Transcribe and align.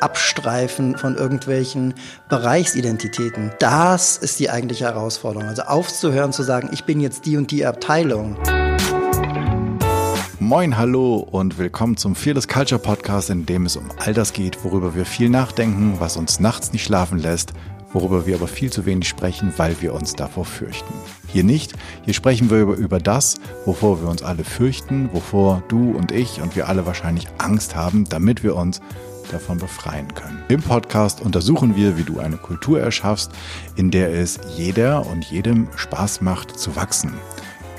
Abstreifen 0.00 0.96
von 0.96 1.16
irgendwelchen 1.16 1.94
Bereichsidentitäten. 2.28 3.52
Das 3.58 4.16
ist 4.16 4.40
die 4.40 4.50
eigentliche 4.50 4.84
Herausforderung. 4.84 5.48
Also 5.48 5.62
aufzuhören 5.62 6.32
zu 6.32 6.42
sagen, 6.42 6.70
ich 6.72 6.84
bin 6.84 7.00
jetzt 7.00 7.26
die 7.26 7.36
und 7.36 7.50
die 7.50 7.66
Abteilung. 7.66 8.36
Moin, 10.38 10.76
hallo 10.76 11.16
und 11.30 11.58
willkommen 11.58 11.96
zum 11.96 12.16
Fearless 12.16 12.48
Culture 12.48 12.80
Podcast, 12.80 13.30
in 13.30 13.46
dem 13.46 13.66
es 13.66 13.76
um 13.76 13.88
all 13.98 14.14
das 14.14 14.32
geht, 14.32 14.64
worüber 14.64 14.94
wir 14.94 15.04
viel 15.04 15.28
nachdenken, 15.28 15.96
was 16.00 16.16
uns 16.16 16.40
nachts 16.40 16.72
nicht 16.72 16.82
schlafen 16.82 17.18
lässt, 17.18 17.52
worüber 17.92 18.26
wir 18.26 18.36
aber 18.36 18.48
viel 18.48 18.72
zu 18.72 18.86
wenig 18.86 19.08
sprechen, 19.08 19.52
weil 19.58 19.80
wir 19.80 19.94
uns 19.94 20.14
davor 20.14 20.44
fürchten. 20.44 20.92
Hier 21.28 21.44
nicht, 21.44 21.74
hier 22.04 22.14
sprechen 22.14 22.50
wir 22.50 22.58
über, 22.58 22.74
über 22.74 22.98
das, 22.98 23.36
wovor 23.64 24.02
wir 24.02 24.08
uns 24.08 24.22
alle 24.22 24.42
fürchten, 24.42 25.10
wovor 25.12 25.62
du 25.68 25.92
und 25.92 26.10
ich 26.10 26.40
und 26.40 26.56
wir 26.56 26.68
alle 26.68 26.86
wahrscheinlich 26.86 27.28
Angst 27.38 27.76
haben, 27.76 28.04
damit 28.08 28.42
wir 28.42 28.56
uns 28.56 28.80
davon 29.32 29.58
befreien 29.58 30.14
können. 30.14 30.42
Im 30.48 30.62
Podcast 30.62 31.20
untersuchen 31.20 31.76
wir, 31.76 31.96
wie 31.96 32.04
du 32.04 32.18
eine 32.18 32.36
Kultur 32.36 32.80
erschaffst, 32.80 33.32
in 33.76 33.90
der 33.90 34.12
es 34.12 34.38
jeder 34.56 35.06
und 35.06 35.24
jedem 35.24 35.68
Spaß 35.76 36.20
macht 36.20 36.58
zu 36.58 36.76
wachsen. 36.76 37.14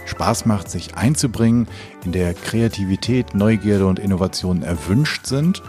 Spaß 0.05 0.45
macht, 0.45 0.69
sich 0.69 0.95
einzubringen, 0.95 1.67
in 2.03 2.11
der 2.11 2.33
Kreativität, 2.33 3.33
Neugierde 3.33 3.85
und 3.87 3.99
Innovation 3.99 4.61
erwünscht 4.61 5.25
sind 5.25 5.61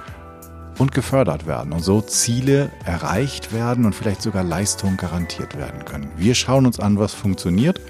und 0.79 0.93
gefördert 0.93 1.47
werden 1.47 1.73
und 1.73 1.85
so 1.85 2.01
Ziele 2.01 2.71
erreicht 2.85 3.53
werden 3.53 3.85
und 3.85 3.95
vielleicht 3.95 4.23
sogar 4.23 4.43
Leistungen 4.43 4.97
garantiert 4.97 5.57
werden 5.57 5.85
können. 5.85 6.11
Wir 6.17 6.35
schauen 6.35 6.67
uns 6.67 6.81
an, 6.81 6.99
was 6.99 7.15
funktioniert, 7.15 7.81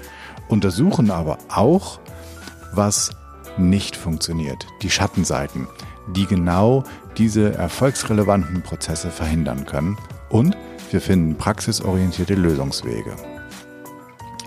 untersuchen 0.47 1.09
aber 1.09 1.37
auch, 1.49 1.99
was 2.73 3.11
nicht 3.57 3.95
funktioniert, 3.95 4.67
die 4.81 4.89
Schattenseiten, 4.89 5.67
die 6.07 6.25
genau 6.25 6.83
diese 7.17 7.53
erfolgsrelevanten 7.53 8.61
Prozesse 8.61 9.11
verhindern 9.11 9.65
können 9.65 9.97
und 10.29 10.57
wir 10.91 11.01
finden 11.01 11.35
praxisorientierte 11.35 12.35
Lösungswege. 12.35 13.15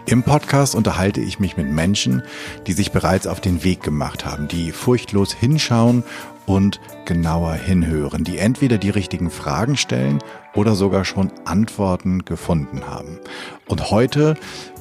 Im 0.09 0.23
Podcast 0.23 0.77
unterhalte 0.77 1.21
ich 1.21 1.41
mich 1.41 1.57
mit 1.57 1.69
Menschen, 1.69 2.23
die 2.69 2.73
sich 2.73 2.93
bereits 2.93 3.27
auf 3.27 3.41
den 3.41 3.65
Weg 3.65 3.83
gemacht 3.83 4.25
haben, 4.25 4.47
die 4.47 4.71
furchtlos 4.71 5.33
hinschauen 5.33 6.05
und 6.47 6.81
genauer 7.07 7.55
hinhören, 7.55 8.23
die 8.23 8.39
entweder 8.39 8.79
die 8.79 8.91
richtigen 8.91 9.31
Fragen 9.31 9.77
stellen 9.77 10.21
oder 10.55 10.77
sogar 10.77 11.05
schon 11.05 11.33
Antworten 11.45 12.25
gefunden 12.25 12.87
haben. 12.87 13.19
Und 13.67 13.91
heute 13.91 14.37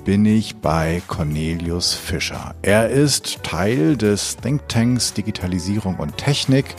bin 0.06 0.26
ich 0.26 0.56
bei 0.58 1.02
Cornelius 1.08 1.94
Fischer. 1.96 2.54
Er 2.62 2.90
ist 2.90 3.42
Teil 3.44 3.98
des 3.98 4.38
Thinktanks 4.38 5.14
Digitalisierung 5.14 5.96
und 5.96 6.16
Technik, 6.16 6.76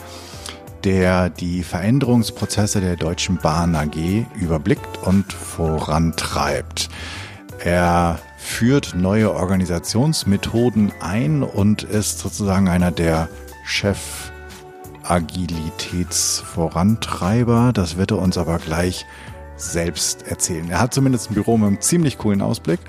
der 0.85 1.29
die 1.29 1.63
Veränderungsprozesse 1.63 2.79
der 2.79 2.95
Deutschen 2.95 3.35
Bahn 3.37 3.75
AG 3.75 4.25
überblickt 4.39 5.03
und 5.03 5.33
vorantreibt. 5.33 6.87
Er 7.59 8.19
führt 8.37 8.95
neue 8.95 9.33
Organisationsmethoden 9.33 10.93
ein 11.01 11.43
und 11.43 11.83
ist 11.83 12.19
sozusagen 12.19 12.69
einer 12.69 12.91
der 12.91 13.27
Chef 13.65 14.31
Agilitätsvorantreiber. 15.03 17.73
Das 17.73 17.97
wird 17.97 18.11
er 18.11 18.19
uns 18.19 18.37
aber 18.37 18.59
gleich 18.59 19.05
selbst 19.57 20.27
erzählen. 20.27 20.69
Er 20.69 20.79
hat 20.79 20.93
zumindest 20.93 21.31
ein 21.31 21.33
Büro 21.33 21.57
mit 21.57 21.67
einem 21.67 21.81
ziemlich 21.81 22.17
coolen 22.17 22.41
Ausblick. 22.41 22.79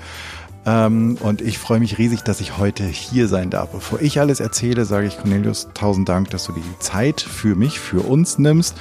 Ähm, 0.65 1.17
und 1.21 1.41
ich 1.41 1.57
freue 1.57 1.79
mich 1.79 1.97
riesig, 1.97 2.21
dass 2.21 2.41
ich 2.41 2.57
heute 2.57 2.83
hier 2.83 3.27
sein 3.27 3.49
darf. 3.49 3.69
Bevor 3.69 4.01
ich 4.01 4.19
alles 4.19 4.39
erzähle, 4.39 4.85
sage 4.85 5.07
ich 5.07 5.17
Cornelius, 5.17 5.69
tausend 5.73 6.09
Dank, 6.09 6.29
dass 6.29 6.45
du 6.45 6.53
die 6.53 6.79
Zeit 6.79 7.21
für 7.21 7.55
mich, 7.55 7.79
für 7.79 8.01
uns 8.01 8.37
nimmst 8.37 8.75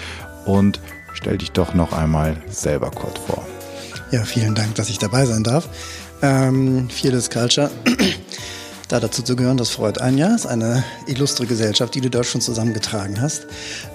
und 0.45 0.81
stell 1.15 1.39
dich 1.39 1.53
doch 1.53 1.75
noch 1.75 1.93
einmal 1.93 2.37
selber 2.49 2.91
kurz 2.91 3.19
vor. 3.27 3.47
Ja, 4.11 4.25
vielen 4.25 4.55
Dank, 4.55 4.75
dass 4.75 4.89
ich 4.89 4.99
dabei 4.99 5.27
sein 5.27 5.45
darf. 5.45 5.69
Ähm, 6.23 6.89
Fearless 6.91 7.31
Culture. 7.31 7.71
da 8.89 9.01
dazu 9.01 9.23
zu 9.23 9.37
gehören, 9.37 9.59
das 9.59 9.71
freut 9.71 10.01
einen 10.01 10.19
ja. 10.19 10.35
Ist 10.35 10.47
eine 10.47 10.83
illustre 11.07 11.47
Gesellschaft, 11.47 11.95
die 11.95 12.01
du 12.01 12.11
dort 12.11 12.27
schon 12.27 12.41
zusammengetragen 12.41 13.21
hast. 13.21 13.47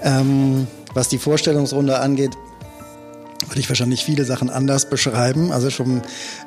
Ähm, 0.03 0.67
was 0.93 1.09
die 1.09 1.17
Vorstellungsrunde 1.17 1.99
angeht, 1.99 2.31
würde 3.47 3.59
ich 3.59 3.69
wahrscheinlich 3.69 4.03
viele 4.03 4.25
Sachen 4.25 4.49
anders 4.49 4.89
beschreiben. 4.89 5.51
Also 5.51 5.69
schon 5.69 6.01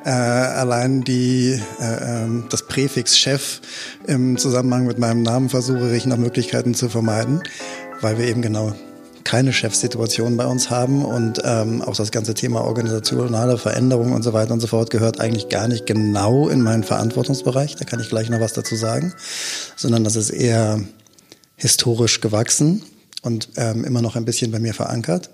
äh, 0.04 0.10
allein 0.10 1.02
die, 1.02 1.60
äh, 1.80 2.24
ähm, 2.24 2.44
das 2.50 2.66
Präfix 2.66 3.18
Chef 3.18 3.60
im 4.06 4.36
Zusammenhang 4.36 4.86
mit 4.86 4.98
meinem 4.98 5.22
Namen 5.22 5.48
versuche 5.48 5.94
ich 5.96 6.06
nach 6.06 6.16
Möglichkeiten 6.16 6.74
zu 6.74 6.88
vermeiden, 6.88 7.42
weil 8.00 8.18
wir 8.18 8.26
eben 8.26 8.42
genau 8.42 8.74
keine 9.26 9.52
Chefsituation 9.52 10.36
bei 10.36 10.46
uns 10.46 10.70
haben 10.70 11.04
und 11.04 11.42
ähm, 11.44 11.82
auch 11.82 11.96
das 11.96 12.12
ganze 12.12 12.34
Thema 12.34 12.60
organisationale 12.60 13.58
Veränderung 13.58 14.12
und 14.12 14.22
so 14.22 14.32
weiter 14.32 14.52
und 14.52 14.60
so 14.60 14.68
fort 14.68 14.90
gehört 14.90 15.18
eigentlich 15.18 15.48
gar 15.48 15.66
nicht 15.66 15.84
genau 15.84 16.48
in 16.48 16.62
meinen 16.62 16.84
Verantwortungsbereich. 16.84 17.74
Da 17.74 17.84
kann 17.84 17.98
ich 17.98 18.08
gleich 18.08 18.30
noch 18.30 18.38
was 18.38 18.52
dazu 18.52 18.76
sagen, 18.76 19.12
sondern 19.74 20.04
das 20.04 20.14
ist 20.14 20.30
eher 20.30 20.80
historisch 21.56 22.20
gewachsen 22.20 22.84
und 23.22 23.48
ähm, 23.56 23.84
immer 23.84 24.00
noch 24.00 24.14
ein 24.14 24.24
bisschen 24.24 24.52
bei 24.52 24.60
mir 24.60 24.74
verankert. 24.74 25.30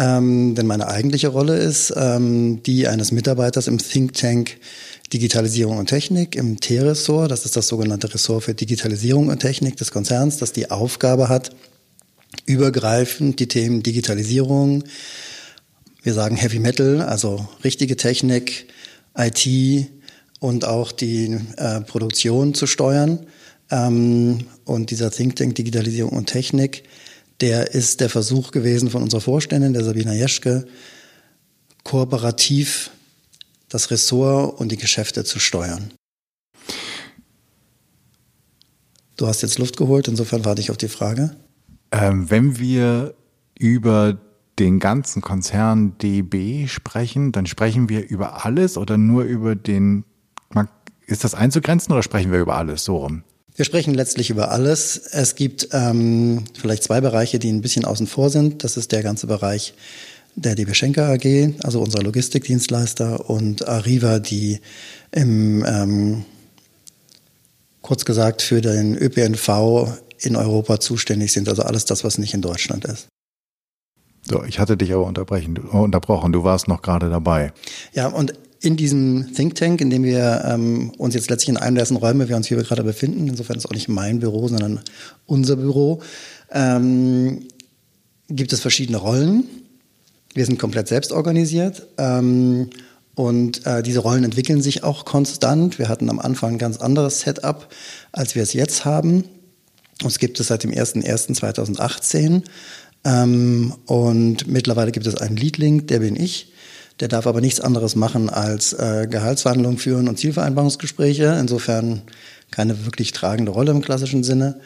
Ähm, 0.00 0.54
denn 0.54 0.68
meine 0.68 0.86
eigentliche 0.86 1.26
Rolle 1.26 1.56
ist 1.56 1.92
ähm, 1.96 2.62
die 2.62 2.86
eines 2.86 3.10
Mitarbeiters 3.10 3.66
im 3.66 3.78
Think 3.78 4.12
Tank 4.12 4.58
Digitalisierung 5.12 5.76
und 5.76 5.86
Technik 5.86 6.36
im 6.36 6.60
T-Ressort. 6.60 7.32
Das 7.32 7.44
ist 7.44 7.56
das 7.56 7.66
sogenannte 7.66 8.14
Ressort 8.14 8.44
für 8.44 8.54
Digitalisierung 8.54 9.28
und 9.28 9.40
Technik 9.40 9.76
des 9.76 9.90
Konzerns, 9.90 10.36
das 10.36 10.52
die 10.52 10.70
Aufgabe 10.70 11.28
hat, 11.28 11.50
übergreifend 12.46 13.40
die 13.40 13.48
Themen 13.48 13.82
Digitalisierung, 13.82 14.84
wir 16.04 16.14
sagen 16.14 16.36
Heavy 16.36 16.60
Metal, 16.60 17.02
also 17.02 17.48
richtige 17.64 17.96
Technik, 17.96 18.68
IT 19.16 19.88
und 20.38 20.64
auch 20.64 20.92
die 20.92 21.38
äh, 21.56 21.80
Produktion 21.80 22.54
zu 22.54 22.68
steuern. 22.68 23.26
Ähm, 23.70 24.46
und 24.64 24.92
dieser 24.92 25.10
Think 25.10 25.34
Tank 25.34 25.56
Digitalisierung 25.56 26.12
und 26.12 26.26
Technik, 26.26 26.84
der 27.40 27.72
ist 27.72 28.00
der 28.00 28.10
Versuch 28.10 28.50
gewesen 28.50 28.90
von 28.90 29.02
unserer 29.02 29.20
Vorständin, 29.20 29.72
der 29.72 29.84
Sabina 29.84 30.12
Jeschke, 30.12 30.66
kooperativ 31.84 32.90
das 33.68 33.90
Ressort 33.90 34.58
und 34.60 34.72
die 34.72 34.76
Geschäfte 34.76 35.24
zu 35.24 35.38
steuern. 35.38 35.92
Du 39.16 39.26
hast 39.26 39.42
jetzt 39.42 39.58
Luft 39.58 39.76
geholt, 39.76 40.08
insofern 40.08 40.44
warte 40.44 40.60
ich 40.60 40.70
auf 40.70 40.76
die 40.76 40.88
Frage. 40.88 41.36
Ähm, 41.90 42.30
wenn 42.30 42.58
wir 42.58 43.14
über 43.58 44.18
den 44.58 44.78
ganzen 44.78 45.22
Konzern 45.22 45.98
DB 45.98 46.66
sprechen, 46.66 47.32
dann 47.32 47.46
sprechen 47.46 47.88
wir 47.88 48.08
über 48.08 48.44
alles 48.44 48.76
oder 48.76 48.96
nur 48.96 49.24
über 49.24 49.54
den, 49.54 50.04
ist 51.06 51.24
das 51.24 51.34
einzugrenzen 51.34 51.92
oder 51.92 52.02
sprechen 52.02 52.32
wir 52.32 52.40
über 52.40 52.56
alles 52.56 52.84
so 52.84 52.96
rum? 52.96 53.22
Wir 53.58 53.64
sprechen 53.64 53.92
letztlich 53.92 54.30
über 54.30 54.52
alles. 54.52 54.96
Es 55.10 55.34
gibt 55.34 55.70
ähm, 55.72 56.44
vielleicht 56.56 56.84
zwei 56.84 57.00
Bereiche, 57.00 57.40
die 57.40 57.50
ein 57.50 57.60
bisschen 57.60 57.84
außen 57.84 58.06
vor 58.06 58.30
sind. 58.30 58.62
Das 58.62 58.76
ist 58.76 58.92
der 58.92 59.02
ganze 59.02 59.26
Bereich 59.26 59.74
der 60.36 60.54
DB 60.54 60.74
Schenker 60.74 61.08
AG, 61.08 61.54
also 61.64 61.80
unser 61.80 62.00
Logistikdienstleister, 62.00 63.28
und 63.28 63.66
Arriva, 63.66 64.20
die 64.20 64.60
im, 65.10 65.64
ähm, 65.66 66.24
kurz 67.82 68.04
gesagt, 68.04 68.42
für 68.42 68.60
den 68.60 68.96
ÖPNV 68.96 69.88
in 70.20 70.36
Europa 70.36 70.78
zuständig 70.78 71.32
sind. 71.32 71.48
Also 71.48 71.62
alles 71.62 71.84
das, 71.84 72.04
was 72.04 72.18
nicht 72.18 72.34
in 72.34 72.42
Deutschland 72.42 72.84
ist. 72.84 73.08
So, 74.22 74.44
ich 74.44 74.60
hatte 74.60 74.76
dich 74.76 74.92
aber 74.92 75.04
unterbrochen. 75.04 76.32
Du 76.32 76.44
warst 76.44 76.68
noch 76.68 76.80
gerade 76.80 77.10
dabei. 77.10 77.52
Ja, 77.92 78.06
und 78.06 78.34
in 78.60 78.76
diesem 78.76 79.32
Think 79.34 79.54
Tank, 79.54 79.80
in 79.80 79.90
dem 79.90 80.02
wir 80.02 80.44
ähm, 80.44 80.90
uns 80.98 81.14
jetzt 81.14 81.30
letztlich 81.30 81.50
in 81.50 81.56
einem 81.56 81.76
der 81.76 81.82
ersten 81.82 81.96
Räume, 81.96 82.28
wir 82.28 82.36
uns 82.36 82.48
hier 82.48 82.56
gerade 82.58 82.82
befinden, 82.82 83.28
insofern 83.28 83.56
ist 83.56 83.64
es 83.64 83.70
auch 83.70 83.74
nicht 83.74 83.88
mein 83.88 84.20
Büro, 84.20 84.48
sondern 84.48 84.80
unser 85.26 85.56
Büro, 85.56 86.02
ähm, 86.50 87.46
gibt 88.28 88.52
es 88.52 88.60
verschiedene 88.60 88.98
Rollen. 88.98 89.44
Wir 90.34 90.44
sind 90.44 90.58
komplett 90.58 90.88
selbst 90.88 91.12
organisiert. 91.12 91.86
Ähm, 91.98 92.70
und 93.14 93.66
äh, 93.66 93.82
diese 93.82 93.98
Rollen 93.98 94.22
entwickeln 94.22 94.62
sich 94.62 94.84
auch 94.84 95.04
konstant. 95.04 95.80
Wir 95.80 95.88
hatten 95.88 96.08
am 96.08 96.20
Anfang 96.20 96.52
ein 96.52 96.58
ganz 96.58 96.76
anderes 96.76 97.20
Setup, 97.20 97.68
als 98.12 98.36
wir 98.36 98.44
es 98.44 98.52
jetzt 98.52 98.84
haben. 98.84 99.24
Uns 100.04 100.20
gibt 100.20 100.38
es 100.38 100.46
seit 100.46 100.62
dem 100.62 100.70
01.01.2018 100.70 102.42
ähm, 103.04 103.74
und 103.86 104.46
mittlerweile 104.46 104.92
gibt 104.92 105.06
es 105.06 105.16
einen 105.16 105.36
Leadlink, 105.36 105.88
der 105.88 105.98
bin 105.98 106.14
ich. 106.14 106.52
Der 107.00 107.08
darf 107.08 107.26
aber 107.26 107.40
nichts 107.40 107.60
anderes 107.60 107.94
machen 107.94 108.28
als 108.28 108.72
äh, 108.72 109.06
Gehaltsverhandlungen 109.08 109.78
führen 109.78 110.08
und 110.08 110.18
Zielvereinbarungsgespräche. 110.18 111.36
Insofern 111.40 112.02
keine 112.50 112.86
wirklich 112.86 113.12
tragende 113.12 113.52
Rolle 113.52 113.70
im 113.70 113.82
klassischen 113.82 114.24
Sinne. 114.24 114.60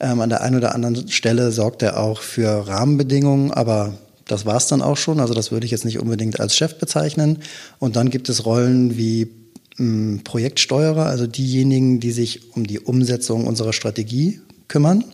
Ähm, 0.00 0.20
an 0.20 0.30
der 0.30 0.40
einen 0.40 0.56
oder 0.56 0.74
anderen 0.74 1.08
Stelle 1.08 1.52
sorgt 1.52 1.82
er 1.82 1.98
auch 1.98 2.20
für 2.20 2.66
Rahmenbedingungen, 2.66 3.50
aber 3.50 3.94
das 4.26 4.46
war's 4.46 4.66
dann 4.68 4.82
auch 4.82 4.96
schon. 4.96 5.20
Also 5.20 5.34
das 5.34 5.52
würde 5.52 5.66
ich 5.66 5.72
jetzt 5.72 5.84
nicht 5.84 5.98
unbedingt 5.98 6.40
als 6.40 6.56
Chef 6.56 6.78
bezeichnen. 6.78 7.40
Und 7.78 7.96
dann 7.96 8.10
gibt 8.10 8.28
es 8.28 8.46
Rollen 8.46 8.96
wie 8.96 9.28
mh, 9.76 10.22
Projektsteuerer, 10.24 11.06
also 11.06 11.26
diejenigen, 11.26 12.00
die 12.00 12.12
sich 12.12 12.54
um 12.54 12.66
die 12.66 12.80
Umsetzung 12.80 13.46
unserer 13.46 13.72
Strategie 13.72 14.40
kümmern. 14.68 15.04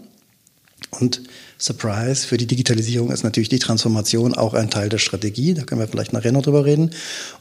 Und 0.99 1.23
Surprise, 1.61 2.27
für 2.27 2.39
die 2.39 2.47
Digitalisierung 2.47 3.11
ist 3.11 3.23
natürlich 3.23 3.51
die 3.51 3.59
Transformation 3.59 4.35
auch 4.35 4.55
ein 4.55 4.71
Teil 4.71 4.89
der 4.89 4.99
Strategie. 4.99 5.53
Da 5.53 5.62
können 5.62 5.81
wir 5.81 5.89
vielleicht 5.89 6.15
nachher 6.15 6.33
noch 6.33 6.43
drüber 6.43 6.65
reden. 6.65 6.91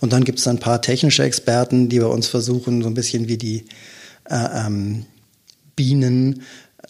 Und 0.01 0.11
dann 0.11 0.25
gibt 0.25 0.39
es 0.39 0.47
ein 0.47 0.59
paar 0.59 0.81
technische 0.81 1.23
Experten, 1.23 1.87
die 1.87 1.99
bei 1.99 2.05
uns 2.05 2.27
versuchen, 2.27 2.81
so 2.81 2.89
ein 2.89 2.93
bisschen 2.93 3.29
wie 3.29 3.37
die 3.37 3.65
äh, 4.29 4.65
ähm, 4.65 5.05
Bienen 5.75 6.43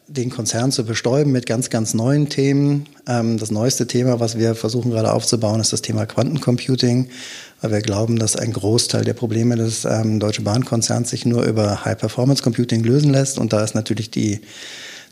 den 0.08 0.32
Konzern 0.32 0.72
zu 0.72 0.86
bestäuben 0.86 1.32
mit 1.32 1.46
ganz, 1.46 1.70
ganz 1.70 1.94
neuen 1.94 2.30
Themen. 2.30 2.88
Ähm, 3.08 3.38
das 3.38 3.52
neueste 3.52 3.86
Thema, 3.86 4.20
was 4.20 4.40
wir 4.40 4.56
versuchen 4.56 4.90
gerade 4.90 5.14
aufzubauen, 5.14 5.60
ist 5.60 5.72
das 5.72 5.84
Thema 5.84 6.08
Quantencomputing, 6.08 7.10
weil 7.62 7.72
wir 7.72 7.82
glauben, 7.82 8.18
dass 8.18 8.36
ein 8.36 8.52
Großteil 8.52 9.06
der 9.06 9.14
Probleme 9.14 9.56
des 9.56 9.86
ähm, 9.86 10.20
Deutsche 10.20 10.42
Bahnkonzerns 10.42 11.12
sich 11.12 11.26
nur 11.26 11.44
über 11.44 11.86
High-Performance-Computing 11.86 12.84
lösen 12.84 13.12
lässt. 13.12 13.38
Und 13.38 13.54
da 13.54 13.64
ist 13.64 13.76
natürlich 13.76 14.10
die, 14.10 14.42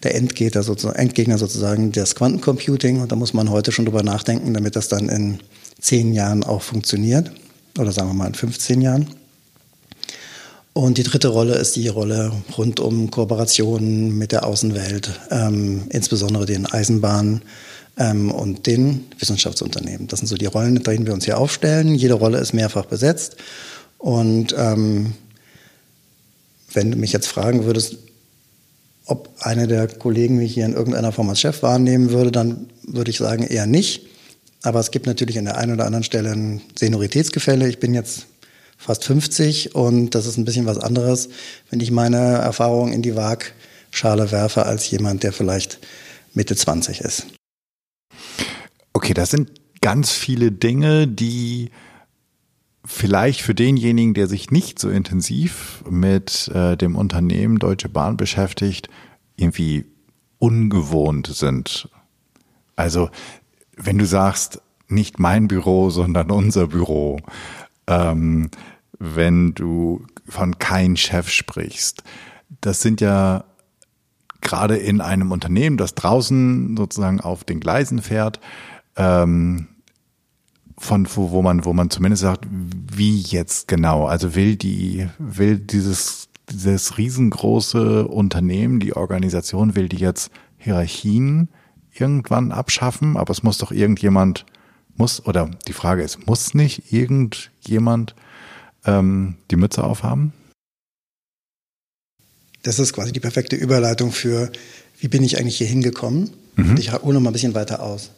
der 0.04 0.16
Endgegner 0.16 0.64
sozusagen, 0.64 0.98
Endgegner 0.98 1.38
sozusagen 1.38 1.92
das 1.92 2.16
Quantencomputing. 2.16 3.02
Und 3.02 3.12
da 3.12 3.16
muss 3.16 3.34
man 3.34 3.50
heute 3.50 3.72
schon 3.72 3.86
drüber 3.86 4.04
nachdenken, 4.04 4.54
damit 4.54 4.76
das 4.76 4.88
dann 4.88 5.10
in 5.10 5.40
zehn 5.80 6.14
Jahren 6.14 6.44
auch 6.44 6.62
funktioniert. 6.62 7.32
Oder 7.78 7.92
sagen 7.92 8.10
wir 8.10 8.14
mal 8.14 8.28
in 8.28 8.34
15 8.34 8.82
Jahren. 8.82 9.08
Und 10.74 11.00
die 11.00 11.04
dritte 11.04 11.30
Rolle 11.30 11.56
ist 11.56 11.76
die 11.76 11.88
Rolle 11.88 12.32
rund 12.56 12.80
um 12.80 13.10
Kooperationen 13.10 14.16
mit 14.16 14.32
der 14.32 14.46
Außenwelt, 14.46 15.10
ähm, 15.32 15.88
insbesondere 15.90 16.46
den 16.46 16.68
Eisenbahnen 16.68 17.42
ähm, 17.98 18.30
und 18.30 18.68
den 18.68 19.06
Wissenschaftsunternehmen. 19.18 20.08
Das 20.08 20.20
sind 20.20 20.28
so 20.28 20.36
die 20.36 20.46
Rollen, 20.46 20.76
in 20.76 20.84
denen 20.84 21.08
wir 21.08 21.14
uns 21.14 21.26
hier 21.26 21.40
aufstellen. 21.40 21.96
Jede 21.96 22.14
Rolle 22.14 22.38
ist 22.38 22.54
mehrfach 22.54 22.86
besetzt. 22.86 23.38
Und 23.98 24.54
ähm, 24.56 25.14
wenn 26.74 26.92
du 26.92 26.98
mich 26.98 27.12
jetzt 27.12 27.28
fragen 27.28 27.66
würdest, 27.66 27.98
ob 29.08 29.30
einer 29.40 29.68
der 29.68 29.88
Kollegen 29.88 30.38
mich 30.38 30.54
hier 30.54 30.66
in 30.66 30.74
irgendeiner 30.74 31.12
Form 31.12 31.30
als 31.30 31.40
Chef 31.40 31.64
wahrnehmen 31.64 32.12
würde, 32.12 32.32
dann 32.32 32.70
würde 32.84 33.10
ich 33.10 33.18
sagen 33.18 33.44
eher 33.44 33.66
nicht. 33.66 34.06
Aber 34.64 34.80
es 34.80 34.92
gibt 34.92 35.06
natürlich 35.06 35.38
an 35.40 35.46
der 35.46 35.58
einen 35.58 35.74
oder 35.74 35.86
anderen 35.86 36.04
Stelle 36.04 36.32
ein 36.32 36.62
Senioritätsgefälle. 36.78 37.70
Ich 37.70 37.80
bin 37.80 37.94
jetzt 37.94 38.28
fast 38.78 39.06
50 39.06 39.76
und 39.76 40.14
das 40.14 40.26
ist 40.26 40.38
ein 40.38 40.46
bisschen 40.46 40.66
was 40.66 40.78
anderes, 40.78 41.30
wenn 41.70 41.80
ich 41.80 41.92
meine 41.92 42.18
Erfahrungen 42.18 42.94
in 42.94 43.02
die 43.02 43.16
Waagschale 43.16 44.32
werfe, 44.32 44.66
als 44.66 44.90
jemand, 44.90 45.24
der 45.24 45.34
vielleicht 45.34 45.80
Mitte 46.34 46.56
20 46.56 47.02
ist. 47.02 47.28
Okay, 48.94 49.14
das 49.14 49.32
sind 49.32 49.52
ganz 49.82 50.12
viele 50.12 50.52
Dinge, 50.52 51.08
die 51.08 51.72
vielleicht 52.88 53.42
für 53.42 53.54
denjenigen, 53.54 54.14
der 54.14 54.28
sich 54.28 54.50
nicht 54.50 54.80
so 54.80 54.90
intensiv 54.90 55.84
mit 55.90 56.48
äh, 56.48 56.78
dem 56.78 56.96
Unternehmen 56.96 57.60
Deutsche 57.60 57.90
Bahn 57.90 58.16
beschäftigt, 58.16 58.90
irgendwie 59.36 59.86
ungewohnt 60.40 61.28
sind. 61.28 61.90
Also, 62.76 63.10
wenn 63.76 63.98
du 63.98 64.06
sagst, 64.06 64.62
nicht 64.88 65.20
mein 65.20 65.50
Büro, 65.50 65.90
sondern 65.90 66.32
unser 66.32 66.68
Büro, 66.68 67.20
ähm, 67.88 68.50
wenn 68.98 69.54
du 69.54 70.06
von 70.26 70.58
kein 70.58 70.96
Chef 70.96 71.30
sprichst. 71.30 72.04
Das 72.62 72.82
sind 72.82 73.02
ja 73.02 73.44
gerade 74.40 74.78
in 74.78 75.02
einem 75.02 75.32
Unternehmen, 75.32 75.76
das 75.78 75.94
draußen 75.94 76.78
sozusagen 76.78 77.20
auf 77.20 77.44
den 77.44 77.60
Gleisen 77.60 78.02
fährt, 78.02 78.40
ähm, 78.96 79.68
von 80.78 81.08
wo, 81.16 81.32
wo 81.32 81.42
man 81.42 81.66
wo 81.66 81.74
man 81.74 81.90
zumindest 81.90 82.22
sagt, 82.22 82.46
wie 82.50 83.20
jetzt 83.20 83.68
genau. 83.68 84.06
Also 84.06 84.36
will 84.36 84.56
die 84.56 85.08
will 85.18 85.58
dieses 85.58 86.30
dieses 86.50 86.98
riesengroße 86.98 88.08
Unternehmen, 88.08 88.80
die 88.80 88.96
Organisation 88.96 89.76
will 89.76 89.90
die 89.90 89.98
jetzt 89.98 90.32
Hierarchien 90.58 91.50
irgendwann 91.94 92.52
abschaffen, 92.52 93.18
aber 93.18 93.32
es 93.32 93.44
muss 93.44 93.58
doch 93.58 93.72
irgendjemand 93.72 94.46
muss, 94.98 95.26
oder 95.26 95.50
die 95.68 95.74
Frage 95.74 96.04
ist, 96.04 96.26
muss 96.28 96.54
nicht 96.54 96.92
irgendjemand 96.92 98.16
ähm, 98.86 99.36
die 99.52 99.56
Mütze 99.56 99.84
aufhaben? 99.84 100.34
Das 102.64 102.80
ist 102.80 102.94
quasi 102.94 103.12
die 103.12 103.20
perfekte 103.20 103.56
Überleitung 103.56 104.12
für, 104.12 104.52
wie 105.00 105.08
bin 105.08 105.24
ich 105.24 105.38
eigentlich 105.38 105.58
hier 105.58 105.68
hingekommen? 105.68 106.32
Mhm. 106.56 106.76
Ich 106.78 106.92
hole 106.92 107.14
noch 107.14 107.22
mal 107.22 107.30
ein 107.30 107.34
bisschen 107.34 107.54
weiter 107.54 107.82
aus. 107.82 108.12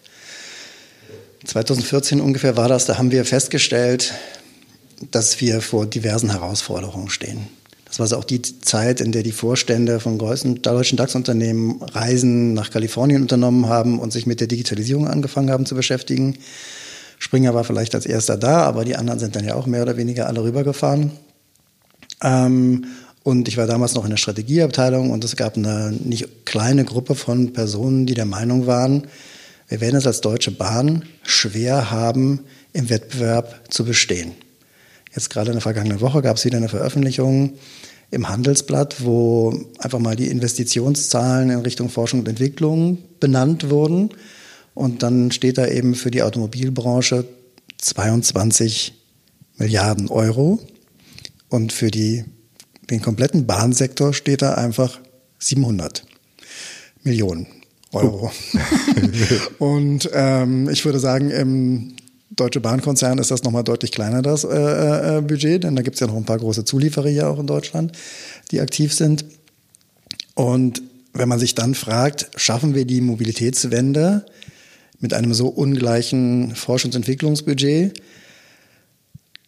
2014 1.46 2.22
ungefähr 2.22 2.58
war 2.58 2.68
das, 2.68 2.86
da 2.86 2.98
haben 2.98 3.12
wir 3.12 3.26
festgestellt, 3.26 4.14
dass 5.12 5.40
wir 5.40 5.62
vor 5.62 5.86
diversen 5.86 6.32
Herausforderungen 6.32 7.10
stehen. 7.10 7.48
Das 7.86 8.00
war 8.00 8.20
auch 8.20 8.24
die 8.24 8.42
Zeit, 8.42 9.02
in 9.02 9.12
der 9.12 9.24
die 9.24 9.32
Vorstände 9.32 10.00
von 10.00 10.18
größten 10.20 10.62
deutschen 10.62 10.98
DAX-Unternehmen 10.98 11.82
Reisen 11.82 12.54
nach 12.54 12.70
Kalifornien 12.70 13.24
unternommen 13.24 13.68
haben 13.68 14.00
und 14.00 14.14
sich 14.14 14.28
mit 14.28 14.40
der 14.40 14.48
Digitalisierung 14.48 15.08
angefangen 15.08 15.50
haben 15.50 15.66
zu 15.66 15.74
beschäftigen. 15.74 16.38
Springer 17.18 17.56
war 17.56 17.64
vielleicht 17.64 17.96
als 17.96 18.06
erster 18.06 18.38
da, 18.38 18.62
aber 18.64 18.86
die 18.86 18.96
anderen 18.96 19.20
sind 19.20 19.36
dann 19.36 19.44
ja 19.44 19.56
auch 19.56 19.66
mehr 19.66 19.82
oder 19.82 19.98
weniger 19.98 20.28
alle 20.28 20.44
rübergefahren. 20.44 21.12
Ähm, 22.22 22.86
und 23.24 23.48
ich 23.48 23.58
war 23.58 23.66
damals 23.66 23.96
noch 23.96 24.04
in 24.04 24.12
der 24.12 24.18
Strategieabteilung 24.18 25.10
und 25.10 25.24
es 25.24 25.36
gab 25.36 25.58
eine 25.58 25.92
nicht 25.92 26.46
kleine 26.46 26.86
Gruppe 26.86 27.16
von 27.16 27.54
Personen, 27.54 28.06
die 28.06 28.14
der 28.14 28.26
Meinung 28.26 28.68
waren, 28.68 29.08
wir 29.70 29.82
werden 29.82 29.96
es 29.96 30.08
als 30.08 30.22
Deutsche 30.22 30.52
Bahn 30.52 31.06
schwer 31.24 31.92
haben, 31.92 32.42
im 32.74 32.90
Wettbewerb 32.90 33.72
zu 33.72 33.86
bestehen. 33.86 34.34
Jetzt 35.16 35.30
gerade 35.30 35.52
in 35.52 35.56
der 35.56 35.62
vergangenen 35.62 36.02
Woche 36.02 36.22
gab 36.24 36.38
es 36.38 36.46
wieder 36.46 36.58
eine 36.58 36.70
Veröffentlichung 36.70 37.54
im 38.12 38.30
Handelsblatt, 38.30 39.04
wo 39.04 39.66
einfach 39.78 40.00
mal 40.00 40.16
die 40.16 40.30
Investitionszahlen 40.30 41.52
in 41.52 41.60
Richtung 41.60 41.90
Forschung 41.90 42.22
und 42.22 42.28
Entwicklung 42.28 42.98
benannt 43.20 43.70
wurden. 43.70 44.10
Und 44.74 45.04
dann 45.04 45.32
steht 45.32 45.60
da 45.60 45.68
eben 45.68 45.94
für 45.94 46.10
die 46.10 46.24
Automobilbranche 46.24 47.26
22 47.78 48.94
Milliarden 49.58 50.10
Euro. 50.10 50.60
Und 51.48 51.74
für 51.74 51.92
die, 51.92 52.26
den 52.90 53.02
kompletten 53.02 53.46
Bahnsektor 53.46 54.14
steht 54.14 54.42
da 54.42 54.56
einfach 54.56 55.00
700 55.38 56.06
Millionen 57.04 57.59
Euro. 57.94 58.32
Oh. 59.60 59.64
und 59.66 60.10
ähm, 60.14 60.70
ich 60.70 60.86
würde 60.86 61.00
sagen, 61.00 61.30
im 61.32 61.96
Deutsche 62.32 62.60
Bahnkonzern 62.60 63.18
ist 63.18 63.32
das 63.32 63.44
nochmal 63.44 63.64
deutlich 63.64 63.92
kleiner, 63.92 64.22
das 64.22 64.44
äh, 64.44 64.50
äh, 64.50 65.18
äh, 65.18 65.22
Budget, 65.22 65.64
denn 65.64 65.76
da 65.76 65.82
gibt 65.82 65.96
es 65.96 66.00
ja 66.00 66.08
noch 66.08 66.16
ein 66.16 66.26
paar 66.26 66.38
große 66.38 66.64
Zulieferer 66.64 67.10
hier 67.10 67.28
auch 67.28 67.40
in 67.40 67.48
Deutschland, 67.48 67.92
die 68.52 68.62
aktiv 68.62 68.94
sind. 68.94 69.26
Und 70.36 70.82
wenn 71.14 71.28
man 71.28 71.40
sich 71.40 71.56
dann 71.56 71.74
fragt, 71.74 72.30
schaffen 72.36 72.76
wir 72.76 72.86
die 72.86 73.02
Mobilitätswende 73.02 74.26
mit 75.00 75.14
einem 75.14 75.34
so 75.34 75.48
ungleichen 75.48 76.54
Forschungs- 76.54 76.86
und 76.86 76.96
Entwicklungsbudget, 76.98 78.02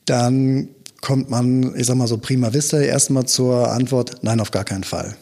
dann 0.06 0.70
kommt 1.02 1.30
man, 1.30 1.76
ich 1.76 1.86
sag 1.86 1.96
mal 1.96 2.08
so 2.08 2.18
prima 2.18 2.54
vista, 2.54 2.80
erstmal 2.80 3.26
zur 3.26 3.72
Antwort, 3.72 4.24
nein, 4.24 4.40
auf 4.40 4.52
gar 4.52 4.64
keinen 4.64 4.84
Fall. 4.84 5.16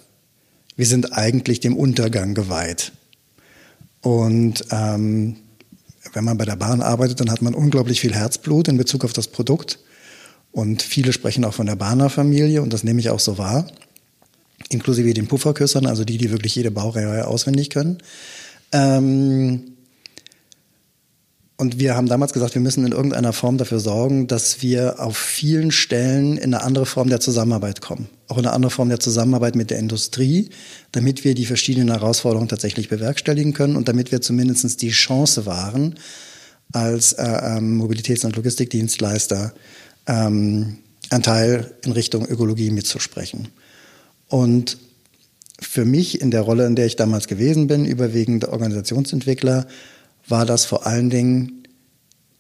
Wir 0.75 0.85
sind 0.85 1.13
eigentlich 1.13 1.59
dem 1.59 1.75
Untergang 1.75 2.33
geweiht. 2.33 2.93
Und 4.01 4.65
ähm, 4.71 5.35
wenn 6.13 6.23
man 6.23 6.37
bei 6.37 6.45
der 6.45 6.55
Bahn 6.55 6.81
arbeitet, 6.81 7.19
dann 7.19 7.31
hat 7.31 7.41
man 7.41 7.53
unglaublich 7.53 7.99
viel 7.99 8.13
Herzblut 8.13 8.67
in 8.67 8.77
Bezug 8.77 9.03
auf 9.03 9.13
das 9.13 9.27
Produkt. 9.27 9.79
Und 10.51 10.81
viele 10.81 11.13
sprechen 11.13 11.45
auch 11.45 11.53
von 11.53 11.67
der 11.67 11.75
Bahner-Familie 11.75 12.61
und 12.61 12.73
das 12.73 12.83
nehme 12.83 12.99
ich 12.99 13.09
auch 13.09 13.19
so 13.19 13.37
wahr. 13.37 13.67
Inklusive 14.69 15.13
den 15.13 15.27
Pufferküssern, 15.27 15.85
also 15.85 16.03
die, 16.03 16.17
die 16.17 16.31
wirklich 16.31 16.55
jede 16.55 16.71
Baureihe 16.71 17.27
auswendig 17.27 17.69
können. 17.69 17.99
Ähm, 18.71 19.73
und 21.59 21.77
wir 21.77 21.97
haben 21.97 22.07
damals 22.07 22.31
gesagt, 22.31 22.55
wir 22.55 22.61
müssen 22.61 22.85
in 22.85 22.93
irgendeiner 22.93 23.33
Form 23.33 23.57
dafür 23.57 23.81
sorgen, 23.81 24.27
dass 24.27 24.61
wir 24.61 25.01
auf 25.01 25.17
vielen 25.17 25.71
Stellen 25.71 26.37
in 26.37 26.53
eine 26.53 26.63
andere 26.63 26.85
Form 26.85 27.09
der 27.09 27.19
Zusammenarbeit 27.19 27.81
kommen. 27.81 28.07
Auch 28.29 28.37
in 28.37 28.45
eine 28.45 28.53
andere 28.53 28.71
Form 28.71 28.87
der 28.87 29.01
Zusammenarbeit 29.01 29.57
mit 29.57 29.69
der 29.69 29.77
Industrie, 29.77 30.51
damit 30.93 31.25
wir 31.25 31.35
die 31.35 31.45
verschiedenen 31.45 31.89
Herausforderungen 31.89 32.47
tatsächlich 32.47 32.87
bewerkstelligen 32.87 33.51
können 33.51 33.75
und 33.75 33.89
damit 33.89 34.13
wir 34.13 34.21
zumindest 34.21 34.81
die 34.81 34.91
Chance 34.91 35.45
wahren, 35.45 35.95
als 36.71 37.11
äh, 37.11 37.25
ähm, 37.25 37.77
Mobilitäts- 37.77 38.25
und 38.25 38.37
Logistikdienstleister 38.37 39.53
ähm, 40.07 40.77
einen 41.09 41.23
Teil 41.23 41.73
in 41.83 41.91
Richtung 41.91 42.25
Ökologie 42.25 42.71
mitzusprechen. 42.71 43.49
Und 44.29 44.77
für 45.59 45.83
mich 45.83 46.21
in 46.21 46.31
der 46.31 46.43
Rolle, 46.43 46.65
in 46.67 46.77
der 46.77 46.85
ich 46.85 46.95
damals 46.95 47.27
gewesen 47.27 47.67
bin, 47.67 47.83
überwiegend 47.83 48.45
Organisationsentwickler, 48.47 49.67
war 50.29 50.45
das 50.45 50.65
vor 50.65 50.85
allen 50.85 51.09
Dingen 51.09 51.63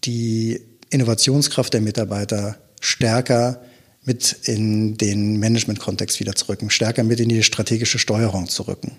die 0.03 0.61
Innovationskraft 0.89 1.73
der 1.73 1.81
Mitarbeiter 1.81 2.57
stärker 2.81 3.61
mit 4.05 4.35
in 4.43 4.97
den 4.97 5.37
Management-Kontext 5.37 6.19
wieder 6.19 6.33
zu 6.35 6.49
rücken, 6.49 6.69
stärker 6.69 7.03
mit 7.03 7.19
in 7.19 7.29
die 7.29 7.43
strategische 7.43 7.99
Steuerung 7.99 8.47
zu 8.47 8.63
rücken. 8.63 8.93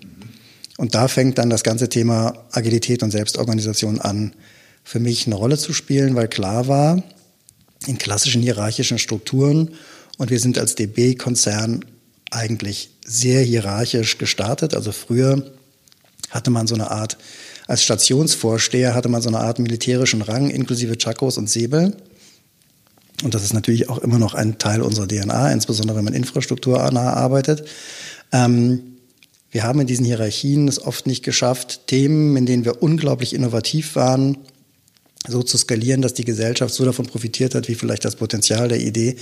Und 0.77 0.95
da 0.95 1.07
fängt 1.07 1.37
dann 1.37 1.49
das 1.49 1.63
ganze 1.63 1.89
Thema 1.89 2.45
Agilität 2.51 3.03
und 3.03 3.11
Selbstorganisation 3.11 3.99
an, 3.99 4.33
für 4.83 4.99
mich 4.99 5.27
eine 5.27 5.35
Rolle 5.35 5.57
zu 5.57 5.73
spielen, 5.73 6.15
weil 6.15 6.27
klar 6.27 6.67
war, 6.67 7.03
in 7.87 7.97
klassischen 7.97 8.41
hierarchischen 8.41 8.99
Strukturen, 8.99 9.71
und 10.17 10.29
wir 10.29 10.39
sind 10.39 10.59
als 10.59 10.75
DB-Konzern 10.75 11.83
eigentlich 12.29 12.91
sehr 13.03 13.41
hierarchisch 13.41 14.17
gestartet. 14.17 14.75
Also 14.75 14.91
früher 14.91 15.51
hatte 16.29 16.51
man 16.51 16.67
so 16.67 16.75
eine 16.75 16.91
Art, 16.91 17.17
als 17.71 17.83
Stationsvorsteher 17.83 18.93
hatte 18.93 19.07
man 19.07 19.21
so 19.21 19.29
eine 19.29 19.39
Art 19.39 19.57
militärischen 19.57 20.21
Rang 20.21 20.49
inklusive 20.49 20.97
Chakos 20.97 21.37
und 21.37 21.49
Säbel. 21.49 21.95
Und 23.23 23.33
das 23.33 23.45
ist 23.45 23.53
natürlich 23.53 23.87
auch 23.87 23.99
immer 23.99 24.19
noch 24.19 24.33
ein 24.33 24.57
Teil 24.57 24.81
unserer 24.81 25.07
DNA, 25.07 25.53
insbesondere 25.53 25.95
wenn 25.95 26.03
man 26.03 26.13
infrastrukturnah 26.13 27.13
arbeitet. 27.13 27.63
Ähm, 28.33 28.97
wir 29.51 29.63
haben 29.63 29.79
in 29.79 29.87
diesen 29.87 30.03
Hierarchien 30.03 30.67
es 30.67 30.85
oft 30.85 31.07
nicht 31.07 31.23
geschafft, 31.23 31.87
Themen, 31.87 32.35
in 32.35 32.45
denen 32.45 32.65
wir 32.65 32.83
unglaublich 32.83 33.33
innovativ 33.33 33.95
waren, 33.95 34.39
so 35.27 35.43
zu 35.43 35.57
skalieren, 35.57 36.01
dass 36.01 36.13
die 36.13 36.25
Gesellschaft 36.25 36.73
so 36.73 36.83
davon 36.83 37.05
profitiert 37.05 37.53
hat, 37.53 37.67
wie 37.67 37.75
vielleicht 37.75 38.05
das 38.05 38.15
Potenzial 38.15 38.67
der 38.67 38.81
Idee 38.81 39.17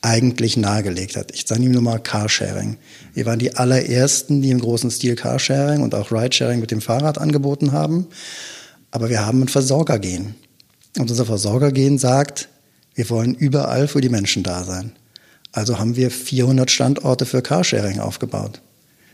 eigentlich 0.00 0.56
nahegelegt 0.56 1.16
hat. 1.16 1.32
Ich 1.34 1.44
sage 1.46 1.62
nur 1.62 1.82
mal 1.82 1.98
Carsharing. 1.98 2.76
Wir 3.14 3.26
waren 3.26 3.40
die 3.40 3.56
allerersten, 3.56 4.42
die 4.42 4.50
im 4.50 4.60
großen 4.60 4.90
Stil 4.90 5.16
Carsharing 5.16 5.82
und 5.82 5.94
auch 5.94 6.12
Ridesharing 6.12 6.60
mit 6.60 6.70
dem 6.70 6.80
Fahrrad 6.80 7.18
angeboten 7.18 7.72
haben. 7.72 8.06
Aber 8.92 9.10
wir 9.10 9.26
haben 9.26 9.42
ein 9.42 9.48
Versorgergehen. 9.48 10.36
Und 10.98 11.10
unser 11.10 11.26
Versorgergehen 11.26 11.98
sagt, 11.98 12.48
wir 12.94 13.10
wollen 13.10 13.34
überall 13.34 13.88
für 13.88 14.00
die 14.00 14.08
Menschen 14.08 14.42
da 14.42 14.64
sein. 14.64 14.92
Also 15.52 15.78
haben 15.80 15.96
wir 15.96 16.12
400 16.12 16.70
Standorte 16.70 17.26
für 17.26 17.42
Carsharing 17.42 17.98
aufgebaut. 17.98 18.60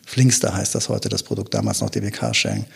Flinkster 0.04 0.54
heißt 0.54 0.74
das 0.74 0.88
heute, 0.88 1.08
das 1.08 1.22
Produkt, 1.22 1.54
damals 1.54 1.80
noch 1.80 1.90
DB 1.90 2.10
Carsharing. 2.10 2.66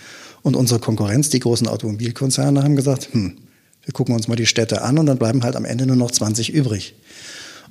Und 0.42 0.56
unsere 0.56 0.80
Konkurrenz, 0.80 1.28
die 1.28 1.40
großen 1.40 1.68
Automobilkonzerne, 1.68 2.62
haben 2.62 2.76
gesagt, 2.76 3.10
hm, 3.12 3.36
wir 3.84 3.92
gucken 3.92 4.14
uns 4.14 4.28
mal 4.28 4.36
die 4.36 4.46
Städte 4.46 4.82
an 4.82 4.98
und 4.98 5.06
dann 5.06 5.18
bleiben 5.18 5.42
halt 5.42 5.56
am 5.56 5.64
Ende 5.64 5.86
nur 5.86 5.96
noch 5.96 6.10
20 6.10 6.52
übrig. 6.52 6.94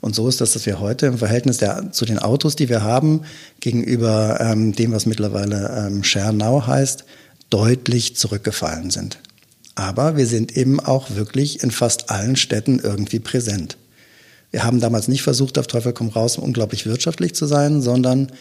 Und 0.02 0.16
so 0.16 0.28
ist 0.28 0.40
das, 0.40 0.54
dass 0.54 0.66
wir 0.66 0.80
heute 0.80 1.08
im 1.08 1.18
Verhältnis 1.18 1.58
der, 1.58 1.92
zu 1.92 2.06
den 2.06 2.20
Autos, 2.20 2.56
die 2.56 2.70
wir 2.70 2.84
haben, 2.84 3.22
gegenüber 3.60 4.40
ähm, 4.40 4.74
dem, 4.74 4.92
was 4.94 5.06
mittlerweile 5.06 5.88
ähm, 5.88 6.04
Share 6.04 6.34
Now 6.34 6.66
heißt, 6.66 7.04
deutlich 7.50 8.16
zurückgefallen 8.16 8.92
sind. 8.92 9.20
Aber 9.76 10.18
wir 10.18 10.26
sind 10.26 10.56
eben 10.56 10.80
auch 10.80 11.12
wirklich 11.12 11.64
in 11.64 11.72
fast 11.72 12.10
allen 12.10 12.36
Städten 12.36 12.80
irgendwie 12.80 13.20
präsent. 13.20 13.78
Wir 14.52 14.64
haben 14.64 14.80
damals 14.80 15.08
nicht 15.08 15.22
versucht, 15.22 15.58
auf 15.58 15.68
Teufel 15.68 15.94
komm 15.94 16.10
raus, 16.10 16.38
unglaublich 16.38 16.86
wirtschaftlich 16.86 17.36
zu 17.36 17.46
sein, 17.46 17.82
sondern 17.82 18.32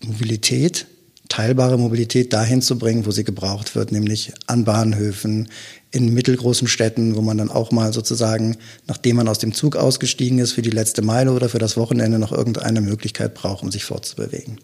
Mobilität, 0.00 0.86
teilbare 1.28 1.78
Mobilität 1.78 2.32
dahin 2.32 2.62
zu 2.62 2.78
bringen, 2.78 3.06
wo 3.06 3.10
sie 3.10 3.24
gebraucht 3.24 3.74
wird, 3.74 3.92
nämlich 3.92 4.32
an 4.46 4.64
Bahnhöfen, 4.64 5.48
in 5.90 6.12
mittelgroßen 6.12 6.68
Städten, 6.68 7.16
wo 7.16 7.22
man 7.22 7.38
dann 7.38 7.50
auch 7.50 7.70
mal 7.72 7.92
sozusagen, 7.92 8.58
nachdem 8.86 9.16
man 9.16 9.28
aus 9.28 9.38
dem 9.38 9.54
Zug 9.54 9.76
ausgestiegen 9.76 10.38
ist, 10.38 10.52
für 10.52 10.62
die 10.62 10.70
letzte 10.70 11.02
Meile 11.02 11.32
oder 11.32 11.48
für 11.48 11.58
das 11.58 11.76
Wochenende 11.76 12.18
noch 12.18 12.32
irgendeine 12.32 12.80
Möglichkeit 12.80 13.34
braucht, 13.34 13.62
um 13.62 13.70
sich 13.70 13.84
fortzubewegen. 13.84 14.58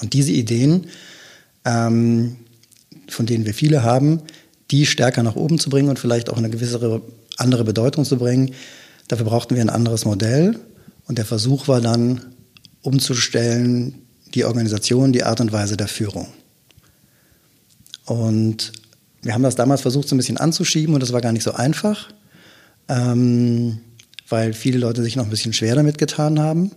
Und 0.00 0.14
diese 0.14 0.32
Ideen, 0.32 0.86
ähm, 1.64 2.36
von 3.08 3.26
denen 3.26 3.44
wir 3.44 3.54
viele 3.54 3.82
haben, 3.82 4.22
die 4.70 4.86
stärker 4.86 5.22
nach 5.22 5.36
oben 5.36 5.58
zu 5.58 5.70
bringen 5.70 5.88
und 5.88 5.98
vielleicht 5.98 6.30
auch 6.30 6.38
eine 6.38 6.50
gewisse 6.50 7.02
andere 7.36 7.64
Bedeutung 7.64 8.04
zu 8.04 8.16
bringen, 8.16 8.52
dafür 9.08 9.26
brauchten 9.26 9.54
wir 9.54 9.62
ein 9.62 9.70
anderes 9.70 10.04
Modell. 10.04 10.58
Und 11.06 11.18
der 11.18 11.26
Versuch 11.26 11.68
war 11.68 11.80
dann, 11.80 12.20
umzustellen, 12.82 14.06
die 14.34 14.44
Organisation, 14.44 15.12
die 15.12 15.24
Art 15.24 15.40
und 15.40 15.52
Weise 15.52 15.76
der 15.76 15.88
Führung. 15.88 16.28
Und 18.04 18.72
wir 19.26 19.34
haben 19.34 19.42
das 19.42 19.56
damals 19.56 19.82
versucht, 19.82 20.08
so 20.08 20.14
ein 20.14 20.18
bisschen 20.18 20.36
anzuschieben 20.36 20.94
und 20.94 21.02
das 21.02 21.12
war 21.12 21.20
gar 21.20 21.32
nicht 21.32 21.42
so 21.42 21.52
einfach, 21.52 22.08
ähm, 22.88 23.78
weil 24.28 24.52
viele 24.52 24.78
Leute 24.78 25.02
sich 25.02 25.16
noch 25.16 25.24
ein 25.24 25.30
bisschen 25.30 25.52
schwer 25.52 25.74
damit 25.74 25.98
getan 25.98 26.38
haben. 26.38 26.70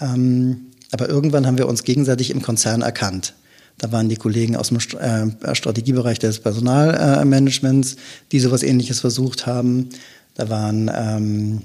Ähm, 0.00 0.66
aber 0.92 1.08
irgendwann 1.08 1.46
haben 1.46 1.58
wir 1.58 1.68
uns 1.68 1.82
gegenseitig 1.82 2.30
im 2.30 2.42
Konzern 2.42 2.82
erkannt. 2.82 3.34
Da 3.78 3.92
waren 3.92 4.08
die 4.08 4.16
Kollegen 4.16 4.56
aus 4.56 4.68
dem 4.68 4.78
äh, 4.78 5.54
Strategiebereich 5.54 6.18
des 6.18 6.40
Personalmanagements, 6.40 7.96
die 8.32 8.40
sowas 8.40 8.62
ähnliches 8.62 9.00
versucht 9.00 9.46
haben. 9.46 9.90
Da 10.34 10.48
waren 10.48 10.90
ähm, 10.94 11.62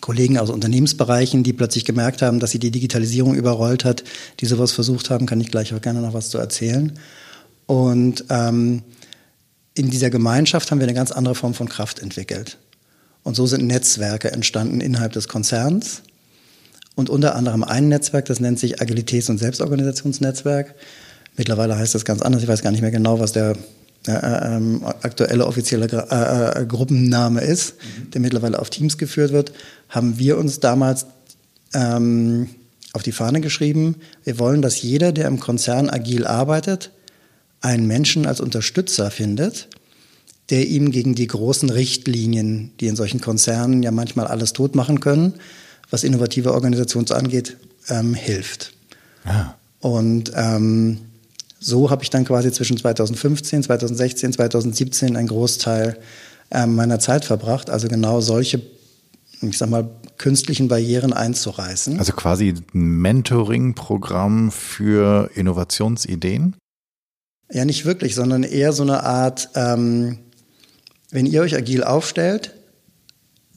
Kollegen 0.00 0.38
aus 0.38 0.50
Unternehmensbereichen, 0.50 1.42
die 1.42 1.52
plötzlich 1.52 1.84
gemerkt 1.84 2.22
haben, 2.22 2.38
dass 2.38 2.50
sie 2.50 2.58
die 2.58 2.70
Digitalisierung 2.70 3.34
überrollt 3.34 3.84
hat, 3.84 4.04
die 4.40 4.46
sowas 4.46 4.72
versucht 4.72 5.10
haben, 5.10 5.26
kann 5.26 5.40
ich 5.40 5.50
gleich 5.50 5.74
auch 5.74 5.80
gerne 5.80 6.00
noch 6.00 6.12
was 6.12 6.28
zu 6.28 6.38
erzählen. 6.38 6.92
Und 7.66 8.24
ähm, 8.28 8.82
in 9.76 9.90
dieser 9.90 10.10
Gemeinschaft 10.10 10.70
haben 10.70 10.80
wir 10.80 10.86
eine 10.86 10.94
ganz 10.94 11.12
andere 11.12 11.34
Form 11.34 11.54
von 11.54 11.68
Kraft 11.68 12.00
entwickelt. 12.00 12.58
Und 13.22 13.36
so 13.36 13.46
sind 13.46 13.66
Netzwerke 13.66 14.32
entstanden 14.32 14.80
innerhalb 14.80 15.12
des 15.12 15.28
Konzerns. 15.28 16.02
Und 16.94 17.10
unter 17.10 17.34
anderem 17.34 17.62
ein 17.62 17.88
Netzwerk, 17.88 18.24
das 18.24 18.40
nennt 18.40 18.58
sich 18.58 18.80
Agilitäts- 18.80 19.28
und 19.28 19.38
Selbstorganisationsnetzwerk. 19.38 20.74
Mittlerweile 21.36 21.76
heißt 21.76 21.94
das 21.94 22.06
ganz 22.06 22.22
anders. 22.22 22.42
Ich 22.42 22.48
weiß 22.48 22.62
gar 22.62 22.70
nicht 22.70 22.80
mehr 22.80 22.90
genau, 22.90 23.20
was 23.20 23.32
der 23.32 23.54
äh, 24.06 24.12
äh, 24.12 24.80
aktuelle 25.02 25.46
offizielle 25.46 25.86
äh, 25.86 26.62
äh, 26.62 26.66
Gruppenname 26.66 27.42
ist, 27.42 27.74
mhm. 27.74 28.10
der 28.12 28.20
mittlerweile 28.22 28.58
auf 28.58 28.70
Teams 28.70 28.96
geführt 28.96 29.32
wird, 29.32 29.52
haben 29.90 30.18
wir 30.18 30.38
uns 30.38 30.60
damals 30.60 31.06
ähm, 31.74 32.48
auf 32.92 33.02
die 33.02 33.12
Fahne 33.12 33.42
geschrieben. 33.42 33.96
Wir 34.24 34.38
wollen, 34.38 34.62
dass 34.62 34.80
jeder, 34.80 35.12
der 35.12 35.26
im 35.26 35.38
Konzern 35.38 35.90
agil 35.90 36.26
arbeitet, 36.26 36.92
einen 37.66 37.88
Menschen 37.88 38.26
als 38.26 38.40
Unterstützer 38.40 39.10
findet, 39.10 39.68
der 40.50 40.68
ihm 40.68 40.92
gegen 40.92 41.16
die 41.16 41.26
großen 41.26 41.68
Richtlinien, 41.68 42.70
die 42.78 42.86
in 42.86 42.94
solchen 42.94 43.20
Konzernen 43.20 43.82
ja 43.82 43.90
manchmal 43.90 44.28
alles 44.28 44.52
tot 44.52 44.76
machen 44.76 45.00
können, 45.00 45.34
was 45.90 46.04
innovative 46.04 46.54
Organisations 46.54 47.10
angeht, 47.10 47.56
ähm, 47.88 48.14
hilft. 48.14 48.72
Ja. 49.24 49.56
Und 49.80 50.30
ähm, 50.36 50.98
so 51.58 51.90
habe 51.90 52.04
ich 52.04 52.10
dann 52.10 52.24
quasi 52.24 52.52
zwischen 52.52 52.76
2015, 52.76 53.64
2016, 53.64 54.32
2017 54.34 55.16
einen 55.16 55.26
Großteil 55.26 55.98
ähm, 56.52 56.76
meiner 56.76 57.00
Zeit 57.00 57.24
verbracht, 57.24 57.68
also 57.68 57.88
genau 57.88 58.20
solche, 58.20 58.62
ich 59.42 59.58
sag 59.58 59.70
mal, 59.70 59.90
künstlichen 60.18 60.68
Barrieren 60.68 61.12
einzureißen. 61.12 61.98
Also 61.98 62.12
quasi 62.12 62.54
ein 62.72 63.00
Mentoring-Programm 63.00 64.52
für 64.52 65.30
Innovationsideen? 65.34 66.54
Ja, 67.50 67.64
nicht 67.64 67.84
wirklich, 67.84 68.14
sondern 68.14 68.42
eher 68.42 68.72
so 68.72 68.82
eine 68.82 69.04
Art, 69.04 69.50
ähm, 69.54 70.18
wenn 71.10 71.26
ihr 71.26 71.42
euch 71.42 71.54
agil 71.54 71.84
aufstellt, 71.84 72.52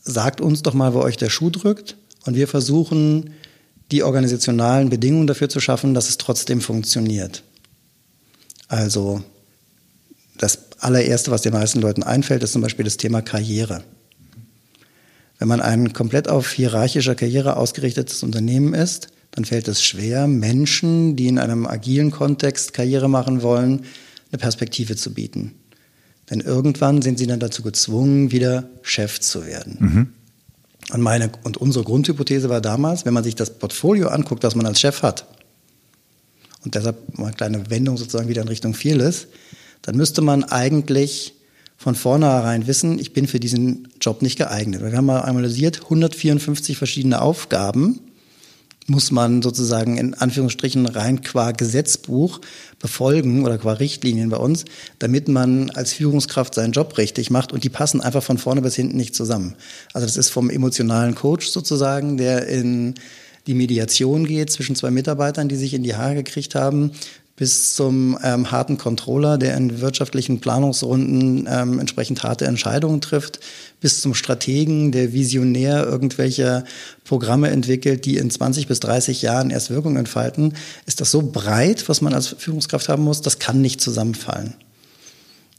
sagt 0.02 0.42
uns 0.42 0.62
doch 0.62 0.74
mal, 0.74 0.94
wo 0.94 1.02
euch 1.02 1.18
der 1.18 1.30
Schuh 1.30 1.50
drückt 1.50 1.98
und 2.26 2.36
wir 2.36 2.48
versuchen, 2.48 3.34
die 3.92 4.04
organisationalen 4.04 4.90
Bedingungen 4.90 5.28
dafür 5.28 5.50
zu 5.50 5.60
schaffen, 5.60 5.94
dass 5.94 6.10
es 6.10 6.18
trotzdem 6.18 6.62
funktioniert. 6.62 7.44
Also 8.68 9.24
das 10.38 10.60
allererste, 10.80 11.32
was 11.32 11.42
den 11.42 11.54
meisten 11.54 11.82
Leuten 11.82 12.04
einfällt, 12.04 12.44
ist 12.44 12.54
zum 12.54 12.62
Beispiel 12.62 12.86
das 12.86 12.98
Thema 12.98 13.22
Karriere. 13.22 13.84
Wenn 15.40 15.48
man 15.48 15.62
ein 15.62 15.94
komplett 15.94 16.28
auf 16.28 16.52
hierarchischer 16.52 17.16
Karriere 17.16 17.58
ausgerichtetes 17.58 18.24
Unternehmen 18.24 18.74
ist, 18.74 19.08
dann 19.32 19.46
fällt 19.46 19.68
es 19.68 19.84
schwer, 19.84 20.28
Menschen, 20.28 21.16
die 21.16 21.28
in 21.28 21.38
einem 21.38 21.66
agilen 21.66 22.12
Kontext 22.12 22.74
Karriere 22.74 23.10
machen 23.10 23.42
wollen, 23.42 23.86
eine 24.32 24.40
Perspektive 24.40 24.96
zu 24.96 25.14
bieten. 25.14 25.54
Denn 26.30 26.42
irgendwann 26.42 27.02
sind 27.02 27.18
sie 27.18 27.28
dann 27.28 27.40
dazu 27.40 27.64
gezwungen, 27.64 28.32
wieder 28.32 28.70
Chef 28.82 29.20
zu 29.20 29.46
werden. 29.46 29.78
Mhm. 29.80 30.08
Und 30.94 31.02
meine 31.02 31.32
und 31.44 31.58
unsere 31.58 31.86
Grundhypothese 31.86 32.50
war 32.50 32.62
damals, 32.62 33.06
wenn 33.06 33.14
man 33.14 33.24
sich 33.24 33.36
das 33.36 33.52
Portfolio 33.58 34.08
anguckt, 34.08 34.44
das 34.44 34.56
man 34.56 34.66
als 34.66 34.80
Chef 34.80 35.02
hat, 35.04 35.26
und 36.64 36.76
deshalb 36.76 37.18
mal 37.18 37.28
eine 37.28 37.36
kleine 37.36 37.70
Wendung 37.70 37.98
sozusagen 37.98 38.28
wieder 38.28 38.42
in 38.42 38.48
Richtung 38.48 38.74
Fearless, 38.74 39.28
dann 39.82 39.96
müsste 39.96 40.22
man 40.22 40.44
eigentlich 40.44 41.36
von 41.78 41.96
vornherein 41.96 42.68
wissen, 42.68 43.00
ich 43.00 43.14
bin 43.14 43.28
für 43.28 43.40
diesen 43.40 43.88
Job 44.02 44.22
nicht 44.22 44.38
geeignet. 44.38 44.82
Wir 44.82 44.92
haben 44.92 45.06
mal 45.06 45.22
analysiert 45.22 45.84
154 45.84 46.78
verschiedene 46.78 47.22
Aufgaben, 47.22 48.02
muss 48.90 49.12
man 49.12 49.42
sozusagen 49.42 49.98
in 49.98 50.14
Anführungsstrichen 50.14 50.86
rein 50.86 51.22
qua 51.22 51.52
Gesetzbuch 51.52 52.42
befolgen 52.80 53.46
oder 53.46 53.58
qua 53.58 53.74
Richtlinien 53.74 54.30
bei 54.30 54.38
uns, 54.38 54.66
damit 55.00 55.28
man 55.28 55.70
als 55.72 55.94
Führungskraft 55.94 56.56
seinen 56.56 56.72
Job 56.72 56.98
richtig 56.98 57.30
macht 57.30 57.52
und 57.52 57.64
die 57.64 57.70
passen 57.70 58.02
einfach 58.02 58.24
von 58.24 58.38
vorne 58.38 58.62
bis 58.62 58.76
hinten 58.76 58.98
nicht 58.98 59.16
zusammen. 59.16 59.56
Also 59.94 60.06
das 60.08 60.18
ist 60.18 60.30
vom 60.30 60.50
emotionalen 60.50 61.16
Coach 61.16 61.48
sozusagen, 61.48 62.18
der 62.18 62.48
in 62.48 62.96
die 63.48 63.54
Mediation 63.54 64.26
geht 64.26 64.52
zwischen 64.52 64.76
zwei 64.76 64.92
Mitarbeitern, 64.92 65.50
die 65.50 65.56
sich 65.56 65.74
in 65.74 65.84
die 65.84 65.96
Haare 65.96 66.16
gekriegt 66.16 66.56
haben, 66.56 66.92
bis 67.40 67.74
zum 67.74 68.20
ähm, 68.22 68.52
harten 68.52 68.78
Controller, 68.78 69.38
der 69.38 69.56
in 69.56 69.80
wirtschaftlichen 69.80 70.42
Planungsrunden 70.42 71.48
ähm, 71.50 71.80
entsprechend 71.80 72.22
harte 72.22 72.46
Entscheidungen 72.46 73.00
trifft, 73.00 73.40
bis 73.80 74.02
zum 74.02 74.14
Strategen, 74.14 74.92
der 74.92 75.14
visionär 75.14 75.86
irgendwelche 75.86 76.66
Programme 77.06 77.50
entwickelt, 77.50 78.04
die 78.04 78.18
in 78.18 78.30
20 78.30 78.68
bis 78.68 78.82
30 78.82 79.22
Jahren 79.22 79.52
erst 79.52 79.70
Wirkung 79.70 79.96
entfalten, 79.96 80.54
ist 80.86 81.00
das 81.00 81.12
so 81.12 81.22
breit, 81.22 81.88
was 81.88 82.02
man 82.02 82.14
als 82.14 82.28
Führungskraft 82.28 82.90
haben 82.90 83.04
muss, 83.04 83.22
das 83.22 83.40
kann 83.40 83.62
nicht 83.62 83.80
zusammenfallen. 83.80 84.56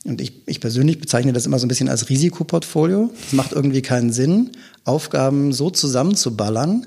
Und 0.04 0.20
ich, 0.20 0.34
ich 0.44 0.60
persönlich 0.60 1.00
bezeichne 1.00 1.32
das 1.32 1.46
immer 1.46 1.58
so 1.58 1.64
ein 1.64 1.68
bisschen 1.68 1.88
als 1.88 2.10
Risikoportfolio. 2.10 3.10
Es 3.26 3.32
macht 3.32 3.52
irgendwie 3.52 3.82
keinen 3.82 4.12
Sinn, 4.12 4.50
Aufgaben 4.84 5.54
so 5.54 5.70
zusammenzuballern, 5.70 6.86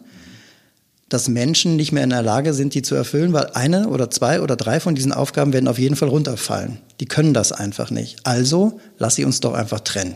dass 1.13 1.29
Menschen 1.29 1.75
nicht 1.75 1.91
mehr 1.91 2.03
in 2.03 2.09
der 2.09 2.23
Lage 2.23 2.55
sind, 2.55 2.73
die 2.73 2.81
zu 2.81 2.95
erfüllen, 2.95 3.33
weil 3.33 3.51
eine 3.53 3.87
oder 3.87 4.09
zwei 4.09 4.41
oder 4.41 4.55
drei 4.55 4.79
von 4.79 4.95
diesen 4.95 5.11
Aufgaben 5.11 5.53
werden 5.53 5.67
auf 5.67 5.77
jeden 5.77 5.95
Fall 5.95 6.09
runterfallen. 6.09 6.79
Die 6.99 7.05
können 7.05 7.35
das 7.35 7.51
einfach 7.51 7.91
nicht. 7.91 8.25
Also 8.25 8.79
lass 8.97 9.13
sie 9.15 9.23
uns 9.23 9.39
doch 9.39 9.53
einfach 9.53 9.81
trennen. 9.81 10.15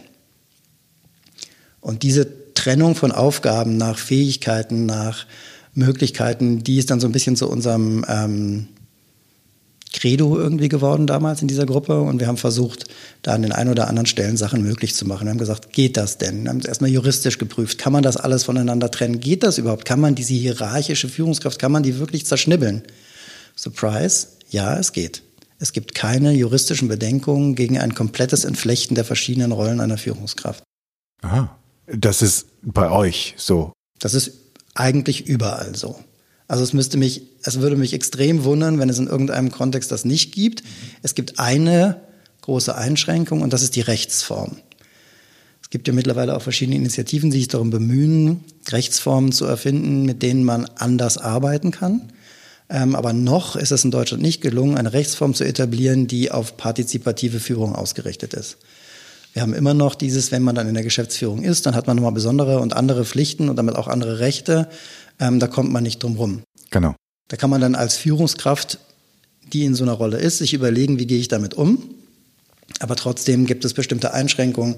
Und 1.82 2.02
diese 2.02 2.54
Trennung 2.56 2.96
von 2.96 3.12
Aufgaben 3.12 3.78
nach 3.78 4.00
Fähigkeiten, 4.00 4.88
nach 4.88 5.28
Möglichkeiten, 5.76 6.64
die 6.64 6.80
ist 6.80 6.90
dann 6.90 7.00
so 7.00 7.08
ein 7.08 7.12
bisschen 7.12 7.36
zu 7.36 7.48
unserem 7.48 8.04
ähm, 8.10 8.68
Credo 9.94 10.38
irgendwie 10.38 10.70
geworden 10.70 11.08
damals 11.08 11.42
in 11.42 11.48
dieser 11.48 11.66
Gruppe 11.66 12.02
und 12.02 12.20
wir 12.20 12.28
haben 12.28 12.38
versucht, 12.38 12.86
da 13.22 13.34
an 13.34 13.42
den 13.42 13.52
ein 13.52 13.70
oder 13.70 13.88
anderen 13.88 14.06
Stellen 14.06 14.38
Sachen 14.38 14.62
möglich 14.62 14.96
zu 14.96 15.06
machen. 15.06 15.26
Wir 15.26 15.32
haben 15.32 15.38
gesagt, 15.38 15.74
geht 15.74 15.98
das 15.98 16.18
denn? 16.18 16.44
Wir 16.44 16.50
haben 16.50 16.60
es 16.60 16.66
erstmal 16.66 16.90
juristisch 16.90 17.38
geprüft. 17.38 17.78
Kann 17.78 17.94
man 17.94 18.04
das 18.04 18.18
alles 18.18 18.44
voneinander 18.44 18.92
trennen? 18.92 19.20
Geht 19.20 19.44
das 19.44 19.58
überhaupt? 19.58 19.86
Kann 19.86 20.00
man 20.00 20.16
diese 20.16 20.34
hierarchische 20.34 21.08
Führungskraft, 21.10 21.60
kann 21.60 21.72
man 21.72 21.84
die 21.84 22.00
wirklich 22.00 22.26
zerschnibbeln? 22.26 22.84
Surprise, 23.56 24.28
ja, 24.50 24.78
es 24.78 24.92
geht. 24.92 25.24
Es 25.60 25.74
gibt 25.74 25.96
keine 25.96 26.34
juristischen 26.34 26.88
Bedenkungen 26.88 27.56
gegen 27.56 27.80
ein 27.80 27.96
komplettes 27.96 28.46
Entflechten 28.46 28.96
der 28.96 29.06
verschiedenen 29.06 29.52
Rollen 29.52 29.80
einer 29.80 29.98
Führungskraft. 29.98 30.64
Aha. 31.22 31.58
Das 31.88 32.22
ist 32.22 32.48
bei 32.62 32.92
euch 32.92 33.34
so. 33.38 33.74
Das 34.00 34.14
ist 34.14 34.34
eigentlich 34.76 35.26
überall 35.28 35.76
so. 35.76 36.00
Also 36.48 36.64
es 36.64 36.74
müsste 36.74 36.98
mich, 36.98 37.24
es 37.44 37.60
würde 37.60 37.76
mich 37.76 37.94
extrem 37.94 38.44
wundern, 38.44 38.80
wenn 38.80 38.90
es 38.90 39.00
in 39.00 39.08
irgendeinem 39.08 39.52
Kontext 39.52 39.92
das 39.92 40.06
nicht 40.06 40.34
gibt. 40.34 40.64
Es 41.04 41.14
gibt 41.14 41.40
eine 41.40 42.02
große 42.42 42.74
Einschränkung 42.74 43.42
und 43.42 43.52
das 43.52 43.64
ist 43.64 43.76
die 43.76 43.82
Rechtsform. 43.82 44.58
Es 45.62 45.70
gibt 45.70 45.90
ja 45.90 45.94
mittlerweile 45.94 46.36
auch 46.38 46.42
verschiedene 46.42 46.78
Initiativen, 46.78 47.30
die 47.30 47.40
sich 47.40 47.50
darum 47.50 47.70
bemühen, 47.70 48.46
Rechtsformen 48.70 49.34
zu 49.34 49.44
erfinden, 49.44 50.04
mit 50.04 50.24
denen 50.24 50.46
man 50.46 50.66
anders 50.78 51.18
arbeiten 51.18 51.72
kann. 51.72 52.14
Ähm, 52.70 52.96
aber 52.96 53.12
noch 53.12 53.58
ist 53.58 53.72
es 53.72 53.84
in 53.84 53.92
Deutschland 53.92 54.24
nicht 54.24 54.42
gelungen, 54.42 54.78
eine 54.78 54.94
Rechtsform 54.94 55.34
zu 55.34 55.44
etablieren, 55.44 56.08
die 56.08 56.32
auf 56.32 56.56
partizipative 56.56 57.42
Führung 57.42 57.76
ausgerichtet 57.76 58.34
ist. 58.34 58.58
Wir 59.34 59.42
haben 59.42 59.54
immer 59.54 59.74
noch 59.74 59.96
dieses, 59.96 60.32
wenn 60.32 60.42
man 60.42 60.56
dann 60.56 60.68
in 60.68 60.74
der 60.74 60.84
Geschäftsführung 60.84 61.44
ist, 61.44 61.66
dann 61.66 61.76
hat 61.76 61.86
man 61.86 61.98
nochmal 61.98 62.14
besondere 62.14 62.60
und 62.60 62.74
andere 62.74 63.06
Pflichten 63.06 63.50
und 63.50 63.58
damit 63.58 63.76
auch 63.76 63.88
andere 63.88 64.20
Rechte. 64.20 64.70
Ähm, 65.20 65.40
da 65.40 65.48
kommt 65.48 65.72
man 65.72 65.84
nicht 65.84 66.02
drum 66.04 66.16
rum. 66.16 66.42
Genau. 66.70 66.96
Da 67.28 67.38
kann 67.38 67.50
man 67.50 67.62
dann 67.62 67.76
als 67.76 67.98
Führungskraft, 67.98 68.80
die 69.54 69.66
in 69.66 69.76
so 69.76 69.84
einer 69.84 69.94
Rolle 69.94 70.18
ist, 70.18 70.38
sich 70.38 70.54
überlegen, 70.54 71.00
wie 71.00 71.08
gehe 71.08 71.20
ich 71.20 71.28
damit 71.28 71.54
um. 71.54 71.96
Aber 72.80 72.96
trotzdem 72.96 73.46
gibt 73.46 73.66
es 73.66 73.74
bestimmte 73.74 74.14
Einschränkungen, 74.14 74.76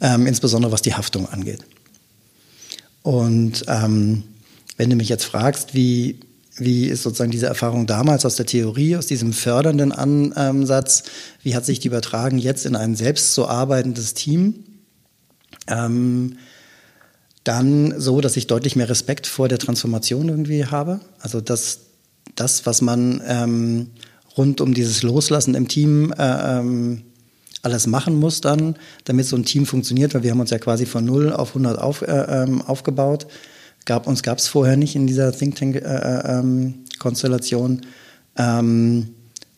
ähm, 0.00 0.26
insbesondere 0.26 0.72
was 0.72 0.82
die 0.82 0.94
Haftung 0.94 1.28
angeht. 1.28 1.60
Und 3.02 3.64
ähm, 3.68 4.24
wenn 4.76 4.90
du 4.90 4.96
mich 4.96 5.08
jetzt 5.08 5.24
fragst, 5.24 5.74
wie, 5.74 6.20
wie 6.56 6.86
ist 6.86 7.02
sozusagen 7.02 7.30
diese 7.30 7.46
Erfahrung 7.46 7.86
damals 7.86 8.24
aus 8.26 8.36
der 8.36 8.46
Theorie, 8.46 8.96
aus 8.96 9.06
diesem 9.06 9.32
fördernden 9.32 9.92
Ansatz, 9.92 11.04
wie 11.42 11.54
hat 11.54 11.64
sich 11.64 11.78
die 11.78 11.88
übertragen 11.88 12.38
jetzt 12.38 12.66
in 12.66 12.74
ein 12.74 12.96
selbst 12.96 13.34
so 13.34 13.46
arbeitendes 13.46 14.14
Team? 14.14 14.64
Ähm, 15.68 16.38
dann 17.46 17.98
so, 17.98 18.20
dass 18.20 18.36
ich 18.36 18.48
deutlich 18.48 18.76
mehr 18.76 18.88
Respekt 18.88 19.26
vor 19.26 19.48
der 19.48 19.58
Transformation 19.58 20.28
irgendwie 20.28 20.66
habe. 20.66 21.00
Also 21.20 21.40
dass 21.40 21.80
das, 22.34 22.66
was 22.66 22.82
man 22.82 23.22
ähm, 23.26 23.90
rund 24.36 24.60
um 24.60 24.74
dieses 24.74 25.04
Loslassen 25.04 25.54
im 25.54 25.68
Team 25.68 26.12
äh, 26.12 26.58
ähm, 26.58 27.02
alles 27.62 27.86
machen 27.86 28.16
muss 28.16 28.40
dann, 28.40 28.74
damit 29.04 29.26
so 29.26 29.36
ein 29.36 29.44
Team 29.44 29.64
funktioniert, 29.64 30.12
weil 30.14 30.24
wir 30.24 30.32
haben 30.32 30.40
uns 30.40 30.50
ja 30.50 30.58
quasi 30.58 30.86
von 30.86 31.04
0 31.04 31.32
auf 31.32 31.50
100 31.50 31.78
auf, 31.78 32.02
äh, 32.02 32.42
ähm, 32.42 32.62
aufgebaut. 32.62 33.28
Gab, 33.84 34.08
uns 34.08 34.24
gab 34.24 34.38
es 34.38 34.48
vorher 34.48 34.76
nicht 34.76 34.96
in 34.96 35.06
dieser 35.06 35.30
Think 35.32 35.54
Tank-Konstellation. 35.56 37.82
Äh, 38.36 38.42
äh, 38.42 38.58
ähm, 38.58 39.10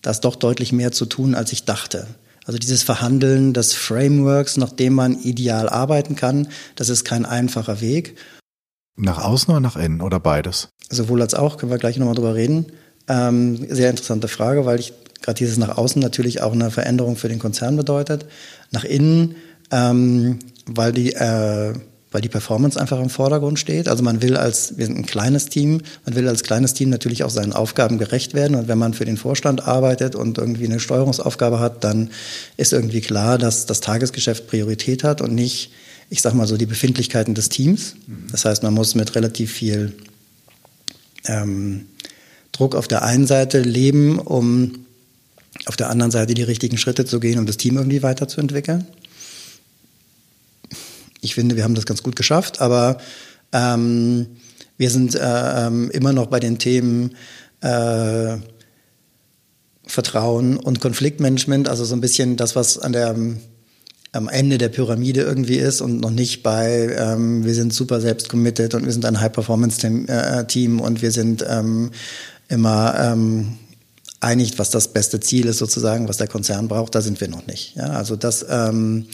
da 0.02 0.10
ist 0.10 0.20
doch 0.20 0.36
deutlich 0.36 0.72
mehr 0.72 0.92
zu 0.92 1.06
tun, 1.06 1.34
als 1.34 1.52
ich 1.52 1.64
dachte. 1.64 2.06
Also 2.48 2.58
dieses 2.58 2.82
Verhandeln 2.82 3.52
des 3.52 3.74
Frameworks, 3.74 4.56
nach 4.56 4.70
dem 4.70 4.94
man 4.94 5.20
ideal 5.20 5.68
arbeiten 5.68 6.16
kann, 6.16 6.48
das 6.76 6.88
ist 6.88 7.04
kein 7.04 7.26
einfacher 7.26 7.82
Weg. 7.82 8.16
Nach 8.96 9.22
außen 9.22 9.50
oder 9.50 9.60
nach 9.60 9.76
innen 9.76 10.00
oder 10.00 10.18
beides? 10.18 10.70
Sowohl 10.88 11.20
als 11.20 11.34
auch, 11.34 11.58
können 11.58 11.70
wir 11.70 11.76
gleich 11.76 11.98
nochmal 11.98 12.14
drüber 12.14 12.34
reden. 12.34 12.72
Ähm, 13.06 13.66
sehr 13.68 13.90
interessante 13.90 14.28
Frage, 14.28 14.64
weil 14.64 14.80
ich 14.80 14.94
gerade 15.20 15.36
dieses 15.36 15.58
nach 15.58 15.76
außen 15.76 16.00
natürlich 16.00 16.40
auch 16.40 16.52
eine 16.52 16.70
Veränderung 16.70 17.16
für 17.16 17.28
den 17.28 17.38
Konzern 17.38 17.76
bedeutet. 17.76 18.24
Nach 18.70 18.84
innen, 18.84 19.36
ähm, 19.70 20.38
weil 20.64 20.92
die 20.92 21.12
äh, 21.12 21.74
weil 22.10 22.22
die 22.22 22.28
Performance 22.28 22.80
einfach 22.80 22.98
im 23.00 23.10
Vordergrund 23.10 23.58
steht. 23.58 23.88
Also 23.88 24.02
man 24.02 24.22
will 24.22 24.36
als, 24.36 24.78
wir 24.78 24.86
sind 24.86 24.96
ein 24.96 25.06
kleines 25.06 25.46
Team, 25.46 25.82
man 26.06 26.14
will 26.14 26.26
als 26.26 26.42
kleines 26.42 26.72
Team 26.72 26.88
natürlich 26.88 27.22
auch 27.22 27.30
seinen 27.30 27.52
Aufgaben 27.52 27.98
gerecht 27.98 28.32
werden. 28.34 28.56
Und 28.56 28.68
wenn 28.68 28.78
man 28.78 28.94
für 28.94 29.04
den 29.04 29.18
Vorstand 29.18 29.66
arbeitet 29.66 30.14
und 30.14 30.38
irgendwie 30.38 30.64
eine 30.64 30.80
Steuerungsaufgabe 30.80 31.60
hat, 31.60 31.84
dann 31.84 32.10
ist 32.56 32.72
irgendwie 32.72 33.02
klar, 33.02 33.36
dass 33.36 33.66
das 33.66 33.80
Tagesgeschäft 33.80 34.46
Priorität 34.46 35.04
hat 35.04 35.20
und 35.20 35.34
nicht, 35.34 35.70
ich 36.08 36.22
sag 36.22 36.32
mal 36.32 36.46
so, 36.46 36.56
die 36.56 36.66
Befindlichkeiten 36.66 37.34
des 37.34 37.50
Teams. 37.50 37.96
Das 38.32 38.46
heißt, 38.46 38.62
man 38.62 38.72
muss 38.72 38.94
mit 38.94 39.14
relativ 39.14 39.52
viel 39.52 39.92
ähm, 41.26 41.86
Druck 42.52 42.74
auf 42.74 42.88
der 42.88 43.02
einen 43.02 43.26
Seite 43.26 43.60
leben, 43.60 44.18
um 44.18 44.86
auf 45.66 45.76
der 45.76 45.90
anderen 45.90 46.10
Seite 46.10 46.32
die 46.32 46.42
richtigen 46.42 46.78
Schritte 46.78 47.04
zu 47.04 47.20
gehen, 47.20 47.38
um 47.38 47.44
das 47.44 47.58
Team 47.58 47.76
irgendwie 47.76 48.02
weiterzuentwickeln 48.02 48.86
ich 51.20 51.34
finde, 51.34 51.56
wir 51.56 51.64
haben 51.64 51.74
das 51.74 51.86
ganz 51.86 52.02
gut 52.02 52.16
geschafft, 52.16 52.60
aber 52.60 52.98
ähm, 53.52 54.26
wir 54.76 54.90
sind 54.90 55.14
äh, 55.14 55.66
ähm, 55.66 55.90
immer 55.90 56.12
noch 56.12 56.26
bei 56.26 56.40
den 56.40 56.58
Themen 56.58 57.16
äh, 57.60 58.36
Vertrauen 59.86 60.56
und 60.58 60.80
Konfliktmanagement, 60.80 61.68
also 61.68 61.84
so 61.84 61.94
ein 61.94 62.00
bisschen 62.00 62.36
das, 62.36 62.54
was 62.54 62.78
an 62.78 62.92
der 62.92 63.16
am 64.12 64.28
Ende 64.28 64.58
der 64.58 64.68
Pyramide 64.68 65.22
irgendwie 65.22 65.56
ist 65.56 65.80
und 65.80 66.00
noch 66.00 66.10
nicht 66.10 66.42
bei, 66.42 66.96
ähm, 66.98 67.44
wir 67.44 67.54
sind 67.54 67.74
super 67.74 68.00
selbst 68.00 68.28
committed 68.28 68.74
und 68.74 68.84
wir 68.84 68.92
sind 68.92 69.04
ein 69.04 69.20
High-Performance-Team 69.20 70.80
und 70.80 71.02
wir 71.02 71.12
sind 71.12 71.44
ähm, 71.46 71.90
immer 72.48 72.94
ähm, 72.98 73.58
einig, 74.20 74.58
was 74.58 74.70
das 74.70 74.88
beste 74.88 75.20
Ziel 75.20 75.46
ist 75.46 75.58
sozusagen, 75.58 76.08
was 76.08 76.16
der 76.16 76.26
Konzern 76.26 76.68
braucht, 76.68 76.94
da 76.94 77.02
sind 77.02 77.20
wir 77.20 77.28
noch 77.28 77.46
nicht. 77.46 77.76
Ja, 77.76 77.90
also 77.90 78.16
das 78.16 78.46
ähm, 78.48 79.06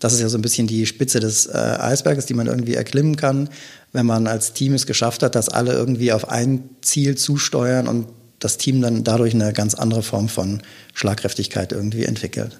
das 0.00 0.14
ist 0.14 0.20
ja 0.20 0.28
so 0.28 0.38
ein 0.38 0.42
bisschen 0.42 0.66
die 0.66 0.86
Spitze 0.86 1.20
des 1.20 1.46
äh, 1.46 1.52
Eisberges, 1.52 2.26
die 2.26 2.34
man 2.34 2.46
irgendwie 2.46 2.74
erklimmen 2.74 3.16
kann, 3.16 3.48
wenn 3.92 4.06
man 4.06 4.26
als 4.26 4.54
Team 4.54 4.74
es 4.74 4.86
geschafft 4.86 5.22
hat, 5.22 5.34
dass 5.34 5.48
alle 5.48 5.72
irgendwie 5.74 6.12
auf 6.12 6.28
ein 6.28 6.68
Ziel 6.80 7.16
zusteuern 7.16 7.86
und 7.86 8.08
das 8.38 8.56
Team 8.56 8.80
dann 8.80 9.04
dadurch 9.04 9.34
eine 9.34 9.52
ganz 9.52 9.74
andere 9.74 10.02
Form 10.02 10.28
von 10.28 10.62
Schlagkräftigkeit 10.94 11.72
irgendwie 11.72 12.04
entwickelt. 12.04 12.58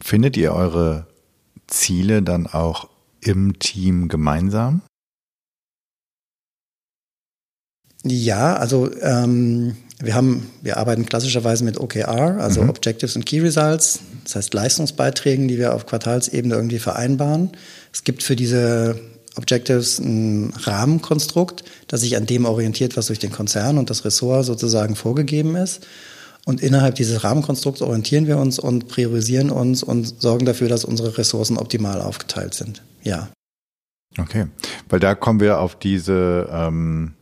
Findet 0.00 0.36
ihr 0.36 0.52
eure 0.52 1.08
Ziele 1.66 2.22
dann 2.22 2.46
auch 2.46 2.88
im 3.20 3.58
Team 3.58 4.08
gemeinsam? 4.08 4.82
Ja, 8.04 8.54
also 8.54 8.94
ähm, 9.00 9.76
wir 10.00 10.14
haben, 10.14 10.50
wir 10.62 10.76
arbeiten 10.76 11.06
klassischerweise 11.06 11.64
mit 11.64 11.78
OKR, 11.78 12.38
also 12.38 12.62
mhm. 12.62 12.70
Objectives 12.70 13.16
and 13.16 13.26
Key 13.26 13.40
Results, 13.40 14.00
das 14.24 14.36
heißt 14.36 14.54
Leistungsbeiträgen, 14.54 15.48
die 15.48 15.58
wir 15.58 15.74
auf 15.74 15.86
Quartalsebene 15.86 16.54
irgendwie 16.54 16.78
vereinbaren. 16.78 17.50
Es 17.92 18.04
gibt 18.04 18.22
für 18.22 18.36
diese 18.36 19.00
Objectives 19.36 19.98
ein 19.98 20.52
Rahmenkonstrukt, 20.56 21.64
das 21.88 22.02
sich 22.02 22.16
an 22.16 22.26
dem 22.26 22.44
orientiert, 22.44 22.96
was 22.96 23.06
durch 23.06 23.18
den 23.18 23.32
Konzern 23.32 23.78
und 23.78 23.90
das 23.90 24.04
Ressort 24.04 24.44
sozusagen 24.44 24.94
vorgegeben 24.94 25.56
ist. 25.56 25.86
Und 26.44 26.62
innerhalb 26.62 26.94
dieses 26.94 27.24
Rahmenkonstrukts 27.24 27.82
orientieren 27.82 28.26
wir 28.26 28.38
uns 28.38 28.58
und 28.58 28.88
priorisieren 28.88 29.50
uns 29.50 29.82
und 29.82 30.20
sorgen 30.20 30.46
dafür, 30.46 30.68
dass 30.68 30.84
unsere 30.84 31.18
Ressourcen 31.18 31.58
optimal 31.58 32.00
aufgeteilt 32.00 32.54
sind. 32.54 32.82
Ja. 33.02 33.28
Okay, 34.16 34.46
weil 34.88 34.98
da 34.98 35.14
kommen 35.14 35.40
wir 35.40 35.60
auf 35.60 35.78
diese, 35.78 36.48
ähm, 36.50 37.12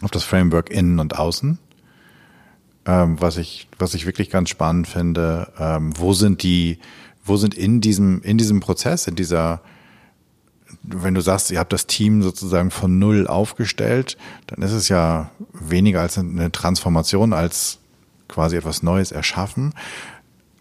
auf 0.00 0.10
das 0.10 0.24
Framework 0.24 0.70
innen 0.70 0.98
und 0.98 1.18
außen 1.18 1.58
ähm, 2.86 3.20
was 3.20 3.36
ich, 3.36 3.68
was 3.78 3.94
ich 3.94 4.06
wirklich 4.06 4.30
ganz 4.30 4.48
spannend 4.48 4.88
finde. 4.88 5.52
Ähm, 5.58 5.92
wo 5.96 6.12
sind 6.12 6.42
die, 6.42 6.78
wo 7.24 7.36
sind 7.36 7.54
in 7.54 7.80
diesem, 7.80 8.22
in 8.22 8.38
diesem 8.38 8.60
Prozess, 8.60 9.06
in 9.06 9.14
dieser, 9.14 9.60
wenn 10.82 11.14
du 11.14 11.20
sagst, 11.20 11.50
ihr 11.50 11.58
habt 11.58 11.72
das 11.72 11.86
Team 11.86 12.22
sozusagen 12.22 12.70
von 12.70 12.98
null 12.98 13.26
aufgestellt, 13.26 14.16
dann 14.48 14.62
ist 14.62 14.72
es 14.72 14.88
ja 14.88 15.30
weniger 15.52 16.00
als 16.00 16.18
eine 16.18 16.50
Transformation, 16.50 17.32
als 17.32 17.78
quasi 18.28 18.56
etwas 18.56 18.82
Neues 18.82 19.12
erschaffen. 19.12 19.74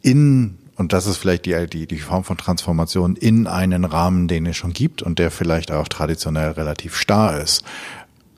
In, 0.02 0.58
und 0.76 0.94
das 0.94 1.08
ist 1.08 1.18
vielleicht 1.18 1.46
die, 1.46 1.68
die, 1.68 1.88
die 1.88 2.00
Form 2.00 2.24
von 2.24 2.38
Transformation 2.38 3.16
in 3.16 3.48
einen 3.48 3.86
Rahmen, 3.86 4.28
den 4.28 4.46
es 4.46 4.58
schon 4.58 4.74
gibt 4.74 5.02
und 5.02 5.18
der 5.18 5.32
vielleicht 5.32 5.72
auch 5.72 5.88
traditionell 5.88 6.52
relativ 6.52 6.96
starr 6.96 7.40
ist. 7.40 7.64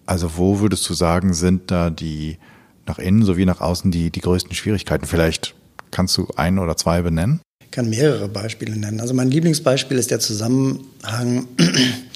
Also 0.05 0.37
wo 0.37 0.59
würdest 0.59 0.87
du 0.89 0.93
sagen, 0.93 1.33
sind 1.33 1.71
da 1.71 1.89
die, 1.89 2.37
nach 2.85 2.99
innen 2.99 3.23
sowie 3.23 3.45
nach 3.45 3.61
außen 3.61 3.91
die, 3.91 4.09
die 4.09 4.21
größten 4.21 4.53
Schwierigkeiten? 4.55 5.05
Vielleicht 5.05 5.55
kannst 5.91 6.17
du 6.17 6.27
ein 6.35 6.59
oder 6.59 6.77
zwei 6.77 7.01
benennen? 7.01 7.41
Ich 7.63 7.71
kann 7.71 7.89
mehrere 7.89 8.27
Beispiele 8.27 8.75
nennen. 8.75 8.99
Also 8.99 9.13
mein 9.13 9.31
Lieblingsbeispiel 9.31 9.97
ist 9.97 10.11
der 10.11 10.19
Zusammenhang 10.19 11.47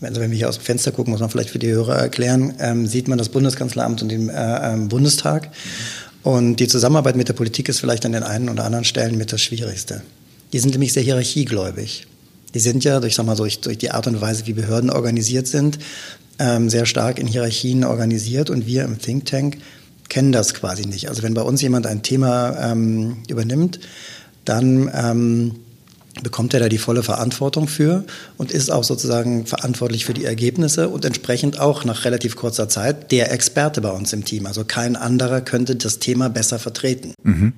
also 0.00 0.20
wenn 0.20 0.30
wir 0.30 0.38
hier 0.38 0.48
aus 0.48 0.58
dem 0.58 0.64
Fenster 0.64 0.92
gucken, 0.92 1.12
muss 1.12 1.20
man 1.20 1.30
vielleicht 1.30 1.50
für 1.50 1.58
die 1.58 1.70
Hörer 1.70 1.96
erklären, 1.96 2.54
ähm, 2.58 2.86
sieht 2.86 3.08
man 3.08 3.18
das 3.18 3.28
Bundeskanzleramt 3.28 4.02
und 4.02 4.10
den 4.10 4.28
äh, 4.28 4.72
ähm, 4.72 4.88
Bundestag. 4.88 5.50
Und 6.22 6.56
die 6.56 6.68
Zusammenarbeit 6.68 7.16
mit 7.16 7.28
der 7.28 7.34
Politik 7.34 7.68
ist 7.68 7.80
vielleicht 7.80 8.04
an 8.04 8.12
den 8.12 8.22
einen 8.22 8.48
oder 8.48 8.64
anderen 8.64 8.84
Stellen 8.84 9.16
mit 9.16 9.32
das 9.32 9.40
Schwierigste. 9.40 10.02
Die 10.52 10.58
sind 10.58 10.72
nämlich 10.72 10.92
sehr 10.92 11.02
hierarchiegläubig. 11.02 12.06
Die 12.54 12.58
sind 12.58 12.84
ja 12.84 13.00
durch, 13.00 13.14
sag 13.14 13.26
mal, 13.26 13.36
durch, 13.36 13.60
durch 13.60 13.78
die 13.78 13.90
Art 13.90 14.06
und 14.06 14.20
Weise, 14.20 14.46
wie 14.46 14.52
Behörden 14.52 14.90
organisiert 14.90 15.46
sind, 15.46 15.78
ähm, 16.38 16.68
sehr 16.68 16.86
stark 16.86 17.18
in 17.18 17.26
Hierarchien 17.26 17.84
organisiert. 17.84 18.50
Und 18.50 18.66
wir 18.66 18.84
im 18.84 18.98
Think 18.98 19.26
Tank 19.26 19.58
kennen 20.08 20.32
das 20.32 20.54
quasi 20.54 20.86
nicht. 20.86 21.08
Also 21.08 21.22
wenn 21.22 21.34
bei 21.34 21.42
uns 21.42 21.62
jemand 21.62 21.86
ein 21.86 22.02
Thema 22.02 22.72
ähm, 22.72 23.18
übernimmt, 23.28 23.80
dann 24.44 24.90
ähm, 24.94 25.56
bekommt 26.22 26.54
er 26.54 26.60
da 26.60 26.68
die 26.68 26.78
volle 26.78 27.02
Verantwortung 27.02 27.68
für 27.68 28.04
und 28.38 28.50
ist 28.50 28.70
auch 28.70 28.84
sozusagen 28.84 29.46
verantwortlich 29.46 30.06
für 30.06 30.14
die 30.14 30.24
Ergebnisse 30.24 30.88
und 30.88 31.04
entsprechend 31.04 31.58
auch 31.58 31.84
nach 31.84 32.04
relativ 32.04 32.36
kurzer 32.36 32.68
Zeit 32.68 33.12
der 33.12 33.32
Experte 33.32 33.80
bei 33.80 33.90
uns 33.90 34.12
im 34.12 34.24
Team. 34.24 34.46
Also 34.46 34.64
kein 34.64 34.96
anderer 34.96 35.40
könnte 35.40 35.76
das 35.76 35.98
Thema 35.98 36.30
besser 36.30 36.58
vertreten. 36.58 37.14
Mhm. 37.22 37.54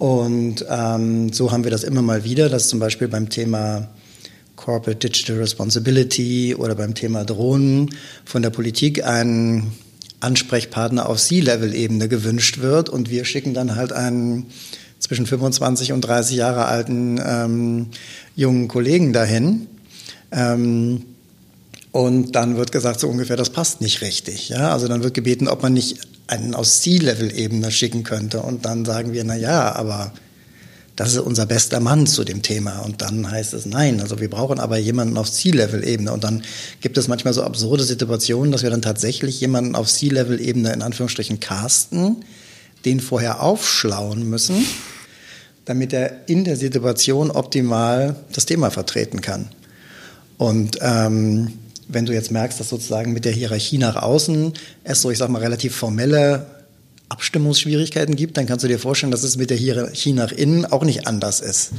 Und 0.00 0.64
ähm, 0.68 1.32
so 1.32 1.52
haben 1.52 1.64
wir 1.64 1.70
das 1.70 1.84
immer 1.84 2.02
mal 2.02 2.24
wieder, 2.24 2.48
dass 2.48 2.68
zum 2.68 2.80
Beispiel 2.80 3.08
beim 3.08 3.28
Thema 3.28 3.88
Corporate 4.56 5.08
Digital 5.08 5.36
Responsibility 5.36 6.54
oder 6.54 6.74
beim 6.74 6.94
Thema 6.94 7.24
Drohnen 7.24 7.90
von 8.24 8.42
der 8.42 8.50
Politik 8.50 9.04
ein 9.04 9.72
Ansprechpartner 10.20 11.08
auf 11.08 11.18
C-Level-Ebene 11.18 12.08
gewünscht 12.08 12.58
wird 12.60 12.88
und 12.88 13.10
wir 13.10 13.24
schicken 13.24 13.54
dann 13.54 13.76
halt 13.76 13.92
einen 13.92 14.46
zwischen 14.98 15.26
25 15.26 15.92
und 15.92 16.02
30 16.02 16.36
Jahre 16.36 16.66
alten 16.66 17.18
ähm, 17.24 17.86
jungen 18.36 18.68
Kollegen 18.68 19.12
dahin. 19.12 19.66
Ähm, 20.30 21.04
und 21.92 22.36
dann 22.36 22.56
wird 22.56 22.70
gesagt, 22.70 23.00
so 23.00 23.08
ungefähr, 23.08 23.36
das 23.36 23.50
passt 23.50 23.80
nicht 23.80 24.00
richtig. 24.00 24.50
Ja? 24.50 24.72
Also 24.72 24.86
dann 24.86 25.02
wird 25.02 25.14
gebeten, 25.14 25.48
ob 25.48 25.62
man 25.62 25.72
nicht 25.72 25.98
einen 26.28 26.54
aus 26.54 26.82
C-Level-Ebene 26.82 27.70
schicken 27.72 28.04
könnte. 28.04 28.42
Und 28.42 28.64
dann 28.64 28.84
sagen 28.84 29.12
wir, 29.12 29.24
na 29.24 29.34
ja, 29.34 29.74
aber 29.74 30.12
das 31.00 31.14
ist 31.14 31.20
unser 31.20 31.46
bester 31.46 31.80
Mann 31.80 32.06
zu 32.06 32.24
dem 32.24 32.42
Thema. 32.42 32.80
Und 32.80 33.00
dann 33.00 33.30
heißt 33.30 33.54
es 33.54 33.64
nein. 33.64 34.02
Also 34.02 34.20
wir 34.20 34.28
brauchen 34.28 34.60
aber 34.60 34.76
jemanden 34.76 35.16
auf 35.16 35.32
C-Level-Ebene. 35.32 36.12
Und 36.12 36.24
dann 36.24 36.42
gibt 36.82 36.98
es 36.98 37.08
manchmal 37.08 37.32
so 37.32 37.42
absurde 37.42 37.84
Situationen, 37.84 38.52
dass 38.52 38.62
wir 38.62 38.68
dann 38.68 38.82
tatsächlich 38.82 39.40
jemanden 39.40 39.76
auf 39.76 39.88
C-Level-Ebene 39.88 40.70
in 40.74 40.82
Anführungsstrichen 40.82 41.40
casten, 41.40 42.16
den 42.84 43.00
vorher 43.00 43.42
aufschlauen 43.42 44.28
müssen, 44.28 44.66
damit 45.64 45.94
er 45.94 46.28
in 46.28 46.44
der 46.44 46.58
Situation 46.58 47.30
optimal 47.30 48.16
das 48.34 48.44
Thema 48.44 48.70
vertreten 48.70 49.22
kann. 49.22 49.48
Und 50.36 50.80
ähm, 50.82 51.54
wenn 51.88 52.04
du 52.04 52.12
jetzt 52.12 52.30
merkst, 52.30 52.60
dass 52.60 52.68
sozusagen 52.68 53.14
mit 53.14 53.24
der 53.24 53.32
Hierarchie 53.32 53.78
nach 53.78 53.96
außen 53.96 54.52
es 54.84 55.00
so, 55.00 55.10
ich 55.10 55.16
sag 55.16 55.30
mal, 55.30 55.38
relativ 55.38 55.74
formelle 55.74 56.59
Abstimmungsschwierigkeiten 57.10 58.16
gibt, 58.16 58.36
dann 58.36 58.46
kannst 58.46 58.64
du 58.64 58.68
dir 58.68 58.78
vorstellen, 58.78 59.10
dass 59.10 59.22
es 59.22 59.36
mit 59.36 59.50
der 59.50 59.56
Hierarchie 59.56 60.12
nach 60.12 60.32
innen 60.32 60.64
auch 60.64 60.84
nicht 60.84 61.06
anders 61.06 61.40
ist. 61.40 61.72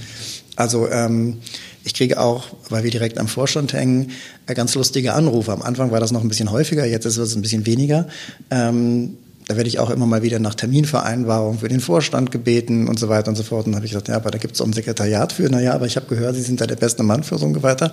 Also 0.56 0.90
ähm, 0.90 1.38
ich 1.84 1.94
kriege 1.94 2.20
auch, 2.20 2.48
weil 2.70 2.84
wir 2.84 2.92
direkt 2.92 3.18
am 3.18 3.28
Vorstand 3.28 3.74
hängen, 3.74 4.12
äh, 4.46 4.54
ganz 4.54 4.76
lustige 4.76 5.14
Anrufe. 5.14 5.52
Am 5.52 5.62
Anfang 5.62 5.92
war 5.92 6.00
das 6.00 6.12
noch 6.12 6.22
ein 6.22 6.28
bisschen 6.28 6.52
häufiger, 6.52 6.86
jetzt 6.86 7.06
ist 7.06 7.18
es 7.18 7.36
ein 7.36 7.42
bisschen 7.42 7.66
weniger. 7.66 8.08
Ähm, 8.52 9.18
da 9.52 9.58
werde 9.58 9.68
ich 9.68 9.80
auch 9.80 9.90
immer 9.90 10.06
mal 10.06 10.22
wieder 10.24 10.40
nach 10.40 10.56
Terminvereinbarung 10.56 11.60
für 11.60 11.68
den 11.68 11.82
Vorstand 11.82 12.32
gebeten 12.32 12.88
und 12.88 12.98
so 12.98 13.10
weiter 13.10 13.28
und 13.28 13.36
so 13.36 13.44
fort. 13.44 13.66
Und 13.66 13.74
dann 13.74 13.76
habe 13.76 13.86
ich 13.86 13.92
gesagt, 13.92 14.08
ja, 14.08 14.16
aber 14.16 14.32
da 14.32 14.38
gibt 14.38 14.56
es 14.56 14.62
auch 14.62 14.66
ein 14.66 14.72
Sekretariat 14.72 15.34
für. 15.34 15.50
Naja, 15.50 15.74
aber 15.74 15.88
ich 15.88 15.98
habe 15.98 16.06
gehört, 16.06 16.36
Sie 16.36 16.42
sind 16.42 16.62
da 16.62 16.68
der 16.68 16.78
beste 16.78 17.04
Mann 17.04 17.24
für 17.24 17.38
so 17.38 17.46
und 17.46 17.62
weiter. 17.62 17.92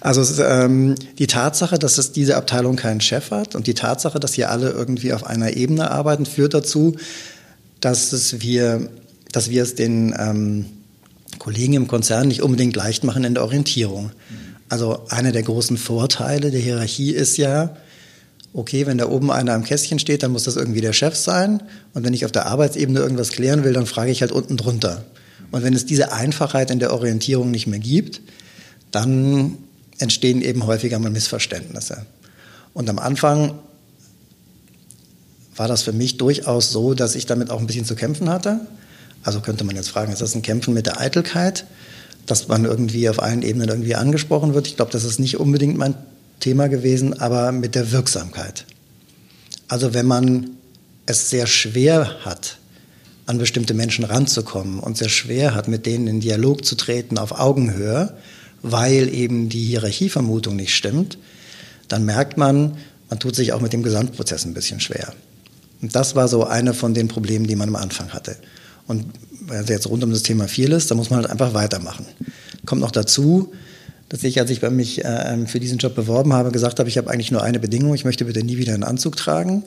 Also 0.00 0.20
ist, 0.20 0.40
ähm, 0.44 0.96
die 1.18 1.28
Tatsache, 1.28 1.78
dass 1.78 1.98
es 1.98 2.10
diese 2.10 2.36
Abteilung 2.36 2.74
keinen 2.74 3.00
Chef 3.00 3.30
hat 3.30 3.54
und 3.54 3.68
die 3.68 3.74
Tatsache, 3.74 4.18
dass 4.18 4.34
hier 4.34 4.50
alle 4.50 4.70
irgendwie 4.70 5.12
auf 5.12 5.24
einer 5.24 5.56
Ebene 5.56 5.92
arbeiten, 5.92 6.26
führt 6.26 6.54
dazu, 6.54 6.96
dass 7.78 8.12
es 8.12 8.40
wir, 8.40 8.88
dass 9.30 9.48
wir 9.48 9.62
es 9.62 9.76
den 9.76 10.12
ähm, 10.18 10.66
Kollegen 11.38 11.74
im 11.74 11.86
Konzern 11.86 12.26
nicht 12.26 12.42
unbedingt 12.42 12.74
leicht 12.74 13.04
machen 13.04 13.22
in 13.22 13.34
der 13.34 13.44
Orientierung. 13.44 14.10
Also 14.68 15.04
einer 15.08 15.30
der 15.30 15.44
großen 15.44 15.76
Vorteile 15.76 16.50
der 16.50 16.60
Hierarchie 16.60 17.12
ist 17.12 17.36
ja, 17.36 17.76
okay, 18.56 18.86
wenn 18.86 18.96
da 18.96 19.08
oben 19.08 19.30
einer 19.30 19.52
am 19.52 19.64
Kästchen 19.64 19.98
steht, 19.98 20.22
dann 20.22 20.32
muss 20.32 20.44
das 20.44 20.56
irgendwie 20.56 20.80
der 20.80 20.94
Chef 20.94 21.14
sein. 21.14 21.62
Und 21.92 22.04
wenn 22.04 22.14
ich 22.14 22.24
auf 22.24 22.32
der 22.32 22.46
Arbeitsebene 22.46 22.98
irgendwas 22.98 23.28
klären 23.30 23.64
will, 23.64 23.74
dann 23.74 23.84
frage 23.84 24.10
ich 24.10 24.22
halt 24.22 24.32
unten 24.32 24.56
drunter. 24.56 25.04
Und 25.50 25.62
wenn 25.62 25.74
es 25.74 25.84
diese 25.84 26.10
Einfachheit 26.10 26.70
in 26.70 26.78
der 26.78 26.94
Orientierung 26.94 27.50
nicht 27.50 27.66
mehr 27.66 27.78
gibt, 27.78 28.22
dann 28.90 29.58
entstehen 29.98 30.40
eben 30.40 30.66
häufiger 30.66 30.98
mal 30.98 31.10
Missverständnisse. 31.10 32.06
Und 32.72 32.88
am 32.88 32.98
Anfang 32.98 33.58
war 35.54 35.68
das 35.68 35.82
für 35.82 35.92
mich 35.92 36.16
durchaus 36.16 36.72
so, 36.72 36.94
dass 36.94 37.14
ich 37.14 37.26
damit 37.26 37.50
auch 37.50 37.60
ein 37.60 37.66
bisschen 37.66 37.84
zu 37.84 37.94
kämpfen 37.94 38.30
hatte. 38.30 38.60
Also 39.22 39.40
könnte 39.40 39.64
man 39.64 39.76
jetzt 39.76 39.90
fragen, 39.90 40.12
ist 40.12 40.22
das 40.22 40.34
ein 40.34 40.42
Kämpfen 40.42 40.72
mit 40.72 40.86
der 40.86 40.98
Eitelkeit, 40.98 41.66
dass 42.24 42.48
man 42.48 42.64
irgendwie 42.64 43.08
auf 43.10 43.22
allen 43.22 43.42
Ebenen 43.42 43.68
irgendwie 43.68 43.96
angesprochen 43.96 44.54
wird? 44.54 44.66
Ich 44.66 44.76
glaube, 44.76 44.92
das 44.92 45.04
ist 45.04 45.18
nicht 45.18 45.38
unbedingt 45.38 45.76
mein 45.76 45.94
Thema 46.40 46.68
gewesen, 46.68 47.18
aber 47.18 47.52
mit 47.52 47.74
der 47.74 47.92
Wirksamkeit. 47.92 48.64
Also 49.68 49.94
wenn 49.94 50.06
man 50.06 50.50
es 51.06 51.30
sehr 51.30 51.46
schwer 51.46 52.24
hat, 52.24 52.58
an 53.26 53.38
bestimmte 53.38 53.74
Menschen 53.74 54.04
ranzukommen 54.04 54.78
und 54.78 54.96
sehr 54.96 55.08
schwer 55.08 55.54
hat, 55.54 55.66
mit 55.66 55.84
denen 55.86 56.06
in 56.06 56.20
Dialog 56.20 56.64
zu 56.64 56.76
treten 56.76 57.18
auf 57.18 57.32
Augenhöhe, 57.32 58.16
weil 58.62 59.12
eben 59.12 59.48
die 59.48 59.64
Hierarchievermutung 59.64 60.56
nicht 60.56 60.74
stimmt, 60.74 61.18
dann 61.88 62.04
merkt 62.04 62.36
man, 62.36 62.76
man 63.08 63.18
tut 63.18 63.36
sich 63.36 63.52
auch 63.52 63.60
mit 63.60 63.72
dem 63.72 63.82
Gesamtprozess 63.82 64.44
ein 64.44 64.54
bisschen 64.54 64.80
schwer. 64.80 65.12
Und 65.82 65.94
das 65.94 66.14
war 66.14 66.28
so 66.28 66.44
eine 66.44 66.74
von 66.74 66.94
den 66.94 67.08
Problemen, 67.08 67.46
die 67.46 67.56
man 67.56 67.68
am 67.68 67.76
Anfang 67.76 68.12
hatte. 68.12 68.36
Und 68.86 69.06
es 69.50 69.68
jetzt 69.68 69.88
rund 69.88 70.02
um 70.04 70.10
das 70.10 70.22
Thema 70.22 70.48
viel 70.48 70.72
ist, 70.72 70.90
dann 70.90 70.98
muss 70.98 71.10
man 71.10 71.20
halt 71.20 71.30
einfach 71.30 71.54
weitermachen. 71.54 72.06
Kommt 72.64 72.80
noch 72.80 72.90
dazu, 72.90 73.52
dass 74.08 74.22
ich, 74.22 74.38
als 74.40 74.50
ich 74.50 74.60
bei 74.60 74.70
mich 74.70 75.04
äh, 75.04 75.32
ähm, 75.32 75.46
für 75.46 75.60
diesen 75.60 75.78
Job 75.78 75.94
beworben 75.94 76.32
habe, 76.32 76.52
gesagt 76.52 76.78
habe, 76.78 76.88
ich 76.88 76.98
habe 76.98 77.10
eigentlich 77.10 77.32
nur 77.32 77.42
eine 77.42 77.58
Bedingung, 77.58 77.94
ich 77.94 78.04
möchte 78.04 78.24
bitte 78.24 78.44
nie 78.44 78.56
wieder 78.58 78.74
einen 78.74 78.84
Anzug 78.84 79.16
tragen. 79.16 79.64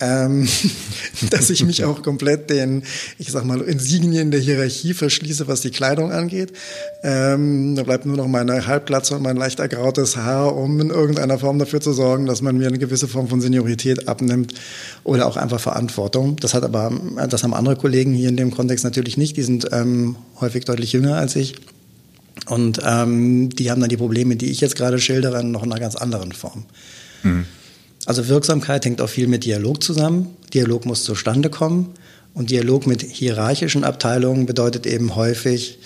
Ähm, 0.00 0.48
dass 1.30 1.50
ich 1.50 1.64
mich 1.64 1.84
auch 1.84 2.02
komplett 2.02 2.50
den, 2.50 2.82
ich 3.18 3.30
sag 3.30 3.44
mal, 3.44 3.60
Insignien 3.60 4.32
der 4.32 4.40
Hierarchie 4.40 4.92
verschließe, 4.92 5.46
was 5.46 5.60
die 5.60 5.70
Kleidung 5.70 6.10
angeht. 6.10 6.52
Ähm, 7.04 7.76
da 7.76 7.84
bleibt 7.84 8.04
nur 8.04 8.16
noch 8.16 8.26
meine 8.26 8.66
Halbglatze 8.66 9.14
und 9.14 9.22
mein 9.22 9.36
leicht 9.36 9.60
ergrautes 9.60 10.16
Haar, 10.16 10.56
um 10.56 10.80
in 10.80 10.90
irgendeiner 10.90 11.38
Form 11.38 11.60
dafür 11.60 11.80
zu 11.80 11.92
sorgen, 11.92 12.26
dass 12.26 12.42
man 12.42 12.58
mir 12.58 12.66
eine 12.66 12.78
gewisse 12.78 13.06
Form 13.06 13.28
von 13.28 13.40
Seniorität 13.40 14.08
abnimmt 14.08 14.54
oder 15.04 15.26
auch 15.26 15.36
einfach 15.36 15.60
Verantwortung. 15.60 16.36
Das 16.36 16.54
hat 16.54 16.64
aber, 16.64 16.90
das 17.30 17.44
haben 17.44 17.54
andere 17.54 17.76
Kollegen 17.76 18.14
hier 18.14 18.30
in 18.30 18.36
dem 18.36 18.50
Kontext 18.50 18.84
natürlich 18.84 19.16
nicht. 19.16 19.36
Die 19.36 19.42
sind 19.42 19.68
ähm, 19.70 20.16
häufig 20.40 20.64
deutlich 20.64 20.92
jünger 20.92 21.16
als 21.18 21.36
ich. 21.36 21.54
Und 22.46 22.80
ähm, 22.84 23.50
die 23.50 23.70
haben 23.70 23.80
dann 23.80 23.90
die 23.90 23.96
Probleme, 23.96 24.36
die 24.36 24.50
ich 24.50 24.60
jetzt 24.60 24.76
gerade 24.76 24.98
schildere, 24.98 25.42
noch 25.44 25.62
in 25.62 25.72
einer 25.72 25.80
ganz 25.80 25.96
anderen 25.96 26.32
Form. 26.32 26.64
Mhm. 27.22 27.46
Also 28.06 28.28
Wirksamkeit 28.28 28.84
hängt 28.84 29.00
auch 29.00 29.08
viel 29.08 29.28
mit 29.28 29.44
Dialog 29.44 29.82
zusammen. 29.82 30.36
Dialog 30.52 30.84
muss 30.84 31.04
zustande 31.04 31.48
kommen. 31.48 31.94
Und 32.34 32.50
Dialog 32.50 32.86
mit 32.86 33.02
hierarchischen 33.02 33.84
Abteilungen 33.84 34.46
bedeutet 34.46 34.86
eben 34.86 35.14
häufig 35.14 35.78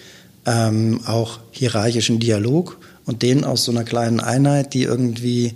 ähm, 0.47 1.01
auch 1.07 1.41
hierarchischen 1.51 2.19
Dialog 2.19 2.79
und 3.05 3.23
den 3.23 3.45
aus 3.45 3.65
so 3.65 3.73
einer 3.73 3.85
kleinen 3.85 4.21
Einheit, 4.21 4.75
die 4.75 4.83
irgendwie 4.83 5.55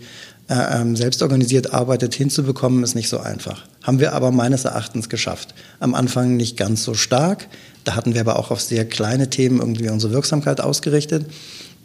äh, 0.49 0.81
ähm, 0.81 0.97
selbstorganisiert 0.97 1.73
arbeitet, 1.73 2.15
hinzubekommen, 2.15 2.85
ist 2.85 2.95
nicht 2.95 3.09
so 3.09 3.19
einfach. 3.19 3.65
Haben 3.83 4.01
wir 4.01 4.13
aber 4.13 4.31
meines 4.31 4.65
Erachtens 4.65 5.09
geschafft. 5.09 5.55
Am 5.81 5.95
Anfang 5.95 6.37
nicht 6.37 6.57
ganz 6.57 6.85
so 6.85 6.95
stark. 6.95 7.49
Da 7.85 7.97
hatten 7.97 8.15
wir 8.15 8.21
aber 8.21 8.39
auch 8.39 8.51
auf 8.51 8.61
sehr 8.61 8.85
kleine 8.85 9.31
Themen 9.31 9.59
irgendwie 9.59 9.89
unsere 9.89 10.13
Wirksamkeit 10.13 10.61
ausgerichtet. 10.61 11.27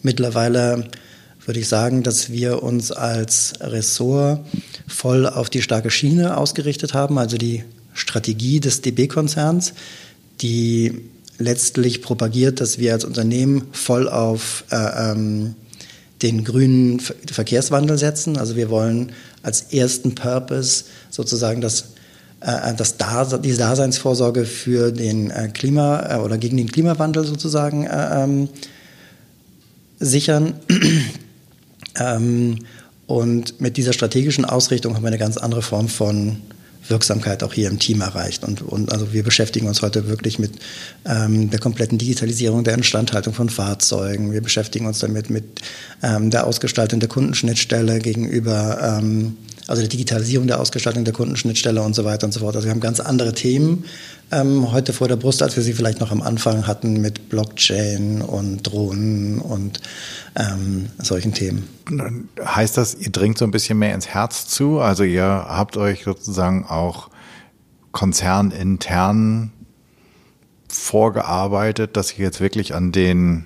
Mittlerweile 0.04 0.90
würde 1.46 1.60
ich 1.60 1.68
sagen, 1.68 2.04
dass 2.04 2.30
wir 2.30 2.62
uns 2.62 2.92
als 2.92 3.54
Ressort 3.62 4.46
voll 4.88 5.26
auf 5.26 5.50
die 5.50 5.62
starke 5.62 5.90
Schiene 5.90 6.38
ausgerichtet 6.38 6.94
haben, 6.94 7.18
also 7.18 7.38
die 7.38 7.64
Strategie 7.94 8.60
des 8.60 8.82
DB-Konzerns, 8.82 9.74
die 10.42 11.10
letztlich 11.40 12.02
propagiert, 12.02 12.62
dass 12.62 12.80
wir 12.80 12.94
als 12.94 13.06
Unternehmen 13.06 13.64
voll 13.72 14.10
auf 14.10 14.66
äh, 14.72 15.12
ähm, 15.12 15.56
den 16.22 16.44
grünen 16.44 17.00
Verkehrswandel 17.00 17.98
setzen. 17.98 18.38
Also 18.38 18.56
wir 18.56 18.70
wollen 18.70 19.12
als 19.44 19.62
ersten 19.72 20.16
Purpose 20.16 20.86
sozusagen 21.10 21.62
das 21.62 21.90
das 22.40 22.98
Dase 22.98 23.40
die 23.40 23.56
Daseinsvorsorge 23.56 24.46
für 24.46 24.92
den 24.92 25.32
äh, 25.32 25.50
Klima 25.52 26.18
äh, 26.18 26.20
oder 26.20 26.38
gegen 26.38 26.58
den 26.58 26.72
Klimawandel 26.72 27.26
sozusagen 27.26 27.88
ähm, 27.92 28.50
sichern. 30.00 30.54
ähm, 32.00 32.60
und 33.08 33.60
mit 33.62 33.78
dieser 33.78 33.94
strategischen 33.94 34.46
Ausrichtung 34.46 34.96
haben 34.96 35.04
wir 35.04 35.08
eine 35.08 35.18
ganz 35.18 35.38
andere 35.38 35.62
Form 35.62 35.88
von 35.88 36.38
Wirksamkeit 36.88 37.44
auch 37.44 37.54
hier 37.54 37.70
im 37.70 37.80
Team 37.80 38.02
erreicht. 38.02 38.44
Und, 38.44 38.62
und 38.62 38.92
also 38.92 39.14
wir 39.14 39.24
beschäftigen 39.24 39.68
uns 39.68 39.82
heute 39.82 40.08
wirklich 40.08 40.40
mit 40.40 40.54
ähm, 41.06 41.50
der 41.50 41.60
kompletten 41.60 41.98
Digitalisierung 41.98 42.64
der 42.64 42.76
Instandhaltung 42.76 43.34
von 43.34 43.50
Fahrzeugen. 43.50 44.32
Wir 44.32 44.42
beschäftigen 44.42 44.86
uns 44.86 45.00
damit 45.00 45.30
mit 45.30 45.62
ähm, 46.04 46.30
der 46.30 46.48
Ausgestaltung 46.48 47.00
der 47.00 47.10
Kundenschnittstelle 47.10 48.00
gegenüber 48.00 49.00
ähm, 49.00 49.38
also 49.68 49.82
der 49.82 49.90
Digitalisierung 49.90 50.48
der 50.48 50.60
Ausgestaltung 50.60 51.04
der 51.04 51.14
Kundenschnittstelle 51.14 51.82
und 51.82 51.94
so 51.94 52.06
weiter 52.06 52.26
und 52.26 52.32
so 52.32 52.40
fort. 52.40 52.56
Also 52.56 52.68
wir 52.68 52.72
haben 52.72 52.80
ganz 52.80 53.00
andere 53.00 53.34
Themen 53.34 53.84
ähm, 54.32 54.72
heute 54.72 54.94
vor 54.94 55.08
der 55.08 55.16
Brust, 55.16 55.42
als 55.42 55.56
wir 55.56 55.64
sie 55.64 55.74
vielleicht 55.74 56.00
noch 56.00 56.12
am 56.12 56.22
Anfang 56.22 56.68
hatten 56.68 57.02
mit 57.02 57.30
Blockchain 57.30 58.22
und 58.22 58.64
Drohnen 58.64 59.40
und 59.40 59.82
ähm, 60.36 60.90
solchen 60.98 61.34
Themen. 61.34 61.68
Heißt 62.44 62.78
das, 62.78 62.96
ihr 62.96 63.12
dringt 63.12 63.38
so 63.38 63.46
ein 63.46 63.52
bisschen 63.52 63.80
mehr 63.80 63.94
ins 63.94 64.08
Herz 64.08 64.48
zu? 64.48 64.80
Also 64.80 65.04
ihr 65.04 65.24
habt 65.24 65.78
euch 65.78 66.04
sozusagen 66.04 66.66
auch 66.66 67.10
konzernintern 67.92 69.52
vorgearbeitet, 70.68 71.96
dass 71.96 72.18
ihr 72.18 72.26
jetzt 72.26 72.42
wirklich 72.42 72.76
an 72.76 72.92
den 72.92 73.46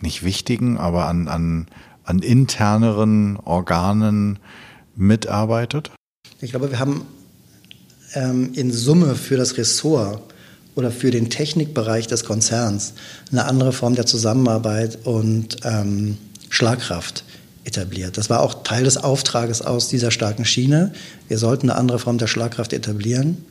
nicht 0.00 0.24
wichtigen, 0.24 0.78
aber 0.78 1.06
an, 1.06 1.28
an, 1.28 1.66
an 2.04 2.18
interneren 2.18 3.36
Organen 3.36 4.40
mitarbeitet? 4.96 5.92
Ich 6.40 6.50
glaube, 6.50 6.70
wir 6.70 6.80
haben 6.80 7.06
ähm, 8.14 8.52
in 8.54 8.72
Summe 8.72 9.14
für 9.14 9.36
das 9.36 9.56
Ressort 9.56 10.22
oder 10.74 10.90
für 10.90 11.10
den 11.10 11.30
Technikbereich 11.30 12.06
des 12.06 12.24
Konzerns 12.24 12.94
eine 13.30 13.44
andere 13.44 13.72
Form 13.72 13.94
der 13.94 14.06
Zusammenarbeit 14.06 14.98
und 15.04 15.58
ähm, 15.64 16.18
Schlagkraft 16.48 17.24
etabliert. 17.64 18.16
Das 18.16 18.30
war 18.30 18.40
auch 18.40 18.62
Teil 18.62 18.84
des 18.84 18.96
Auftrages 18.96 19.62
aus 19.62 19.88
dieser 19.88 20.10
starken 20.10 20.44
Schiene. 20.44 20.92
Wir 21.28 21.38
sollten 21.38 21.70
eine 21.70 21.78
andere 21.78 21.98
Form 21.98 22.18
der 22.18 22.26
Schlagkraft 22.26 22.72
etablieren. 22.72 23.44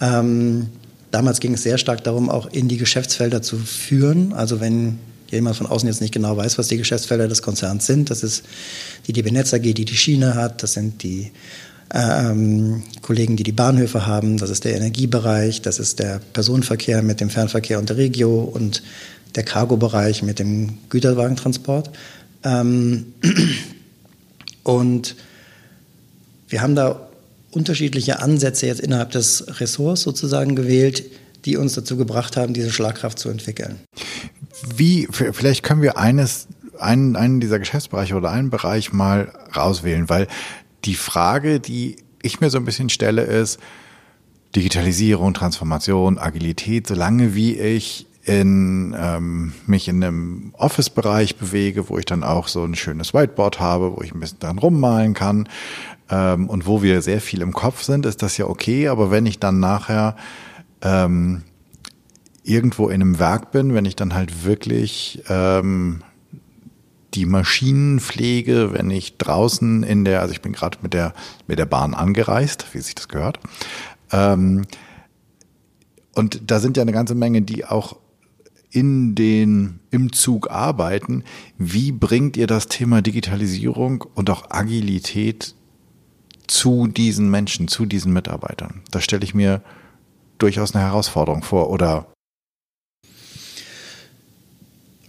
Ähm, 0.00 0.68
damals 1.10 1.40
ging 1.40 1.54
es 1.54 1.62
sehr 1.62 1.78
stark 1.78 2.02
darum, 2.04 2.28
auch 2.28 2.46
in 2.46 2.68
die 2.68 2.76
Geschäftsfelder 2.76 3.42
zu 3.42 3.58
führen. 3.58 4.32
Also 4.32 4.60
wenn 4.60 4.98
jemand 5.30 5.56
von 5.56 5.66
außen 5.66 5.88
jetzt 5.88 6.00
nicht 6.00 6.14
genau 6.14 6.36
weiß, 6.36 6.58
was 6.58 6.68
die 6.68 6.76
Geschäftsfelder 6.76 7.28
des 7.28 7.42
Konzerns 7.42 7.86
sind. 7.86 8.10
Das 8.10 8.22
ist 8.22 8.44
die 9.06 9.12
DB 9.12 9.30
Netz 9.30 9.52
AG, 9.52 9.62
die 9.62 9.84
die 9.84 9.96
Schiene 9.96 10.34
hat. 10.34 10.62
Das 10.62 10.74
sind 10.74 11.02
die 11.02 11.32
ähm, 11.94 12.82
Kollegen, 13.02 13.36
die 13.36 13.42
die 13.42 13.52
Bahnhöfe 13.52 14.06
haben. 14.06 14.38
Das 14.38 14.50
ist 14.50 14.64
der 14.64 14.76
Energiebereich. 14.76 15.62
Das 15.62 15.78
ist 15.78 15.98
der 15.98 16.20
Personenverkehr 16.32 17.02
mit 17.02 17.20
dem 17.20 17.30
Fernverkehr 17.30 17.78
und 17.78 17.88
der 17.88 17.96
Regio 17.96 18.40
und 18.40 18.82
der 19.34 19.44
Cargo-Bereich 19.44 20.22
mit 20.22 20.38
dem 20.38 20.78
Güterwagentransport. 20.88 21.90
Ähm, 22.42 23.06
und 24.62 25.16
wir 26.48 26.62
haben 26.62 26.74
da 26.74 27.08
unterschiedliche 27.50 28.20
Ansätze 28.20 28.66
jetzt 28.66 28.80
innerhalb 28.80 29.12
des 29.12 29.60
Ressorts 29.60 30.02
sozusagen 30.02 30.56
gewählt, 30.56 31.04
die 31.44 31.56
uns 31.56 31.74
dazu 31.74 31.96
gebracht 31.96 32.36
haben, 32.36 32.52
diese 32.52 32.70
Schlagkraft 32.70 33.18
zu 33.18 33.28
entwickeln. 33.28 33.80
Wie, 34.74 35.08
vielleicht 35.10 35.62
können 35.62 35.82
wir 35.82 35.96
eines, 35.96 36.48
einen, 36.78 37.16
einen 37.16 37.40
dieser 37.40 37.58
Geschäftsbereiche 37.58 38.14
oder 38.14 38.30
einen 38.30 38.50
Bereich 38.50 38.92
mal 38.92 39.32
rauswählen, 39.54 40.08
weil 40.08 40.26
die 40.84 40.94
Frage, 40.94 41.60
die 41.60 41.96
ich 42.22 42.40
mir 42.40 42.50
so 42.50 42.58
ein 42.58 42.64
bisschen 42.64 42.88
stelle, 42.88 43.22
ist 43.22 43.58
Digitalisierung, 44.54 45.34
Transformation, 45.34 46.18
Agilität, 46.18 46.86
solange 46.86 47.34
wie 47.34 47.56
ich 47.58 48.06
in 48.24 48.94
ähm, 48.98 49.52
mich 49.66 49.86
in 49.86 50.02
einem 50.02 50.52
Office-Bereich 50.58 51.36
bewege, 51.36 51.88
wo 51.88 51.98
ich 51.98 52.06
dann 52.06 52.24
auch 52.24 52.48
so 52.48 52.64
ein 52.64 52.74
schönes 52.74 53.14
Whiteboard 53.14 53.60
habe, 53.60 53.96
wo 53.96 54.02
ich 54.02 54.12
ein 54.12 54.20
bisschen 54.20 54.40
dran 54.40 54.58
rummalen 54.58 55.14
kann 55.14 55.48
ähm, 56.10 56.48
und 56.48 56.66
wo 56.66 56.82
wir 56.82 57.02
sehr 57.02 57.20
viel 57.20 57.40
im 57.40 57.52
Kopf 57.52 57.82
sind, 57.82 58.04
ist 58.04 58.22
das 58.22 58.36
ja 58.36 58.46
okay. 58.46 58.88
Aber 58.88 59.12
wenn 59.12 59.26
ich 59.26 59.38
dann 59.38 59.60
nachher 59.60 60.16
ähm, 60.82 61.42
irgendwo 62.42 62.88
in 62.88 63.00
einem 63.00 63.18
Werk 63.20 63.52
bin, 63.52 63.74
wenn 63.74 63.84
ich 63.84 63.94
dann 63.94 64.14
halt 64.14 64.44
wirklich 64.44 65.22
ähm, 65.28 66.02
die 67.16 67.26
Maschinen 67.26 67.98
pflege, 67.98 68.72
wenn 68.72 68.90
ich 68.90 69.16
draußen 69.16 69.82
in 69.82 70.04
der, 70.04 70.20
also 70.20 70.32
ich 70.32 70.42
bin 70.42 70.52
gerade 70.52 70.78
mit 70.82 70.92
der, 70.92 71.14
mit 71.46 71.58
der 71.58 71.66
Bahn 71.66 71.94
angereist, 71.94 72.66
wie 72.72 72.80
sich 72.80 72.94
das 72.94 73.08
gehört. 73.08 73.40
Ähm, 74.12 74.66
und 76.14 76.50
da 76.50 76.60
sind 76.60 76.76
ja 76.76 76.82
eine 76.82 76.92
ganze 76.92 77.14
Menge, 77.14 77.42
die 77.42 77.64
auch 77.64 77.96
in 78.70 79.14
den, 79.14 79.80
im 79.90 80.12
Zug 80.12 80.50
arbeiten. 80.50 81.24
Wie 81.56 81.90
bringt 81.92 82.36
ihr 82.36 82.46
das 82.46 82.68
Thema 82.68 83.00
Digitalisierung 83.00 84.04
und 84.14 84.28
auch 84.28 84.50
Agilität 84.50 85.54
zu 86.46 86.86
diesen 86.86 87.30
Menschen, 87.30 87.68
zu 87.68 87.86
diesen 87.86 88.12
Mitarbeitern? 88.12 88.82
Da 88.90 89.00
stelle 89.00 89.24
ich 89.24 89.34
mir 89.34 89.62
durchaus 90.38 90.74
eine 90.74 90.84
Herausforderung 90.84 91.42
vor 91.42 91.70
oder 91.70 92.06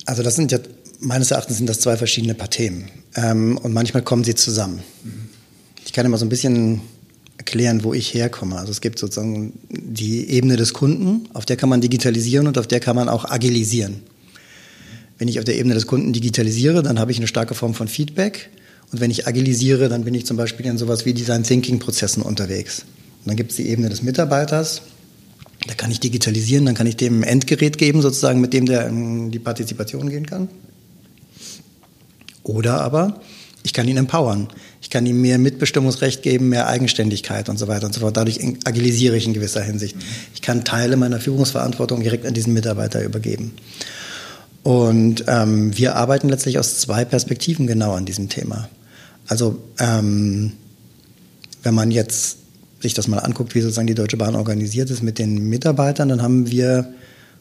Also 0.07 0.23
das 0.23 0.37
sind 0.37 0.53
ja, 0.53 0.59
meines 0.99 1.31
Erachtens 1.31 1.57
sind 1.57 1.67
das 1.67 1.79
zwei 1.79 1.97
verschiedene 1.97 2.33
Paar 2.33 2.49
Themen. 2.49 2.89
Ähm, 3.15 3.57
und 3.57 3.73
manchmal 3.73 4.03
kommen 4.03 4.23
sie 4.23 4.35
zusammen. 4.35 4.81
Ich 5.85 5.93
kann 5.93 6.05
immer 6.05 6.17
so 6.17 6.25
ein 6.25 6.29
bisschen 6.29 6.81
erklären, 7.37 7.83
wo 7.83 7.93
ich 7.93 8.13
herkomme. 8.13 8.57
Also 8.57 8.71
es 8.71 8.81
gibt 8.81 8.99
sozusagen 8.99 9.53
die 9.69 10.29
Ebene 10.29 10.57
des 10.57 10.73
Kunden, 10.73 11.29
auf 11.33 11.45
der 11.45 11.55
kann 11.55 11.69
man 11.69 11.81
digitalisieren 11.81 12.47
und 12.47 12.57
auf 12.57 12.67
der 12.67 12.79
kann 12.79 12.95
man 12.95 13.09
auch 13.09 13.25
agilisieren. 13.25 14.01
Wenn 15.17 15.27
ich 15.27 15.39
auf 15.39 15.45
der 15.45 15.57
Ebene 15.57 15.73
des 15.73 15.87
Kunden 15.87 16.13
digitalisiere, 16.13 16.83
dann 16.83 16.99
habe 16.99 17.11
ich 17.11 17.17
eine 17.17 17.27
starke 17.27 17.53
Form 17.53 17.73
von 17.73 17.87
Feedback. 17.87 18.49
Und 18.91 19.01
wenn 19.01 19.11
ich 19.11 19.27
agilisiere, 19.27 19.89
dann 19.89 20.03
bin 20.03 20.13
ich 20.13 20.25
zum 20.25 20.37
Beispiel 20.37 20.65
in 20.65 20.77
sowas 20.77 21.05
wie 21.05 21.13
Design 21.13 21.43
Thinking 21.43 21.79
Prozessen 21.79 22.21
unterwegs. 22.21 22.85
Und 23.23 23.27
dann 23.27 23.35
gibt 23.35 23.51
es 23.51 23.57
die 23.57 23.67
Ebene 23.67 23.89
des 23.89 24.03
Mitarbeiters, 24.03 24.81
da 25.65 25.73
kann 25.73 25.91
ich 25.91 25.99
digitalisieren, 25.99 26.65
dann 26.65 26.75
kann 26.75 26.87
ich 26.87 26.97
dem 26.97 27.21
ein 27.21 27.23
Endgerät 27.23 27.77
geben, 27.77 28.01
sozusagen, 28.01 28.39
mit 28.39 28.53
dem 28.53 28.65
der 28.67 28.87
in 28.87 29.31
die 29.31 29.39
Partizipation 29.39 30.09
gehen 30.09 30.25
kann. 30.25 30.49
Oder 32.47 32.81
aber 32.81 33.19
ich 33.63 33.73
kann 33.73 33.87
ihn 33.87 33.97
empowern. 33.97 34.47
Ich 34.81 34.89
kann 34.89 35.05
ihm 35.05 35.21
mehr 35.21 35.37
Mitbestimmungsrecht 35.37 36.21
geben, 36.21 36.49
mehr 36.49 36.67
Eigenständigkeit 36.67 37.49
und 37.49 37.57
so 37.57 37.67
weiter 37.67 37.87
und 37.87 37.93
so 37.93 37.99
fort. 37.99 38.15
Dadurch 38.15 38.39
agilisiere 38.63 39.17
ich 39.17 39.25
in 39.25 39.33
gewisser 39.33 39.61
Hinsicht. 39.61 39.97
Ich 40.33 40.41
kann 40.41 40.63
Teile 40.63 40.95
meiner 40.95 41.19
Führungsverantwortung 41.19 42.01
direkt 42.01 42.25
an 42.25 42.33
diesen 42.33 42.53
Mitarbeiter 42.53 43.03
übergeben. 43.03 43.53
Und 44.63 45.25
ähm, 45.27 45.77
wir 45.77 45.95
arbeiten 45.95 46.29
letztlich 46.29 46.59
aus 46.59 46.79
zwei 46.79 47.03
Perspektiven 47.03 47.67
genau 47.67 47.93
an 47.93 48.05
diesem 48.05 48.29
Thema. 48.29 48.69
Also 49.27 49.61
ähm, 49.79 50.53
wenn 51.63 51.73
man 51.73 51.91
jetzt 51.91 52.37
sich 52.79 52.93
das 52.93 53.07
mal 53.07 53.19
anguckt, 53.19 53.55
wie 53.55 53.61
sozusagen 53.61 53.87
die 53.87 53.95
Deutsche 53.95 54.17
Bahn 54.17 54.35
organisiert 54.35 54.89
ist 54.89 55.03
mit 55.03 55.19
den 55.19 55.49
Mitarbeitern, 55.49 56.09
dann 56.09 56.21
haben 56.21 56.49
wir 56.49 56.93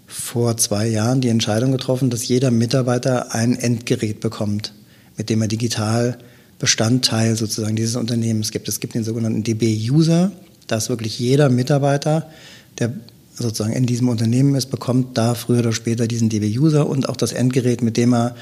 vor 0.07 0.57
zwei 0.57 0.87
Jahren 0.87 1.21
die 1.21 1.29
Entscheidung 1.29 1.73
getroffen, 1.73 2.11
dass 2.11 2.27
jeder 2.27 2.51
Mitarbeiter 2.51 3.35
ein 3.35 3.57
Endgerät 3.57 4.21
bekommt, 4.21 4.73
mit 5.17 5.31
dem 5.31 5.43
er 5.43 5.49
digital 5.49 6.19
Bestandteil 6.59 7.37
sozusagen 7.37 7.77
dieses 7.77 7.97
Unternehmens 7.97 8.51
gibt. 8.51 8.69
Es 8.69 8.81
gibt 8.81 8.95
den 8.95 9.05
sogenannten 9.05 9.43
DB-User, 9.43 10.33
da 10.67 10.77
ist 10.77 10.89
wirklich 10.89 11.19
jeder 11.19 11.49
Mitarbeiter, 11.49 12.31
der 12.79 12.93
sozusagen 13.35 13.75
in 13.75 13.87
diesem 13.87 14.09
Unternehmen 14.09 14.55
ist, 14.55 14.67
bekommt 14.71 15.19
da 15.19 15.35
früher 15.35 15.59
oder 15.59 15.73
später 15.73 16.09
diesen 16.09 16.29
DB-User 16.29 16.87
und 16.89 17.09
auch 17.09 17.17
das 17.17 17.33
Endgerät, 17.33 17.83
mit 17.83 17.97
dem 17.97 18.15
er 18.15 18.35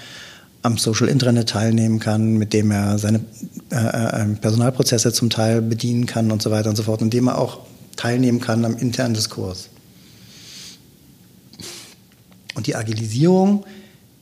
am 0.62 0.78
Social 0.78 1.08
Intranet 1.08 1.48
teilnehmen 1.48 1.98
kann, 1.98 2.38
mit 2.38 2.52
dem 2.52 2.70
er 2.70 2.98
seine 2.98 3.20
äh, 3.70 3.76
äh 3.76 4.22
ähm, 4.22 4.37
Personalprozesse 4.37 5.12
zum 5.12 5.28
Teil 5.28 5.60
bedienen 5.60 6.06
kann 6.06 6.30
und 6.30 6.40
so 6.40 6.50
weiter 6.50 6.70
und 6.70 6.76
so 6.76 6.84
fort, 6.84 7.02
und 7.02 7.12
dem 7.12 7.26
er 7.26 7.38
auch 7.38 7.60
teilnehmen 7.96 8.40
kann 8.40 8.64
am 8.64 8.76
internen 8.76 9.14
Diskurs. 9.14 9.68
Und 12.54 12.66
die 12.66 12.76
Agilisierung, 12.76 13.64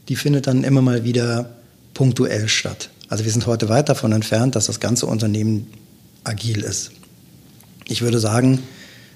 die 0.09 0.17
findet 0.17 0.47
dann 0.47 0.65
immer 0.65 0.83
mal 0.83 1.05
wieder 1.05 1.51
punktuell 1.95 2.49
statt. 2.49 2.91
Also 3.09 3.25
wir 3.25 3.33
sind 3.33 3.47
heute 3.47 3.69
weit 3.69 3.89
davon 3.89 4.13
entfernt, 4.13 4.57
dass 4.57 4.67
das 4.67 4.81
ganze 4.81 5.07
Unternehmen 5.07 5.67
agil 6.25 6.63
ist. 6.63 6.93
Ich 7.87 8.03
würde 8.03 8.21
sagen, 8.21 8.61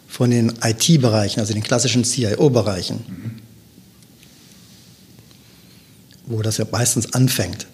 von 0.09 0.31
den 0.31 0.53
IT-Bereichen, 0.63 1.41
also 1.41 1.53
den 1.53 1.63
klassischen 1.63 2.05
CIO-Bereichen, 2.05 2.97
mhm 3.07 3.47
wo 6.27 6.43
das 6.43 6.59
ja 6.59 6.67
meistens 6.71 7.15
anfängt. 7.15 7.67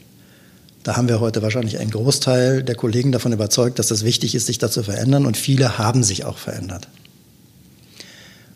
Da 0.83 0.97
haben 0.97 1.09
wir 1.09 1.21
heute 1.21 1.43
wahrscheinlich 1.43 1.79
einen 1.79 1.91
Großteil 1.91 2.63
der 2.63 2.75
Kollegen 2.75 3.13
davon 3.13 3.33
überzeugt, 3.33 3.79
dass 3.79 3.91
es 3.91 4.05
wichtig 4.05 4.35
ist, 4.35 4.47
sich 4.47 4.59
da 4.59 4.71
zu 4.71 4.83
verändern 4.83 5.27
und 5.27 5.37
viele 5.37 5.79
haben 5.79 6.05
sich 6.05 6.25
auch 6.25 6.39
verändert. 6.39 6.89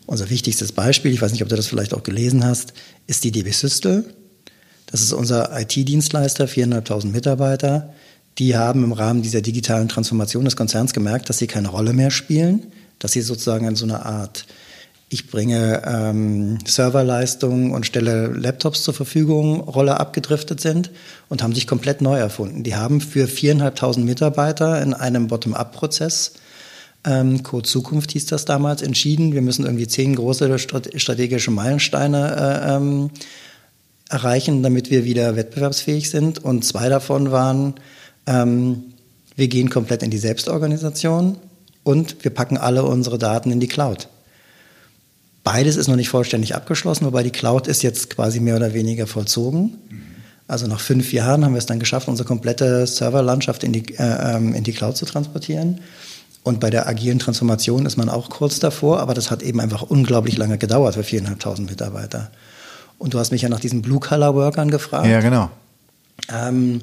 Unser 0.05 0.29
wichtigstes 0.29 0.71
Beispiel, 0.71 1.11
ich 1.11 1.21
weiß 1.21 1.31
nicht, 1.31 1.41
ob 1.41 1.49
du 1.49 1.55
das 1.55 1.67
vielleicht 1.67 1.93
auch 1.93 2.03
gelesen 2.03 2.45
hast, 2.45 2.73
ist 3.07 3.23
die 3.23 3.31
DB 3.31 3.51
Systel. 3.51 4.05
Das 4.87 5.01
ist 5.01 5.13
unser 5.13 5.57
IT-Dienstleister, 5.59 6.45
4.500 6.45 7.07
Mitarbeiter. 7.07 7.93
Die 8.39 8.55
haben 8.55 8.83
im 8.83 8.91
Rahmen 8.91 9.21
dieser 9.21 9.41
digitalen 9.41 9.89
Transformation 9.89 10.45
des 10.45 10.55
Konzerns 10.55 10.93
gemerkt, 10.93 11.29
dass 11.29 11.37
sie 11.37 11.47
keine 11.47 11.69
Rolle 11.69 11.93
mehr 11.93 12.11
spielen, 12.11 12.67
dass 12.99 13.11
sie 13.11 13.21
sozusagen 13.21 13.67
in 13.67 13.75
so 13.75 13.85
einer 13.85 14.05
Art 14.05 14.45
ich 15.09 15.27
bringe 15.27 15.83
ähm, 15.85 16.57
Serverleistungen 16.65 17.71
und 17.71 17.85
stelle 17.85 18.27
Laptops 18.27 18.83
zur 18.83 18.93
Verfügung, 18.93 19.61
Rolle 19.61 20.01
abgedriftet 20.01 20.59
sind 20.59 20.91
und 21.29 21.41
haben 21.41 21.55
sich 21.55 21.65
komplett 21.65 22.01
neu 22.01 22.17
erfunden. 22.17 22.63
Die 22.63 22.75
haben 22.75 22.99
für 22.99 23.27
viereinhalbtausend 23.27 24.05
Mitarbeiter 24.05 24.81
in 24.81 24.93
einem 24.93 25.27
Bottom-up-Prozess 25.27 26.33
ähm, 27.07 27.41
Code 27.41 27.67
Zukunft 27.67 28.11
hieß 28.11 28.25
das 28.25 28.43
damals, 28.45 28.81
entschieden, 28.81 29.33
wir 29.33 29.41
müssen 29.41 29.65
irgendwie 29.65 29.87
zehn 29.87 30.15
große 30.15 30.59
strategische 30.59 31.51
Meilensteine 31.51 32.35
äh, 32.35 32.75
ähm, 32.75 33.11
erreichen, 34.09 34.63
damit 34.63 34.89
wir 34.89 35.03
wieder 35.03 35.35
wettbewerbsfähig 35.35 36.09
sind. 36.09 36.43
Und 36.43 36.63
zwei 36.63 36.89
davon 36.89 37.31
waren, 37.31 37.75
ähm, 38.25 38.83
wir 39.35 39.47
gehen 39.47 39.69
komplett 39.69 40.03
in 40.03 40.11
die 40.11 40.17
Selbstorganisation 40.17 41.37
und 41.83 42.23
wir 42.23 42.31
packen 42.31 42.57
alle 42.57 42.83
unsere 42.83 43.17
Daten 43.17 43.51
in 43.51 43.59
die 43.59 43.67
Cloud. 43.67 44.07
Beides 45.43 45.77
ist 45.77 45.87
noch 45.87 45.95
nicht 45.95 46.09
vollständig 46.09 46.55
abgeschlossen, 46.55 47.05
wobei 47.05 47.23
die 47.23 47.31
Cloud 47.31 47.67
ist 47.67 47.81
jetzt 47.81 48.09
quasi 48.09 48.39
mehr 48.39 48.57
oder 48.57 48.73
weniger 48.73 49.07
vollzogen. 49.07 49.77
Also 50.47 50.67
nach 50.67 50.79
fünf 50.79 51.13
Jahren 51.13 51.45
haben 51.45 51.53
wir 51.53 51.59
es 51.59 51.65
dann 51.65 51.79
geschafft, 51.79 52.07
unsere 52.07 52.27
komplette 52.27 52.87
Serverlandschaft 52.87 53.63
in 53.63 53.73
die, 53.73 53.95
äh, 53.97 54.35
ähm, 54.35 54.53
in 54.53 54.63
die 54.63 54.73
Cloud 54.73 54.97
zu 54.97 55.05
transportieren. 55.05 55.81
Und 56.43 56.61
bei 56.61 56.69
der 56.69 56.87
agilen 56.87 57.19
Transformation 57.19 57.85
ist 57.85 57.97
man 57.97 58.07
auch 58.07 58.29
kurz 58.29 58.59
davor, 58.59 58.99
aber 58.99 59.13
das 59.13 59.29
hat 59.29 59.43
eben 59.43 59.59
einfach 59.59 59.81
unglaublich 59.81 60.37
lange 60.37 60.57
gedauert 60.57 60.95
für 60.95 61.03
viereinhalbtausend 61.03 61.69
Mitarbeiter. 61.69 62.31
Und 62.97 63.13
du 63.13 63.19
hast 63.19 63.31
mich 63.31 63.41
ja 63.41 63.49
nach 63.49 63.59
diesen 63.59 63.81
Blue-Color-Workern 63.81 64.71
gefragt. 64.71 65.07
Ja, 65.07 65.19
genau. 65.21 65.49
Ähm, 66.33 66.81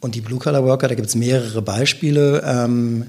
und 0.00 0.14
die 0.14 0.20
Blue-Color-Worker, 0.20 0.88
da 0.88 0.94
gibt 0.94 1.08
es 1.08 1.14
mehrere 1.14 1.62
Beispiele, 1.62 2.42
ähm, 2.44 3.06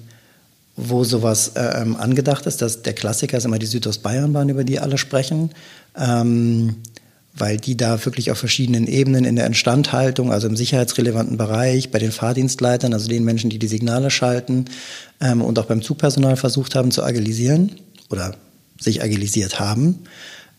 wo 0.75 1.03
sowas 1.03 1.53
äh, 1.55 1.81
ähm, 1.81 1.95
angedacht 1.95 2.45
ist. 2.45 2.61
Das, 2.61 2.83
der 2.83 2.93
Klassiker 2.93 3.37
ist 3.37 3.45
immer 3.45 3.59
die 3.59 3.65
Südostbayernbahn, 3.65 4.49
über 4.49 4.63
die 4.63 4.79
alle 4.79 4.97
sprechen. 4.97 5.51
Ähm, 5.97 6.75
weil 7.39 7.57
die 7.57 7.77
da 7.77 8.03
wirklich 8.03 8.31
auf 8.31 8.37
verschiedenen 8.37 8.87
Ebenen 8.87 9.25
in 9.25 9.35
der 9.35 9.45
Instandhaltung, 9.45 10.31
also 10.31 10.47
im 10.47 10.55
sicherheitsrelevanten 10.55 11.37
Bereich, 11.37 11.91
bei 11.91 11.99
den 11.99 12.11
Fahrdienstleitern, 12.11 12.93
also 12.93 13.07
den 13.07 13.23
Menschen, 13.23 13.49
die 13.49 13.59
die 13.59 13.67
Signale 13.67 14.09
schalten 14.09 14.65
ähm, 15.21 15.41
und 15.41 15.59
auch 15.59 15.65
beim 15.65 15.81
Zugpersonal 15.81 16.35
versucht 16.35 16.75
haben 16.75 16.91
zu 16.91 17.03
agilisieren 17.03 17.73
oder 18.09 18.35
sich 18.79 19.03
agilisiert 19.03 19.59
haben. 19.59 19.99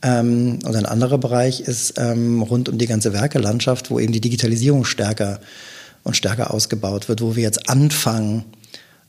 Ähm, 0.03 0.61
und 0.65 0.77
ein 0.77 0.87
anderer 0.87 1.19
Bereich 1.19 1.61
ist 1.61 1.95
ähm, 1.99 2.43
rund 2.43 2.69
um 2.69 2.79
die 2.79 2.87
ganze 2.87 3.13
Werkelandschaft, 3.13 3.91
wo 3.91 3.99
eben 3.99 4.13
die 4.13 4.21
Digitalisierung 4.21 4.85
stärker 4.85 5.41
und 6.05 6.17
stärker 6.17 6.55
ausgebaut 6.55 7.09
wird, 7.09 7.21
wo 7.21 7.37
wir 7.37 7.43
jetzt 7.43 7.69
anfangen, 7.69 8.45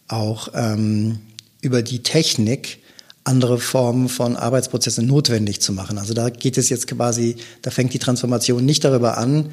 auch 0.07 0.49
ähm, 0.55 1.19
über 1.61 1.81
die 1.81 2.01
Technik 2.01 2.79
andere 3.23 3.59
Formen 3.59 4.09
von 4.09 4.35
Arbeitsprozessen 4.35 5.05
notwendig 5.05 5.61
zu 5.61 5.71
machen. 5.71 5.99
Also 5.99 6.13
da 6.13 6.29
geht 6.29 6.57
es 6.57 6.69
jetzt 6.69 6.87
quasi, 6.87 7.35
da 7.61 7.69
fängt 7.69 7.93
die 7.93 7.99
Transformation 7.99 8.65
nicht 8.65 8.83
darüber 8.83 9.17
an, 9.17 9.51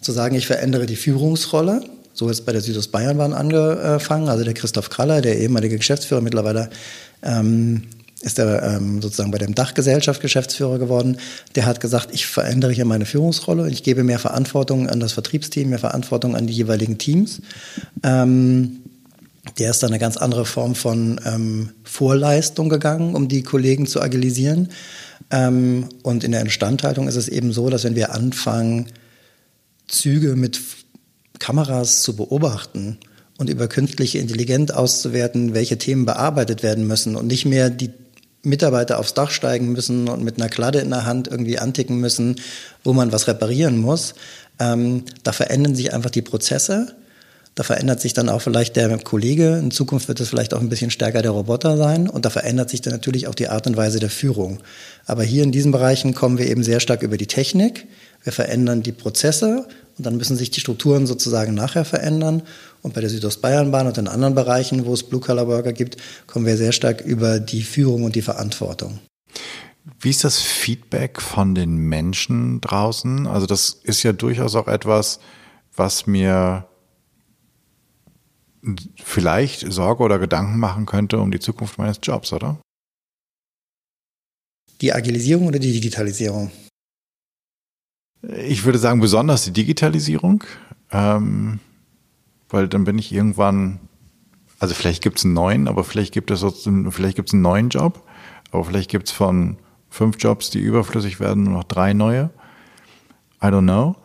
zu 0.00 0.12
sagen, 0.12 0.34
ich 0.36 0.46
verändere 0.46 0.86
die 0.86 0.96
Führungsrolle. 0.96 1.82
So 2.14 2.28
ist 2.28 2.46
bei 2.46 2.52
der 2.52 2.62
Südostbayernbahn 2.62 3.34
angefangen. 3.34 4.28
Also 4.28 4.44
der 4.44 4.54
Christoph 4.54 4.88
Kraller, 4.88 5.20
der 5.20 5.38
ehemalige 5.38 5.76
Geschäftsführer, 5.76 6.22
mittlerweile 6.22 6.70
ähm, 7.22 7.82
ist 8.22 8.38
er 8.38 8.62
ähm, 8.62 9.00
sozusagen 9.00 9.30
bei 9.30 9.38
dem 9.38 9.54
Dachgesellschaft 9.54 10.20
Geschäftsführer 10.20 10.78
geworden. 10.78 11.16
Der 11.54 11.66
hat 11.66 11.80
gesagt, 11.80 12.10
ich 12.12 12.26
verändere 12.26 12.72
hier 12.72 12.84
meine 12.84 13.06
Führungsrolle 13.06 13.62
und 13.62 13.72
ich 13.72 13.82
gebe 13.82 14.04
mehr 14.04 14.18
Verantwortung 14.18 14.88
an 14.88 15.00
das 15.00 15.12
Vertriebsteam, 15.12 15.70
mehr 15.70 15.78
Verantwortung 15.78 16.36
an 16.36 16.46
die 16.46 16.52
jeweiligen 16.52 16.98
Teams. 16.98 17.40
Ähm, 18.02 18.80
der 19.58 19.70
ist 19.70 19.82
da 19.82 19.86
eine 19.86 19.98
ganz 19.98 20.16
andere 20.18 20.44
Form 20.44 20.74
von 20.74 21.18
ähm, 21.24 21.70
Vorleistung 21.82 22.68
gegangen, 22.68 23.14
um 23.14 23.28
die 23.28 23.42
Kollegen 23.42 23.86
zu 23.86 24.02
agilisieren. 24.02 24.68
Ähm, 25.30 25.88
und 26.02 26.22
in 26.22 26.32
der 26.32 26.42
Instandhaltung 26.42 27.08
ist 27.08 27.16
es 27.16 27.28
eben 27.28 27.52
so, 27.52 27.70
dass 27.70 27.84
wenn 27.84 27.94
wir 27.94 28.12
anfangen, 28.12 28.86
Züge 29.88 30.36
mit 30.36 30.60
Kameras 31.38 32.02
zu 32.02 32.16
beobachten 32.16 32.98
und 33.38 33.48
über 33.48 33.66
künstliche 33.66 34.18
Intelligenz 34.18 34.70
auszuwerten, 34.70 35.54
welche 35.54 35.78
Themen 35.78 36.04
bearbeitet 36.04 36.62
werden 36.62 36.86
müssen 36.86 37.16
und 37.16 37.26
nicht 37.26 37.46
mehr 37.46 37.70
die 37.70 37.90
Mitarbeiter 38.42 38.98
aufs 38.98 39.14
Dach 39.14 39.30
steigen 39.30 39.72
müssen 39.72 40.08
und 40.08 40.24
mit 40.24 40.40
einer 40.40 40.48
Kladde 40.48 40.80
in 40.80 40.90
der 40.90 41.04
Hand 41.04 41.28
irgendwie 41.28 41.58
anticken 41.58 41.98
müssen, 41.98 42.36
wo 42.84 42.92
man 42.92 43.12
was 43.12 43.28
reparieren 43.28 43.78
muss. 43.78 44.14
Ähm, 44.58 45.04
da 45.22 45.32
verändern 45.32 45.74
sich 45.74 45.92
einfach 45.92 46.10
die 46.10 46.22
Prozesse 46.22 46.94
da 47.60 47.64
verändert 47.64 48.00
sich 48.00 48.14
dann 48.14 48.28
auch 48.28 48.40
vielleicht 48.40 48.76
der 48.76 48.96
Kollege. 48.98 49.58
In 49.58 49.70
Zukunft 49.70 50.08
wird 50.08 50.20
es 50.20 50.28
vielleicht 50.28 50.54
auch 50.54 50.60
ein 50.60 50.68
bisschen 50.68 50.90
stärker 50.90 51.20
der 51.20 51.32
Roboter 51.32 51.76
sein. 51.76 52.08
Und 52.08 52.24
da 52.24 52.30
verändert 52.30 52.70
sich 52.70 52.80
dann 52.80 52.92
natürlich 52.92 53.26
auch 53.26 53.34
die 53.34 53.48
Art 53.48 53.66
und 53.66 53.76
Weise 53.76 53.98
der 53.98 54.08
Führung. 54.08 54.60
Aber 55.04 55.24
hier 55.24 55.42
in 55.42 55.52
diesen 55.52 55.72
Bereichen 55.72 56.14
kommen 56.14 56.38
wir 56.38 56.46
eben 56.46 56.62
sehr 56.62 56.80
stark 56.80 57.02
über 57.02 57.16
die 57.16 57.26
Technik. 57.26 57.86
Wir 58.22 58.32
verändern 58.32 58.82
die 58.82 58.92
Prozesse 58.92 59.66
und 59.98 60.06
dann 60.06 60.16
müssen 60.16 60.36
sich 60.36 60.50
die 60.50 60.60
Strukturen 60.60 61.06
sozusagen 61.06 61.54
nachher 61.54 61.84
verändern. 61.84 62.42
Und 62.82 62.94
bei 62.94 63.00
der 63.00 63.10
Südostbayernbahn 63.10 63.86
und 63.86 63.98
in 63.98 64.08
anderen 64.08 64.34
Bereichen, 64.34 64.86
wo 64.86 64.94
es 64.94 65.02
Blue-Color-Worker 65.02 65.72
gibt, 65.72 65.96
kommen 66.26 66.46
wir 66.46 66.56
sehr 66.56 66.72
stark 66.72 67.02
über 67.02 67.40
die 67.40 67.62
Führung 67.62 68.04
und 68.04 68.14
die 68.14 68.22
Verantwortung. 68.22 68.98
Wie 69.98 70.10
ist 70.10 70.24
das 70.24 70.40
Feedback 70.40 71.20
von 71.20 71.54
den 71.54 71.76
Menschen 71.76 72.60
draußen? 72.60 73.26
Also 73.26 73.46
das 73.46 73.70
ist 73.70 74.02
ja 74.02 74.12
durchaus 74.12 74.54
auch 74.54 74.68
etwas, 74.68 75.20
was 75.74 76.06
mir 76.06 76.66
vielleicht 79.02 79.70
Sorge 79.72 80.02
oder 80.02 80.18
Gedanken 80.18 80.58
machen 80.58 80.86
könnte 80.86 81.18
um 81.18 81.30
die 81.30 81.40
Zukunft 81.40 81.78
meines 81.78 81.98
Jobs, 82.02 82.32
oder? 82.32 82.60
Die 84.80 84.92
Agilisierung 84.92 85.46
oder 85.46 85.58
die 85.58 85.72
Digitalisierung? 85.72 86.50
Ich 88.22 88.64
würde 88.64 88.78
sagen, 88.78 89.00
besonders 89.00 89.44
die 89.44 89.52
Digitalisierung, 89.52 90.44
ähm, 90.90 91.58
weil 92.50 92.68
dann 92.68 92.84
bin 92.84 92.98
ich 92.98 93.12
irgendwann, 93.12 93.80
also 94.58 94.74
vielleicht 94.74 95.02
gibt 95.02 95.18
es 95.18 95.24
einen 95.24 95.34
neuen, 95.34 95.68
aber 95.68 95.84
vielleicht 95.84 96.12
gibt 96.12 96.30
es 96.30 96.44
vielleicht 96.90 97.16
gibt's 97.16 97.32
einen 97.32 97.42
neuen 97.42 97.68
Job, 97.68 98.02
aber 98.50 98.64
vielleicht 98.64 98.90
gibt 98.90 99.08
es 99.08 99.12
von 99.12 99.56
fünf 99.88 100.16
Jobs, 100.18 100.50
die 100.50 100.60
überflüssig 100.60 101.20
werden, 101.20 101.44
nur 101.44 101.54
noch 101.54 101.64
drei 101.64 101.92
neue. 101.92 102.30
I 103.42 103.46
don't 103.46 103.62
know. 103.62 103.96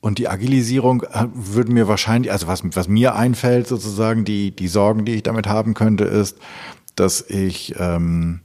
Und 0.00 0.18
die 0.18 0.28
Agilisierung 0.28 1.02
äh, 1.02 1.26
würde 1.34 1.72
mir 1.72 1.88
wahrscheinlich, 1.88 2.30
also 2.30 2.46
was, 2.46 2.62
was 2.64 2.86
mir 2.86 3.16
einfällt, 3.16 3.66
sozusagen, 3.66 4.24
die, 4.24 4.54
die 4.54 4.68
Sorgen, 4.68 5.04
die 5.04 5.14
ich 5.14 5.22
damit 5.24 5.48
haben 5.48 5.74
könnte, 5.74 6.04
ist, 6.04 6.38
dass 6.94 7.22
ich 7.28 7.74
ähm, 7.78 8.40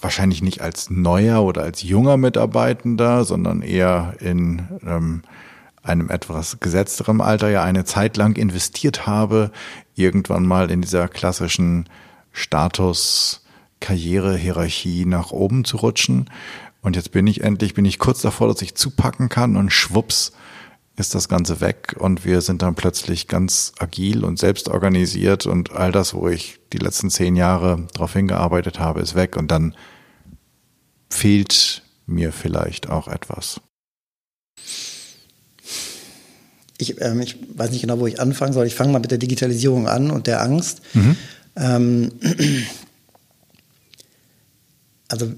wahrscheinlich 0.00 0.42
nicht 0.42 0.60
als 0.60 0.90
neuer 0.90 1.42
oder 1.42 1.62
als 1.62 1.82
junger 1.82 2.16
Mitarbeitender, 2.16 3.24
sondern 3.24 3.62
eher 3.62 4.14
in 4.20 4.62
ähm, 4.86 5.22
einem 5.82 6.10
etwas 6.10 6.58
gesetzterem 6.60 7.20
Alter 7.20 7.50
ja 7.50 7.62
eine 7.62 7.84
Zeit 7.84 8.16
lang 8.16 8.36
investiert 8.36 9.06
habe, 9.06 9.50
irgendwann 9.94 10.46
mal 10.46 10.70
in 10.70 10.80
dieser 10.80 11.08
klassischen 11.08 11.88
Status, 12.32 13.44
Karriere, 13.80 14.36
Hierarchie 14.36 15.04
nach 15.04 15.32
oben 15.32 15.64
zu 15.64 15.78
rutschen. 15.78 16.30
Und 16.82 16.96
jetzt 16.96 17.12
bin 17.12 17.26
ich 17.26 17.42
endlich, 17.42 17.74
bin 17.74 17.84
ich 17.84 17.98
kurz 17.98 18.22
davor, 18.22 18.48
dass 18.48 18.62
ich 18.62 18.74
zupacken 18.74 19.28
kann 19.28 19.56
und 19.56 19.70
schwupps 19.70 20.32
ist 20.96 21.14
das 21.14 21.28
Ganze 21.28 21.60
weg. 21.60 21.96
Und 21.98 22.24
wir 22.24 22.42
sind 22.42 22.62
dann 22.62 22.74
plötzlich 22.74 23.28
ganz 23.28 23.72
agil 23.78 24.24
und 24.24 24.38
selbst 24.38 24.68
organisiert 24.68 25.46
und 25.46 25.72
all 25.72 25.90
das, 25.90 26.14
wo 26.14 26.28
ich 26.28 26.60
die 26.72 26.78
letzten 26.78 27.10
zehn 27.10 27.34
Jahre 27.34 27.86
darauf 27.94 28.12
hingearbeitet 28.12 28.78
habe, 28.78 29.00
ist 29.00 29.14
weg. 29.14 29.36
Und 29.36 29.50
dann 29.50 29.74
fehlt 31.08 31.82
mir 32.06 32.32
vielleicht 32.32 32.88
auch 32.90 33.08
etwas. 33.08 33.60
Ich, 36.82 37.00
ähm, 37.00 37.20
ich 37.20 37.36
weiß 37.54 37.70
nicht 37.70 37.80
genau, 37.80 37.98
wo 37.98 38.06
ich 38.06 38.20
anfangen 38.20 38.52
soll. 38.52 38.66
Ich 38.66 38.74
fange 38.74 38.92
mal 38.92 38.98
mit 38.98 39.10
der 39.10 39.18
Digitalisierung 39.18 39.88
an 39.88 40.10
und 40.10 40.26
der 40.26 40.42
Angst. 40.42 40.82
Mhm. 40.94 41.16
Ähm, 41.56 42.12
also 45.08 45.32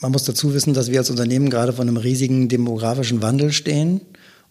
man 0.00 0.12
muss 0.12 0.24
dazu 0.24 0.54
wissen, 0.54 0.74
dass 0.74 0.90
wir 0.90 0.98
als 0.98 1.10
Unternehmen 1.10 1.50
gerade 1.50 1.72
vor 1.72 1.82
einem 1.82 1.96
riesigen 1.96 2.48
demografischen 2.48 3.22
Wandel 3.22 3.52
stehen 3.52 4.00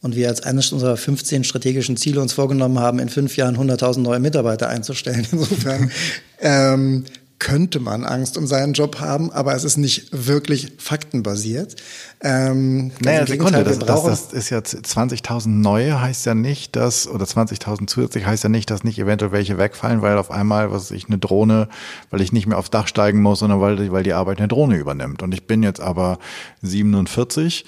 und 0.02 0.16
wir 0.16 0.28
als 0.28 0.42
eines 0.42 0.72
unserer 0.72 0.98
15 0.98 1.44
strategischen 1.44 1.98
Ziele 1.98 2.22
uns 2.22 2.34
vorgenommen 2.34 2.80
haben, 2.80 3.00
in 3.00 3.10
fünf 3.10 3.38
Jahren 3.38 3.58
100.000 3.58 4.00
neue 4.00 4.20
Mitarbeiter 4.20 4.70
einzustellen. 4.70 5.26
Insofern 5.32 5.92
ähm, 6.42 7.06
könnte 7.40 7.80
man 7.80 8.06
Angst 8.06 8.38
um 8.38 8.48
seinen 8.48 8.74
Job 8.74 9.00
haben, 9.00 9.32
aber 9.32 9.56
es 9.56 9.64
ist 9.64 9.78
nicht 9.78 10.10
wirklich 10.12 10.74
faktenbasiert. 10.78 11.76
Ähm, 12.22 12.92
naja, 13.02 13.28
Sekunde, 13.28 13.64
das, 13.64 13.80
das, 13.80 14.04
das 14.04 14.34
ist 14.34 14.50
ja 14.50 14.60
20.000 14.60 15.50
neue 15.50 16.00
heißt 16.02 16.26
ja 16.26 16.34
nicht, 16.34 16.76
dass, 16.76 17.08
oder 17.08 17.26
20.000 17.26 17.88
zusätzlich 17.88 18.26
heißt 18.26 18.44
ja 18.44 18.50
nicht, 18.50 18.70
dass 18.72 18.84
nicht 18.84 19.00
eventuell 19.00 19.32
welche 19.32 19.58
wegfallen, 19.58 20.02
weil 20.02 20.18
auf 20.18 20.32
einmal, 20.32 20.72
was 20.72 20.92
ich, 20.92 21.08
eine 21.08 21.18
Drohne, 21.18 21.68
weil 22.10 22.22
ich 22.22 22.32
nicht 22.32 22.48
mehr 22.48 22.58
aufs 22.58 22.72
Dach 22.72 22.88
steigen 22.88 23.22
muss, 23.22 23.40
sondern 23.40 23.60
weil, 23.60 23.92
weil 23.92 24.04
die 24.04 24.14
Arbeit 24.14 24.40
eine 24.40 24.48
Drohne 24.48 24.78
übernimmt. 24.78 25.22
Und 25.22 25.34
ich 25.34 25.46
bin 25.46 25.62
jetzt 25.62 25.82
aber 25.82 26.20
47, 26.62 27.66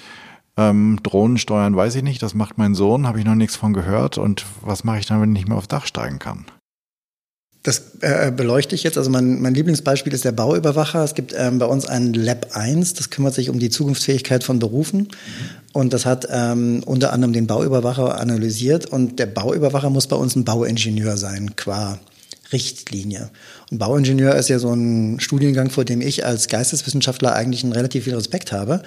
ähm, 0.55 0.99
Drohnen 1.03 1.37
steuern 1.37 1.75
weiß 1.75 1.95
ich 1.95 2.03
nicht, 2.03 2.23
das 2.23 2.33
macht 2.33 2.57
mein 2.57 2.73
Sohn, 2.73 3.05
habe 3.05 3.19
ich 3.19 3.25
noch 3.25 3.35
nichts 3.35 3.55
von 3.55 3.73
gehört. 3.73 4.17
Und 4.17 4.45
was 4.61 4.83
mache 4.83 4.99
ich 4.99 5.05
dann, 5.05 5.21
wenn 5.21 5.29
ich 5.31 5.41
nicht 5.41 5.49
mehr 5.49 5.57
aufs 5.57 5.67
Dach 5.67 5.85
steigen 5.85 6.19
kann? 6.19 6.45
Das 7.67 7.81
äh, 7.99 8.31
beleuchte 8.31 8.75
ich 8.75 8.83
jetzt. 8.83 8.97
Also 8.97 9.09
mein, 9.09 9.41
mein 9.41 9.53
Lieblingsbeispiel 9.53 10.13
ist 10.13 10.23
der 10.23 10.31
Bauüberwacher. 10.31 11.03
Es 11.03 11.15
gibt 11.15 11.35
ähm, 11.37 11.59
bei 11.59 11.65
uns 11.65 11.85
ein 11.85 12.13
Lab 12.13 12.55
1, 12.55 12.93
das 12.93 13.09
kümmert 13.09 13.33
sich 13.33 13.49
um 13.49 13.59
die 13.59 13.69
Zukunftsfähigkeit 13.69 14.45
von 14.45 14.57
Berufen. 14.57 14.99
Mhm. 14.99 15.09
Und 15.73 15.91
das 15.91 16.05
hat 16.05 16.29
ähm, 16.31 16.81
unter 16.85 17.11
anderem 17.11 17.33
den 17.33 17.45
Bauüberwacher 17.45 18.21
analysiert. 18.21 18.85
Und 18.85 19.19
der 19.19 19.25
Bauüberwacher 19.25 19.89
muss 19.89 20.07
bei 20.07 20.15
uns 20.15 20.33
ein 20.37 20.45
Bauingenieur 20.45 21.17
sein, 21.17 21.57
qua 21.57 21.99
Richtlinie. 22.53 23.31
Und 23.69 23.79
Bauingenieur 23.79 24.35
ist 24.35 24.47
ja 24.47 24.59
so 24.59 24.71
ein 24.71 25.19
Studiengang, 25.19 25.69
vor 25.69 25.83
dem 25.83 25.99
ich 25.99 26.25
als 26.25 26.47
Geisteswissenschaftler 26.47 27.35
eigentlich 27.35 27.65
einen 27.65 27.73
relativ 27.73 28.05
viel 28.05 28.15
Respekt 28.15 28.53
habe. 28.53 28.81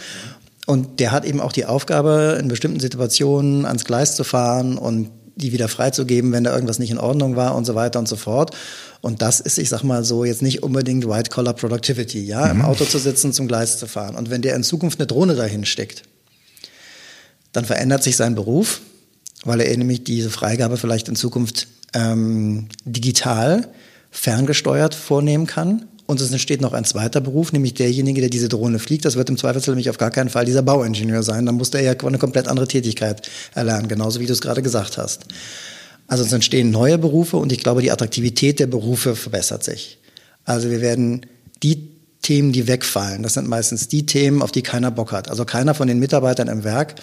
Und 0.64 1.00
der 1.00 1.12
hat 1.12 1.26
eben 1.26 1.42
auch 1.42 1.52
die 1.52 1.66
Aufgabe, 1.66 2.38
in 2.40 2.48
bestimmten 2.48 2.80
Situationen 2.80 3.66
ans 3.66 3.84
Gleis 3.84 4.16
zu 4.16 4.24
fahren 4.24 4.78
und 4.78 5.10
die 5.40 5.52
wieder 5.52 5.68
freizugeben, 5.68 6.32
wenn 6.32 6.44
da 6.44 6.54
irgendwas 6.54 6.78
nicht 6.78 6.90
in 6.90 6.98
Ordnung 6.98 7.36
war 7.36 7.54
und 7.54 7.64
so 7.64 7.74
weiter 7.74 7.98
und 7.98 8.08
so 8.08 8.16
fort. 8.16 8.54
Und 9.00 9.22
das 9.22 9.40
ist, 9.40 9.58
ich 9.58 9.68
sag 9.68 9.82
mal 9.82 10.04
so, 10.04 10.24
jetzt 10.24 10.42
nicht 10.42 10.62
unbedingt 10.62 11.08
White-Collar 11.08 11.54
Productivity, 11.54 12.24
ja, 12.24 12.46
mhm. 12.46 12.60
im 12.60 12.64
Auto 12.66 12.84
zu 12.84 12.98
sitzen, 12.98 13.32
zum 13.32 13.48
Gleis 13.48 13.78
zu 13.78 13.86
fahren. 13.86 14.16
Und 14.16 14.30
wenn 14.30 14.42
der 14.42 14.54
in 14.56 14.62
Zukunft 14.62 15.00
eine 15.00 15.06
Drohne 15.06 15.34
dahin 15.34 15.64
steckt, 15.64 16.02
dann 17.52 17.64
verändert 17.64 18.02
sich 18.02 18.16
sein 18.16 18.34
Beruf, 18.34 18.80
weil 19.44 19.60
er 19.60 19.76
nämlich 19.76 20.04
diese 20.04 20.30
Freigabe 20.30 20.76
vielleicht 20.76 21.08
in 21.08 21.16
Zukunft 21.16 21.66
ähm, 21.94 22.68
digital 22.84 23.68
ferngesteuert 24.10 24.94
vornehmen 24.94 25.46
kann. 25.46 25.86
Und 26.10 26.20
es 26.20 26.32
entsteht 26.32 26.60
noch 26.60 26.72
ein 26.72 26.84
zweiter 26.84 27.20
Beruf, 27.20 27.52
nämlich 27.52 27.74
derjenige, 27.74 28.20
der 28.20 28.30
diese 28.30 28.48
Drohne 28.48 28.80
fliegt. 28.80 29.04
Das 29.04 29.14
wird 29.14 29.30
im 29.30 29.38
Zweifelsfall 29.38 29.76
nämlich 29.76 29.90
auf 29.90 29.96
gar 29.96 30.10
keinen 30.10 30.28
Fall 30.28 30.44
dieser 30.44 30.60
Bauingenieur 30.60 31.22
sein. 31.22 31.46
Dann 31.46 31.54
muss 31.54 31.70
der 31.70 31.82
ja 31.82 31.92
eine 31.92 32.18
komplett 32.18 32.48
andere 32.48 32.66
Tätigkeit 32.66 33.30
erlernen, 33.54 33.86
genauso 33.86 34.18
wie 34.18 34.26
du 34.26 34.32
es 34.32 34.40
gerade 34.40 34.60
gesagt 34.60 34.98
hast. 34.98 35.26
Also 36.08 36.24
es 36.24 36.32
entstehen 36.32 36.72
neue 36.72 36.98
Berufe 36.98 37.36
und 37.36 37.52
ich 37.52 37.60
glaube, 37.60 37.80
die 37.80 37.92
Attraktivität 37.92 38.58
der 38.58 38.66
Berufe 38.66 39.14
verbessert 39.14 39.62
sich. 39.62 39.98
Also 40.44 40.68
wir 40.68 40.80
werden 40.80 41.26
die 41.62 41.90
Themen, 42.22 42.50
die 42.50 42.66
wegfallen, 42.66 43.22
das 43.22 43.34
sind 43.34 43.46
meistens 43.46 43.86
die 43.86 44.04
Themen, 44.04 44.42
auf 44.42 44.50
die 44.50 44.62
keiner 44.62 44.90
Bock 44.90 45.12
hat. 45.12 45.30
Also 45.30 45.44
keiner 45.44 45.74
von 45.74 45.86
den 45.86 46.00
Mitarbeitern 46.00 46.48
im 46.48 46.64
Werk 46.64 46.96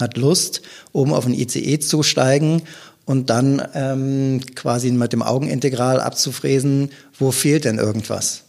hat 0.00 0.16
Lust, 0.16 0.62
oben 0.92 1.12
auf 1.12 1.26
ein 1.26 1.34
ICE 1.34 1.80
zu 1.80 2.02
steigen 2.02 2.62
und 3.04 3.28
dann 3.28 3.60
ähm, 3.74 4.40
quasi 4.54 4.90
mit 4.90 5.12
dem 5.12 5.20
Augenintegral 5.20 6.00
abzufräsen, 6.00 6.92
wo 7.18 7.30
fehlt 7.30 7.66
denn 7.66 7.76
irgendwas. 7.76 8.43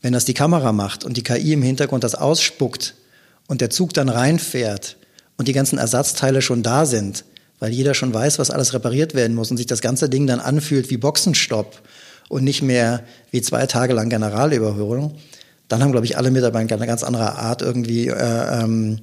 Wenn 0.00 0.12
das 0.12 0.24
die 0.24 0.34
Kamera 0.34 0.72
macht 0.72 1.04
und 1.04 1.16
die 1.16 1.22
KI 1.22 1.52
im 1.52 1.62
Hintergrund 1.62 2.04
das 2.04 2.14
ausspuckt 2.14 2.94
und 3.48 3.60
der 3.60 3.70
Zug 3.70 3.92
dann 3.94 4.08
reinfährt 4.08 4.96
und 5.36 5.48
die 5.48 5.52
ganzen 5.52 5.78
Ersatzteile 5.78 6.42
schon 6.42 6.62
da 6.62 6.86
sind, 6.86 7.24
weil 7.58 7.72
jeder 7.72 7.94
schon 7.94 8.14
weiß, 8.14 8.38
was 8.38 8.50
alles 8.50 8.74
repariert 8.74 9.14
werden 9.14 9.34
muss 9.34 9.50
und 9.50 9.56
sich 9.56 9.66
das 9.66 9.80
ganze 9.80 10.08
Ding 10.08 10.26
dann 10.26 10.40
anfühlt 10.40 10.90
wie 10.90 10.96
Boxenstopp 10.96 11.82
und 12.28 12.44
nicht 12.44 12.62
mehr 12.62 13.02
wie 13.30 13.42
zwei 13.42 13.66
Tage 13.66 13.94
lang 13.94 14.08
Generalüberholung, 14.08 15.16
dann 15.68 15.82
haben, 15.82 15.92
glaube 15.92 16.06
ich, 16.06 16.16
alle 16.16 16.30
Mitarbeiter 16.30 16.76
eine 16.76 16.86
ganz 16.86 17.02
andere 17.02 17.36
Art 17.36 17.62
irgendwie 17.62 18.08
äh, 18.08 18.62
ähm, 18.62 19.00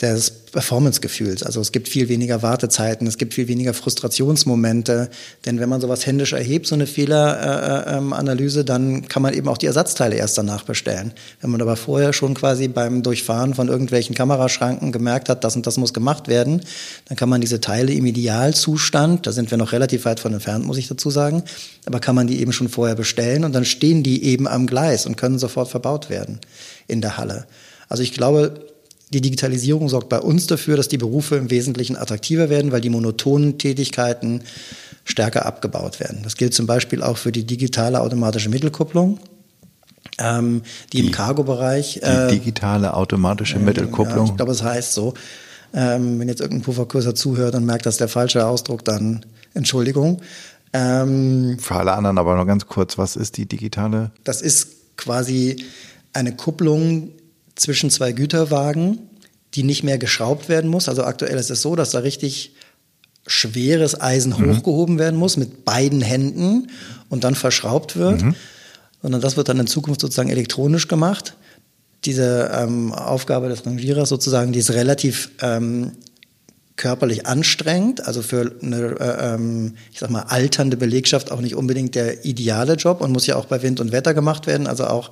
des 0.00 0.30
Performance-Gefühls. 0.30 1.42
Also 1.42 1.60
es 1.60 1.72
gibt 1.72 1.88
viel 1.88 2.08
weniger 2.08 2.42
Wartezeiten, 2.42 3.06
es 3.06 3.18
gibt 3.18 3.34
viel 3.34 3.48
weniger 3.48 3.74
Frustrationsmomente. 3.74 5.10
Denn 5.44 5.60
wenn 5.60 5.68
man 5.68 5.80
sowas 5.80 6.06
händisch 6.06 6.32
erhebt, 6.32 6.66
so 6.66 6.74
eine 6.74 6.86
Fehleranalyse, 6.86 8.60
äh, 8.60 8.64
dann 8.64 9.08
kann 9.08 9.22
man 9.22 9.34
eben 9.34 9.48
auch 9.48 9.58
die 9.58 9.66
Ersatzteile 9.66 10.16
erst 10.16 10.38
danach 10.38 10.64
bestellen. 10.64 11.12
Wenn 11.40 11.50
man 11.50 11.60
aber 11.60 11.76
vorher 11.76 12.12
schon 12.12 12.34
quasi 12.34 12.68
beim 12.68 13.02
Durchfahren 13.02 13.54
von 13.54 13.68
irgendwelchen 13.68 14.14
Kameraschranken 14.14 14.90
gemerkt 14.90 15.28
hat, 15.28 15.44
das 15.44 15.54
und 15.54 15.66
das 15.66 15.76
muss 15.76 15.92
gemacht 15.92 16.28
werden, 16.28 16.62
dann 17.06 17.16
kann 17.16 17.28
man 17.28 17.40
diese 17.40 17.60
Teile 17.60 17.92
im 17.92 18.06
Idealzustand, 18.06 19.26
da 19.26 19.32
sind 19.32 19.50
wir 19.50 19.58
noch 19.58 19.72
relativ 19.72 20.06
weit 20.06 20.20
von 20.20 20.32
entfernt, 20.32 20.64
muss 20.64 20.78
ich 20.78 20.88
dazu 20.88 21.10
sagen, 21.10 21.42
aber 21.84 22.00
kann 22.00 22.14
man 22.14 22.26
die 22.26 22.40
eben 22.40 22.52
schon 22.52 22.68
vorher 22.68 22.96
bestellen 22.96 23.44
und 23.44 23.52
dann 23.52 23.64
stehen 23.64 24.02
die 24.02 24.24
eben 24.24 24.48
am 24.48 24.66
Gleis 24.66 25.04
und 25.04 25.16
können 25.16 25.38
sofort 25.38 25.68
verbaut 25.68 26.08
werden 26.08 26.40
in 26.88 27.00
der 27.00 27.18
Halle. 27.18 27.46
Also 27.88 28.02
ich 28.02 28.12
glaube, 28.12 28.69
die 29.10 29.20
Digitalisierung 29.20 29.88
sorgt 29.88 30.08
bei 30.08 30.20
uns 30.20 30.46
dafür, 30.46 30.76
dass 30.76 30.88
die 30.88 30.98
Berufe 30.98 31.36
im 31.36 31.50
Wesentlichen 31.50 31.96
attraktiver 31.96 32.48
werden, 32.48 32.72
weil 32.72 32.80
die 32.80 32.90
monotonen 32.90 33.58
Tätigkeiten 33.58 34.42
stärker 35.04 35.46
abgebaut 35.46 36.00
werden. 36.00 36.20
Das 36.22 36.36
gilt 36.36 36.54
zum 36.54 36.66
Beispiel 36.66 37.02
auch 37.02 37.16
für 37.16 37.32
die 37.32 37.44
digitale 37.44 38.00
automatische 38.00 38.48
Mittelkupplung. 38.48 39.18
Ähm, 40.18 40.62
die, 40.92 41.00
die, 41.00 41.06
im 41.06 41.12
Cargo-Bereich. 41.12 41.94
Die 41.94 42.00
äh, 42.00 42.28
digitale 42.28 42.94
automatische 42.94 43.56
äh, 43.56 43.60
Mittelkupplung. 43.60 44.26
Ja, 44.26 44.30
ich 44.32 44.36
glaube, 44.36 44.52
es 44.52 44.62
heißt 44.62 44.94
so. 44.94 45.14
Ähm, 45.72 46.18
wenn 46.18 46.28
jetzt 46.28 46.40
irgendein 46.40 46.62
Pufferkurser 46.62 47.14
zuhört 47.14 47.54
und 47.54 47.64
merkt, 47.64 47.86
dass 47.86 47.96
der 47.96 48.08
falsche 48.08 48.46
Ausdruck, 48.46 48.84
dann 48.84 49.24
Entschuldigung. 49.54 50.20
Ähm, 50.72 51.58
Für 51.58 51.76
alle 51.76 51.92
anderen 51.92 52.18
aber 52.18 52.36
noch 52.36 52.46
ganz 52.46 52.66
kurz, 52.66 52.98
was 52.98 53.16
ist 53.16 53.36
die 53.36 53.46
digitale? 53.46 54.12
Das 54.24 54.40
ist 54.40 54.96
quasi 54.96 55.64
eine 56.12 56.34
Kupplung, 56.34 57.10
zwischen 57.60 57.90
zwei 57.90 58.12
Güterwagen, 58.12 58.98
die 59.54 59.62
nicht 59.62 59.82
mehr 59.82 59.98
geschraubt 59.98 60.48
werden 60.48 60.70
muss. 60.70 60.88
Also 60.88 61.04
aktuell 61.04 61.36
ist 61.36 61.50
es 61.50 61.60
so, 61.60 61.76
dass 61.76 61.90
da 61.90 61.98
richtig 61.98 62.54
schweres 63.26 64.00
Eisen 64.00 64.34
mhm. 64.36 64.56
hochgehoben 64.56 64.98
werden 64.98 65.18
muss 65.18 65.36
mit 65.36 65.66
beiden 65.66 66.00
Händen 66.00 66.70
und 67.10 67.22
dann 67.22 67.34
verschraubt 67.34 67.96
wird. 67.96 68.22
Mhm. 68.22 68.34
Sondern 69.02 69.20
das 69.20 69.36
wird 69.36 69.48
dann 69.48 69.60
in 69.60 69.66
Zukunft 69.66 70.00
sozusagen 70.00 70.30
elektronisch 70.30 70.88
gemacht. 70.88 71.36
Diese 72.06 72.50
ähm, 72.54 72.92
Aufgabe 72.92 73.50
des 73.50 73.66
Rangierers 73.66 74.08
sozusagen, 74.08 74.52
die 74.52 74.58
ist 74.58 74.70
relativ 74.70 75.30
ähm, 75.42 75.92
körperlich 76.80 77.26
anstrengend, 77.26 78.06
also 78.06 78.22
für 78.22 78.52
eine, 78.62 78.96
äh, 78.98 79.34
ähm, 79.34 79.74
ich 79.92 79.98
sag 79.98 80.08
mal, 80.08 80.22
alternde 80.22 80.78
Belegschaft 80.78 81.30
auch 81.30 81.42
nicht 81.42 81.54
unbedingt 81.54 81.94
der 81.94 82.24
ideale 82.24 82.74
Job 82.74 83.02
und 83.02 83.12
muss 83.12 83.26
ja 83.26 83.36
auch 83.36 83.44
bei 83.44 83.62
Wind 83.62 83.80
und 83.80 83.92
Wetter 83.92 84.14
gemacht 84.14 84.46
werden, 84.46 84.66
also 84.66 84.86
auch 84.86 85.10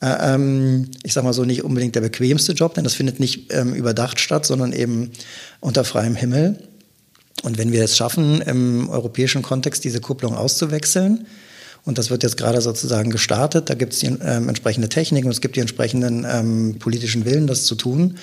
äh, 0.00 0.34
ähm, 0.34 0.88
ich 1.02 1.12
sag 1.12 1.24
mal 1.24 1.32
so, 1.32 1.44
nicht 1.44 1.64
unbedingt 1.64 1.96
der 1.96 2.00
bequemste 2.00 2.52
Job, 2.52 2.74
denn 2.74 2.84
das 2.84 2.94
findet 2.94 3.18
nicht 3.18 3.52
ähm, 3.52 3.74
überdacht 3.74 4.20
statt, 4.20 4.46
sondern 4.46 4.72
eben 4.72 5.10
unter 5.58 5.82
freiem 5.82 6.14
Himmel. 6.14 6.56
Und 7.42 7.58
wenn 7.58 7.72
wir 7.72 7.82
es 7.82 7.96
schaffen, 7.96 8.40
im 8.42 8.88
europäischen 8.88 9.42
Kontext 9.42 9.82
diese 9.82 10.00
Kupplung 10.00 10.36
auszuwechseln, 10.36 11.26
und 11.84 11.98
das 11.98 12.10
wird 12.10 12.22
jetzt 12.22 12.36
gerade 12.36 12.60
sozusagen 12.60 13.10
gestartet, 13.10 13.68
da 13.68 13.74
gibt 13.74 13.94
es 13.94 13.98
die 13.98 14.06
ähm, 14.06 14.48
entsprechende 14.48 14.88
Technik 14.88 15.24
und 15.24 15.32
es 15.32 15.40
gibt 15.40 15.56
die 15.56 15.60
entsprechenden 15.60 16.24
ähm, 16.30 16.76
politischen 16.78 17.24
Willen, 17.24 17.48
das 17.48 17.64
zu 17.64 17.74
tun, 17.74 18.18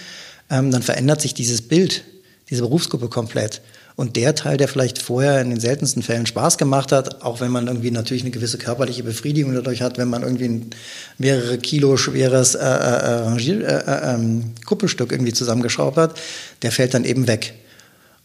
ähm, 0.49 0.71
dann 0.71 0.83
verändert 0.83 1.21
sich 1.21 1.33
dieses 1.33 1.63
Bild, 1.63 2.05
diese 2.49 2.61
Berufsgruppe 2.61 3.09
komplett. 3.09 3.61
Und 3.95 4.15
der 4.15 4.35
Teil, 4.35 4.57
der 4.57 4.67
vielleicht 4.67 5.01
vorher 5.01 5.41
in 5.41 5.49
den 5.49 5.59
seltensten 5.59 6.03
Fällen 6.03 6.27
Spaß 6.27 6.59
gemacht 6.59 6.91
hat, 6.91 7.23
auch 7.23 7.41
wenn 7.41 7.51
man 7.51 7.65
irgendwie 7.65 7.89
natürlich 7.89 8.21
eine 8.21 8.31
gewisse 8.31 8.59
körperliche 8.59 9.03
Befriedigung 9.03 9.55
dadurch 9.55 9.81
hat, 9.81 9.97
wenn 9.97 10.07
man 10.07 10.21
irgendwie 10.21 10.49
ein 10.49 10.69
mehrere 11.17 11.57
Kilo 11.57 11.97
schweres 11.97 12.53
äh, 12.53 12.63
äh, 12.63 13.37
äh, 13.37 13.63
äh 13.63 14.13
ähm, 14.13 14.53
Kuppelstück 14.65 15.11
irgendwie 15.11 15.33
zusammengeschraubt 15.33 15.97
hat, 15.97 16.19
der 16.61 16.71
fällt 16.71 16.93
dann 16.93 17.05
eben 17.05 17.27
weg. 17.27 17.55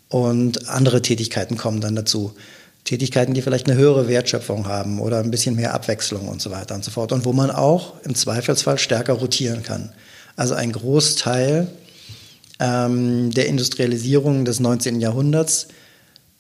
Und 0.09 0.69
andere 0.69 1.01
Tätigkeiten 1.01 1.57
kommen 1.57 1.81
dann 1.81 1.97
dazu. 1.97 2.35
Tätigkeiten, 2.85 3.33
die 3.33 3.41
vielleicht 3.41 3.67
eine 3.67 3.79
höhere 3.79 4.09
Wertschöpfung 4.09 4.67
haben 4.67 5.01
oder 5.01 5.21
ein 5.21 5.31
bisschen 5.31 5.57
mehr 5.57 5.73
Abwechslung 5.73 6.29
und 6.29 6.43
so 6.43 6.51
weiter 6.51 6.75
und 6.75 6.85
so 6.85 6.91
fort. 6.91 7.13
Und 7.13 7.25
wo 7.25 7.33
man 7.33 7.51
auch 7.51 7.95
im 8.03 8.15
Zweifelsfall 8.15 8.79
stärker 8.79 9.15
rotieren 9.15 9.63
kann. 9.63 9.91
Also 10.37 10.53
ein 10.53 10.73
Großteil 10.73 11.69
ähm, 12.63 13.33
der 13.33 13.49
Industrialisierung 13.49 14.45
des 14.45 14.61
19. 14.61 15.01
Jahrhunderts 15.01 15.67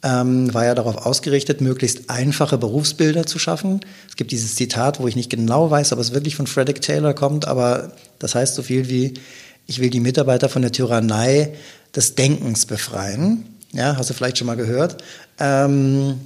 ähm, 0.05 0.55
war 0.55 0.65
ja 0.65 0.75
darauf 0.75 1.05
ausgerichtet, 1.05 1.61
möglichst 1.61 2.09
einfache 2.11 2.59
Berufsbilder 2.59 3.27
zu 3.27 3.41
schaffen. 3.41 3.81
Es 4.09 4.15
gibt 4.15 4.31
dieses 4.31 4.55
Zitat, 4.55 5.01
wo 5.01 5.09
ich 5.09 5.17
nicht 5.17 5.31
genau 5.31 5.71
weiß, 5.71 5.93
ob 5.93 5.99
es 5.99 6.15
wirklich 6.15 6.37
von 6.37 6.47
Frederick 6.47 6.81
Taylor 6.81 7.13
kommt, 7.13 7.47
aber 7.47 7.93
das 8.21 8.37
heißt 8.37 8.55
so 8.55 8.63
viel 8.63 8.89
wie, 8.89 9.15
ich 9.67 9.81
will 9.81 9.91
die 9.91 10.01
Mitarbeiter 10.01 10.49
von 10.49 10.63
der 10.63 10.73
Tyrannei 10.73 11.55
des 11.95 12.15
Denkens 12.15 12.67
befreien. 12.67 13.45
Ja, 13.73 13.97
hast 13.97 14.11
du 14.11 14.15
vielleicht 14.15 14.39
schon 14.39 14.47
mal 14.47 14.57
gehört. 14.57 15.03
Ähm, 15.41 16.21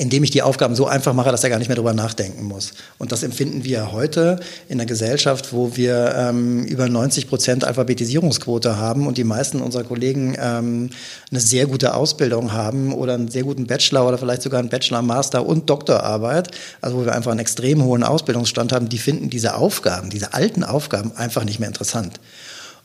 indem 0.00 0.24
ich 0.24 0.30
die 0.30 0.40
Aufgaben 0.40 0.74
so 0.74 0.86
einfach 0.86 1.12
mache, 1.12 1.30
dass 1.30 1.44
er 1.44 1.50
gar 1.50 1.58
nicht 1.58 1.68
mehr 1.68 1.76
drüber 1.76 1.92
nachdenken 1.92 2.44
muss. 2.44 2.72
Und 2.96 3.12
das 3.12 3.22
empfinden 3.22 3.64
wir 3.64 3.92
heute 3.92 4.40
in 4.66 4.80
einer 4.80 4.86
Gesellschaft, 4.86 5.52
wo 5.52 5.76
wir 5.76 6.14
ähm, 6.16 6.64
über 6.64 6.88
90 6.88 7.28
Prozent 7.28 7.64
Alphabetisierungsquote 7.64 8.78
haben 8.78 9.06
und 9.06 9.18
die 9.18 9.24
meisten 9.24 9.60
unserer 9.60 9.84
Kollegen 9.84 10.38
ähm, 10.40 10.88
eine 11.30 11.40
sehr 11.40 11.66
gute 11.66 11.94
Ausbildung 11.94 12.54
haben 12.54 12.94
oder 12.94 13.12
einen 13.12 13.28
sehr 13.28 13.42
guten 13.42 13.66
Bachelor 13.66 14.08
oder 14.08 14.16
vielleicht 14.16 14.40
sogar 14.40 14.60
einen 14.60 14.70
Bachelor, 14.70 15.02
Master 15.02 15.44
und 15.44 15.68
Doktorarbeit, 15.68 16.50
also 16.80 16.96
wo 16.96 17.04
wir 17.04 17.14
einfach 17.14 17.32
einen 17.32 17.40
extrem 17.40 17.84
hohen 17.84 18.02
Ausbildungsstand 18.02 18.72
haben, 18.72 18.88
die 18.88 18.98
finden 18.98 19.28
diese 19.28 19.54
Aufgaben, 19.54 20.08
diese 20.08 20.32
alten 20.32 20.64
Aufgaben 20.64 21.12
einfach 21.14 21.44
nicht 21.44 21.60
mehr 21.60 21.68
interessant. 21.68 22.20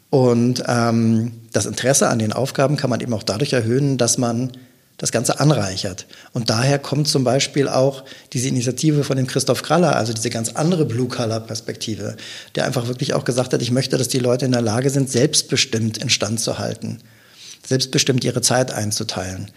Und 0.10 0.64
ähm, 0.68 1.32
das 1.54 1.66
Interesse 1.66 2.10
an 2.10 2.20
den 2.20 2.34
Aufgaben 2.34 2.76
kann 2.76 2.90
man 2.90 3.00
eben 3.00 3.14
auch 3.14 3.24
dadurch 3.24 3.54
erhöhen, 3.54 3.98
dass 3.98 4.18
man 4.18 4.52
das 4.98 5.12
Ganze 5.12 5.40
anreichert. 5.40 6.06
Und 6.32 6.50
daher 6.50 6.80
kommt 6.80 7.08
zum 7.08 7.24
Beispiel 7.24 7.68
auch 7.68 8.06
diese 8.34 8.48
Initiative 8.48 9.04
von 9.04 9.18
dem 9.18 9.28
Christoph 9.28 9.62
Kraller, 9.62 9.96
also 9.96 10.14
diese 10.14 10.30
ganz 10.30 10.50
andere 10.50 10.86
Blue-Color-Perspektive, 10.86 12.16
der 12.56 12.66
einfach 12.66 12.88
wirklich 12.88 13.14
auch 13.14 13.26
gesagt 13.26 13.54
hat, 13.54 13.62
ich 13.62 13.72
möchte, 13.72 13.98
dass 13.98 14.08
die 14.08 14.20
Leute 14.20 14.46
in 14.46 14.54
der 14.54 14.62
Lage 14.62 14.90
sind, 14.90 15.10
selbstbestimmt 15.10 15.98
instand 15.98 16.40
zu 16.40 16.60
halten, 16.60 17.00
selbstbestimmt 17.66 18.24
ihre 18.24 18.42
Zeit 18.42 18.72
einzuteilen. 18.72 19.52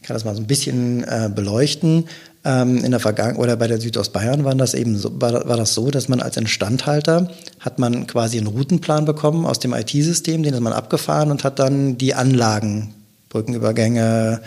Ich 0.00 0.06
kann 0.06 0.14
das 0.14 0.24
mal 0.24 0.34
so 0.34 0.40
ein 0.40 0.46
bisschen 0.46 1.04
äh, 1.04 1.30
beleuchten. 1.34 2.08
Ähm, 2.42 2.82
in 2.82 2.90
der 2.90 3.00
Vergangenheit 3.00 3.38
oder 3.38 3.56
bei 3.56 3.66
der 3.66 3.82
Südostbayern 3.82 4.44
war 4.44 4.54
das 4.54 4.72
eben 4.72 4.96
so, 4.96 5.20
war, 5.20 5.46
war 5.46 5.58
das 5.58 5.74
so, 5.74 5.90
dass 5.90 6.08
man 6.08 6.20
als 6.20 6.38
Instandhalter 6.38 7.30
hat 7.58 7.78
man 7.78 8.06
quasi 8.06 8.38
einen 8.38 8.46
Routenplan 8.46 9.04
bekommen 9.04 9.44
aus 9.44 9.58
dem 9.58 9.74
IT-System, 9.74 10.42
den 10.42 10.54
ist 10.54 10.60
man 10.60 10.72
abgefahren 10.72 11.30
und 11.30 11.44
hat 11.44 11.58
dann 11.58 11.98
die 11.98 12.14
Anlagen 12.14 12.94
Brückenübergänge, 13.30 14.42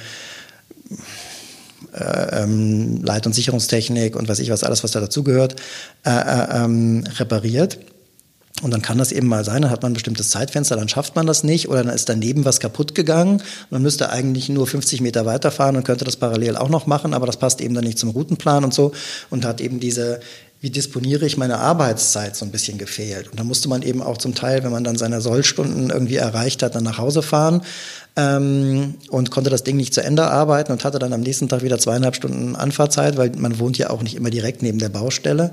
äh, 1.93 2.43
ähm, 2.43 3.01
Leit- 3.03 3.25
und 3.25 3.33
Sicherungstechnik 3.33 4.15
und 4.15 4.27
weiß 4.27 4.39
ich 4.39 4.51
was, 4.51 4.63
alles, 4.63 4.83
was 4.83 4.91
da 4.91 4.99
dazugehört, 4.99 5.55
äh, 6.05 6.11
äh, 6.11 6.63
ähm, 6.63 7.03
repariert. 7.17 7.79
Und 8.61 8.71
dann 8.71 8.81
kann 8.81 8.97
das 8.97 9.11
eben 9.11 9.27
mal 9.27 9.43
sein, 9.43 9.63
dann 9.63 9.71
hat 9.71 9.81
man 9.81 9.91
ein 9.91 9.95
bestimmtes 9.95 10.29
Zeitfenster, 10.29 10.75
dann 10.75 10.87
schafft 10.87 11.15
man 11.15 11.25
das 11.25 11.43
nicht 11.43 11.69
oder 11.69 11.83
dann 11.83 11.93
ist 11.93 12.07
daneben 12.07 12.45
was 12.45 12.59
kaputt 12.59 12.93
gegangen. 12.93 13.41
Man 13.71 13.81
müsste 13.81 14.09
eigentlich 14.09 14.47
nur 14.47 14.67
50 14.67 15.01
Meter 15.01 15.25
weiterfahren 15.25 15.75
und 15.75 15.83
könnte 15.83 16.05
das 16.05 16.17
parallel 16.17 16.55
auch 16.55 16.69
noch 16.69 16.85
machen, 16.85 17.13
aber 17.13 17.25
das 17.25 17.37
passt 17.37 17.61
eben 17.61 17.73
dann 17.73 17.83
nicht 17.83 17.97
zum 17.97 18.11
Routenplan 18.11 18.63
und 18.63 18.73
so 18.73 18.93
und 19.29 19.43
hat 19.43 19.59
eben 19.59 19.79
diese 19.79 20.19
wie 20.63 20.69
disponiere 20.69 21.25
ich 21.25 21.35
meine 21.35 21.57
Arbeitszeit 21.59 22.37
so 22.37 22.45
ein 22.45 22.51
bisschen 22.51 22.77
gefehlt. 22.77 23.27
Und 23.27 23.37
da 23.37 23.43
musste 23.43 23.67
man 23.67 23.81
eben 23.81 24.01
auch 24.01 24.17
zum 24.17 24.33
Teil, 24.33 24.63
wenn 24.63 24.71
man 24.71 24.85
dann 24.85 24.97
seine 24.97 25.19
Sollstunden 25.19 25.89
irgendwie 25.89 26.15
erreicht 26.15 26.63
hat, 26.63 26.73
dann 26.73 26.85
nach 26.85 26.97
Hause 26.97 27.21
fahren 27.21 27.63
ähm, 28.15 28.95
und 29.09 29.29
konnte 29.29 29.49
das 29.49 29.65
Ding 29.65 29.75
nicht 29.75 29.93
zu 29.93 30.01
Ende 30.01 30.23
arbeiten 30.23 30.71
und 30.71 30.85
hatte 30.85 30.99
dann 30.99 31.11
am 31.11 31.19
nächsten 31.19 31.49
Tag 31.49 31.63
wieder 31.63 31.79
zweieinhalb 31.79 32.15
Stunden 32.15 32.55
Anfahrtzeit, 32.55 33.17
weil 33.17 33.31
man 33.35 33.59
wohnt 33.59 33.77
ja 33.77 33.89
auch 33.89 34.01
nicht 34.03 34.15
immer 34.15 34.29
direkt 34.29 34.63
neben 34.63 34.79
der 34.79 34.87
Baustelle. 34.87 35.51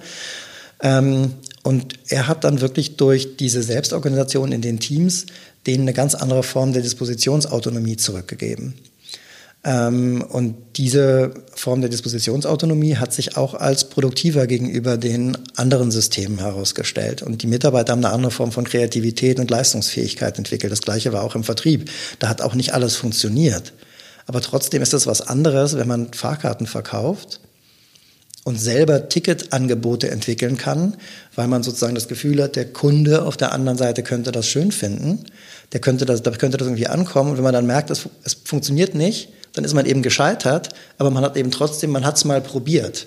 Ähm, 0.80 1.34
und 1.64 1.94
er 2.06 2.28
hat 2.28 2.44
dann 2.44 2.60
wirklich 2.60 2.96
durch 2.96 3.36
diese 3.36 3.64
Selbstorganisation 3.64 4.52
in 4.52 4.62
den 4.62 4.78
Teams 4.78 5.26
denen 5.66 5.82
eine 5.82 5.92
ganz 5.92 6.14
andere 6.14 6.44
Form 6.44 6.72
der 6.72 6.82
Dispositionsautonomie 6.82 7.96
zurückgegeben. 7.96 8.74
Ähm, 9.62 10.24
und 10.26 10.56
diese 10.76 11.34
Form 11.54 11.80
der 11.82 11.90
Dispositionsautonomie 11.90 12.96
hat 12.96 13.12
sich 13.12 13.36
auch 13.36 13.54
als 13.54 13.90
produktiver 13.90 14.46
gegenüber 14.46 14.96
den 14.96 15.36
anderen 15.56 15.90
Systemen 15.90 16.38
herausgestellt. 16.38 17.22
Und 17.22 17.42
die 17.42 17.46
Mitarbeiter 17.46 17.92
haben 17.92 18.04
eine 18.04 18.14
andere 18.14 18.32
Form 18.32 18.52
von 18.52 18.64
Kreativität 18.64 19.38
und 19.38 19.50
Leistungsfähigkeit 19.50 20.38
entwickelt. 20.38 20.72
Das 20.72 20.80
Gleiche 20.80 21.12
war 21.12 21.22
auch 21.22 21.34
im 21.34 21.44
Vertrieb. 21.44 21.90
Da 22.18 22.28
hat 22.28 22.40
auch 22.40 22.54
nicht 22.54 22.72
alles 22.72 22.96
funktioniert. 22.96 23.74
Aber 24.26 24.40
trotzdem 24.40 24.80
ist 24.80 24.94
es 24.94 25.06
was 25.06 25.20
anderes, 25.20 25.76
wenn 25.76 25.88
man 25.88 26.12
Fahrkarten 26.12 26.66
verkauft 26.66 27.40
und 28.44 28.58
selber 28.58 29.10
Ticketangebote 29.10 30.10
entwickeln 30.10 30.56
kann, 30.56 30.96
weil 31.34 31.48
man 31.48 31.62
sozusagen 31.62 31.94
das 31.94 32.08
Gefühl 32.08 32.42
hat, 32.42 32.56
der 32.56 32.72
Kunde 32.72 33.26
auf 33.26 33.36
der 33.36 33.52
anderen 33.52 33.76
Seite 33.76 34.02
könnte 34.02 34.32
das 34.32 34.46
schön 34.46 34.72
finden, 34.72 35.24
der 35.72 35.80
könnte 35.80 36.06
das, 36.06 36.22
da 36.22 36.30
könnte 36.30 36.56
das 36.56 36.66
irgendwie 36.66 36.86
ankommen 36.86 37.30
und 37.30 37.36
wenn 37.36 37.44
man 37.44 37.52
dann 37.52 37.66
merkt, 37.66 37.90
es, 37.90 38.08
es 38.24 38.34
funktioniert 38.44 38.94
nicht, 38.94 39.28
dann 39.52 39.64
ist 39.64 39.74
man 39.74 39.86
eben 39.86 40.02
gescheitert, 40.02 40.70
aber 40.98 41.10
man 41.10 41.24
hat 41.24 41.36
eben 41.36 41.50
trotzdem, 41.50 41.90
man 41.90 42.04
hat 42.04 42.16
es 42.16 42.24
mal 42.24 42.40
probiert. 42.40 43.06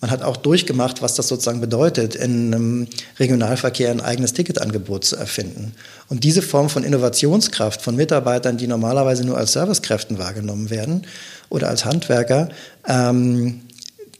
Man 0.00 0.12
hat 0.12 0.22
auch 0.22 0.36
durchgemacht, 0.36 1.02
was 1.02 1.16
das 1.16 1.26
sozusagen 1.26 1.60
bedeutet, 1.60 2.14
in 2.14 2.54
einem 2.54 2.86
Regionalverkehr 3.18 3.90
ein 3.90 4.00
eigenes 4.00 4.32
Ticketangebot 4.32 5.04
zu 5.04 5.16
erfinden. 5.16 5.72
Und 6.08 6.22
diese 6.22 6.40
Form 6.40 6.68
von 6.68 6.84
Innovationskraft 6.84 7.82
von 7.82 7.96
Mitarbeitern, 7.96 8.56
die 8.56 8.68
normalerweise 8.68 9.24
nur 9.24 9.36
als 9.36 9.52
Servicekräften 9.54 10.18
wahrgenommen 10.18 10.70
werden 10.70 11.04
oder 11.48 11.68
als 11.68 11.84
Handwerker, 11.84 12.48
ähm, 12.86 13.62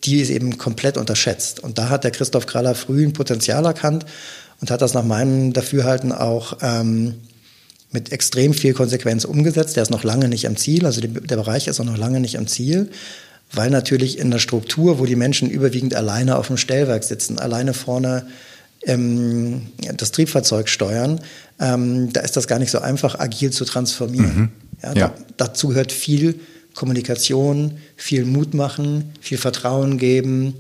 die 0.05 0.21
ist 0.21 0.31
eben 0.31 0.59
komplett 0.59 0.97
unterschätzt. 0.97 1.61
Und 1.61 1.79
da 1.79 1.89
hat 1.89 2.03
der 2.03 2.11
Christoph 2.11 2.47
Kraller 2.47 2.75
früh 2.75 3.05
ein 3.05 3.13
Potenzial 3.13 3.65
erkannt 3.65 4.05
und 4.61 4.73
hat 4.73 4.83
das 4.83 4.95
nach 4.95 5.05
meinem 5.05 5.53
Dafürhalten 5.53 6.11
auch 6.11 6.59
ähm, 6.61 7.15
mit 7.91 8.13
extrem 8.13 8.53
viel 8.53 8.75
Konsequenz 8.75 9.25
umgesetzt. 9.25 9.77
Der 9.77 9.83
ist 9.83 9.91
noch 9.91 10.05
lange 10.05 10.29
nicht 10.29 10.47
am 10.47 10.57
Ziel, 10.57 10.85
also 10.87 11.01
der 11.01 11.37
Bereich 11.37 11.69
ist 11.69 11.81
auch 11.81 11.85
noch 11.85 11.97
lange 11.97 12.21
nicht 12.21 12.39
am 12.39 12.47
Ziel, 12.47 12.91
weil 13.53 13.71
natürlich 13.71 14.19
in 14.19 14.31
der 14.31 14.39
Struktur, 14.39 14.99
wo 14.99 15.07
die 15.07 15.17
Menschen 15.17 15.49
überwiegend 15.49 15.95
alleine 15.95 16.37
auf 16.37 16.49
dem 16.49 16.57
Stellwerk 16.57 17.05
sitzen, 17.05 17.39
alleine 17.39 17.73
vorne 17.73 18.27
ähm, 18.85 19.69
das 19.97 20.13
Triebfahrzeug 20.13 20.69
steuern, 20.69 21.21
ähm, 21.59 22.13
da 22.13 22.21
ist 22.21 22.37
das 22.37 22.47
gar 22.47 22.59
nicht 22.59 22.71
so 22.71 22.79
einfach, 22.79 23.19
agil 23.19 23.51
zu 23.51 23.65
transformieren. 23.65 24.37
Mhm. 24.37 24.49
Ja, 24.83 24.93
ja. 24.93 25.09
Da, 25.09 25.47
dazu 25.49 25.69
gehört 25.69 25.93
viel 25.93 26.39
Kommunikation, 26.75 27.79
viel 27.97 28.25
Mut 28.25 28.55
machen, 28.55 29.13
viel 29.21 29.39
Vertrauen 29.39 29.99
geben, 29.99 30.55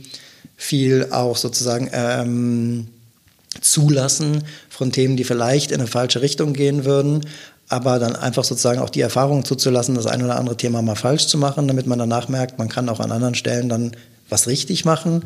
viel 0.57 1.09
auch 1.11 1.37
sozusagen 1.37 1.89
ähm, 1.93 2.89
zulassen 3.61 4.45
von 4.69 4.93
Themen, 4.93 5.17
die 5.17 5.25
vielleicht 5.25 5.71
in 5.71 5.81
eine 5.81 5.89
falsche 5.89 6.23
Richtung 6.23 6.53
gehen 6.53 6.85
würden, 6.85 7.27
aber 7.69 7.99
dann 7.99 8.17
einfach 8.17 8.45
sozusagen 8.45 8.81
auch 8.81 8.91
die 8.91 9.01
Erfahrung 9.01 9.45
zuzulassen, 9.45 9.95
das 9.95 10.07
ein 10.07 10.23
oder 10.23 10.37
andere 10.37 10.57
Thema 10.57 10.83
mal 10.83 10.95
falsch 10.95 11.27
zu 11.27 11.39
machen, 11.39 11.69
damit 11.69 11.87
man 11.87 11.99
danach 11.99 12.29
merkt, 12.29 12.59
man 12.59 12.69
kann 12.69 12.89
auch 12.89 13.01
an 13.01 13.13
anderen 13.13 13.35
Stellen 13.35 13.69
dann 13.69 13.93
was 14.29 14.47
richtig 14.47 14.85
machen. 14.85 15.25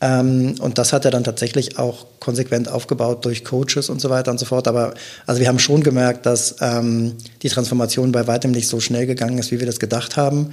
Ähm, 0.00 0.54
und 0.60 0.78
das 0.78 0.92
hat 0.92 1.04
er 1.04 1.10
dann 1.10 1.24
tatsächlich 1.24 1.78
auch 1.78 2.06
konsequent 2.20 2.68
aufgebaut 2.68 3.24
durch 3.24 3.44
Coaches 3.44 3.90
und 3.90 4.00
so 4.00 4.08
weiter 4.08 4.30
und 4.30 4.38
so 4.38 4.46
fort. 4.46 4.66
Aber 4.66 4.94
also 5.26 5.40
wir 5.40 5.48
haben 5.48 5.58
schon 5.58 5.82
gemerkt, 5.82 6.26
dass 6.26 6.56
ähm, 6.60 7.16
die 7.42 7.48
Transformation 7.48 8.12
bei 8.12 8.26
weitem 8.26 8.50
nicht 8.50 8.68
so 8.68 8.80
schnell 8.80 9.06
gegangen 9.06 9.38
ist, 9.38 9.50
wie 9.50 9.58
wir 9.58 9.66
das 9.66 9.78
gedacht 9.78 10.16
haben, 10.16 10.50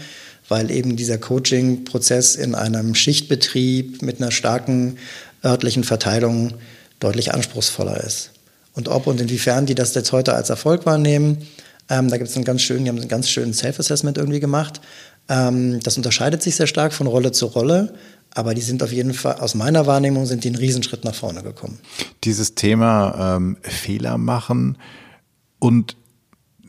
weil 0.49 0.69
eben 0.69 0.97
dieser 0.97 1.17
Coaching-Prozess 1.17 2.36
in 2.36 2.55
einem 2.55 2.93
Schichtbetrieb 2.93 4.01
mit 4.01 4.21
einer 4.21 4.32
starken 4.32 4.97
örtlichen 5.45 5.84
Verteilung 5.84 6.53
deutlich 7.00 7.34
anspruchsvoller 7.34 8.04
ist. 8.04 8.32
Und 8.74 8.89
ob 8.89 9.08
und 9.08 9.20
inwiefern 9.20 9.66
die 9.66 9.76
das 9.76 9.95
jetzt 9.95 10.12
heute 10.12 10.34
als 10.34 10.50
Erfolg 10.50 10.86
wahrnehmen, 10.86 11.48
ähm, 11.89 12.10
da 12.10 12.18
gibt 12.18 12.30
es 12.30 12.36
einen 12.36 12.45
ganz 12.45 12.62
schönen, 12.62 12.84
die 12.84 12.89
haben 12.89 13.00
einen 13.00 13.08
ganz 13.08 13.30
schönen 13.30 13.54
Self-Assessment 13.54 14.18
irgendwie 14.18 14.39
gemacht. 14.39 14.82
Ähm, 15.30 15.80
das 15.82 15.98
unterscheidet 15.98 16.43
sich 16.43 16.56
sehr 16.56 16.68
stark 16.68 16.93
von 16.93 17.08
Rolle 17.08 17.32
zu 17.32 17.48
Rolle, 17.48 17.93
aber 18.34 18.54
die 18.54 18.62
sind 18.62 18.84
auf 18.84 18.91
jeden 18.91 19.14
Fall, 19.14 19.36
aus 19.36 19.56
meiner 19.56 19.88
Wahrnehmung, 19.88 20.26
sind 20.26 20.43
die 20.43 20.50
einen 20.50 20.58
Riesenschritt 20.58 21.04
nach 21.06 21.16
vorne 21.16 21.43
gekommen. 21.43 21.80
Dieses 22.24 22.56
Thema 22.56 23.38
ähm, 23.38 23.58
Fehler 23.62 24.18
machen 24.18 24.78
und 25.60 25.98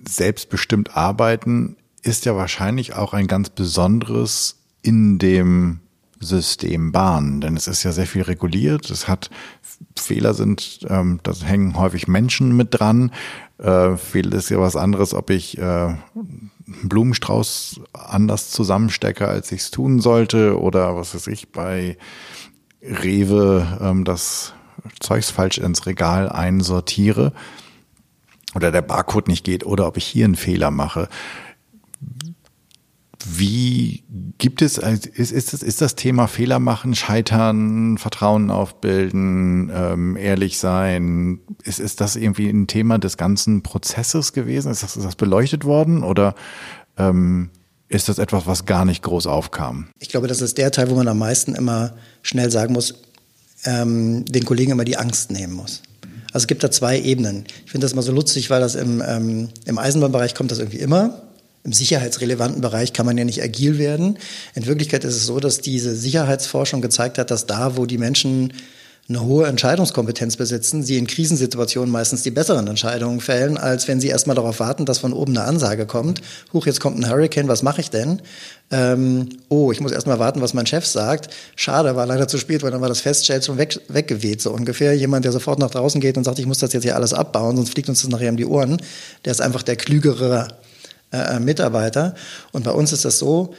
selbstbestimmt 0.09 0.97
arbeiten 0.97 1.77
ist 2.03 2.25
ja 2.25 2.37
wahrscheinlich 2.37 2.95
auch 2.95 3.13
ein 3.13 3.27
ganz 3.27 3.51
besonderes 3.51 4.57
in 4.83 5.19
dem 5.19 5.81
System 6.21 6.93
Bahn, 6.93 7.41
denn 7.41 7.57
es 7.57 7.69
ist 7.69 7.83
ja 7.83 7.93
sehr 7.93 8.07
viel 8.07 8.23
reguliert. 8.23 8.91
Es 8.91 9.09
hat 9.09 9.31
Fehler 9.97 10.35
sind, 10.35 10.81
ähm, 10.89 11.21
da 11.23 11.33
hängen 11.35 11.77
häufig 11.77 12.09
Menschen 12.09 12.57
mit 12.57 12.69
dran. 12.79 13.13
Äh, 13.59 13.97
Fehler 13.97 14.37
ist 14.37 14.51
ja 14.51 14.59
was 14.59 14.77
anderes, 14.77 15.15
ob 15.15 15.31
ich 15.31 15.59
äh, 15.59 15.95
Blumenstrauß 16.83 17.81
anders 17.93 18.51
zusammenstecke, 18.51 19.29
als 19.29 19.53
ich 19.53 19.61
es 19.63 19.71
tun 19.71 20.01
sollte, 20.01 20.61
oder 20.61 20.97
was 20.97 21.15
weiß 21.15 21.29
ich, 21.29 21.51
bei 21.53 21.97
Rewe 22.83 23.79
ähm, 23.81 24.05
das 24.05 24.55
Zeugs 25.01 25.31
falsch 25.31 25.59
ins 25.59 25.87
Regal 25.87 26.29
einsortiere 26.29 27.33
oder 28.55 28.71
der 28.71 28.83
Barcode 28.83 29.29
nicht 29.29 29.45
geht 29.45 29.65
oder 29.65 29.87
ob 29.87 29.97
ich 29.97 30.05
hier 30.05 30.25
einen 30.25 30.37
Fehler 30.37 30.71
mache. 30.71 31.09
Wie 33.27 34.05
gibt 34.39 34.63
es, 34.63 34.79
ist, 34.79 35.33
ist, 35.33 35.53
das, 35.53 35.63
ist 35.63 35.81
das 35.81 35.97
Thema 35.97 36.29
Fehler 36.29 36.61
machen, 36.61 36.95
scheitern, 36.95 37.99
Vertrauen 37.99 38.51
aufbilden, 38.51 39.73
ähm, 39.75 40.17
ehrlich 40.17 40.59
sein, 40.59 41.41
ist, 41.65 41.81
ist 41.81 42.01
das 42.01 42.15
irgendwie 42.15 42.49
ein 42.49 42.69
Thema 42.69 42.99
des 42.99 43.17
ganzen 43.17 43.63
Prozesses 43.63 44.33
gewesen? 44.33 44.71
Ist 44.71 44.85
das, 44.85 44.97
ist 44.97 45.05
das 45.05 45.17
beleuchtet 45.17 45.65
worden 45.65 46.05
oder 46.05 46.37
ähm, 46.97 47.51
ist 47.89 48.09
das 48.09 48.19
etwas, 48.19 48.47
was 48.47 48.67
gar 48.67 48.85
nicht 48.85 49.03
groß 49.03 49.27
aufkam? 49.27 49.89
Ich 49.99 50.11
glaube, 50.11 50.29
das 50.29 50.41
ist 50.41 50.57
der 50.57 50.71
Teil, 50.71 50.89
wo 50.89 50.95
man 50.95 51.09
am 51.09 51.19
meisten 51.19 51.57
immer 51.57 51.95
schnell 52.23 52.53
sagen 52.53 52.73
muss, 52.73 53.03
ähm, 53.65 54.25
den 54.27 54.45
Kollegen 54.45 54.71
immer 54.71 54.85
die 54.85 54.97
Angst 54.97 55.33
nehmen 55.33 55.55
muss. 55.55 55.83
Also 56.33 56.45
es 56.45 56.47
gibt 56.47 56.63
da 56.63 56.71
zwei 56.71 57.01
Ebenen. 57.01 57.47
Ich 57.65 57.73
finde 57.73 57.85
das 57.85 57.97
mal 57.97 58.03
so 58.03 58.13
lustig, 58.13 58.49
weil 58.51 58.61
das 58.61 58.77
im, 58.77 59.03
ähm, 59.05 59.49
im 59.65 59.79
Eisenbahnbereich 59.79 60.37
kommt 60.37 60.53
das 60.53 60.59
irgendwie 60.59 60.79
immer 60.79 61.23
im 61.69 61.75
sicherheitsrelevanten 61.75 62.63
Bereich 62.63 62.95
kann 62.95 63.05
man 63.05 63.19
ja 63.19 63.25
nicht 63.25 63.43
agil 63.43 63.77
werden. 63.77 64.19
In 64.55 64.65
Wirklichkeit 64.65 65.05
ist 65.05 65.17
es 65.17 65.27
so, 65.27 65.39
dass 65.39 65.61
diese 65.61 65.95
Sicherheitsforschung 65.95 66.81
gezeigt 66.81 67.19
hat, 67.19 67.31
dass 67.31 67.45
da, 67.45 67.77
wo 67.77 67.85
die 67.85 67.99
Menschen 67.99 68.55
eine 69.07 69.23
hohe 69.23 69.47
Entscheidungskompetenz 69.47 70.37
besitzen, 70.37 70.83
sie 70.83 70.97
in 70.97 71.07
Krisensituationen 71.07 71.91
meistens 71.91 72.23
die 72.23 72.31
besseren 72.31 72.67
Entscheidungen 72.69 73.21
fällen, 73.21 73.59
als 73.59 73.87
wenn 73.87 74.01
sie 74.01 74.09
erstmal 74.09 74.37
darauf 74.37 74.61
warten, 74.61 74.87
dass 74.87 74.99
von 74.99 75.13
oben 75.13 75.37
eine 75.37 75.47
Ansage 75.47 75.85
kommt. 75.85 76.23
Huch, 76.55 76.65
jetzt 76.65 76.81
kommt 76.81 76.99
ein 76.99 77.09
Hurricane, 77.09 77.49
was 77.49 77.63
mache 77.63 77.83
ich 77.83 77.91
denn? 77.91 78.23
Ähm, 78.71 79.29
oh, 79.51 79.71
ich 79.71 79.81
muss 79.81 79.93
erstmal 79.93 80.19
warten, 80.19 80.41
was 80.41 80.55
mein 80.55 80.67
Chef 80.67 80.87
sagt. 80.87 81.29
Schade, 81.55 81.97
war 81.97 82.07
leider 82.07 82.29
zu 82.29 82.39
spät, 82.39 82.63
weil 82.63 82.71
dann 82.71 82.81
war 82.81 82.89
das 82.89 83.03
Festschild 83.03 83.45
schon 83.45 83.59
weg, 83.59 83.79
weggeweht, 83.89 84.41
so 84.41 84.53
ungefähr. 84.53 84.95
Jemand, 84.95 85.27
der 85.27 85.33
sofort 85.33 85.59
nach 85.59 85.71
draußen 85.71 86.01
geht 86.01 86.17
und 86.17 86.25
sagt, 86.25 86.39
ich 86.39 86.47
muss 86.47 86.59
das 86.59 86.73
jetzt 86.73 86.85
hier 86.85 86.97
alles 86.97 87.13
abbauen, 87.13 87.57
sonst 87.57 87.73
fliegt 87.73 87.91
uns 87.91 88.01
das 88.01 88.11
nachher 88.11 88.31
um 88.31 88.39
die 88.39 88.47
Ohren, 88.47 88.81
der 89.27 89.33
ist 89.33 89.43
einfach 89.43 89.63
der 89.63 89.77
klügere 89.77 90.49
äh, 91.13 91.37
äh, 91.37 91.41
Mitarbeiter. 91.41 92.15
Und 92.53 92.65
bei 92.65 92.71
uns 92.71 92.93
ist 92.93 93.05
das 93.05 93.19
so, 93.19 93.55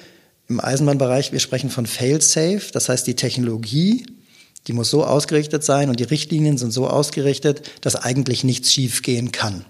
im 0.48 0.60
Eisenbahnbereich, 0.60 1.32
wir 1.32 1.40
sprechen 1.40 1.70
von 1.70 1.86
Fail-Safe, 1.86 2.62
das 2.74 2.90
heißt 2.90 3.06
die 3.06 3.16
Technologie, 3.16 4.06
die 4.68 4.74
muss 4.74 4.90
so 4.90 5.06
ausgerichtet 5.06 5.64
sein 5.64 5.90
und 5.90 6.00
die 6.00 6.06
Richtlinien 6.06 6.58
sind 6.58 6.72
so 6.72 6.88
ausgerichtet, 6.88 7.62
dass 7.82 7.96
eigentlich 7.96 8.44
nichts 8.44 8.74
schiefgehen 8.74 9.32
kann. 9.32 9.66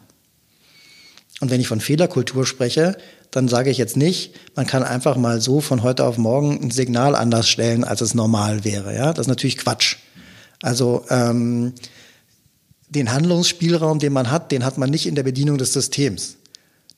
Und 1.41 1.51
wenn 1.51 1.61
ich 1.61 1.67
von 1.67 1.79
Fehlerkultur 1.79 2.45
spreche, 2.45 2.97
dann 3.31 3.47
sage 3.47 3.69
ich 3.69 3.77
jetzt 3.77 3.95
nicht, 3.95 4.33
man 4.55 4.67
kann 4.67 4.83
einfach 4.83 5.15
mal 5.15 5.39
so 5.39 5.61
von 5.61 5.83
heute 5.83 6.03
auf 6.05 6.17
morgen 6.17 6.59
ein 6.61 6.71
Signal 6.71 7.15
anders 7.15 7.47
stellen, 7.47 7.83
als 7.83 8.01
es 8.01 8.13
normal 8.13 8.63
wäre. 8.63 8.95
Ja, 8.95 9.13
das 9.13 9.25
ist 9.25 9.29
natürlich 9.29 9.57
Quatsch. 9.57 9.97
Also 10.61 11.05
ähm, 11.09 11.73
den 12.89 13.11
Handlungsspielraum, 13.11 13.99
den 13.99 14.13
man 14.13 14.31
hat, 14.31 14.51
den 14.51 14.65
hat 14.65 14.77
man 14.77 14.89
nicht 14.89 15.05
in 15.05 15.15
der 15.15 15.23
Bedienung 15.23 15.57
des 15.57 15.73
Systems. 15.73 16.38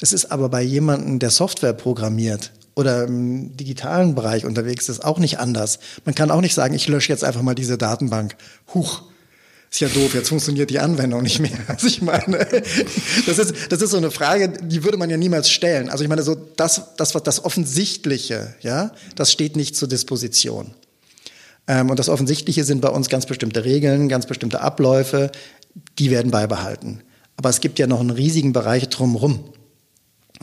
Das 0.02 0.14
ist 0.14 0.32
aber 0.32 0.50
bei 0.50 0.64
jemandem, 0.64 1.20
der 1.20 1.30
Software 1.30 1.74
programmiert 1.74 2.52
oder 2.74 3.04
im 3.04 3.56
digitalen 3.56 4.16
Bereich 4.16 4.46
unterwegs 4.46 4.90
ist, 4.90 5.06
auch 5.06 5.20
nicht 5.20 5.38
anders. 5.38 5.78
Man 6.06 6.16
kann 6.16 6.32
auch 6.32 6.42
nicht 6.42 6.56
sagen, 6.56 6.74
ich 6.74 6.88
lösche 6.88 7.12
jetzt 7.12 7.24
einfach 7.24 7.44
mal 7.44 7.54
diese 7.54 7.78
Datenbank. 7.78 8.36
Huch, 8.74 9.04
ist 9.70 9.80
ja 9.80 9.90
doof, 9.90 10.16
jetzt 10.16 10.30
funktioniert 10.30 10.72
die 10.72 10.80
Anwendung 10.80 11.22
nicht 11.22 11.40
mehr. 11.40 11.52
Also 11.68 11.86
ich 11.86 12.02
meine, 12.02 12.40
das 13.28 13.38
ist, 13.38 13.54
das 13.70 13.80
ist 13.84 13.92
so 13.92 13.98
eine 13.98 14.10
Frage, 14.10 14.50
die 14.50 14.84
würde 14.84 14.98
man 14.98 15.12
ja 15.12 15.18
niemals 15.18 15.52
stellen. 15.52 15.88
Also 15.88 16.04
ich 16.04 16.10
meine, 16.10 16.24
so 16.24 16.34
das, 16.34 16.96
das, 16.98 17.12
das 17.12 17.46
Offensichtliche, 17.46 18.56
ja, 18.62 18.94
das 19.16 19.32
steht 19.32 19.56
nicht 19.56 19.76
zur 19.76 19.88
Disposition. 19.88 20.74
Ähm, 21.68 21.92
und 21.92 22.00
das 22.00 22.10
Offensichtliche 22.10 22.64
sind 22.64 22.82
bei 22.82 22.90
uns 22.90 23.08
ganz 23.08 23.28
bestimmte 23.28 23.66
Regeln, 23.66 24.10
ganz 24.10 24.26
bestimmte 24.26 24.62
Abläufe, 24.62 25.32
die 26.00 26.10
werden 26.10 26.32
beibehalten. 26.32 27.04
Aber 27.38 27.50
es 27.50 27.62
gibt 27.62 27.78
ja 27.78 27.86
noch 27.86 28.00
einen 28.00 28.10
riesigen 28.10 28.52
Bereich 28.52 28.90
drumherum. 28.90 29.44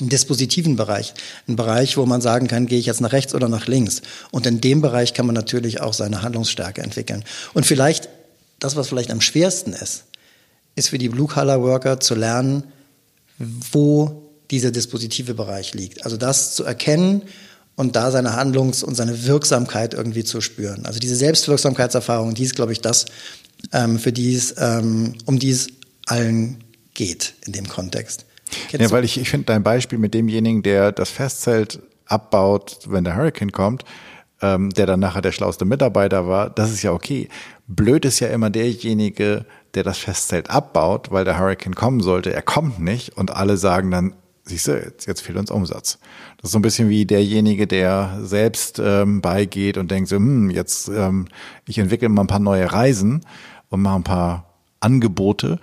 Dispositiven 0.00 0.76
Bereich. 0.76 1.14
Einen 1.46 1.56
Bereich, 1.56 1.96
wo 1.96 2.06
man 2.06 2.20
sagen 2.20 2.46
kann, 2.46 2.66
gehe 2.66 2.78
ich 2.78 2.86
jetzt 2.86 3.00
nach 3.00 3.12
rechts 3.12 3.34
oder 3.34 3.48
nach 3.48 3.66
links. 3.66 4.02
Und 4.30 4.46
in 4.46 4.60
dem 4.60 4.80
Bereich 4.80 5.14
kann 5.14 5.26
man 5.26 5.34
natürlich 5.34 5.80
auch 5.80 5.92
seine 5.92 6.22
Handlungsstärke 6.22 6.82
entwickeln. 6.82 7.24
Und 7.54 7.66
vielleicht 7.66 8.08
das, 8.60 8.76
was 8.76 8.88
vielleicht 8.88 9.10
am 9.10 9.20
schwersten 9.20 9.72
ist, 9.72 10.04
ist 10.74 10.90
für 10.90 10.98
die 10.98 11.08
Blue-Collar-Worker 11.08 12.00
zu 12.00 12.14
lernen, 12.14 12.64
wo 13.38 14.30
dieser 14.50 14.70
dispositive 14.70 15.34
Bereich 15.34 15.74
liegt. 15.74 16.04
Also 16.04 16.16
das 16.16 16.54
zu 16.54 16.64
erkennen 16.64 17.22
und 17.76 17.94
da 17.96 18.10
seine 18.10 18.34
Handlungs- 18.34 18.82
und 18.82 18.94
seine 18.94 19.26
Wirksamkeit 19.26 19.94
irgendwie 19.94 20.24
zu 20.24 20.40
spüren. 20.40 20.86
Also 20.86 20.98
diese 20.98 21.16
Selbstwirksamkeitserfahrung, 21.16 22.34
die 22.34 22.44
ist, 22.44 22.56
glaube 22.56 22.72
ich, 22.72 22.80
das, 22.80 23.06
ähm, 23.72 23.98
für 23.98 24.12
die 24.12 24.34
es, 24.34 24.54
ähm, 24.58 25.14
um 25.26 25.38
die 25.38 25.50
es 25.50 25.68
allen 26.06 26.64
geht 26.94 27.34
in 27.46 27.52
dem 27.52 27.68
Kontext. 27.68 28.24
Kennst 28.68 28.90
ja, 28.90 28.90
weil 28.90 29.04
ich, 29.04 29.20
ich 29.20 29.30
finde 29.30 29.46
dein 29.46 29.62
Beispiel 29.62 29.98
mit 29.98 30.14
demjenigen, 30.14 30.62
der 30.62 30.92
das 30.92 31.10
Festzelt 31.10 31.80
abbaut, 32.06 32.80
wenn 32.88 33.04
der 33.04 33.16
Hurricane 33.16 33.52
kommt, 33.52 33.84
ähm, 34.40 34.70
der 34.70 34.86
dann 34.86 35.00
nachher 35.00 35.22
der 35.22 35.32
schlauste 35.32 35.64
Mitarbeiter 35.64 36.26
war, 36.26 36.50
das 36.50 36.70
ist 36.70 36.82
ja 36.82 36.92
okay. 36.92 37.28
Blöd 37.66 38.04
ist 38.04 38.20
ja 38.20 38.28
immer 38.28 38.50
derjenige, 38.50 39.44
der 39.74 39.82
das 39.82 39.98
Festzelt 39.98 40.50
abbaut, 40.50 41.10
weil 41.10 41.24
der 41.24 41.38
Hurricane 41.38 41.74
kommen 41.74 42.00
sollte. 42.00 42.32
Er 42.32 42.42
kommt 42.42 42.80
nicht 42.80 43.16
und 43.16 43.30
alle 43.30 43.56
sagen 43.56 43.90
dann, 43.90 44.14
siehst 44.44 44.68
du, 44.68 44.72
jetzt, 44.72 45.06
jetzt 45.06 45.20
fehlt 45.20 45.38
uns 45.38 45.50
Umsatz. 45.50 45.98
Das 46.38 46.48
ist 46.48 46.52
so 46.52 46.58
ein 46.58 46.62
bisschen 46.62 46.88
wie 46.88 47.04
derjenige, 47.04 47.66
der 47.66 48.18
selbst 48.22 48.80
ähm, 48.82 49.20
beigeht 49.20 49.76
und 49.76 49.90
denkt 49.90 50.08
so, 50.08 50.16
hm, 50.16 50.50
jetzt 50.50 50.88
ähm, 50.88 51.28
ich 51.66 51.78
entwickle 51.78 52.08
mal 52.08 52.22
ein 52.22 52.28
paar 52.28 52.38
neue 52.38 52.72
Reisen 52.72 53.24
und 53.68 53.82
mache 53.82 53.96
ein 53.96 54.04
paar 54.04 54.54
Angebote, 54.80 55.58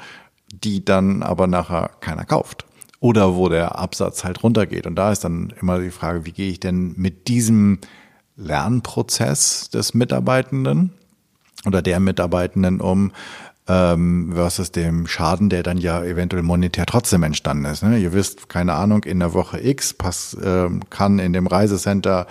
die 0.51 0.86
dann 0.86 1.23
aber 1.23 1.47
nachher 1.47 1.91
keiner 2.01 2.25
kauft. 2.25 2.65
Oder 3.06 3.36
wo 3.36 3.49
der 3.49 3.78
Absatz 3.78 4.24
halt 4.24 4.41
runtergeht. 4.41 4.88
Und 4.88 4.95
da 4.95 5.12
ist 5.12 5.24
dann 5.24 5.53
immer 5.62 5.78
die 5.78 5.91
Frage, 5.91 6.26
wie 6.26 6.32
gehe 6.32 6.49
ich 6.49 6.60
denn 6.60 6.95
mit 6.97 7.28
diesem 7.28 7.78
Lernprozess 8.36 9.70
des 9.70 9.93
Mitarbeitenden 9.93 10.91
oder 11.68 11.84
der 11.84 11.99
Mitarbeitenden 11.99 12.82
um 12.82 13.12
ähm, 13.68 14.32
versus 14.34 14.72
dem 14.72 15.06
Schaden, 15.06 15.49
der 15.49 15.62
dann 15.62 15.78
ja 15.78 16.03
eventuell 16.03 16.41
monetär 16.41 16.88
trotzdem 16.88 17.22
entstanden 17.22 17.66
ist. 17.66 17.84
Ne? 17.84 17.99
Ihr 17.99 18.12
wisst, 18.12 18.49
keine 18.49 18.74
Ahnung, 18.74 19.03
in 19.03 19.20
der 19.20 19.36
Woche 19.36 19.64
X 19.64 19.93
pass, 19.93 20.34
äh, 20.34 20.70
kann 20.89 21.20
in 21.20 21.32
dem 21.32 21.45
Reisecenter 21.45 22.26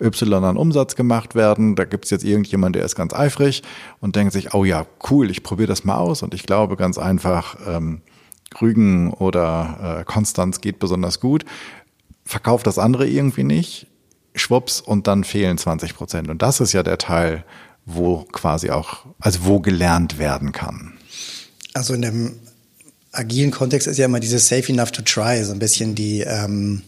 Y 0.00 0.44
an 0.44 0.56
Umsatz 0.56 0.94
gemacht 0.94 1.34
werden. 1.34 1.74
Da 1.74 1.86
gibt 1.86 2.04
es 2.04 2.12
jetzt 2.12 2.24
irgendjemand, 2.24 2.76
der 2.76 2.84
ist 2.84 2.94
ganz 2.94 3.12
eifrig 3.12 3.64
und 3.98 4.14
denkt 4.14 4.32
sich, 4.32 4.54
oh 4.54 4.64
ja, 4.64 4.86
cool, 5.10 5.28
ich 5.28 5.42
probiere 5.42 5.66
das 5.66 5.82
mal 5.82 5.96
aus. 5.96 6.22
Und 6.22 6.34
ich 6.34 6.44
glaube 6.44 6.76
ganz 6.76 6.98
einfach, 6.98 7.56
ähm, 7.66 8.02
Rügen 8.60 9.12
oder 9.12 10.00
äh, 10.00 10.04
Konstanz 10.04 10.60
geht 10.60 10.78
besonders 10.78 11.20
gut. 11.20 11.44
Verkauft 12.24 12.66
das 12.66 12.78
andere 12.78 13.08
irgendwie 13.08 13.44
nicht 13.44 13.86
schwupps 14.34 14.80
und 14.80 15.06
dann 15.06 15.24
fehlen 15.24 15.58
20 15.58 15.94
Prozent. 15.94 16.28
Und 16.28 16.42
das 16.42 16.60
ist 16.60 16.72
ja 16.72 16.82
der 16.82 16.98
Teil, 16.98 17.44
wo 17.84 18.24
quasi 18.32 18.70
auch, 18.70 19.06
also 19.18 19.44
wo 19.44 19.60
gelernt 19.60 20.18
werden 20.18 20.52
kann. 20.52 20.92
Also 21.74 21.94
in 21.94 22.02
dem 22.02 22.36
agilen 23.12 23.50
Kontext 23.50 23.88
ist 23.88 23.98
ja 23.98 24.04
immer 24.04 24.20
dieses 24.20 24.48
safe 24.48 24.72
enough 24.72 24.92
to 24.92 25.02
try, 25.02 25.42
so 25.44 25.52
ein 25.52 25.58
bisschen 25.58 25.94
die, 25.94 26.20
ähm, 26.20 26.82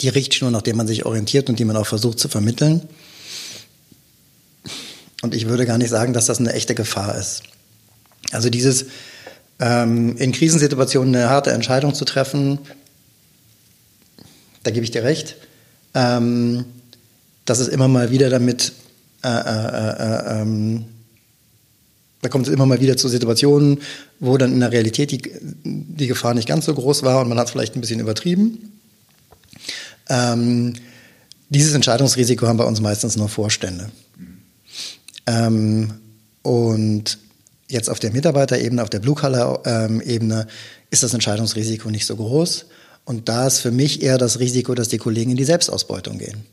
die 0.00 0.08
Richtschnur, 0.08 0.50
nach 0.50 0.62
der 0.62 0.74
man 0.74 0.86
sich 0.86 1.06
orientiert 1.06 1.48
und 1.48 1.58
die 1.58 1.64
man 1.64 1.76
auch 1.76 1.86
versucht 1.86 2.18
zu 2.18 2.28
vermitteln. 2.28 2.88
Und 5.22 5.34
ich 5.34 5.48
würde 5.48 5.66
gar 5.66 5.78
nicht 5.78 5.90
sagen, 5.90 6.12
dass 6.12 6.26
das 6.26 6.40
eine 6.40 6.52
echte 6.52 6.74
Gefahr 6.74 7.16
ist. 7.16 7.42
Also 8.32 8.48
dieses 8.48 8.86
ähm, 9.60 10.16
in 10.16 10.32
Krisensituationen 10.32 11.14
eine 11.14 11.30
harte 11.30 11.52
Entscheidung 11.52 11.94
zu 11.94 12.04
treffen, 12.04 12.58
da 14.62 14.70
gebe 14.70 14.84
ich 14.84 14.90
dir 14.90 15.04
recht 15.04 15.36
ähm, 15.94 16.64
dass 17.44 17.58
es 17.58 17.68
immer 17.68 17.88
mal 17.88 18.10
wieder 18.10 18.30
damit, 18.30 18.72
äh, 19.24 19.28
äh, 19.28 19.30
äh, 19.30 20.40
ähm, 20.40 20.84
da 22.22 22.28
kommt 22.28 22.46
es 22.46 22.52
immer 22.52 22.66
mal 22.66 22.80
wieder 22.80 22.96
zu 22.96 23.08
Situationen, 23.08 23.80
wo 24.18 24.36
dann 24.36 24.52
in 24.52 24.60
der 24.60 24.72
Realität 24.72 25.10
die, 25.10 25.22
die 25.64 26.06
Gefahr 26.06 26.34
nicht 26.34 26.48
ganz 26.48 26.66
so 26.66 26.74
groß 26.74 27.02
war 27.02 27.20
und 27.20 27.28
man 27.28 27.38
hat 27.38 27.46
es 27.46 27.52
vielleicht 27.52 27.76
ein 27.76 27.80
bisschen 27.80 28.00
übertrieben. 28.00 28.72
Ähm, 30.08 30.74
dieses 31.48 31.74
Entscheidungsrisiko 31.74 32.46
haben 32.46 32.58
bei 32.58 32.64
uns 32.64 32.80
meistens 32.80 33.16
nur 33.16 33.28
Vorstände. 33.28 33.90
Ähm, 35.26 35.94
und 36.42 37.18
jetzt 37.70 37.88
auf 37.88 37.98
der 37.98 38.12
Mitarbeiterebene, 38.12 38.82
auf 38.82 38.90
der 38.90 39.00
Blue-Color-Ebene 39.00 40.46
ist 40.90 41.02
das 41.02 41.14
Entscheidungsrisiko 41.14 41.90
nicht 41.90 42.06
so 42.06 42.16
groß. 42.16 42.66
Und 43.04 43.28
da 43.28 43.46
ist 43.46 43.58
für 43.58 43.70
mich 43.70 44.02
eher 44.02 44.18
das 44.18 44.38
Risiko, 44.38 44.74
dass 44.74 44.88
die 44.88 44.98
Kollegen 44.98 45.30
in 45.30 45.36
die 45.36 45.44
Selbstausbeutung 45.44 46.18
gehen. 46.18 46.44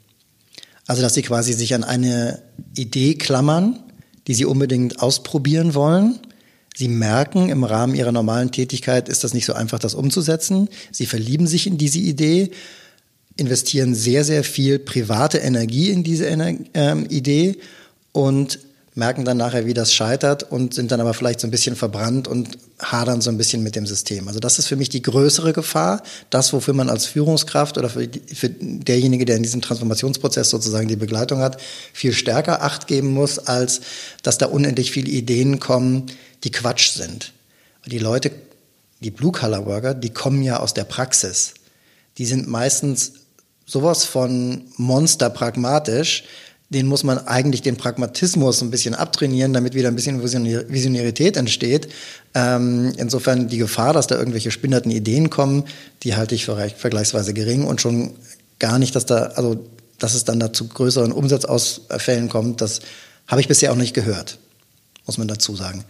Also, 0.85 1.01
dass 1.01 1.13
sie 1.13 1.21
quasi 1.21 1.53
sich 1.53 1.73
an 1.75 1.83
eine 1.83 2.41
Idee 2.75 3.15
klammern, 3.15 3.79
die 4.27 4.33
sie 4.33 4.45
unbedingt 4.45 5.01
ausprobieren 5.01 5.75
wollen. 5.75 6.19
Sie 6.75 6.87
merken, 6.87 7.49
im 7.49 7.63
Rahmen 7.63 7.95
ihrer 7.95 8.11
normalen 8.11 8.51
Tätigkeit 8.51 9.09
ist 9.09 9.23
das 9.23 9.33
nicht 9.33 9.45
so 9.45 9.53
einfach, 9.53 9.79
das 9.79 9.95
umzusetzen. 9.95 10.69
Sie 10.91 11.05
verlieben 11.05 11.47
sich 11.47 11.67
in 11.67 11.77
diese 11.77 11.99
Idee, 11.99 12.51
investieren 13.35 13.95
sehr, 13.95 14.23
sehr 14.23 14.43
viel 14.43 14.79
private 14.79 15.39
Energie 15.39 15.89
in 15.89 16.03
diese 16.03 16.27
Ener 16.27 16.53
äh, 16.73 16.97
Idee 17.09 17.57
und 18.11 18.59
merken 18.97 19.25
dann 19.25 19.37
nachher, 19.37 19.67
wie 19.67 19.75
das 19.75 19.93
scheitert 19.93 20.43
und 20.43 20.73
sind 20.73 20.91
dann 20.91 20.99
aber 20.99 21.13
vielleicht 21.13 21.39
so 21.39 21.47
ein 21.47 21.51
bisschen 21.51 21.75
verbrannt 21.75 22.27
und 22.27 22.57
hadern 22.79 23.21
so 23.21 23.29
ein 23.29 23.37
bisschen 23.37 23.61
mit 23.61 23.75
dem 23.75 23.85
System. 23.85 24.27
Also 24.27 24.39
das 24.39 24.57
ist 24.57 24.67
für 24.67 24.75
mich 24.75 24.89
die 24.89 25.03
größere 25.03 25.53
Gefahr, 25.53 26.01
das, 26.31 26.51
wofür 26.51 26.73
man 26.73 26.89
als 26.89 27.05
Führungskraft 27.05 27.77
oder 27.77 27.89
für, 27.89 28.09
für 28.33 28.49
derjenige, 28.49 29.25
der 29.25 29.37
in 29.37 29.43
diesem 29.43 29.61
Transformationsprozess 29.61 30.49
sozusagen 30.49 30.87
die 30.87 30.95
Begleitung 30.95 31.39
hat, 31.39 31.61
viel 31.93 32.11
stärker 32.11 32.63
Acht 32.63 32.87
geben 32.87 33.13
muss, 33.13 33.37
als 33.37 33.81
dass 34.23 34.39
da 34.39 34.47
unendlich 34.47 34.91
viele 34.91 35.11
Ideen 35.11 35.59
kommen, 35.59 36.07
die 36.43 36.51
Quatsch 36.51 36.89
sind. 36.89 37.33
Die 37.85 37.99
Leute, 37.99 38.31
die 39.01 39.11
Blue-Color-Worker, 39.11 39.93
die 39.93 40.09
kommen 40.09 40.41
ja 40.41 40.59
aus 40.59 40.73
der 40.73 40.85
Praxis. 40.85 41.53
Die 42.17 42.25
sind 42.25 42.47
meistens 42.47 43.13
sowas 43.67 44.05
von 44.05 44.63
monsterpragmatisch, 44.77 46.23
den 46.69 46.87
muss 46.87 47.03
man 47.03 47.17
eigentlich 47.27 47.61
den 47.61 47.77
Pragmatismus 47.77 48.61
ein 48.61 48.71
bisschen 48.71 48.93
abtrainieren, 48.93 49.53
damit 49.53 49.73
wieder 49.73 49.87
ein 49.87 49.95
bisschen 49.95 50.21
Visionärität 50.21 51.37
entsteht. 51.37 51.87
Ähm, 52.33 52.93
insofern 52.97 53.47
die 53.47 53.57
Gefahr, 53.57 53.93
dass 53.93 54.07
da 54.07 54.17
irgendwelche 54.17 54.51
spinnerten 54.51 54.91
Ideen 54.91 55.29
kommen, 55.29 55.63
die 56.03 56.15
halte 56.15 56.35
ich 56.35 56.45
für 56.45 56.57
vergleichsweise 56.69 57.33
gering 57.33 57.65
und 57.65 57.79
schon 57.79 58.11
gar 58.59 58.79
nicht, 58.79 58.95
dass 58.95 59.05
da, 59.05 59.27
also, 59.35 59.65
dass 59.97 60.13
es 60.13 60.25
dann 60.25 60.39
da 60.39 60.51
zu 60.51 60.67
größeren 60.67 61.13
Umsatzausfällen 61.13 62.27
kommt, 62.27 62.59
das 62.59 62.81
habe 63.27 63.39
ich 63.39 63.47
bisher 63.47 63.71
auch 63.71 63.77
nicht 63.77 63.93
gehört, 63.93 64.37
muss 65.05 65.17
man 65.17 65.27
dazu 65.27 65.55
sagen. 65.55 65.85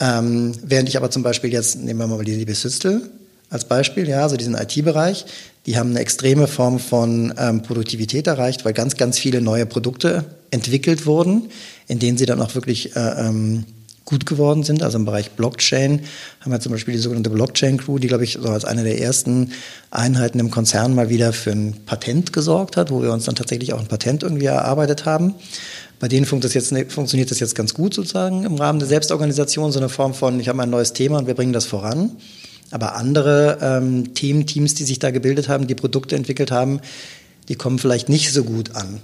Ähm, 0.00 0.52
während 0.62 0.88
ich 0.88 0.96
aber 0.98 1.10
zum 1.10 1.22
Beispiel 1.22 1.52
jetzt, 1.52 1.76
nehmen 1.76 1.98
wir 1.98 2.06
mal 2.06 2.24
die 2.24 2.34
liebe 2.34 2.54
Süstel 2.54 3.10
als 3.48 3.64
Beispiel, 3.64 4.08
ja, 4.08 4.22
also 4.22 4.36
diesen 4.36 4.54
IT-Bereich, 4.54 5.26
die 5.66 5.76
haben 5.76 5.90
eine 5.90 6.00
extreme 6.00 6.46
Form 6.46 6.78
von 6.78 7.34
ähm, 7.38 7.62
Produktivität 7.62 8.26
erreicht, 8.26 8.64
weil 8.64 8.72
ganz, 8.72 8.96
ganz 8.96 9.18
viele 9.18 9.40
neue 9.40 9.66
Produkte 9.66 10.24
entwickelt 10.50 11.06
wurden, 11.06 11.50
in 11.86 11.98
denen 11.98 12.18
sie 12.18 12.26
dann 12.26 12.40
auch 12.40 12.54
wirklich 12.54 12.96
äh, 12.96 13.26
ähm, 13.26 13.64
gut 14.04 14.26
geworden 14.26 14.64
sind. 14.64 14.82
Also 14.82 14.98
im 14.98 15.04
Bereich 15.04 15.30
Blockchain 15.32 16.00
haben 16.40 16.50
wir 16.50 16.60
zum 16.60 16.72
Beispiel 16.72 16.92
die 16.92 17.00
sogenannte 17.00 17.30
Blockchain 17.30 17.76
Crew, 17.76 17.98
die, 17.98 18.08
glaube 18.08 18.24
ich, 18.24 18.38
so 18.40 18.48
als 18.48 18.64
eine 18.64 18.82
der 18.82 19.00
ersten 19.00 19.52
Einheiten 19.90 20.40
im 20.40 20.50
Konzern 20.50 20.94
mal 20.94 21.08
wieder 21.08 21.32
für 21.32 21.52
ein 21.52 21.76
Patent 21.86 22.32
gesorgt 22.32 22.76
hat, 22.76 22.90
wo 22.90 23.02
wir 23.02 23.12
uns 23.12 23.24
dann 23.24 23.36
tatsächlich 23.36 23.72
auch 23.72 23.80
ein 23.80 23.86
Patent 23.86 24.22
irgendwie 24.22 24.46
erarbeitet 24.46 25.04
haben. 25.04 25.34
Bei 26.00 26.08
denen 26.08 26.24
funktioniert 26.24 27.30
das 27.30 27.40
jetzt 27.40 27.54
ganz 27.54 27.74
gut 27.74 27.94
sozusagen 27.94 28.44
im 28.44 28.54
Rahmen 28.56 28.78
der 28.78 28.88
Selbstorganisation, 28.88 29.70
so 29.70 29.78
eine 29.78 29.90
Form 29.90 30.14
von, 30.14 30.40
ich 30.40 30.48
habe 30.48 30.60
ein 30.62 30.70
neues 30.70 30.94
Thema 30.94 31.18
und 31.18 31.26
wir 31.26 31.34
bringen 31.34 31.52
das 31.52 31.66
voran. 31.66 32.12
Aber 32.70 32.94
andere 32.94 33.58
ähm, 33.60 34.14
Team, 34.14 34.46
Teams, 34.46 34.74
die 34.74 34.84
sich 34.84 34.98
da 34.98 35.10
gebildet 35.10 35.48
haben, 35.48 35.66
die 35.66 35.74
Produkte 35.74 36.16
entwickelt 36.16 36.50
haben, 36.50 36.80
die 37.48 37.56
kommen 37.56 37.78
vielleicht 37.78 38.08
nicht 38.08 38.32
so 38.32 38.44
gut 38.44 38.76
an. 38.76 39.00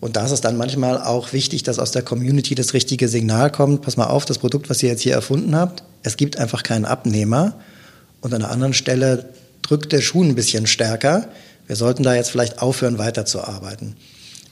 Und 0.00 0.16
da 0.16 0.24
ist 0.24 0.32
es 0.32 0.40
dann 0.40 0.56
manchmal 0.56 1.00
auch 1.00 1.32
wichtig, 1.32 1.62
dass 1.62 1.78
aus 1.78 1.92
der 1.92 2.02
Community 2.02 2.54
das 2.54 2.74
richtige 2.74 3.08
Signal 3.08 3.52
kommt. 3.52 3.82
Pass 3.82 3.96
mal 3.96 4.06
auf, 4.06 4.24
das 4.24 4.38
Produkt, 4.38 4.68
was 4.68 4.82
ihr 4.82 4.88
jetzt 4.88 5.02
hier 5.02 5.14
erfunden 5.14 5.54
habt, 5.54 5.84
es 6.02 6.16
gibt 6.16 6.38
einfach 6.38 6.62
keinen 6.64 6.84
Abnehmer. 6.84 7.54
Und 8.20 8.34
an 8.34 8.42
einer 8.42 8.52
anderen 8.52 8.74
Stelle 8.74 9.30
drückt 9.62 9.92
der 9.92 10.00
Schuh 10.00 10.24
ein 10.24 10.34
bisschen 10.34 10.66
stärker. 10.66 11.28
Wir 11.66 11.76
sollten 11.76 12.02
da 12.02 12.14
jetzt 12.14 12.30
vielleicht 12.30 12.60
aufhören, 12.60 12.98
weiterzuarbeiten. 12.98 13.94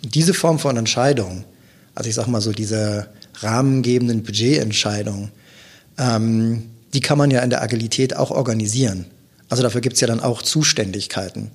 Und 0.03 0.15
diese 0.15 0.35
Form 0.35 0.59
von 0.59 0.77
Entscheidung, 0.77 1.45
also 1.95 2.09
ich 2.09 2.15
sage 2.15 2.31
mal 2.31 2.41
so 2.41 2.53
diese 2.53 3.09
rahmengebenden 3.41 4.23
Budgetentscheidungen, 4.23 5.33
ähm, 5.99 6.71
die 6.95 7.01
kann 7.01 7.19
man 7.19 7.31
ja 7.31 7.41
in 7.41 7.51
der 7.51 7.63
Agilität 7.63 8.17
auch 8.17 8.31
organisieren. 8.31 9.07
Also 9.49 9.63
dafür 9.63 9.81
gibt 9.81 9.95
es 9.95 10.01
ja 10.01 10.07
dann 10.07 10.21
auch 10.21 10.43
Zuständigkeiten. 10.43 11.51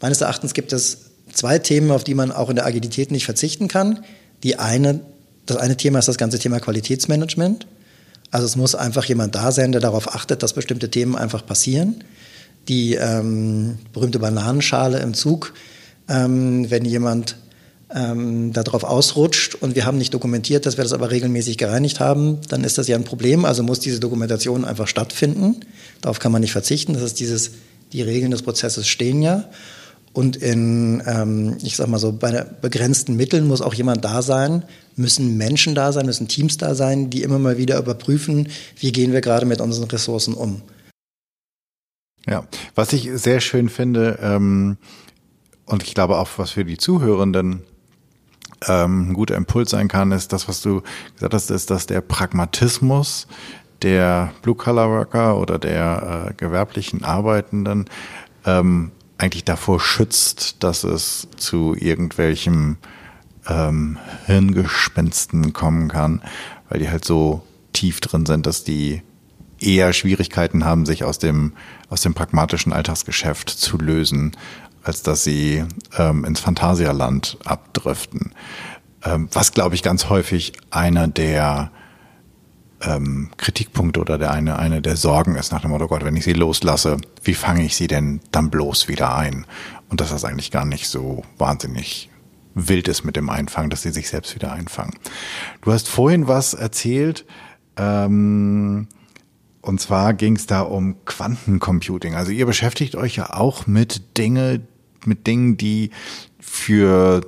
Meines 0.00 0.20
Erachtens 0.20 0.54
gibt 0.54 0.72
es 0.72 0.98
zwei 1.32 1.58
Themen, 1.58 1.90
auf 1.90 2.04
die 2.04 2.14
man 2.14 2.32
auch 2.32 2.50
in 2.50 2.56
der 2.56 2.66
Agilität 2.66 3.10
nicht 3.10 3.24
verzichten 3.24 3.68
kann. 3.68 4.04
Die 4.42 4.56
eine, 4.58 5.00
das 5.46 5.56
eine 5.56 5.76
Thema 5.76 5.98
ist 5.98 6.08
das 6.08 6.18
ganze 6.18 6.38
Thema 6.38 6.60
Qualitätsmanagement. 6.60 7.66
Also 8.30 8.46
es 8.46 8.56
muss 8.56 8.74
einfach 8.74 9.04
jemand 9.04 9.34
da 9.34 9.52
sein, 9.52 9.72
der 9.72 9.80
darauf 9.80 10.14
achtet, 10.14 10.42
dass 10.42 10.52
bestimmte 10.52 10.90
Themen 10.90 11.16
einfach 11.16 11.44
passieren. 11.44 12.04
Die 12.68 12.94
ähm, 12.94 13.78
berühmte 13.92 14.18
Bananenschale 14.18 14.98
im 14.98 15.14
Zug, 15.14 15.54
ähm, 16.08 16.70
wenn 16.70 16.84
jemand 16.84 17.36
ähm, 17.94 18.52
darauf 18.52 18.84
ausrutscht 18.84 19.54
und 19.54 19.74
wir 19.74 19.86
haben 19.86 19.98
nicht 19.98 20.12
dokumentiert, 20.12 20.66
dass 20.66 20.76
wir 20.76 20.84
das 20.84 20.92
aber 20.92 21.10
regelmäßig 21.10 21.56
gereinigt 21.56 22.00
haben, 22.00 22.38
dann 22.48 22.64
ist 22.64 22.78
das 22.78 22.88
ja 22.88 22.96
ein 22.96 23.04
Problem. 23.04 23.44
Also 23.44 23.62
muss 23.62 23.80
diese 23.80 24.00
Dokumentation 24.00 24.64
einfach 24.64 24.86
stattfinden. 24.86 25.56
Darauf 26.00 26.18
kann 26.18 26.32
man 26.32 26.42
nicht 26.42 26.52
verzichten. 26.52 26.92
Das 26.92 27.02
ist 27.02 27.18
dieses, 27.20 27.52
die 27.92 28.02
Regeln 28.02 28.30
des 28.30 28.42
Prozesses 28.42 28.86
stehen 28.86 29.22
ja. 29.22 29.48
Und 30.12 30.36
in, 30.36 31.02
ähm, 31.06 31.58
ich 31.62 31.76
sag 31.76 31.88
mal 31.88 31.98
so, 31.98 32.12
bei 32.12 32.44
begrenzten 32.60 33.16
Mitteln 33.16 33.46
muss 33.46 33.62
auch 33.62 33.74
jemand 33.74 34.04
da 34.04 34.20
sein, 34.22 34.64
müssen 34.96 35.36
Menschen 35.36 35.74
da 35.74 35.92
sein, 35.92 36.06
müssen 36.06 36.28
Teams 36.28 36.56
da 36.56 36.74
sein, 36.74 37.08
die 37.08 37.22
immer 37.22 37.38
mal 37.38 37.56
wieder 37.56 37.78
überprüfen, 37.78 38.48
wie 38.76 38.90
gehen 38.90 39.12
wir 39.12 39.20
gerade 39.20 39.46
mit 39.46 39.60
unseren 39.60 39.88
Ressourcen 39.88 40.34
um. 40.34 40.62
Ja, 42.26 42.46
was 42.74 42.92
ich 42.92 43.10
sehr 43.14 43.40
schön 43.40 43.68
finde, 43.68 44.18
ähm, 44.20 44.76
und 45.66 45.82
ich 45.82 45.94
glaube 45.94 46.18
auch, 46.18 46.28
was 46.36 46.50
für 46.50 46.64
die 46.64 46.78
Zuhörenden 46.78 47.62
ähm, 48.66 49.10
ein 49.10 49.14
guter 49.14 49.36
Impuls 49.36 49.70
sein 49.70 49.88
kann, 49.88 50.12
ist 50.12 50.32
das, 50.32 50.48
was 50.48 50.62
du 50.62 50.82
gesagt 51.14 51.34
hast, 51.34 51.50
ist, 51.50 51.70
dass 51.70 51.86
der 51.86 52.00
Pragmatismus 52.00 53.26
der 53.82 54.32
Blue-Collar-Worker 54.42 55.36
oder 55.38 55.58
der 55.58 56.28
äh, 56.30 56.34
gewerblichen 56.34 57.04
Arbeitenden 57.04 57.86
ähm, 58.44 58.90
eigentlich 59.18 59.44
davor 59.44 59.80
schützt, 59.80 60.62
dass 60.62 60.84
es 60.84 61.28
zu 61.36 61.74
irgendwelchem 61.78 62.78
ähm, 63.48 63.98
Hirngespensten 64.26 65.52
kommen 65.52 65.88
kann, 65.88 66.22
weil 66.68 66.80
die 66.80 66.90
halt 66.90 67.04
so 67.04 67.42
tief 67.72 68.00
drin 68.00 68.26
sind, 68.26 68.46
dass 68.46 68.64
die 68.64 69.02
eher 69.60 69.92
Schwierigkeiten 69.92 70.64
haben, 70.64 70.86
sich 70.86 71.04
aus 71.04 71.18
dem, 71.18 71.52
aus 71.88 72.00
dem 72.02 72.14
pragmatischen 72.14 72.72
Alltagsgeschäft 72.72 73.50
zu 73.50 73.76
lösen, 73.78 74.36
als 74.88 75.02
dass 75.02 75.22
sie 75.22 75.64
ähm, 75.96 76.24
ins 76.24 76.40
Phantasialand 76.40 77.38
abdriften. 77.44 78.32
Ähm, 79.04 79.28
was, 79.32 79.52
glaube 79.52 79.74
ich, 79.74 79.82
ganz 79.82 80.08
häufig 80.08 80.54
einer 80.70 81.06
der 81.06 81.70
ähm, 82.80 83.30
Kritikpunkte 83.36 84.00
oder 84.00 84.18
der 84.18 84.30
eine, 84.32 84.58
eine 84.58 84.80
der 84.80 84.96
Sorgen 84.96 85.36
ist 85.36 85.52
nach 85.52 85.60
dem 85.60 85.70
Motto, 85.70 85.88
Gott, 85.88 86.04
wenn 86.04 86.16
ich 86.16 86.24
sie 86.24 86.32
loslasse, 86.32 86.96
wie 87.22 87.34
fange 87.34 87.64
ich 87.64 87.76
sie 87.76 87.86
denn 87.86 88.20
dann 88.32 88.50
bloß 88.50 88.88
wieder 88.88 89.14
ein? 89.14 89.46
Und 89.90 90.00
dass 90.00 90.10
das 90.10 90.24
eigentlich 90.24 90.50
gar 90.50 90.64
nicht 90.64 90.88
so 90.88 91.22
wahnsinnig 91.36 92.08
wild 92.54 92.88
ist 92.88 93.04
mit 93.04 93.16
dem 93.16 93.28
Einfangen, 93.30 93.70
dass 93.70 93.82
sie 93.82 93.90
sich 93.90 94.08
selbst 94.08 94.34
wieder 94.34 94.52
einfangen. 94.52 94.94
Du 95.60 95.72
hast 95.72 95.88
vorhin 95.88 96.28
was 96.28 96.54
erzählt, 96.54 97.26
ähm, 97.76 98.88
und 99.60 99.80
zwar 99.80 100.14
ging 100.14 100.36
es 100.36 100.46
da 100.46 100.62
um 100.62 101.04
Quantencomputing. 101.04 102.14
Also 102.14 102.32
ihr 102.32 102.46
beschäftigt 102.46 102.94
euch 102.94 103.16
ja 103.16 103.34
auch 103.34 103.66
mit 103.66 104.16
Dinge, 104.16 104.60
mit 105.04 105.26
Dingen, 105.26 105.56
die 105.56 105.90
für 106.40 107.20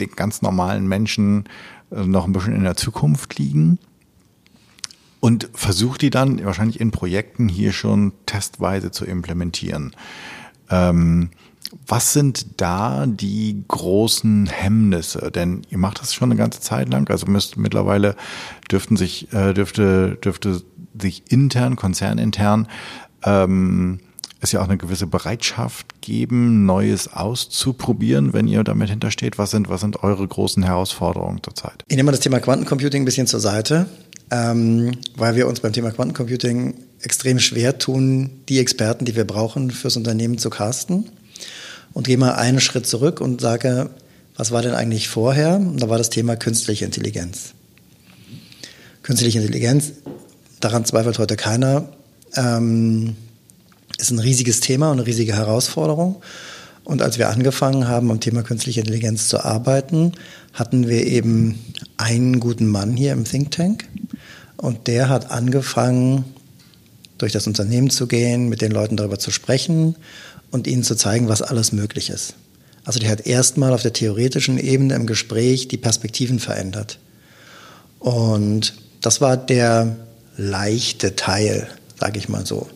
den 0.00 0.10
ganz 0.16 0.42
normalen 0.42 0.88
Menschen 0.88 1.44
äh, 1.90 2.04
noch 2.04 2.26
ein 2.26 2.32
bisschen 2.32 2.54
in 2.54 2.64
der 2.64 2.76
Zukunft 2.76 3.38
liegen 3.38 3.78
und 5.20 5.48
versucht 5.54 6.02
die 6.02 6.10
dann 6.10 6.44
wahrscheinlich 6.44 6.80
in 6.80 6.90
Projekten 6.90 7.48
hier 7.48 7.72
schon 7.72 8.12
testweise 8.26 8.90
zu 8.90 9.04
implementieren. 9.06 9.96
Ähm, 10.68 11.30
was 11.86 12.12
sind 12.12 12.60
da 12.60 13.06
die 13.06 13.64
großen 13.66 14.46
Hemmnisse? 14.46 15.30
Denn 15.34 15.62
ihr 15.70 15.78
macht 15.78 16.00
das 16.00 16.14
schon 16.14 16.30
eine 16.30 16.38
ganze 16.38 16.60
Zeit 16.60 16.90
lang, 16.90 17.08
also 17.08 17.26
müsst 17.26 17.56
mittlerweile 17.56 18.16
dürften 18.70 18.96
sich 18.96 19.32
äh, 19.32 19.54
dürfte 19.54 20.18
dürfte 20.22 20.62
sich 21.00 21.24
intern 21.30 21.76
konzernintern 21.76 22.68
ähm, 23.24 24.00
es 24.44 24.52
ja 24.52 24.60
auch 24.60 24.68
eine 24.68 24.78
gewisse 24.78 25.06
Bereitschaft 25.06 26.00
geben, 26.00 26.64
Neues 26.66 27.12
auszuprobieren, 27.12 28.32
wenn 28.32 28.46
ihr 28.46 28.62
damit 28.64 28.90
hintersteht. 28.90 29.38
Was 29.38 29.50
sind 29.50 29.68
was 29.68 29.80
sind 29.80 30.02
eure 30.02 30.26
großen 30.26 30.62
Herausforderungen 30.62 31.42
zurzeit? 31.42 31.84
Ich 31.88 31.96
nehme 31.96 32.10
das 32.10 32.20
Thema 32.20 32.40
Quantencomputing 32.40 33.02
ein 33.02 33.04
bisschen 33.04 33.26
zur 33.26 33.40
Seite 33.40 33.86
ähm, 34.30 34.92
weil 35.16 35.36
wir 35.36 35.46
uns 35.46 35.60
beim 35.60 35.72
Thema 35.72 35.90
Quantencomputing 35.90 36.74
extrem 37.02 37.38
schwer 37.38 37.78
tun, 37.78 38.30
die 38.48 38.58
Experten, 38.58 39.04
die 39.04 39.16
wir 39.16 39.26
brauchen, 39.26 39.70
fürs 39.70 39.96
Unternehmen 39.96 40.38
zu 40.38 40.50
casten. 40.50 41.10
Und 41.92 42.06
gehe 42.06 42.18
mal 42.18 42.34
einen 42.34 42.60
Schritt 42.60 42.86
zurück 42.86 43.20
und 43.20 43.40
sage, 43.40 43.90
was 44.36 44.50
war 44.50 44.62
denn 44.62 44.74
eigentlich 44.74 45.08
vorher? 45.08 45.56
Und 45.56 45.80
da 45.80 45.88
war 45.88 45.98
das 45.98 46.10
Thema 46.10 46.34
künstliche 46.34 46.84
Intelligenz. 46.84 47.52
Künstliche 49.02 49.38
Intelligenz, 49.38 49.92
daran 50.58 50.84
zweifelt 50.84 51.18
heute 51.18 51.36
keiner, 51.36 51.90
ähm, 52.34 53.14
ist 53.98 54.10
ein 54.10 54.18
riesiges 54.18 54.60
Thema 54.60 54.90
und 54.90 54.98
eine 54.98 55.06
riesige 55.06 55.34
Herausforderung. 55.34 56.22
Und 56.84 57.00
als 57.00 57.18
wir 57.18 57.30
angefangen 57.30 57.88
haben, 57.88 58.10
am 58.10 58.20
Thema 58.20 58.42
künstliche 58.42 58.80
Intelligenz 58.80 59.28
zu 59.28 59.42
arbeiten, 59.42 60.12
hatten 60.52 60.88
wir 60.88 61.06
eben 61.06 61.58
einen 61.96 62.40
guten 62.40 62.66
Mann 62.66 62.96
hier 62.96 63.12
im 63.12 63.24
Think 63.24 63.52
Tank. 63.52 63.88
Und 64.56 64.86
der 64.86 65.08
hat 65.08 65.30
angefangen, 65.30 66.24
durch 67.18 67.32
das 67.32 67.46
Unternehmen 67.46 67.90
zu 67.90 68.06
gehen, 68.06 68.48
mit 68.48 68.60
den 68.60 68.72
Leuten 68.72 68.96
darüber 68.96 69.18
zu 69.18 69.30
sprechen 69.30 69.96
und 70.50 70.66
ihnen 70.66 70.82
zu 70.82 70.94
zeigen, 70.94 71.28
was 71.28 71.42
alles 71.42 71.72
möglich 71.72 72.10
ist. 72.10 72.34
Also 72.84 72.98
der 72.98 73.10
hat 73.10 73.26
erstmal 73.26 73.72
auf 73.72 73.82
der 73.82 73.92
theoretischen 73.92 74.58
Ebene 74.58 74.94
im 74.94 75.06
Gespräch 75.06 75.68
die 75.68 75.76
Perspektiven 75.76 76.38
verändert. 76.38 76.98
Und 77.98 78.74
das 79.00 79.20
war 79.20 79.36
der 79.36 79.96
leichte 80.36 81.16
Teil, 81.16 81.68
sage 81.98 82.18
ich 82.18 82.28
mal 82.28 82.44
so, 82.44 82.68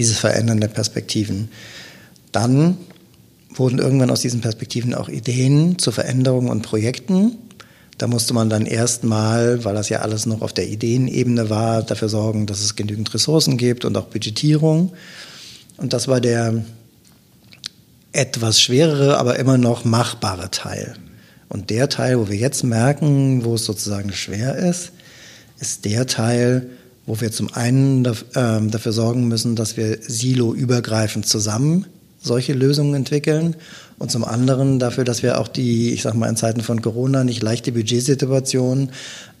dieses 0.00 0.18
Verändern 0.18 0.60
der 0.60 0.68
Perspektiven. 0.68 1.50
Dann 2.32 2.78
wurden 3.52 3.78
irgendwann 3.78 4.10
aus 4.10 4.22
diesen 4.22 4.40
Perspektiven 4.40 4.94
auch 4.94 5.10
Ideen 5.10 5.78
zu 5.78 5.92
Veränderungen 5.92 6.48
und 6.48 6.62
Projekten. 6.62 7.36
Da 7.98 8.06
musste 8.06 8.32
man 8.32 8.48
dann 8.48 8.64
erstmal, 8.64 9.62
weil 9.64 9.74
das 9.74 9.90
ja 9.90 10.00
alles 10.00 10.24
noch 10.24 10.40
auf 10.40 10.54
der 10.54 10.68
Ideenebene 10.68 11.50
war, 11.50 11.82
dafür 11.82 12.08
sorgen, 12.08 12.46
dass 12.46 12.62
es 12.62 12.76
genügend 12.76 13.12
Ressourcen 13.12 13.58
gibt 13.58 13.84
und 13.84 13.94
auch 13.98 14.06
Budgetierung. 14.06 14.92
Und 15.76 15.92
das 15.92 16.08
war 16.08 16.22
der 16.22 16.64
etwas 18.12 18.58
schwerere, 18.60 19.18
aber 19.18 19.38
immer 19.38 19.58
noch 19.58 19.84
machbare 19.84 20.50
Teil. 20.50 20.94
Und 21.50 21.68
der 21.68 21.90
Teil, 21.90 22.18
wo 22.18 22.28
wir 22.30 22.36
jetzt 22.36 22.64
merken, 22.64 23.44
wo 23.44 23.56
es 23.56 23.66
sozusagen 23.66 24.14
schwer 24.14 24.56
ist, 24.56 24.92
ist 25.58 25.84
der 25.84 26.06
Teil, 26.06 26.70
wo 27.10 27.20
wir 27.20 27.32
zum 27.32 27.52
einen 27.52 28.06
ähm, 28.36 28.70
dafür 28.70 28.92
sorgen 28.92 29.26
müssen, 29.26 29.56
dass 29.56 29.76
wir 29.76 29.98
silo-übergreifend 30.00 31.26
zusammen 31.26 31.86
solche 32.22 32.52
Lösungen 32.52 32.94
entwickeln 32.94 33.56
und 33.98 34.12
zum 34.12 34.24
anderen 34.24 34.78
dafür, 34.78 35.02
dass 35.02 35.24
wir 35.24 35.40
auch 35.40 35.48
die, 35.48 35.92
ich 35.92 36.02
sag 36.02 36.14
mal, 36.14 36.28
in 36.28 36.36
Zeiten 36.36 36.60
von 36.60 36.80
Corona 36.80 37.24
nicht 37.24 37.42
leichte 37.42 37.72
Budgetsituation 37.72 38.90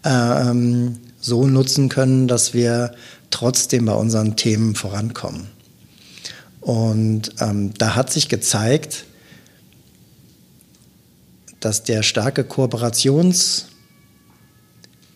ähm, 0.02 0.96
so 1.20 1.46
nutzen 1.46 1.88
können, 1.88 2.26
dass 2.26 2.54
wir 2.54 2.90
trotzdem 3.30 3.84
bei 3.84 3.94
unseren 3.94 4.34
Themen 4.34 4.74
vorankommen. 4.74 5.46
Und 6.60 7.30
ähm, 7.38 7.70
da 7.78 7.94
hat 7.94 8.12
sich 8.12 8.28
gezeigt, 8.28 9.04
dass 11.60 11.84
der 11.84 12.02
starke 12.02 12.42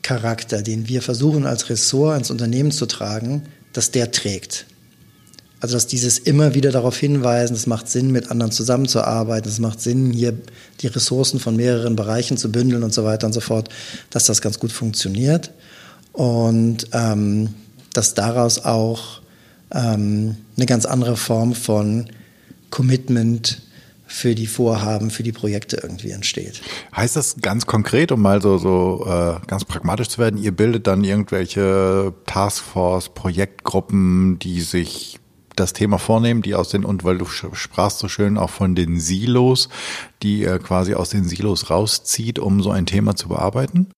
Kooperationscharakter, 0.05 0.63
den 0.63 0.89
wir 0.89 1.03
versuchen 1.03 1.47
als 1.47 1.71
Ressort 1.71 2.19
ins 2.19 2.31
Unternehmen 2.31 2.71
zu 2.71 2.87
tragen, 2.87 3.43
dass 3.73 3.91
der 3.91 4.13
trägt. 4.13 4.67
Also 5.61 5.75
dass 5.75 5.87
dieses 5.87 6.19
immer 6.19 6.55
wieder 6.55 6.71
darauf 6.71 6.97
hinweisen, 6.97 7.55
es 7.55 7.67
macht 7.67 7.89
Sinn, 7.89 8.11
mit 8.11 8.31
anderen 8.31 8.53
zusammenzuarbeiten, 8.53 9.51
es 9.51 9.59
macht 9.61 9.81
Sinn, 9.81 10.13
hier 10.13 10.37
die 10.81 10.89
Ressourcen 10.89 11.41
von 11.41 11.57
mehreren 11.57 11.97
Bereichen 11.97 12.37
zu 12.37 12.53
bündeln 12.53 12.83
und 12.83 12.93
so 12.93 13.05
weiter 13.05 13.27
und 13.27 13.33
so 13.33 13.41
fort, 13.41 13.71
dass 14.11 14.27
das 14.27 14.43
ganz 14.43 14.59
gut 14.59 14.73
funktioniert 14.73 15.51
und 16.13 16.89
ähm, 16.93 17.55
dass 17.95 18.13
daraus 18.13 18.63
auch 18.63 19.23
ähm, 19.73 20.37
eine 20.57 20.67
ganz 20.67 20.85
andere 20.85 21.17
Form 21.17 21.55
von 21.55 22.11
Commitment 22.69 23.63
für 24.07 24.35
die 24.35 24.47
Vorhaben, 24.47 25.11
für 25.11 25.23
die 25.23 25.33
Projekte 25.33 25.79
irgendwie 25.83 26.11
entsteht. 26.11 26.61
Heißt 26.95 27.17
das 27.17 27.37
ganz 27.41 27.67
konkret, 27.67 28.13
um 28.13 28.21
mal 28.21 28.43
so, 28.43 28.59
so 28.59 29.05
äh, 29.07 29.47
ganz 29.47 29.65
pragmatisch 29.65 30.09
zu 30.09 30.19
werden, 30.19 30.41
ihr 30.41 30.53
bildet 30.53 30.87
dann 30.87 31.05
irgendwelche 31.05 32.13
Taskforce, 32.27 33.09
Projektgruppen, 33.11 34.39
die 34.39 34.61
sich 34.61 35.19
das 35.57 35.73
Thema 35.73 35.99
vornehmen, 35.99 36.43
die 36.43 36.55
aus 36.55 36.69
den, 36.69 36.85
und 36.85 37.05
weil 37.05 37.19
du 37.19 37.27
sprachst 37.27 37.99
so 38.01 38.09
schön 38.09 38.39
auch 38.39 38.51
von 38.51 38.75
den 38.75 38.99
Silos, 38.99 39.69
die 40.23 40.41
ihr 40.41 40.59
quasi 40.59 40.95
aus 40.95 41.11
den 41.11 41.25
Silos 41.25 41.71
rauszieht, 41.71 42.39
um 42.39 42.63
so 42.63 42.71
ein 42.71 42.87
Thema 42.87 43.15
zu 43.15 43.29
bearbeiten? 43.29 43.89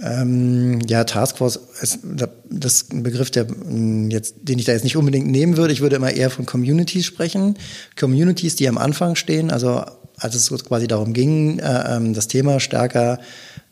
Ähm, 0.00 0.80
ja, 0.88 1.04
Taskforce 1.04 1.60
ist 1.80 2.00
das 2.48 2.90
ein 2.90 3.02
Begriff, 3.02 3.30
der 3.30 3.44
mm, 3.44 4.10
jetzt, 4.10 4.36
den 4.42 4.58
ich 4.58 4.64
da 4.64 4.72
jetzt 4.72 4.84
nicht 4.84 4.96
unbedingt 4.96 5.26
nehmen 5.26 5.56
würde. 5.56 5.72
Ich 5.72 5.80
würde 5.80 5.96
immer 5.96 6.12
eher 6.12 6.30
von 6.30 6.46
Communities 6.46 7.06
sprechen. 7.06 7.56
Communities, 7.98 8.56
die 8.56 8.68
am 8.68 8.78
Anfang 8.78 9.16
stehen, 9.16 9.50
also 9.50 9.84
als 10.16 10.34
es 10.34 10.50
quasi 10.64 10.86
darum 10.86 11.12
ging, 11.12 11.58
äh, 11.58 11.96
ähm, 11.96 12.14
das 12.14 12.28
Thema 12.28 12.60
stärker 12.60 13.18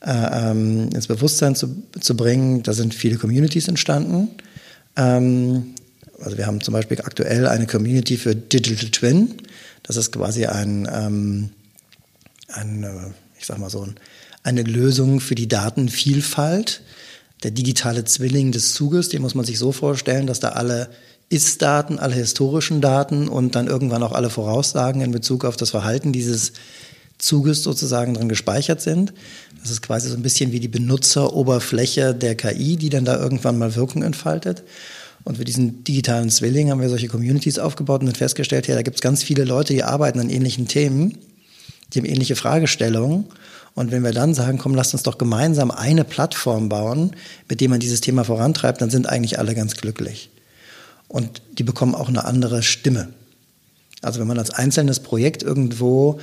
äh, 0.01 0.51
ähm, 0.51 0.91
ins 0.95 1.07
Bewusstsein 1.07 1.55
zu, 1.55 1.83
zu 2.01 2.17
bringen, 2.17 2.63
da 2.63 2.73
sind 2.73 2.95
viele 2.95 3.17
Communities 3.17 3.69
entstanden. 3.69 4.29
Ähm, 4.97 5.75
also 6.21 6.37
wir 6.37 6.47
haben 6.47 6.61
zum 6.61 6.73
Beispiel 6.73 7.01
aktuell 7.01 7.47
eine 7.47 7.67
Community 7.67 8.17
für 8.17 8.35
Digital 8.35 8.91
Twin. 8.91 9.35
Das 9.83 9.97
ist 9.97 10.13
quasi 10.13 10.47
ein, 10.47 10.89
ähm, 10.93 11.51
ein 12.49 12.83
äh, 12.83 13.13
ich 13.39 13.47
sag 13.47 13.59
mal 13.59 13.71
so 13.71 13.83
ein 13.83 13.95
eine 14.43 14.63
Lösung 14.63 15.21
für 15.21 15.35
die 15.35 15.49
Datenvielfalt. 15.49 16.83
Der 17.43 17.51
digitale 17.51 18.05
Zwilling 18.05 18.53
des 18.53 18.75
Zuges, 18.75 19.09
den 19.09 19.23
muss 19.23 19.35
man 19.35 19.45
sich 19.45 19.59
so 19.59 19.73
vorstellen, 19.73 20.27
dass 20.27 20.41
da 20.41 20.51
alle 20.51 20.91
Ist-Daten, 21.31 21.99
alle 21.99 22.15
historischen 22.15 22.81
Daten 22.81 23.29
und 23.29 23.55
dann 23.55 23.67
irgendwann 23.67 24.03
auch 24.03 24.13
alle 24.13 24.31
Voraussagen 24.31 25.01
in 25.01 25.13
Bezug 25.13 25.45
auf 25.45 25.57
das 25.57 25.71
Verhalten 25.71 26.13
dieses 26.13 26.53
Zuges 27.19 27.63
sozusagen 27.63 28.15
drin 28.15 28.29
gespeichert 28.29 28.81
sind. 28.81 29.13
Das 29.61 29.71
ist 29.71 29.83
quasi 29.83 30.09
so 30.09 30.17
ein 30.17 30.23
bisschen 30.23 30.53
wie 30.53 30.61
die 30.61 30.69
Benutzeroberfläche 30.69 32.15
der 32.15 32.35
KI, 32.35 32.77
die 32.77 32.89
dann 32.89 33.05
da 33.05 33.19
irgendwann 33.19 33.59
mal 33.59 33.77
Wirkung 33.77 34.03
entfaltet. 34.03 34.63
Und 35.23 35.37
für 35.37 35.45
diesen 35.45 35.85
digitalen 35.85 36.31
Zwilling 36.31 36.71
haben 36.71 36.81
wir 36.81 36.89
solche 36.89 37.09
Communities 37.09 37.59
aufgebaut 37.59 38.01
und 38.01 38.07
dann 38.07 38.15
festgestellt, 38.15 38.67
ja, 38.67 38.75
da 38.75 38.83
gibt 38.83 38.97
es 38.97 39.03
ganz 39.03 39.23
viele 39.23 39.45
Leute, 39.45 39.75
die 39.75 39.85
arbeiten 39.85 40.19
an 40.19 40.31
ähnlichen 40.31 40.67
Themen, 40.67 41.19
die 41.93 41.99
haben 41.99 42.07
ähnliche 42.07 42.37
Fragestellungen 42.37 43.27
und 43.75 43.91
wenn 43.91 44.03
wir 44.03 44.13
dann 44.13 44.35
sagen, 44.35 44.59
komm, 44.59 44.75
lasst 44.75 44.95
uns 44.95 45.03
doch 45.03 45.19
gemeinsam 45.19 45.71
eine 45.71 46.05
Plattform 46.05 46.69
bauen, 46.69 47.17
mit 47.49 47.61
der 47.61 47.69
man 47.69 47.81
dieses 47.81 48.01
Thema 48.01 48.25
vorantreibt, 48.25 48.81
dann 48.81 48.91
sind 48.91 49.09
eigentlich 49.09 49.39
alle 49.39 49.55
ganz 49.55 49.77
glücklich. 49.77 50.31
Und 51.09 51.43
die 51.59 51.63
bekommen 51.63 51.95
auch 51.95 52.09
eine 52.09 52.25
andere 52.25 52.63
Stimme. 52.63 53.09
Also 54.03 54.21
wenn 54.21 54.27
man 54.27 54.39
als 54.39 54.51
einzelnes 54.51 55.01
Projekt 55.01 55.43
irgendwo 55.43 56.21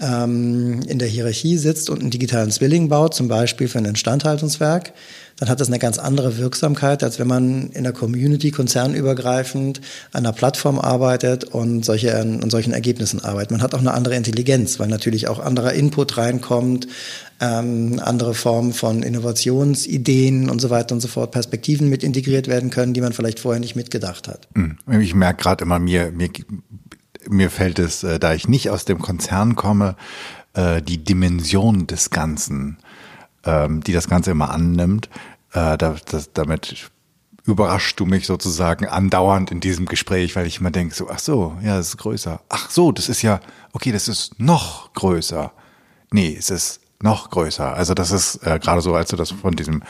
ähm, 0.00 0.80
in 0.86 0.98
der 0.98 1.08
Hierarchie 1.08 1.56
sitzt 1.58 1.90
und 1.90 2.00
einen 2.00 2.10
digitalen 2.10 2.50
Zwilling 2.50 2.88
baut, 2.88 3.14
zum 3.14 3.28
Beispiel 3.28 3.68
für 3.68 3.78
ein 3.78 3.84
Instandhaltungswerk, 3.84 4.92
dann 5.38 5.48
hat 5.48 5.60
das 5.60 5.68
eine 5.68 5.78
ganz 5.78 5.98
andere 5.98 6.36
Wirksamkeit, 6.38 7.04
als 7.04 7.18
wenn 7.18 7.28
man 7.28 7.70
in 7.70 7.84
der 7.84 7.92
Community 7.92 8.50
konzernübergreifend 8.50 9.80
an 10.12 10.26
einer 10.26 10.32
Plattform 10.32 10.78
arbeitet 10.78 11.44
und 11.44 11.84
solche, 11.84 12.18
an 12.18 12.50
solchen 12.50 12.72
Ergebnissen 12.72 13.20
arbeitet. 13.20 13.52
Man 13.52 13.62
hat 13.62 13.74
auch 13.74 13.78
eine 13.78 13.94
andere 13.94 14.16
Intelligenz, 14.16 14.80
weil 14.80 14.88
natürlich 14.88 15.28
auch 15.28 15.38
anderer 15.38 15.74
Input 15.74 16.16
reinkommt, 16.16 16.88
ähm, 17.40 18.00
andere 18.04 18.34
Formen 18.34 18.72
von 18.72 19.04
Innovationsideen 19.04 20.50
und 20.50 20.60
so 20.60 20.70
weiter 20.70 20.94
und 20.96 21.00
so 21.00 21.06
fort, 21.06 21.30
Perspektiven 21.30 21.88
mit 21.88 22.02
integriert 22.02 22.48
werden 22.48 22.70
können, 22.70 22.94
die 22.94 23.00
man 23.00 23.12
vielleicht 23.12 23.38
vorher 23.38 23.60
nicht 23.60 23.76
mitgedacht 23.76 24.26
hat. 24.26 24.48
Hm. 24.56 24.76
Ich 25.00 25.14
merke 25.14 25.42
gerade 25.42 25.62
immer, 25.62 25.78
mir, 25.78 26.10
mir, 26.10 26.30
mir 27.28 27.50
fällt 27.50 27.78
es, 27.78 28.02
äh, 28.02 28.18
da 28.18 28.34
ich 28.34 28.48
nicht 28.48 28.70
aus 28.70 28.84
dem 28.84 28.98
Konzern 28.98 29.56
komme, 29.56 29.96
äh, 30.54 30.82
die 30.82 31.02
Dimension 31.02 31.86
des 31.86 32.10
Ganzen 32.10 32.78
ähm, 33.44 33.82
die 33.82 33.92
das 33.92 34.08
Ganze 34.08 34.30
immer 34.30 34.50
annimmt. 34.50 35.08
Äh, 35.52 35.78
da, 35.78 35.96
das, 36.04 36.32
damit 36.32 36.90
überraschst 37.44 37.98
du 37.98 38.04
mich 38.04 38.26
sozusagen 38.26 38.86
andauernd 38.86 39.50
in 39.50 39.60
diesem 39.60 39.86
Gespräch, 39.86 40.36
weil 40.36 40.46
ich 40.46 40.60
immer 40.60 40.70
denke, 40.70 40.94
so, 40.94 41.08
ach 41.10 41.18
so, 41.18 41.56
ja, 41.62 41.76
das 41.76 41.88
ist 41.88 41.96
größer. 41.96 42.40
Ach 42.48 42.70
so, 42.70 42.92
das 42.92 43.08
ist 43.08 43.22
ja, 43.22 43.40
okay, 43.72 43.90
das 43.90 44.08
ist 44.08 44.38
noch 44.38 44.92
größer. 44.92 45.52
Nee, 46.10 46.36
es 46.38 46.50
ist 46.50 46.80
noch 47.00 47.30
größer. 47.30 47.74
Also 47.74 47.94
das 47.94 48.10
ist 48.10 48.46
äh, 48.46 48.58
gerade 48.58 48.82
so, 48.82 48.94
als 48.94 49.10
du 49.10 49.16
das 49.16 49.30
von 49.30 49.56
diesem 49.56 49.82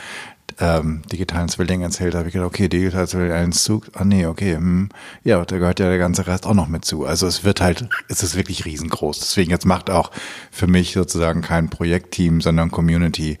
ähm, 0.59 1.01
digitalen 1.11 1.47
Zwilling 1.47 1.81
erzählt 1.81 2.15
habe 2.15 2.27
ich 2.27 2.33
gedacht, 2.33 2.47
okay, 2.47 2.67
digitaler 2.67 3.07
Zwilling, 3.07 3.31
ein 3.31 3.51
Zug, 3.53 3.87
ah 3.93 4.03
nee, 4.03 4.25
okay, 4.25 4.55
hm, 4.55 4.89
ja, 5.23 5.43
da 5.43 5.57
gehört 5.57 5.79
ja 5.79 5.87
der 5.87 5.97
ganze 5.97 6.27
Rest 6.27 6.45
auch 6.45 6.53
noch 6.53 6.67
mit 6.67 6.83
zu. 6.83 7.05
Also 7.05 7.27
es 7.27 7.43
wird 7.43 7.61
halt, 7.61 7.87
es 8.09 8.23
ist 8.23 8.35
wirklich 8.35 8.65
riesengroß. 8.65 9.19
Deswegen 9.19 9.51
jetzt 9.51 9.65
macht 9.65 9.89
auch 9.89 10.11
für 10.51 10.67
mich 10.67 10.93
sozusagen 10.93 11.41
kein 11.41 11.69
Projektteam, 11.69 12.41
sondern 12.41 12.71
Community 12.71 13.37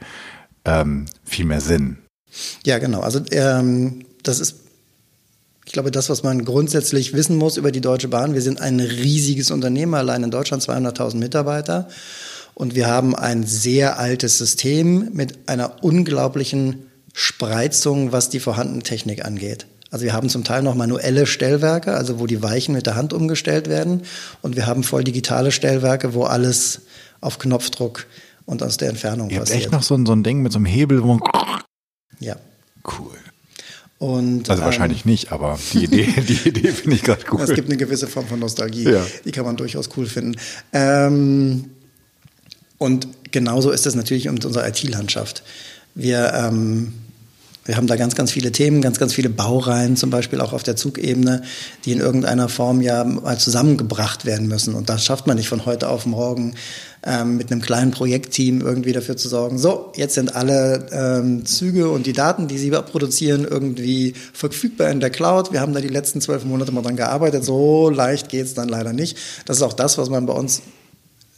ähm, 0.65 1.05
viel 1.23 1.45
mehr 1.45 1.61
Sinn. 1.61 1.97
Ja, 2.65 2.77
genau. 2.77 3.01
Also 3.01 3.21
ähm, 3.31 4.05
das 4.23 4.39
ist 4.39 4.55
ich 5.69 5.73
glaube, 5.73 5.91
das, 5.91 6.09
was 6.09 6.23
man 6.23 6.45
grundsätzlich 6.45 7.13
wissen 7.13 7.37
muss 7.37 7.55
über 7.55 7.71
die 7.71 7.79
Deutsche 7.79 8.07
Bahn, 8.07 8.33
wir 8.33 8.41
sind 8.41 8.59
ein 8.59 8.79
riesiges 8.79 9.51
Unternehmen, 9.51 9.93
allein 9.93 10.23
in 10.23 10.31
Deutschland 10.31 10.63
200.000 10.63 11.17
Mitarbeiter. 11.17 11.89
Und 12.55 12.73
wir 12.73 12.87
haben 12.87 13.15
ein 13.15 13.43
sehr 13.45 13.99
altes 13.99 14.39
System 14.39 15.09
mit 15.13 15.47
einer 15.47 15.83
unglaublichen 15.83 16.88
Spreizung, 17.13 18.11
was 18.11 18.29
die 18.29 18.39
vorhandene 18.39 18.83
Technik 18.83 19.25
angeht. 19.25 19.65
Also 19.91 20.05
wir 20.05 20.13
haben 20.13 20.29
zum 20.29 20.43
Teil 20.43 20.61
noch 20.61 20.75
manuelle 20.75 21.25
Stellwerke, 21.25 21.95
also 21.95 22.19
wo 22.19 22.27
die 22.27 22.43
Weichen 22.43 22.75
mit 22.75 22.85
der 22.85 22.95
Hand 22.95 23.11
umgestellt 23.11 23.67
werden. 23.67 24.03
Und 24.41 24.55
wir 24.55 24.67
haben 24.67 24.83
voll 24.83 25.03
digitale 25.03 25.51
Stellwerke, 25.51 26.13
wo 26.13 26.23
alles 26.23 26.81
auf 27.21 27.39
Knopfdruck 27.39 28.05
und 28.45 28.61
aus 28.61 28.77
der 28.77 28.89
Entfernung 28.89 29.29
Ihr 29.29 29.39
passiert. 29.39 29.57
Habt 29.57 29.65
echt 29.65 29.71
noch 29.71 29.83
so 29.83 29.95
ein, 29.95 30.05
so 30.05 30.13
ein 30.13 30.23
Ding 30.23 30.41
mit 30.41 30.51
so 30.51 30.59
einem 30.59 30.65
Hebel, 30.65 31.03
wo 31.03 31.19
Ja. 32.19 32.35
Cool. 32.85 33.11
Und, 33.97 34.49
also 34.49 34.63
wahrscheinlich 34.63 35.05
ähm, 35.05 35.11
nicht, 35.11 35.31
aber 35.31 35.59
die 35.73 35.83
Idee, 35.83 36.05
die 36.27 36.47
Idee 36.47 36.69
finde 36.69 36.95
ich 36.95 37.03
gerade 37.03 37.23
cool. 37.31 37.41
Es 37.41 37.53
gibt 37.53 37.67
eine 37.67 37.77
gewisse 37.77 38.07
Form 38.07 38.27
von 38.27 38.39
Nostalgie, 38.39 38.89
ja. 38.89 39.05
die 39.25 39.31
kann 39.31 39.43
man 39.43 39.57
durchaus 39.57 39.89
cool 39.97 40.05
finden. 40.05 40.39
Ähm, 40.71 41.71
und 42.77 43.07
genauso 43.31 43.71
ist 43.71 43.85
es 43.85 43.95
natürlich 43.95 44.31
mit 44.31 44.45
unserer 44.45 44.67
IT-Landschaft. 44.67 45.43
Wir, 45.95 46.33
ähm, 46.33 46.93
wir 47.65 47.77
haben 47.77 47.87
da 47.87 47.97
ganz, 47.97 48.15
ganz 48.15 48.31
viele 48.31 48.51
Themen, 48.51 48.81
ganz, 48.81 48.99
ganz 48.99 49.13
viele 49.13 49.29
Baureihen, 49.29 49.95
zum 49.95 50.09
Beispiel 50.09 50.41
auch 50.41 50.53
auf 50.53 50.63
der 50.63 50.75
Zugebene, 50.75 51.43
die 51.85 51.91
in 51.91 51.99
irgendeiner 51.99 52.49
Form 52.49 52.81
ja 52.81 53.03
mal 53.03 53.37
zusammengebracht 53.37 54.25
werden 54.25 54.47
müssen. 54.47 54.73
Und 54.73 54.89
das 54.89 55.05
schafft 55.05 55.27
man 55.27 55.37
nicht 55.37 55.49
von 55.49 55.65
heute 55.65 55.89
auf 55.89 56.05
morgen 56.05 56.55
ähm, 57.05 57.37
mit 57.37 57.51
einem 57.51 57.61
kleinen 57.61 57.91
Projektteam 57.91 58.61
irgendwie 58.61 58.91
dafür 58.91 59.15
zu 59.17 59.29
sorgen, 59.29 59.57
so, 59.57 59.91
jetzt 59.95 60.15
sind 60.15 60.35
alle 60.35 60.87
ähm, 60.91 61.45
Züge 61.45 61.89
und 61.89 62.05
die 62.05 62.13
Daten, 62.13 62.47
die 62.47 62.57
sie 62.57 62.71
produzieren, 62.71 63.45
irgendwie 63.49 64.13
verfügbar 64.33 64.89
in 64.89 64.99
der 64.99 65.09
Cloud. 65.09 65.53
Wir 65.53 65.61
haben 65.61 65.73
da 65.73 65.79
die 65.79 65.87
letzten 65.87 66.21
zwölf 66.21 66.43
Monate 66.43 66.71
mal 66.71 66.81
dran 66.81 66.95
gearbeitet. 66.95 67.45
So 67.45 67.89
leicht 67.89 68.29
geht's 68.29 68.53
dann 68.53 68.67
leider 68.67 68.93
nicht. 68.93 69.17
Das 69.45 69.57
ist 69.57 69.63
auch 69.63 69.73
das, 69.73 69.97
was 69.97 70.09
man 70.09 70.25
bei 70.25 70.33
uns 70.33 70.61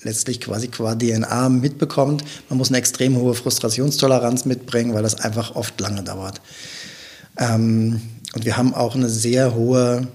letztlich 0.03 0.41
quasi 0.41 0.67
qua 0.67 0.95
DNA 0.95 1.49
mitbekommt. 1.49 2.23
Man 2.49 2.57
muss 2.57 2.69
eine 2.69 2.77
extrem 2.77 3.15
hohe 3.17 3.33
Frustrationstoleranz 3.33 4.45
mitbringen, 4.45 4.93
weil 4.93 5.03
das 5.03 5.15
einfach 5.15 5.55
oft 5.55 5.79
lange 5.79 6.03
dauert. 6.03 6.41
Ähm, 7.37 8.01
und 8.33 8.45
wir 8.45 8.57
haben 8.57 8.73
auch 8.73 8.95
eine 8.95 9.09
sehr 9.09 9.53
hohe 9.55 10.07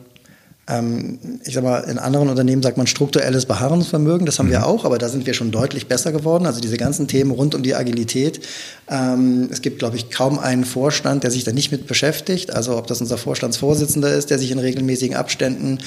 ich 0.69 1.55
sag 1.55 1.63
mal, 1.63 1.79
in 1.83 2.01
anderen 2.01 2.29
Unternehmen 2.29 2.61
sagt 2.61 2.77
man 2.77 2.89
strukturelles 2.89 3.47
Beharrungsvermögen, 3.47 4.27
das 4.27 4.41
haben 4.41 4.47
mhm. 4.47 4.51
wir 4.51 4.67
auch, 4.67 4.85
aber 4.85 4.99
da 4.99 5.09
sind 5.09 5.25
wir 5.25 5.33
schon 5.33 5.53
deutlich 5.53 5.87
besser 5.87 6.11
geworden. 6.11 6.45
Also 6.45 6.61
diese 6.61 6.77
ganzen 6.77 7.07
Themen 7.07 7.31
rund 7.31 7.55
um 7.55 7.63
die 7.63 7.77
Agilität. 7.77 8.41
Ähm, 8.89 9.49
es 9.53 9.63
gibt, 9.63 9.79
glaube 9.79 9.95
ich, 9.97 10.11
kaum 10.11 10.41
einen 10.41 10.65
Vorstand, 10.65 11.23
der 11.23 11.31
sich 11.31 11.45
da 11.45 11.53
nicht 11.53 11.71
mit 11.71 11.87
beschäftigt. 11.87 12.53
Also 12.53 12.77
ob 12.77 12.89
das 12.89 13.01
unser 13.01 13.17
Vorstandsvorsitzender 13.17 14.13
ist, 14.13 14.31
der 14.31 14.41
sich 14.41 14.51
in 14.51 14.59
regelmäßigen 14.59 15.15
Abständen 15.15 15.79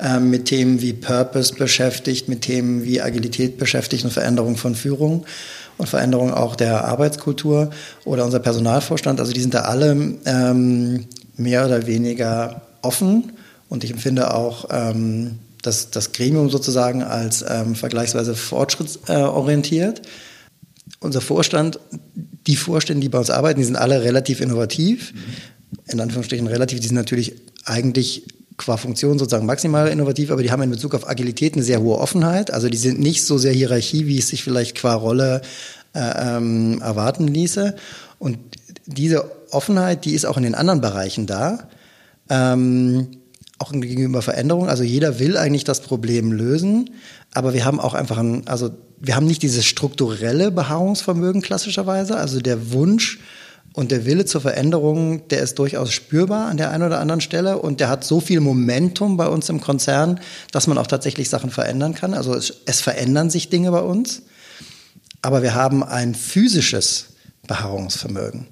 ähm, 0.00 0.30
mit 0.30 0.46
Themen 0.46 0.80
wie 0.80 0.94
Purpose 0.94 1.54
beschäftigt, 1.54 2.28
mit 2.28 2.40
Themen 2.40 2.82
wie 2.82 3.00
Agilität 3.00 3.56
beschäftigt 3.56 4.04
und 4.04 4.10
Veränderung 4.10 4.56
von 4.56 4.74
Führung 4.74 5.26
und 5.78 5.88
Veränderung 5.88 6.34
auch 6.34 6.56
der 6.56 6.84
Arbeitskultur 6.84 7.70
oder 8.04 8.24
unser 8.24 8.40
Personalvorstand. 8.40 9.20
Also 9.20 9.32
die 9.32 9.40
sind 9.40 9.54
da 9.54 9.60
alle 9.60 10.16
ähm, 10.26 11.04
mehr 11.36 11.66
oder 11.66 11.86
weniger 11.86 12.62
offen 12.82 13.30
und 13.68 13.84
ich 13.84 13.90
empfinde 13.90 14.34
auch 14.34 14.66
ähm, 14.70 15.38
das, 15.62 15.90
das 15.90 16.12
Gremium 16.12 16.50
sozusagen 16.50 17.02
als 17.02 17.44
ähm, 17.48 17.74
vergleichsweise 17.74 18.34
fortschrittsorientiert. 18.34 20.02
Unser 21.00 21.20
Vorstand, 21.20 21.78
die 22.46 22.56
Vorstände, 22.56 23.00
die 23.00 23.08
bei 23.08 23.18
uns 23.18 23.30
arbeiten, 23.30 23.60
die 23.60 23.64
sind 23.64 23.76
alle 23.76 24.02
relativ 24.02 24.40
innovativ. 24.40 25.12
Mhm. 25.12 25.18
In 25.92 26.00
Anführungsstrichen 26.00 26.46
relativ, 26.46 26.80
die 26.80 26.86
sind 26.86 26.96
natürlich 26.96 27.34
eigentlich 27.64 28.24
qua 28.56 28.76
Funktion 28.76 29.18
sozusagen 29.18 29.46
maximal 29.46 29.88
innovativ, 29.88 30.30
aber 30.30 30.42
die 30.42 30.50
haben 30.50 30.62
in 30.62 30.70
Bezug 30.70 30.94
auf 30.94 31.08
Agilität 31.08 31.54
eine 31.54 31.64
sehr 31.64 31.80
hohe 31.80 31.98
Offenheit. 31.98 32.52
Also 32.52 32.68
die 32.68 32.76
sind 32.76 33.00
nicht 33.00 33.24
so 33.24 33.38
sehr 33.38 33.52
Hierarchie, 33.52 34.06
wie 34.06 34.18
es 34.18 34.28
sich 34.28 34.44
vielleicht 34.44 34.76
qua 34.76 34.94
Rolle 34.94 35.42
äh, 35.94 36.36
ähm, 36.36 36.80
erwarten 36.80 37.26
ließe. 37.26 37.74
Und 38.18 38.38
diese 38.86 39.30
Offenheit, 39.50 40.04
die 40.04 40.12
ist 40.12 40.24
auch 40.24 40.36
in 40.36 40.44
den 40.44 40.54
anderen 40.54 40.80
Bereichen 40.80 41.26
da. 41.26 41.68
Ähm, 42.28 43.08
auch 43.58 43.72
gegenüber 43.72 44.22
Veränderungen. 44.22 44.68
Also 44.68 44.82
jeder 44.82 45.18
will 45.18 45.36
eigentlich 45.36 45.64
das 45.64 45.80
Problem 45.80 46.32
lösen, 46.32 46.90
aber 47.32 47.54
wir 47.54 47.64
haben 47.64 47.80
auch 47.80 47.94
einfach 47.94 48.18
ein, 48.18 48.46
also 48.46 48.70
wir 49.00 49.16
haben 49.16 49.26
nicht 49.26 49.42
dieses 49.42 49.64
strukturelle 49.64 50.50
Beharrungsvermögen 50.50 51.42
klassischerweise, 51.42 52.16
also 52.16 52.40
der 52.40 52.72
Wunsch 52.72 53.20
Und 53.76 53.90
der 53.90 54.06
Wille 54.06 54.24
zur 54.24 54.40
Veränderung, 54.40 55.26
der 55.28 55.42
ist 55.42 55.58
durchaus 55.58 55.92
spürbar 55.92 56.46
an 56.46 56.56
der 56.58 56.70
einen 56.70 56.84
oder 56.84 57.00
anderen 57.00 57.20
Stelle 57.20 57.58
und 57.58 57.80
der 57.80 57.88
hat 57.88 58.04
so 58.04 58.20
viel 58.20 58.38
Momentum 58.38 59.16
bei 59.16 59.26
uns 59.26 59.48
im 59.48 59.60
Konzern, 59.60 60.20
dass 60.52 60.68
man 60.68 60.78
auch 60.78 60.86
tatsächlich 60.86 61.28
Sachen 61.28 61.50
verändern 61.50 61.92
kann. 61.92 62.14
Also 62.14 62.34
es, 62.34 62.62
es 62.66 62.80
verändern 62.80 63.30
sich 63.30 63.50
Dinge 63.50 63.72
bei 63.72 63.80
uns, 63.80 64.22
aber 65.22 65.42
wir 65.42 65.56
haben 65.56 65.82
ein 65.82 66.14
physisches 66.14 67.06
Beharrungsvermögen. 67.48 68.46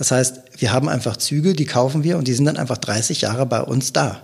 Das 0.00 0.12
heißt, 0.12 0.40
wir 0.56 0.72
haben 0.72 0.88
einfach 0.88 1.18
Züge, 1.18 1.52
die 1.52 1.66
kaufen 1.66 2.04
wir 2.04 2.16
und 2.16 2.26
die 2.26 2.32
sind 2.32 2.46
dann 2.46 2.56
einfach 2.56 2.78
30 2.78 3.20
Jahre 3.20 3.44
bei 3.44 3.60
uns 3.60 3.92
da. 3.92 4.22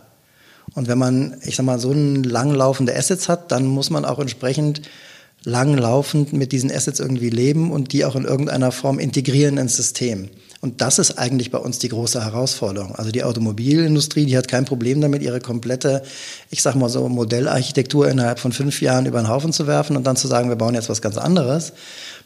Und 0.72 0.88
wenn 0.88 0.96
man, 0.96 1.36
ich 1.44 1.56
sag 1.56 1.66
mal, 1.66 1.78
so 1.78 1.92
ein 1.92 2.22
langlaufende 2.22 2.96
Assets 2.96 3.28
hat, 3.28 3.52
dann 3.52 3.66
muss 3.66 3.90
man 3.90 4.06
auch 4.06 4.18
entsprechend 4.18 4.80
langlaufend 5.44 6.32
mit 6.32 6.52
diesen 6.52 6.72
Assets 6.72 6.98
irgendwie 6.98 7.28
leben 7.28 7.70
und 7.72 7.92
die 7.92 8.06
auch 8.06 8.16
in 8.16 8.24
irgendeiner 8.24 8.72
Form 8.72 8.98
integrieren 8.98 9.58
ins 9.58 9.76
System. 9.76 10.30
Und 10.62 10.80
das 10.80 10.98
ist 10.98 11.18
eigentlich 11.18 11.50
bei 11.50 11.58
uns 11.58 11.78
die 11.78 11.90
große 11.90 12.24
Herausforderung. 12.24 12.94
Also 12.94 13.10
die 13.10 13.22
Automobilindustrie, 13.22 14.24
die 14.24 14.38
hat 14.38 14.48
kein 14.48 14.64
Problem 14.64 15.02
damit, 15.02 15.22
ihre 15.22 15.40
komplette, 15.40 16.02
ich 16.50 16.62
sag 16.62 16.74
mal 16.74 16.88
so, 16.88 17.06
Modellarchitektur 17.10 18.08
innerhalb 18.08 18.38
von 18.38 18.52
fünf 18.52 18.80
Jahren 18.80 19.04
über 19.04 19.20
den 19.20 19.28
Haufen 19.28 19.52
zu 19.52 19.66
werfen 19.66 19.94
und 19.94 20.04
dann 20.06 20.16
zu 20.16 20.26
sagen, 20.26 20.48
wir 20.48 20.56
bauen 20.56 20.74
jetzt 20.74 20.88
was 20.88 21.02
ganz 21.02 21.18
anderes. 21.18 21.74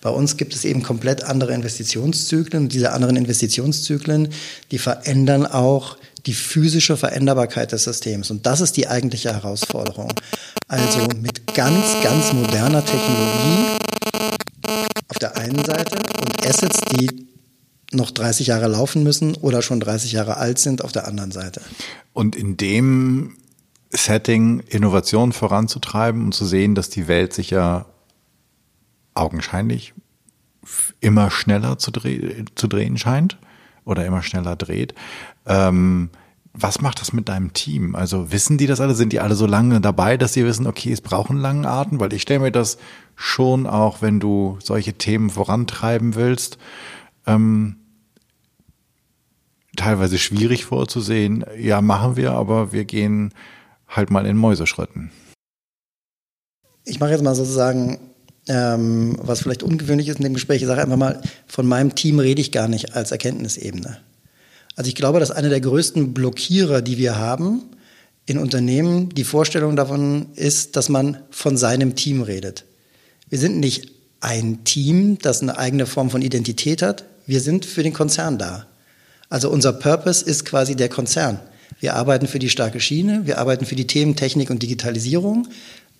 Bei 0.00 0.10
uns 0.10 0.36
gibt 0.36 0.54
es 0.54 0.64
eben 0.64 0.82
komplett 0.82 1.24
andere 1.24 1.52
Investitionszyklen 1.52 2.64
und 2.64 2.72
diese 2.72 2.92
anderen 2.92 3.16
Investitionszyklen, 3.16 4.30
die 4.70 4.78
verändern 4.78 5.46
auch 5.46 5.96
die 6.26 6.32
physische 6.32 6.96
Veränderbarkeit 6.96 7.72
des 7.72 7.84
Systems. 7.84 8.30
Und 8.30 8.46
das 8.46 8.60
ist 8.60 8.76
die 8.76 8.88
eigentliche 8.88 9.32
Herausforderung. 9.32 10.12
Also 10.68 11.00
mit 11.20 11.54
ganz, 11.54 11.84
ganz 12.02 12.32
moderner 12.32 12.84
Technologie 12.84 13.78
auf 15.08 15.18
der 15.18 15.36
einen 15.36 15.64
Seite 15.64 15.96
und 15.96 16.46
Assets, 16.46 16.80
die 16.92 17.26
noch 17.92 18.10
30 18.10 18.46
Jahre 18.46 18.68
laufen 18.68 19.02
müssen 19.02 19.34
oder 19.34 19.62
schon 19.62 19.80
30 19.80 20.12
Jahre 20.12 20.36
alt 20.36 20.58
sind 20.58 20.84
auf 20.84 20.92
der 20.92 21.08
anderen 21.08 21.32
Seite. 21.32 21.60
Und 22.12 22.36
in 22.36 22.56
dem 22.56 23.36
Setting 23.90 24.60
Innovation 24.68 25.32
voranzutreiben 25.32 26.24
und 26.26 26.32
zu 26.32 26.46
sehen, 26.46 26.74
dass 26.74 26.90
die 26.90 27.08
Welt 27.08 27.32
sich 27.32 27.50
ja 27.50 27.86
augenscheinlich 29.14 29.94
immer 31.00 31.30
schneller 31.30 31.78
zu, 31.78 31.90
dreh 31.90 32.44
zu 32.54 32.68
drehen 32.68 32.98
scheint 32.98 33.38
oder 33.84 34.04
immer 34.06 34.22
schneller 34.22 34.56
dreht. 34.56 34.94
Ähm, 35.46 36.10
was 36.52 36.80
macht 36.80 37.00
das 37.00 37.12
mit 37.12 37.28
deinem 37.28 37.52
Team? 37.52 37.94
Also 37.94 38.32
wissen 38.32 38.58
die 38.58 38.66
das 38.66 38.80
alle? 38.80 38.94
Sind 38.94 39.12
die 39.12 39.20
alle 39.20 39.34
so 39.34 39.46
lange 39.46 39.80
dabei, 39.80 40.16
dass 40.16 40.32
sie 40.32 40.44
wissen, 40.44 40.66
okay, 40.66 40.92
es 40.92 41.00
brauchen 41.00 41.36
langen 41.36 41.64
Atem? 41.64 42.00
Weil 42.00 42.12
ich 42.12 42.22
stelle 42.22 42.40
mir 42.40 42.52
das 42.52 42.78
schon 43.14 43.66
auch, 43.66 44.02
wenn 44.02 44.20
du 44.20 44.58
solche 44.62 44.94
Themen 44.94 45.30
vorantreiben 45.30 46.16
willst, 46.16 46.58
ähm, 47.26 47.76
teilweise 49.76 50.18
schwierig 50.18 50.64
vorzusehen. 50.64 51.44
Ja, 51.56 51.80
machen 51.80 52.16
wir, 52.16 52.32
aber 52.32 52.72
wir 52.72 52.84
gehen 52.84 53.32
halt 53.88 54.10
mal 54.10 54.26
in 54.26 54.36
Mäuseschritten. 54.36 55.10
Ich 56.84 56.98
mache 56.98 57.12
jetzt 57.12 57.22
mal 57.22 57.34
sozusagen, 57.34 57.98
ähm, 58.50 59.16
was 59.22 59.42
vielleicht 59.42 59.62
ungewöhnlich 59.62 60.08
ist 60.08 60.16
in 60.16 60.24
dem 60.24 60.34
Gespräch, 60.34 60.60
ich 60.60 60.66
sage 60.66 60.82
einfach 60.82 60.96
mal, 60.96 61.22
von 61.46 61.66
meinem 61.66 61.94
Team 61.94 62.18
rede 62.18 62.40
ich 62.40 62.50
gar 62.50 62.66
nicht 62.66 62.96
als 62.96 63.12
Erkenntnisebene. 63.12 63.98
Also 64.74 64.88
ich 64.88 64.96
glaube, 64.96 65.20
dass 65.20 65.30
einer 65.30 65.50
der 65.50 65.60
größten 65.60 66.12
Blockierer, 66.12 66.82
die 66.82 66.98
wir 66.98 67.16
haben 67.16 67.62
in 68.26 68.38
Unternehmen, 68.38 69.10
die 69.10 69.22
Vorstellung 69.22 69.76
davon 69.76 70.26
ist, 70.34 70.74
dass 70.74 70.88
man 70.88 71.18
von 71.30 71.56
seinem 71.56 71.94
Team 71.94 72.22
redet. 72.22 72.64
Wir 73.28 73.38
sind 73.38 73.60
nicht 73.60 73.92
ein 74.18 74.64
Team, 74.64 75.18
das 75.22 75.42
eine 75.42 75.56
eigene 75.56 75.86
Form 75.86 76.10
von 76.10 76.20
Identität 76.20 76.82
hat. 76.82 77.04
Wir 77.26 77.40
sind 77.40 77.64
für 77.64 77.84
den 77.84 77.92
Konzern 77.92 78.36
da. 78.36 78.66
Also 79.28 79.48
unser 79.48 79.72
Purpose 79.72 80.24
ist 80.24 80.44
quasi 80.44 80.74
der 80.74 80.88
Konzern. 80.88 81.38
Wir 81.78 81.94
arbeiten 81.94 82.26
für 82.26 82.40
die 82.40 82.50
starke 82.50 82.80
Schiene, 82.80 83.22
wir 83.26 83.38
arbeiten 83.38 83.64
für 83.64 83.76
die 83.76 83.86
Themen 83.86 84.16
Technik 84.16 84.50
und 84.50 84.62
Digitalisierung. 84.62 85.46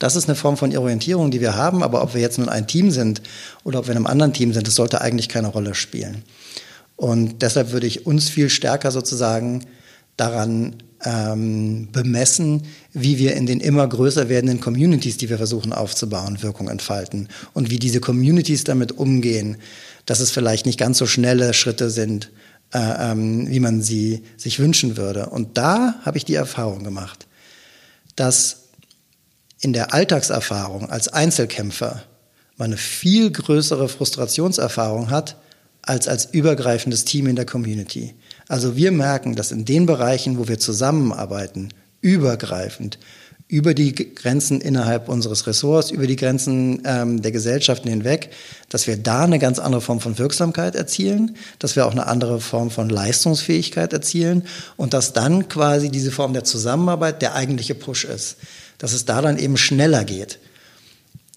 Das 0.01 0.16
ist 0.16 0.28
eine 0.28 0.34
Form 0.34 0.57
von 0.57 0.76
Orientierung, 0.76 1.30
die 1.30 1.40
wir 1.40 1.55
haben, 1.55 1.84
aber 1.84 2.03
ob 2.03 2.14
wir 2.14 2.20
jetzt 2.20 2.38
nun 2.38 2.48
ein 2.48 2.66
Team 2.66 2.90
sind 2.90 3.22
oder 3.64 3.78
ob 3.78 3.86
wir 3.86 3.92
in 3.92 3.98
einem 3.98 4.07
anderen 4.07 4.32
Team 4.32 4.53
sind, 4.53 4.66
das 4.66 4.74
sollte 4.74 5.01
eigentlich 5.01 5.28
keine 5.28 5.48
Rolle 5.48 5.74
spielen. 5.74 6.24
Und 6.96 7.42
deshalb 7.42 7.70
würde 7.70 7.86
ich 7.86 8.07
uns 8.07 8.28
viel 8.28 8.48
stärker 8.48 8.90
sozusagen 8.90 9.66
daran 10.16 10.82
ähm, 11.05 11.88
bemessen, 11.92 12.62
wie 12.92 13.18
wir 13.18 13.36
in 13.36 13.44
den 13.44 13.61
immer 13.61 13.86
größer 13.86 14.28
werdenden 14.30 14.61
Communities, 14.61 15.18
die 15.18 15.28
wir 15.28 15.36
versuchen 15.36 15.72
aufzubauen, 15.72 16.42
Wirkung 16.42 16.68
entfalten. 16.68 17.28
Und 17.53 17.70
wie 17.70 17.78
diese 17.78 18.01
Communities 18.01 18.64
damit 18.64 18.92
umgehen, 18.92 19.59
dass 20.07 20.20
es 20.20 20.30
vielleicht 20.30 20.64
nicht 20.64 20.78
ganz 20.78 20.96
so 20.98 21.07
schnelle 21.07 21.53
Schritte 21.53 21.90
sind, 21.90 22.30
äh, 22.72 23.12
ähm, 23.12 23.51
wie 23.51 23.61
man 23.61 23.82
sie 23.82 24.22
sich 24.38 24.61
wünschen 24.61 24.96
würde. 24.96 25.26
Und 25.26 25.59
da 25.59 25.96
habe 26.03 26.16
ich 26.16 26.24
die 26.24 26.34
Erfahrung 26.34 26.84
gemacht, 26.84 27.26
dass 28.16 28.59
in 29.61 29.72
der 29.72 29.92
Alltagserfahrung 29.92 30.90
als 30.90 31.08
Einzelkämpfer 31.08 32.02
man 32.56 32.70
eine 32.70 32.76
viel 32.76 33.30
größere 33.30 33.88
Frustrationserfahrung 33.88 35.11
hat, 35.11 35.36
als 35.82 36.08
als 36.08 36.26
übergreifendes 36.26 37.06
Team 37.06 37.26
in 37.26 37.36
der 37.36 37.46
Community. 37.46 38.14
Also 38.48 38.76
wir 38.76 38.92
merken, 38.92 39.34
dass 39.34 39.50
in 39.50 39.64
den 39.64 39.86
Bereichen, 39.86 40.38
wo 40.38 40.46
wir 40.46 40.58
zusammenarbeiten, 40.58 41.70
übergreifend, 42.02 42.98
über 43.48 43.74
die 43.74 43.94
Grenzen 43.94 44.61
innerhalb 44.61 45.08
unseres 45.08 45.46
Ressorts, 45.46 45.90
über 45.90 46.06
die 46.06 46.14
Grenzen 46.16 46.82
ähm, 46.84 47.20
der 47.20 47.32
Gesellschaften 47.32 47.88
hinweg, 47.88 48.30
dass 48.68 48.86
wir 48.86 48.96
da 48.96 49.24
eine 49.24 49.40
ganz 49.40 49.58
andere 49.58 49.80
Form 49.80 50.00
von 50.00 50.18
Wirksamkeit 50.18 50.76
erzielen, 50.76 51.36
dass 51.58 51.74
wir 51.74 51.86
auch 51.86 51.90
eine 51.90 52.06
andere 52.06 52.40
Form 52.40 52.70
von 52.70 52.88
Leistungsfähigkeit 52.88 53.92
erzielen 53.92 54.44
und 54.76 54.94
dass 54.94 55.14
dann 55.14 55.48
quasi 55.48 55.90
diese 55.90 56.12
Form 56.12 56.32
der 56.32 56.44
Zusammenarbeit 56.44 57.22
der 57.22 57.34
eigentliche 57.34 57.74
Push 57.74 58.04
ist, 58.04 58.36
dass 58.80 58.92
es 58.92 59.04
da 59.04 59.22
dann 59.22 59.38
eben 59.38 59.56
schneller 59.56 60.04
geht. 60.04 60.40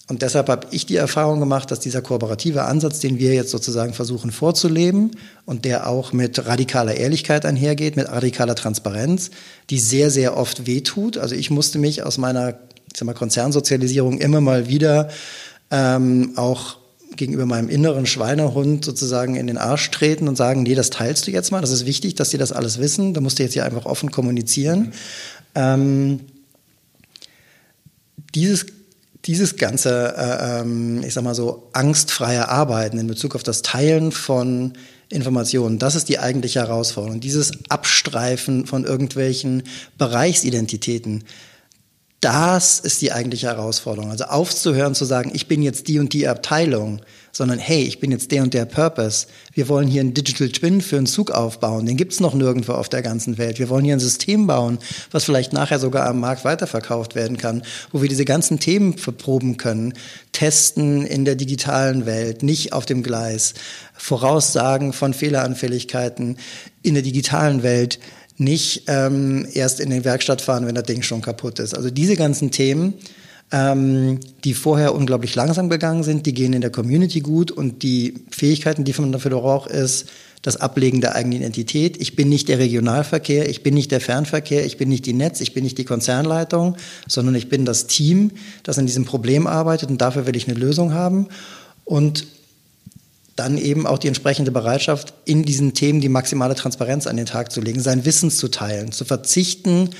Und 0.06 0.20
deshalb 0.20 0.48
habe 0.48 0.66
ich 0.70 0.84
die 0.84 0.96
Erfahrung 0.96 1.40
gemacht, 1.40 1.70
dass 1.70 1.80
dieser 1.80 2.02
kooperative 2.02 2.64
Ansatz, 2.64 2.98
den 2.98 3.18
wir 3.18 3.32
jetzt 3.32 3.50
sozusagen 3.50 3.94
versuchen 3.94 4.32
vorzuleben 4.32 5.12
und 5.46 5.64
der 5.64 5.88
auch 5.88 6.12
mit 6.12 6.44
radikaler 6.44 6.96
Ehrlichkeit 6.96 7.46
einhergeht, 7.46 7.96
mit 7.96 8.08
radikaler 8.08 8.54
Transparenz, 8.54 9.30
die 9.70 9.78
sehr, 9.78 10.10
sehr 10.10 10.36
oft 10.36 10.66
wehtut. 10.66 11.16
Also 11.16 11.34
ich 11.34 11.50
musste 11.50 11.78
mich 11.78 12.02
aus 12.02 12.18
meiner 12.18 12.58
ich 12.92 12.98
sag 12.98 13.06
mal, 13.06 13.14
Konzernsozialisierung 13.14 14.18
immer 14.18 14.40
mal 14.42 14.68
wieder 14.68 15.08
ähm, 15.70 16.32
auch 16.36 16.76
gegenüber 17.16 17.46
meinem 17.46 17.68
inneren 17.68 18.06
Schweinehund 18.06 18.84
sozusagen 18.84 19.36
in 19.36 19.46
den 19.46 19.56
Arsch 19.56 19.90
treten 19.90 20.28
und 20.28 20.36
sagen, 20.36 20.64
nee, 20.64 20.74
das 20.74 20.90
teilst 20.90 21.26
du 21.26 21.30
jetzt 21.30 21.50
mal, 21.50 21.60
das 21.60 21.70
ist 21.70 21.86
wichtig, 21.86 22.14
dass 22.14 22.30
die 22.30 22.38
das 22.38 22.52
alles 22.52 22.78
wissen, 22.78 23.14
da 23.14 23.20
musst 23.20 23.38
du 23.38 23.42
jetzt 23.42 23.54
hier 23.54 23.64
einfach 23.64 23.86
offen 23.86 24.10
kommunizieren. 24.10 24.80
Mhm. 24.80 24.92
Ähm, 25.54 26.20
dieses 28.34 28.66
dieses 29.26 29.56
ganze, 29.56 30.14
äh, 30.16 30.60
ähm, 30.60 31.02
ich 31.02 31.14
sag 31.14 31.24
mal 31.24 31.34
so, 31.34 31.68
angstfreie 31.72 32.48
Arbeiten 32.48 32.98
in 32.98 33.06
Bezug 33.06 33.34
auf 33.34 33.42
das 33.42 33.62
Teilen 33.62 34.12
von 34.12 34.74
Informationen, 35.08 35.78
das 35.78 35.94
ist 35.94 36.08
die 36.08 36.18
eigentliche 36.18 36.60
Herausforderung. 36.60 37.20
Dieses 37.20 37.52
Abstreifen 37.68 38.66
von 38.66 38.84
irgendwelchen 38.84 39.62
Bereichsidentitäten, 39.96 41.24
das 42.24 42.80
ist 42.80 43.02
die 43.02 43.12
eigentliche 43.12 43.48
Herausforderung. 43.48 44.10
Also 44.10 44.24
aufzuhören 44.24 44.94
zu 44.94 45.04
sagen, 45.04 45.30
ich 45.34 45.46
bin 45.46 45.62
jetzt 45.62 45.88
die 45.88 45.98
und 45.98 46.14
die 46.14 46.26
Abteilung, 46.26 47.02
sondern 47.32 47.58
hey, 47.58 47.82
ich 47.82 48.00
bin 48.00 48.10
jetzt 48.10 48.32
der 48.32 48.42
und 48.42 48.54
der 48.54 48.64
Purpose. 48.64 49.26
Wir 49.52 49.68
wollen 49.68 49.88
hier 49.88 50.00
einen 50.00 50.14
Digital 50.14 50.48
Twin 50.48 50.80
für 50.80 50.96
einen 50.96 51.04
Zug 51.04 51.32
aufbauen. 51.32 51.84
Den 51.84 51.98
gibt's 51.98 52.20
noch 52.20 52.32
nirgendwo 52.32 52.72
auf 52.72 52.88
der 52.88 53.02
ganzen 53.02 53.36
Welt. 53.36 53.58
Wir 53.58 53.68
wollen 53.68 53.84
hier 53.84 53.94
ein 53.94 54.00
System 54.00 54.46
bauen, 54.46 54.78
was 55.10 55.24
vielleicht 55.24 55.52
nachher 55.52 55.78
sogar 55.78 56.06
am 56.06 56.18
Markt 56.18 56.46
weiterverkauft 56.46 57.14
werden 57.14 57.36
kann, 57.36 57.62
wo 57.92 58.00
wir 58.00 58.08
diese 58.08 58.24
ganzen 58.24 58.58
Themen 58.58 58.96
verproben 58.96 59.58
können, 59.58 59.92
testen 60.32 61.04
in 61.04 61.26
der 61.26 61.34
digitalen 61.34 62.06
Welt, 62.06 62.42
nicht 62.42 62.72
auf 62.72 62.86
dem 62.86 63.02
Gleis, 63.02 63.52
Voraussagen 63.92 64.94
von 64.94 65.12
Fehleranfälligkeiten 65.12 66.38
in 66.82 66.94
der 66.94 67.02
digitalen 67.02 67.62
Welt 67.62 67.98
nicht 68.36 68.84
ähm, 68.88 69.46
erst 69.52 69.80
in 69.80 69.90
den 69.90 70.04
Werkstatt 70.04 70.40
fahren, 70.40 70.66
wenn 70.66 70.74
das 70.74 70.84
Ding 70.84 71.02
schon 71.02 71.22
kaputt 71.22 71.58
ist. 71.58 71.74
Also 71.74 71.90
diese 71.90 72.16
ganzen 72.16 72.50
Themen, 72.50 72.94
ähm, 73.52 74.20
die 74.42 74.54
vorher 74.54 74.94
unglaublich 74.94 75.34
langsam 75.34 75.68
gegangen 75.68 76.02
sind, 76.02 76.26
die 76.26 76.34
gehen 76.34 76.52
in 76.52 76.60
der 76.60 76.70
Community 76.70 77.20
gut 77.20 77.50
und 77.50 77.82
die 77.82 78.14
Fähigkeiten, 78.30 78.84
die 78.84 78.94
man 78.98 79.12
dafür 79.12 79.30
braucht, 79.32 79.70
ist 79.70 80.06
das 80.42 80.56
Ablegen 80.56 81.00
der 81.00 81.14
eigenen 81.14 81.38
Identität. 81.38 81.96
Ich 82.00 82.16
bin 82.16 82.28
nicht 82.28 82.48
der 82.48 82.58
Regionalverkehr, 82.58 83.48
ich 83.48 83.62
bin 83.62 83.72
nicht 83.72 83.90
der 83.90 84.00
Fernverkehr, 84.00 84.66
ich 84.66 84.76
bin 84.76 84.90
nicht 84.90 85.06
die 85.06 85.14
Netz, 85.14 85.40
ich 85.40 85.54
bin 85.54 85.64
nicht 85.64 85.78
die 85.78 85.84
Konzernleitung, 85.84 86.76
sondern 87.08 87.34
ich 87.34 87.48
bin 87.48 87.64
das 87.64 87.86
Team, 87.86 88.30
das 88.62 88.78
an 88.78 88.84
diesem 88.84 89.06
Problem 89.06 89.46
arbeitet 89.46 89.88
und 89.88 90.00
dafür 90.02 90.26
will 90.26 90.36
ich 90.36 90.46
eine 90.46 90.58
Lösung 90.58 90.92
haben. 90.92 91.28
Und 91.84 92.26
dann 93.36 93.58
eben 93.58 93.86
auch 93.86 93.98
die 93.98 94.08
entsprechende 94.08 94.50
Bereitschaft, 94.50 95.14
in 95.24 95.42
diesen 95.42 95.74
Themen 95.74 96.00
die 96.00 96.08
maximale 96.08 96.54
Transparenz 96.54 97.06
an 97.06 97.16
den 97.16 97.26
Tag 97.26 97.50
zu 97.50 97.60
legen, 97.60 97.80
sein 97.80 98.04
Wissen 98.04 98.30
zu 98.30 98.48
teilen, 98.48 98.92
zu 98.92 99.04
verzichten 99.04 99.90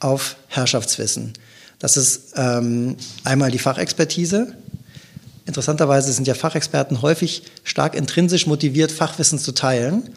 auf 0.00 0.36
Herrschaftswissen. 0.48 1.32
Das 1.78 1.96
ist 1.96 2.34
ähm, 2.36 2.96
einmal 3.24 3.50
die 3.50 3.58
Fachexpertise, 3.58 4.54
interessanterweise 5.46 6.12
sind 6.12 6.26
ja 6.26 6.34
Fachexperten 6.34 7.02
häufig 7.02 7.42
stark 7.64 7.94
intrinsisch 7.94 8.46
motiviert, 8.46 8.92
Fachwissen 8.92 9.38
zu 9.38 9.52
teilen. 9.52 10.10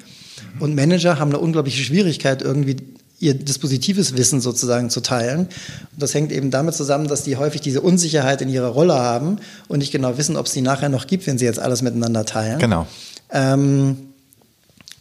Und 0.59 0.75
Manager 0.75 1.19
haben 1.19 1.31
eine 1.31 1.39
unglaubliche 1.39 1.83
Schwierigkeit, 1.83 2.41
irgendwie 2.41 2.77
ihr 3.19 3.33
dispositives 3.33 4.15
Wissen 4.15 4.41
sozusagen 4.41 4.89
zu 4.89 5.01
teilen. 5.01 5.47
Und 5.47 6.01
das 6.01 6.13
hängt 6.13 6.31
eben 6.31 6.51
damit 6.51 6.75
zusammen, 6.75 7.07
dass 7.07 7.23
die 7.23 7.37
häufig 7.37 7.61
diese 7.61 7.81
Unsicherheit 7.81 8.41
in 8.41 8.49
ihrer 8.49 8.67
Rolle 8.67 8.95
haben 8.95 9.39
und 9.67 9.79
nicht 9.79 9.91
genau 9.91 10.17
wissen, 10.17 10.37
ob 10.37 10.45
es 10.45 10.53
die 10.53 10.61
nachher 10.61 10.89
noch 10.89 11.07
gibt, 11.07 11.25
wenn 11.25 11.37
sie 11.37 11.45
jetzt 11.45 11.59
alles 11.59 11.81
miteinander 11.81 12.25
teilen. 12.25 12.59
Genau. 12.59 12.85
Ähm, 13.31 13.97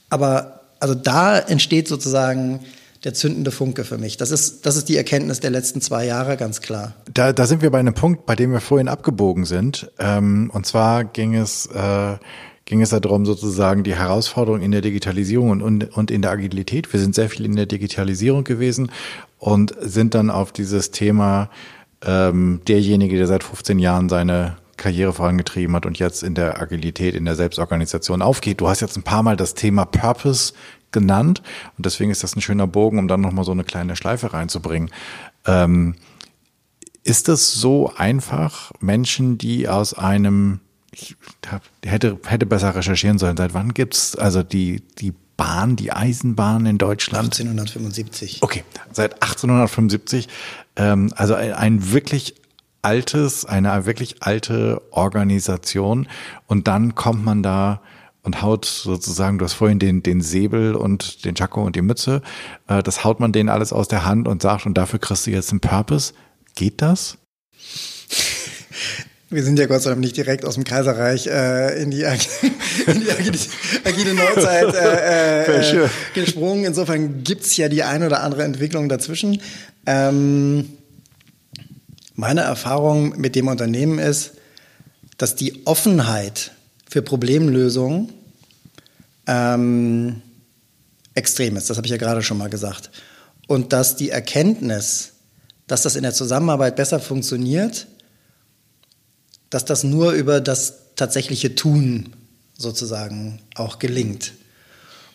aber 0.08 0.60
also 0.80 0.94
da 0.94 1.38
entsteht 1.38 1.88
sozusagen 1.88 2.60
der 3.04 3.14
zündende 3.14 3.50
Funke 3.50 3.84
für 3.84 3.98
mich. 3.98 4.16
Das 4.16 4.30
ist, 4.30 4.66
das 4.66 4.76
ist 4.76 4.88
die 4.88 4.96
Erkenntnis 4.96 5.40
der 5.40 5.50
letzten 5.50 5.80
zwei 5.80 6.06
Jahre, 6.06 6.36
ganz 6.36 6.60
klar. 6.60 6.94
Da, 7.12 7.32
da 7.32 7.46
sind 7.46 7.62
wir 7.62 7.70
bei 7.70 7.78
einem 7.78 7.94
Punkt, 7.94 8.26
bei 8.26 8.34
dem 8.34 8.50
wir 8.52 8.60
vorhin 8.60 8.88
abgebogen 8.88 9.44
sind. 9.44 9.90
Ähm, 9.98 10.50
und 10.52 10.66
zwar 10.66 11.04
ging 11.04 11.34
es, 11.34 11.66
äh, 11.66 12.16
ging 12.66 12.82
es 12.82 12.90
darum, 12.90 13.24
sozusagen 13.24 13.84
die 13.84 13.94
Herausforderung 13.94 14.60
in 14.60 14.72
der 14.72 14.82
Digitalisierung 14.82 15.50
und, 15.50 15.62
und, 15.62 15.96
und 15.96 16.10
in 16.10 16.20
der 16.20 16.32
Agilität. 16.32 16.92
Wir 16.92 17.00
sind 17.00 17.14
sehr 17.14 17.30
viel 17.30 17.46
in 17.46 17.56
der 17.56 17.66
Digitalisierung 17.66 18.44
gewesen 18.44 18.90
und 19.38 19.74
sind 19.80 20.14
dann 20.14 20.30
auf 20.30 20.52
dieses 20.52 20.90
Thema 20.90 21.48
ähm, 22.04 22.60
derjenige, 22.66 23.16
der 23.16 23.28
seit 23.28 23.44
15 23.44 23.78
Jahren 23.78 24.08
seine 24.08 24.56
Karriere 24.76 25.12
vorangetrieben 25.12 25.74
hat 25.74 25.86
und 25.86 25.98
jetzt 25.98 26.22
in 26.22 26.34
der 26.34 26.60
Agilität, 26.60 27.14
in 27.14 27.24
der 27.24 27.36
Selbstorganisation 27.36 28.20
aufgeht. 28.20 28.60
Du 28.60 28.68
hast 28.68 28.80
jetzt 28.80 28.96
ein 28.96 29.02
paar 29.02 29.22
Mal 29.22 29.36
das 29.36 29.54
Thema 29.54 29.84
Purpose 29.86 30.52
genannt 30.90 31.42
und 31.76 31.86
deswegen 31.86 32.10
ist 32.10 32.22
das 32.22 32.36
ein 32.36 32.42
schöner 32.42 32.66
Bogen, 32.66 32.98
um 32.98 33.08
dann 33.08 33.20
nochmal 33.20 33.44
so 33.44 33.52
eine 33.52 33.64
kleine 33.64 33.96
Schleife 33.96 34.32
reinzubringen. 34.32 34.90
Ähm, 35.46 35.94
ist 37.04 37.28
es 37.28 37.54
so 37.54 37.92
einfach, 37.96 38.72
Menschen, 38.80 39.38
die 39.38 39.68
aus 39.68 39.94
einem, 39.94 40.60
ich 40.96 41.16
hab, 41.50 41.62
hätte, 41.84 42.18
hätte 42.26 42.46
besser 42.46 42.74
recherchieren 42.74 43.18
sollen, 43.18 43.36
seit 43.36 43.54
wann 43.54 43.74
gibt's 43.74 44.16
also 44.16 44.42
die, 44.42 44.82
die 44.98 45.12
Bahn, 45.36 45.76
die 45.76 45.92
Eisenbahn 45.92 46.64
in 46.66 46.78
Deutschland? 46.78 47.24
1875. 47.24 48.42
Okay, 48.42 48.64
seit 48.92 49.14
1875. 49.14 50.28
Ähm, 50.76 51.12
also 51.14 51.34
ein, 51.34 51.52
ein 51.52 51.92
wirklich 51.92 52.34
altes, 52.82 53.44
eine 53.44 53.84
wirklich 53.84 54.22
alte 54.22 54.80
Organisation 54.90 56.08
und 56.46 56.68
dann 56.68 56.94
kommt 56.94 57.24
man 57.24 57.42
da 57.42 57.82
und 58.22 58.42
haut 58.42 58.64
sozusagen, 58.64 59.38
du 59.38 59.44
hast 59.44 59.54
vorhin 59.54 59.78
den, 59.78 60.02
den 60.02 60.20
Säbel 60.20 60.74
und 60.74 61.24
den 61.24 61.34
Jacko 61.36 61.62
und 61.64 61.76
die 61.76 61.82
Mütze, 61.82 62.22
äh, 62.68 62.82
das 62.82 63.04
haut 63.04 63.20
man 63.20 63.32
denen 63.32 63.48
alles 63.48 63.72
aus 63.72 63.88
der 63.88 64.04
Hand 64.04 64.26
und 64.26 64.42
sagt, 64.42 64.66
und 64.66 64.74
dafür 64.74 64.98
kriegst 64.98 65.26
du 65.26 65.30
jetzt 65.30 65.50
einen 65.50 65.60
Purpose. 65.60 66.14
Geht 66.54 66.80
das? 66.80 67.18
Wir 69.28 69.42
sind 69.42 69.58
ja 69.58 69.66
Gott 69.66 69.82
sei 69.82 69.90
Dank 69.90 70.00
nicht 70.00 70.16
direkt 70.16 70.44
aus 70.44 70.54
dem 70.54 70.62
Kaiserreich 70.62 71.26
äh, 71.26 71.82
in 71.82 71.90
die, 71.90 72.02
in 72.86 73.00
die 73.00 73.10
agile, 73.10 73.38
agile 73.84 74.14
Neuzeit 74.14 74.72
äh, 74.72 75.62
äh, 75.62 75.88
gesprungen. 76.14 76.64
Insofern 76.64 77.24
gibt's 77.24 77.56
ja 77.56 77.68
die 77.68 77.82
eine 77.82 78.06
oder 78.06 78.22
andere 78.22 78.44
Entwicklung 78.44 78.88
dazwischen. 78.88 79.40
Ähm, 79.84 80.68
meine 82.14 82.42
Erfahrung 82.42 83.18
mit 83.18 83.34
dem 83.34 83.48
Unternehmen 83.48 83.98
ist, 83.98 84.34
dass 85.18 85.34
die 85.34 85.66
Offenheit 85.66 86.52
für 86.88 87.02
Problemlösungen 87.02 88.12
ähm, 89.26 90.22
extrem 91.16 91.56
ist. 91.56 91.68
Das 91.68 91.78
habe 91.78 91.86
ich 91.88 91.90
ja 91.90 91.96
gerade 91.96 92.22
schon 92.22 92.38
mal 92.38 92.48
gesagt. 92.48 92.92
Und 93.48 93.72
dass 93.72 93.96
die 93.96 94.10
Erkenntnis, 94.10 95.14
dass 95.66 95.82
das 95.82 95.96
in 95.96 96.04
der 96.04 96.14
Zusammenarbeit 96.14 96.76
besser 96.76 97.00
funktioniert, 97.00 97.88
dass 99.50 99.64
das 99.64 99.84
nur 99.84 100.12
über 100.12 100.40
das 100.40 100.94
tatsächliche 100.96 101.54
Tun 101.54 102.10
sozusagen 102.58 103.40
auch 103.54 103.78
gelingt. 103.78 104.32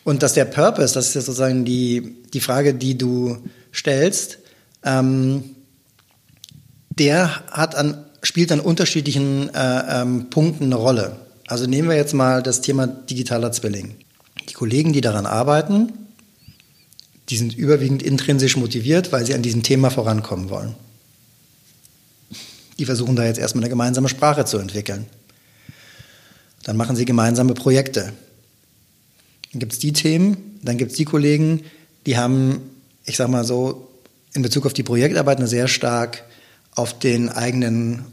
Und 0.04 0.22
dass 0.22 0.34
der 0.34 0.44
Purpose, 0.44 0.94
das 0.94 1.08
ist 1.08 1.14
ja 1.14 1.20
sozusagen 1.20 1.64
die, 1.64 2.16
die 2.32 2.40
Frage, 2.40 2.74
die 2.74 2.98
du 2.98 3.38
stellst, 3.72 4.38
ähm, 4.84 5.44
der 6.90 7.42
hat 7.50 7.74
an, 7.74 8.04
spielt 8.22 8.52
an 8.52 8.60
unterschiedlichen 8.60 9.52
äh, 9.54 10.02
ähm, 10.02 10.30
Punkten 10.30 10.64
eine 10.64 10.74
Rolle. 10.74 11.16
Also 11.46 11.66
nehmen 11.66 11.88
wir 11.88 11.96
jetzt 11.96 12.14
mal 12.14 12.42
das 12.42 12.60
Thema 12.60 12.86
digitaler 12.86 13.52
Zwilling. 13.52 13.96
Die 14.48 14.54
Kollegen, 14.54 14.92
die 14.92 15.00
daran 15.00 15.26
arbeiten, 15.26 15.92
die 17.28 17.36
sind 17.36 17.56
überwiegend 17.56 18.02
intrinsisch 18.02 18.56
motiviert, 18.56 19.12
weil 19.12 19.24
sie 19.24 19.34
an 19.34 19.42
diesem 19.42 19.62
Thema 19.62 19.90
vorankommen 19.90 20.50
wollen. 20.50 20.74
Die 22.82 22.86
versuchen 22.86 23.14
da 23.14 23.24
jetzt 23.24 23.38
erstmal 23.38 23.62
eine 23.62 23.70
gemeinsame 23.70 24.08
Sprache 24.08 24.44
zu 24.44 24.58
entwickeln. 24.58 25.06
Dann 26.64 26.76
machen 26.76 26.96
sie 26.96 27.04
gemeinsame 27.04 27.54
Projekte. 27.54 28.12
Dann 29.52 29.60
gibt 29.60 29.72
es 29.72 29.78
die 29.78 29.92
Themen, 29.92 30.58
dann 30.64 30.78
gibt 30.78 30.90
es 30.90 30.96
die 30.96 31.04
Kollegen, 31.04 31.62
die 32.06 32.16
haben, 32.16 32.60
ich 33.04 33.16
sag 33.16 33.28
mal 33.28 33.44
so, 33.44 33.88
in 34.34 34.42
Bezug 34.42 34.66
auf 34.66 34.72
die 34.72 34.82
Projektarbeit 34.82 35.38
eine 35.38 35.46
sehr 35.46 35.68
stark 35.68 36.24
auf 36.74 36.98
den 36.98 37.28
eigenen 37.28 38.04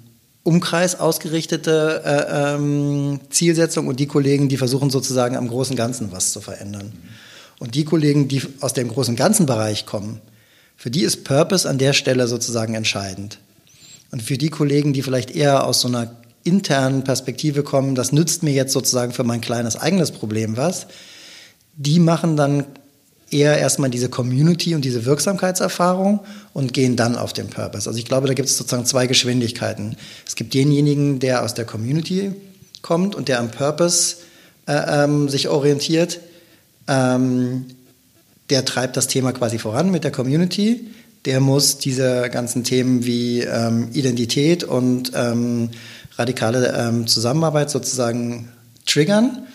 Umkreis 0.44 1.00
ausgerichtete 1.00 2.04
äh, 2.06 2.54
ähm, 2.54 3.22
Zielsetzung 3.32 3.88
und 3.88 4.00
die 4.00 4.06
Kollegen, 4.06 4.50
die 4.50 4.58
versuchen 4.58 4.92
sozusagen 4.92 5.36
am 5.36 5.48
großen 5.48 5.76
Ganzen 5.76 6.12
was 6.12 6.32
zu 6.32 6.42
verändern. 6.42 6.94
Und 7.58 7.74
die 7.74 7.86
Kollegen, 7.86 8.28
die 8.28 8.44
aus 8.60 8.74
dem 8.74 8.90
großen 8.90 9.16
Ganzen 9.16 9.48
Bereich 9.48 9.88
kommen, 9.88 10.22
für 10.78 10.92
die 10.92 11.02
ist 11.02 11.24
Purpose 11.24 11.68
an 11.68 11.80
der 11.80 11.94
Stelle 11.94 12.28
sozusagen 12.28 12.76
entscheidend. 12.76 13.40
Und 14.12 14.22
für 14.22 14.38
die 14.38 14.50
Kollegen, 14.50 14.94
die 14.94 15.02
vielleicht 15.02 15.32
eher 15.32 15.66
aus 15.66 15.82
so 15.82 15.88
einer 15.88 16.16
internen 16.44 17.04
Perspektive 17.04 17.64
kommen, 17.64 17.96
das 17.96 18.12
nützt 18.12 18.44
mir 18.44 18.52
jetzt 18.52 18.74
sozusagen 18.74 19.12
für 19.12 19.24
mein 19.24 19.42
kleines 19.42 19.76
eigenes 19.76 20.12
Problem 20.12 20.58
was, 20.58 20.88
die 21.76 22.00
machen 22.00 22.36
dann 22.36 22.66
eher 23.32 23.58
erstmal 23.58 23.90
diese 23.90 24.10
Community 24.10 24.76
und 24.76 24.84
diese 24.84 25.06
Wirksamkeitserfahrung 25.06 26.22
und 26.54 26.74
gehen 26.74 26.96
dann 26.96 27.16
auf 27.16 27.34
den 27.34 27.48
Purpose. 27.48 27.88
Also 27.88 28.00
ich 28.00 28.06
glaube, 28.06 28.28
da 28.28 28.34
gibt 28.34 28.50
es 28.50 28.58
sozusagen 28.58 28.86
zwei 28.86 29.08
Geschwindigkeiten. 29.08 29.96
Es 30.26 30.36
gibt 30.36 30.54
denjenigen, 30.54 31.20
der 31.20 31.44
aus 31.44 31.54
der 31.54 31.66
Community 31.66 32.32
kommt 32.82 33.16
und 33.16 33.28
der 33.28 33.40
am 33.40 33.52
Purpose 33.52 34.18
äh, 34.68 35.04
ähm, 35.04 35.30
sich 35.30 35.48
orientiert. 35.48 36.20
Ähm, 36.88 37.66
der 38.50 38.66
treibt 38.66 38.98
das 38.98 39.08
Thema 39.08 39.32
quasi 39.32 39.60
voran 39.60 39.92
mit 39.92 40.04
der 40.04 40.12
Community. 40.12 40.88
Der 41.26 41.40
muss 41.40 41.78
diese 41.78 42.30
ganzen 42.30 42.64
Themen 42.64 43.06
wie 43.06 43.42
ähm, 43.42 43.90
Identität 43.94 44.64
und 44.64 45.12
ähm, 45.16 45.70
radikale 46.18 46.74
ähm, 46.78 47.08
Zusammenarbeit 47.08 47.70
sozusagen 47.70 48.50
triggern 48.86 49.48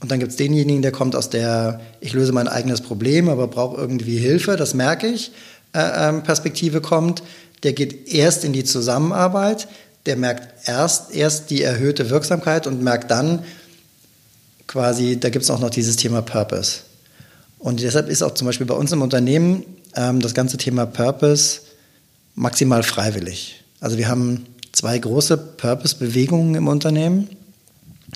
und 0.00 0.10
dann 0.10 0.18
gibt 0.18 0.32
es 0.32 0.36
denjenigen, 0.36 0.82
der 0.82 0.92
kommt 0.92 1.14
aus 1.14 1.28
der, 1.28 1.80
ich 2.00 2.14
löse 2.14 2.32
mein 2.32 2.48
eigenes 2.48 2.80
Problem, 2.80 3.28
aber 3.28 3.48
brauche 3.48 3.78
irgendwie 3.78 4.18
Hilfe, 4.18 4.56
das 4.56 4.72
merke 4.72 5.06
ich, 5.06 5.30
äh, 5.74 6.08
ähm, 6.08 6.22
Perspektive 6.22 6.80
kommt. 6.80 7.22
Der 7.62 7.74
geht 7.74 8.08
erst 8.08 8.44
in 8.44 8.54
die 8.54 8.64
Zusammenarbeit, 8.64 9.68
der 10.06 10.16
merkt 10.16 10.66
erst, 10.66 11.14
erst 11.14 11.50
die 11.50 11.62
erhöhte 11.62 12.08
Wirksamkeit 12.08 12.66
und 12.66 12.82
merkt 12.82 13.10
dann 13.10 13.44
quasi, 14.66 15.20
da 15.20 15.28
gibt 15.28 15.42
es 15.42 15.50
auch 15.50 15.60
noch 15.60 15.68
dieses 15.68 15.96
Thema 15.96 16.22
Purpose. 16.22 16.80
Und 17.58 17.82
deshalb 17.82 18.08
ist 18.08 18.22
auch 18.22 18.32
zum 18.32 18.46
Beispiel 18.46 18.66
bei 18.66 18.74
uns 18.74 18.92
im 18.92 19.02
Unternehmen 19.02 19.64
ähm, 19.96 20.20
das 20.20 20.34
ganze 20.34 20.56
Thema 20.56 20.86
Purpose 20.86 21.60
maximal 22.34 22.82
freiwillig. 22.82 23.62
Also 23.80 23.98
wir 23.98 24.08
haben 24.08 24.46
zwei 24.72 24.98
große 24.98 25.36
Purpose-Bewegungen 25.36 26.54
im 26.54 26.68
Unternehmen. 26.68 27.28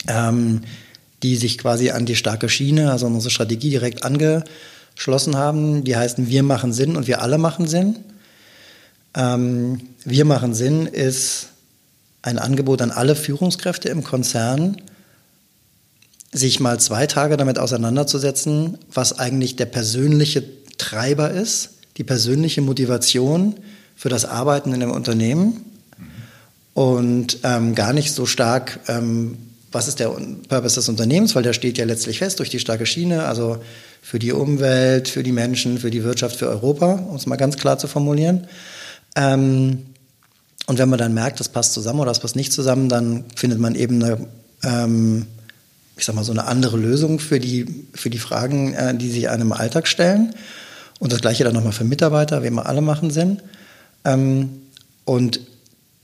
Ähm, 0.08 0.62
die 1.24 1.36
sich 1.36 1.56
quasi 1.56 1.90
an 1.90 2.04
die 2.04 2.16
starke 2.16 2.50
Schiene, 2.50 2.92
also 2.92 3.06
an 3.06 3.14
unsere 3.14 3.30
Strategie 3.30 3.70
direkt 3.70 4.04
angeschlossen 4.04 5.36
haben. 5.36 5.82
Die 5.82 5.96
heißen 5.96 6.28
Wir 6.28 6.42
machen 6.42 6.72
Sinn 6.72 6.96
und 6.96 7.06
wir 7.06 7.22
alle 7.22 7.38
machen 7.38 7.66
Sinn. 7.66 7.96
Ähm, 9.14 9.80
wir 10.04 10.26
machen 10.26 10.54
Sinn 10.54 10.86
ist 10.86 11.48
ein 12.20 12.38
Angebot 12.38 12.82
an 12.82 12.90
alle 12.90 13.16
Führungskräfte 13.16 13.88
im 13.88 14.04
Konzern, 14.04 14.82
sich 16.30 16.60
mal 16.60 16.78
zwei 16.78 17.06
Tage 17.06 17.38
damit 17.38 17.58
auseinanderzusetzen, 17.58 18.76
was 18.92 19.18
eigentlich 19.18 19.56
der 19.56 19.66
persönliche 19.66 20.42
Treiber 20.84 21.30
ist, 21.30 21.70
die 21.96 22.04
persönliche 22.04 22.60
Motivation 22.60 23.56
für 23.96 24.08
das 24.08 24.24
Arbeiten 24.24 24.72
in 24.72 24.82
einem 24.82 24.92
Unternehmen 24.92 25.64
und 26.74 27.38
ähm, 27.44 27.74
gar 27.74 27.92
nicht 27.92 28.12
so 28.12 28.26
stark 28.26 28.80
ähm, 28.88 29.38
was 29.74 29.88
ist 29.88 29.98
der 29.98 30.08
Purpose 30.48 30.76
des 30.76 30.88
Unternehmens, 30.88 31.34
weil 31.34 31.42
der 31.42 31.52
steht 31.52 31.78
ja 31.78 31.84
letztlich 31.84 32.18
fest 32.18 32.38
durch 32.38 32.48
die 32.48 32.60
starke 32.60 32.86
Schiene, 32.86 33.24
also 33.24 33.58
für 34.00 34.20
die 34.20 34.32
Umwelt, 34.32 35.08
für 35.08 35.24
die 35.24 35.32
Menschen, 35.32 35.78
für 35.78 35.90
die 35.90 36.04
Wirtschaft, 36.04 36.36
für 36.36 36.48
Europa, 36.48 36.92
um 36.92 37.16
es 37.16 37.26
mal 37.26 37.36
ganz 37.36 37.56
klar 37.56 37.76
zu 37.76 37.88
formulieren. 37.88 38.46
Ähm, 39.16 39.86
und 40.66 40.78
wenn 40.78 40.88
man 40.88 40.98
dann 40.98 41.12
merkt, 41.12 41.40
das 41.40 41.48
passt 41.48 41.72
zusammen 41.72 42.00
oder 42.00 42.10
das 42.10 42.20
passt 42.20 42.36
nicht 42.36 42.52
zusammen, 42.52 42.88
dann 42.88 43.24
findet 43.34 43.58
man 43.58 43.74
eben 43.74 44.02
eine, 44.02 44.28
ähm, 44.62 45.26
ich 45.96 46.04
sag 46.04 46.14
mal, 46.14 46.24
so 46.24 46.32
eine 46.32 46.44
andere 46.44 46.76
Lösung 46.76 47.18
für 47.18 47.40
die, 47.40 47.66
für 47.94 48.10
die 48.10 48.18
Fragen, 48.18 48.74
äh, 48.74 48.94
die 48.94 49.10
sich 49.10 49.28
einem 49.28 49.48
im 49.48 49.52
Alltag 49.52 49.88
stellen. 49.88 50.34
Und 50.98 51.12
das 51.12 51.20
Gleiche 51.20 51.44
dann 51.44 51.54
nochmal 51.54 51.72
für 51.72 51.84
Mitarbeiter, 51.84 52.42
wie 52.42 52.48
immer 52.48 52.66
alle 52.66 52.80
machen 52.80 53.10
Sinn. 53.10 53.40
Ähm, 54.04 54.50
und 55.04 55.40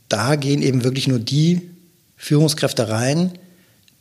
da 0.09 0.37
gehen 0.37 0.63
eben 0.63 0.85
wirklich 0.85 1.09
nur 1.09 1.19
die 1.19 1.63
Führungskräfte 2.17 2.89
rein, 2.89 3.33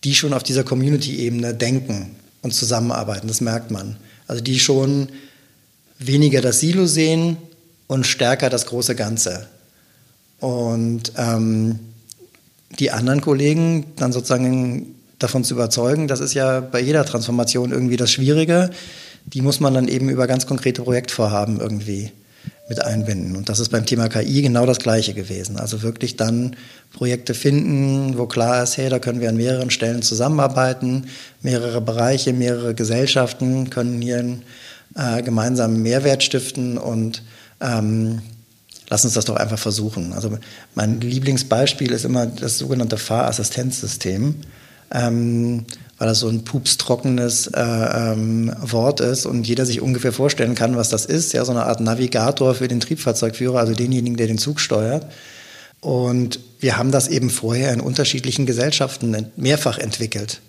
die 0.03 0.15
schon 0.15 0.33
auf 0.33 0.43
dieser 0.43 0.63
Community-Ebene 0.63 1.53
denken 1.53 2.15
und 2.41 2.53
zusammenarbeiten. 2.53 3.27
Das 3.27 3.41
merkt 3.41 3.71
man. 3.71 3.97
Also 4.27 4.41
die 4.41 4.59
schon 4.59 5.09
weniger 5.99 6.41
das 6.41 6.59
Silo 6.59 6.85
sehen 6.85 7.37
und 7.87 8.05
stärker 8.05 8.49
das 8.49 8.65
große 8.65 8.95
Ganze. 8.95 9.47
Und 10.39 11.13
ähm, 11.17 11.79
die 12.79 12.91
anderen 12.91 13.21
Kollegen 13.21 13.87
dann 13.97 14.13
sozusagen 14.13 14.95
davon 15.17 15.43
zu 15.43 15.53
überzeugen, 15.53 16.07
das 16.07 16.21
ist 16.21 16.33
ja 16.33 16.61
bei 16.61 16.79
jeder 16.79 17.05
Transformation 17.05 17.71
irgendwie 17.71 17.97
das 17.97 18.11
Schwierige. 18.11 18.69
Die 19.33 19.41
muss 19.41 19.59
man 19.59 19.73
dann 19.73 19.87
eben 19.87 20.09
über 20.09 20.27
ganz 20.27 20.45
konkrete 20.45 20.81
Projektvorhaben 20.81 21.59
irgendwie 21.59 22.11
mit 22.69 22.83
einbinden. 22.83 23.35
Und 23.35 23.49
das 23.49 23.59
ist 23.59 23.69
beim 23.69 23.85
Thema 23.85 24.09
KI 24.09 24.43
genau 24.43 24.65
das 24.65 24.77
Gleiche 24.77 25.15
gewesen. 25.15 25.57
Also 25.57 25.81
wirklich 25.81 26.15
dann 26.17 26.55
Projekte 26.93 27.33
finden, 27.33 28.17
wo 28.17 28.27
klar 28.27 28.63
ist, 28.63 28.77
hey, 28.77 28.89
da 28.89 28.99
können 28.99 29.19
wir 29.19 29.29
an 29.29 29.37
mehreren 29.37 29.71
Stellen 29.71 30.03
zusammenarbeiten, 30.03 31.07
mehrere 31.41 31.81
Bereiche, 31.81 32.31
mehrere 32.31 32.75
Gesellschaften 32.75 33.71
können 33.71 34.01
hier 34.01 34.19
einen 34.19 34.43
äh, 34.95 35.23
gemeinsamen 35.23 35.81
Mehrwert 35.81 36.23
stiften 36.23 36.77
und 36.77 37.23
ähm, 37.59 38.21
lass 38.87 39.03
uns 39.03 39.15
das 39.15 39.25
doch 39.25 39.35
einfach 39.35 39.59
versuchen. 39.59 40.13
Also 40.13 40.37
mein 40.75 41.01
Lieblingsbeispiel 41.01 41.91
ist 41.91 42.05
immer 42.05 42.27
das 42.27 42.59
sogenannte 42.59 42.97
Fahrassistenzsystem. 42.97 44.35
Ähm, 44.91 45.65
weil 45.99 46.07
das 46.07 46.19
so 46.19 46.29
ein 46.29 46.45
pupstrockenes 46.45 47.47
äh, 47.47 47.61
ähm, 47.61 48.53
Wort 48.61 49.01
ist 49.01 49.25
und 49.25 49.45
jeder 49.45 49.65
sich 49.65 49.81
ungefähr 49.81 50.13
vorstellen 50.13 50.55
kann, 50.55 50.77
was 50.77 50.89
das 50.89 51.05
ist. 51.05 51.33
Ja, 51.33 51.43
so 51.43 51.51
eine 51.51 51.65
Art 51.65 51.81
Navigator 51.81 52.55
für 52.55 52.69
den 52.69 52.79
Triebfahrzeugführer, 52.79 53.59
also 53.59 53.73
denjenigen, 53.73 54.15
der 54.15 54.27
den 54.27 54.37
Zug 54.37 54.61
steuert. 54.61 55.05
Und 55.81 56.39
wir 56.59 56.77
haben 56.77 56.91
das 56.91 57.09
eben 57.09 57.29
vorher 57.29 57.73
in 57.73 57.81
unterschiedlichen 57.81 58.45
Gesellschaften 58.45 59.27
mehrfach 59.35 59.77
entwickelt. 59.77 60.39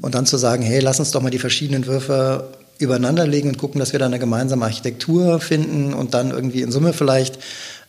Und 0.00 0.14
dann 0.14 0.24
zu 0.24 0.38
sagen, 0.38 0.62
hey, 0.62 0.80
lass 0.80 0.98
uns 0.98 1.10
doch 1.10 1.20
mal 1.20 1.30
die 1.30 1.38
verschiedenen 1.38 1.86
Würfe 1.86 2.48
übereinander 2.78 3.26
legen 3.26 3.50
und 3.50 3.58
gucken, 3.58 3.80
dass 3.80 3.92
wir 3.92 3.98
da 3.98 4.06
eine 4.06 4.18
gemeinsame 4.18 4.64
Architektur 4.64 5.40
finden 5.40 5.92
und 5.92 6.14
dann 6.14 6.30
irgendwie 6.30 6.62
in 6.62 6.72
Summe 6.72 6.94
vielleicht 6.94 7.38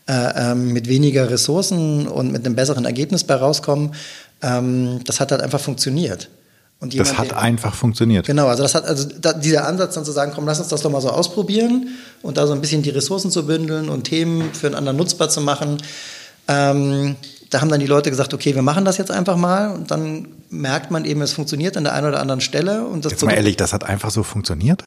äh, 0.08 0.52
ähm, 0.52 0.74
mit 0.74 0.90
weniger 0.90 1.30
Ressourcen 1.30 2.08
und 2.08 2.32
mit 2.32 2.46
einem 2.46 2.56
besseren 2.56 2.86
Ergebnis 2.86 3.24
bei 3.24 3.36
rauskommen. 3.36 3.94
Ähm, 4.42 5.02
das 5.06 5.20
hat 5.20 5.32
halt 5.32 5.42
einfach 5.42 5.62
funktioniert. 5.62 6.30
Jemand, 6.82 7.10
das 7.10 7.18
hat 7.18 7.32
der, 7.32 7.40
einfach 7.40 7.76
funktioniert. 7.76 8.26
Genau, 8.26 8.48
also 8.48 8.64
das 8.64 8.74
hat 8.74 8.86
also 8.86 9.06
da, 9.20 9.34
dieser 9.34 9.68
Ansatz 9.68 9.96
dann 9.96 10.06
zu 10.06 10.14
sagen, 10.14 10.32
komm, 10.34 10.46
lass 10.46 10.60
uns 10.60 10.70
das 10.70 10.82
doch 10.82 10.90
mal 10.90 11.02
so 11.02 11.10
ausprobieren 11.10 11.90
und 12.22 12.38
da 12.38 12.48
so 12.48 12.54
ein 12.54 12.62
bisschen 12.62 12.84
die 12.84 12.90
Ressourcen 12.90 13.32
zu 13.32 13.46
bündeln 13.46 13.90
und 13.90 14.06
Themen 14.06 14.54
für 14.54 14.68
einen 14.68 14.76
anderen 14.76 14.96
nutzbar 14.98 15.28
zu 15.30 15.42
machen. 15.42 15.82
Ähm, 16.48 17.18
da 17.50 17.60
haben 17.60 17.68
dann 17.68 17.82
die 17.82 17.86
Leute 17.86 18.10
gesagt, 18.10 18.34
okay, 18.34 18.56
wir 18.56 18.62
machen 18.62 18.86
das 18.86 18.98
jetzt 18.98 19.12
einfach 19.12 19.36
mal 19.36 19.72
und 19.72 19.92
dann 19.92 20.30
merkt 20.50 20.90
man 20.90 21.04
eben, 21.04 21.22
es 21.22 21.34
funktioniert 21.34 21.76
an 21.76 21.84
der 21.84 21.94
einen 21.94 22.08
oder 22.08 22.22
anderen 22.22 22.40
Stelle. 22.40 22.86
Und 22.86 23.04
das 23.04 23.12
jetzt 23.12 23.26
mal 23.26 23.34
ehrlich, 23.34 23.58
das 23.58 23.74
hat 23.74 23.84
einfach 23.84 24.12
so 24.12 24.24
funktioniert? 24.24 24.86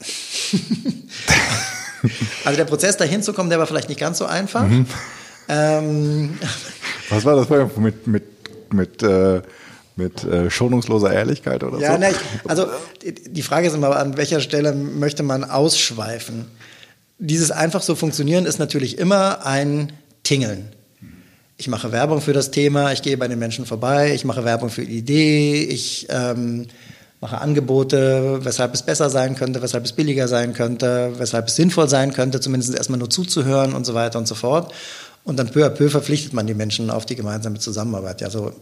also 2.44 2.56
der 2.56 2.64
Prozess 2.64 2.96
dahin 2.96 3.24
zu 3.24 3.32
kommen, 3.32 3.50
der 3.50 3.58
war 3.58 3.66
vielleicht 3.66 3.88
nicht 3.88 3.98
ganz 3.98 4.18
so 4.18 4.26
einfach. 4.26 4.62
Mhm. 4.62 4.86
Ähm, 5.48 6.38
Was 7.10 7.24
war 7.24 7.34
das 7.34 7.48
mit, 7.76 8.06
mit, 8.06 8.24
mit 8.72 9.02
äh 9.02 9.42
mit 9.96 10.24
äh, 10.24 10.50
schonungsloser 10.50 11.12
Ehrlichkeit 11.12 11.62
oder 11.62 11.78
ja, 11.78 11.96
so? 11.96 12.02
Ja, 12.02 12.08
also 12.46 12.66
die 13.04 13.42
Frage 13.42 13.68
ist 13.68 13.74
immer, 13.74 13.96
an 13.96 14.16
welcher 14.16 14.40
Stelle 14.40 14.72
möchte 14.72 15.22
man 15.22 15.44
ausschweifen? 15.44 16.46
Dieses 17.18 17.50
einfach 17.50 17.82
so 17.82 17.94
funktionieren 17.94 18.44
ist 18.44 18.58
natürlich 18.58 18.98
immer 18.98 19.46
ein 19.46 19.92
Tingeln. 20.24 20.68
Ich 21.56 21.68
mache 21.68 21.92
Werbung 21.92 22.20
für 22.20 22.32
das 22.32 22.50
Thema, 22.50 22.92
ich 22.92 23.02
gehe 23.02 23.16
bei 23.16 23.28
den 23.28 23.38
Menschen 23.38 23.64
vorbei, 23.64 24.12
ich 24.12 24.24
mache 24.24 24.44
Werbung 24.44 24.70
für 24.70 24.84
die 24.84 24.98
Idee, 24.98 25.62
ich 25.62 26.08
ähm, 26.10 26.66
mache 27.20 27.40
Angebote, 27.40 28.40
weshalb 28.42 28.74
es 28.74 28.82
besser 28.82 29.08
sein 29.08 29.36
könnte, 29.36 29.62
weshalb 29.62 29.84
es 29.84 29.92
billiger 29.92 30.26
sein 30.26 30.52
könnte, 30.52 31.12
weshalb 31.16 31.46
es 31.46 31.54
sinnvoll 31.54 31.88
sein 31.88 32.12
könnte, 32.12 32.40
zumindest 32.40 32.74
erstmal 32.74 32.98
nur 32.98 33.08
zuzuhören 33.08 33.72
und 33.72 33.86
so 33.86 33.94
weiter 33.94 34.18
und 34.18 34.26
so 34.26 34.34
fort. 34.34 34.74
Und 35.22 35.38
dann 35.38 35.48
peu 35.48 35.64
à 35.64 35.70
peu 35.70 35.88
verpflichtet 35.88 36.34
man 36.34 36.46
die 36.46 36.54
Menschen 36.54 36.90
auf 36.90 37.06
die 37.06 37.16
gemeinsame 37.16 37.58
Zusammenarbeit. 37.60 38.22
Also 38.22 38.52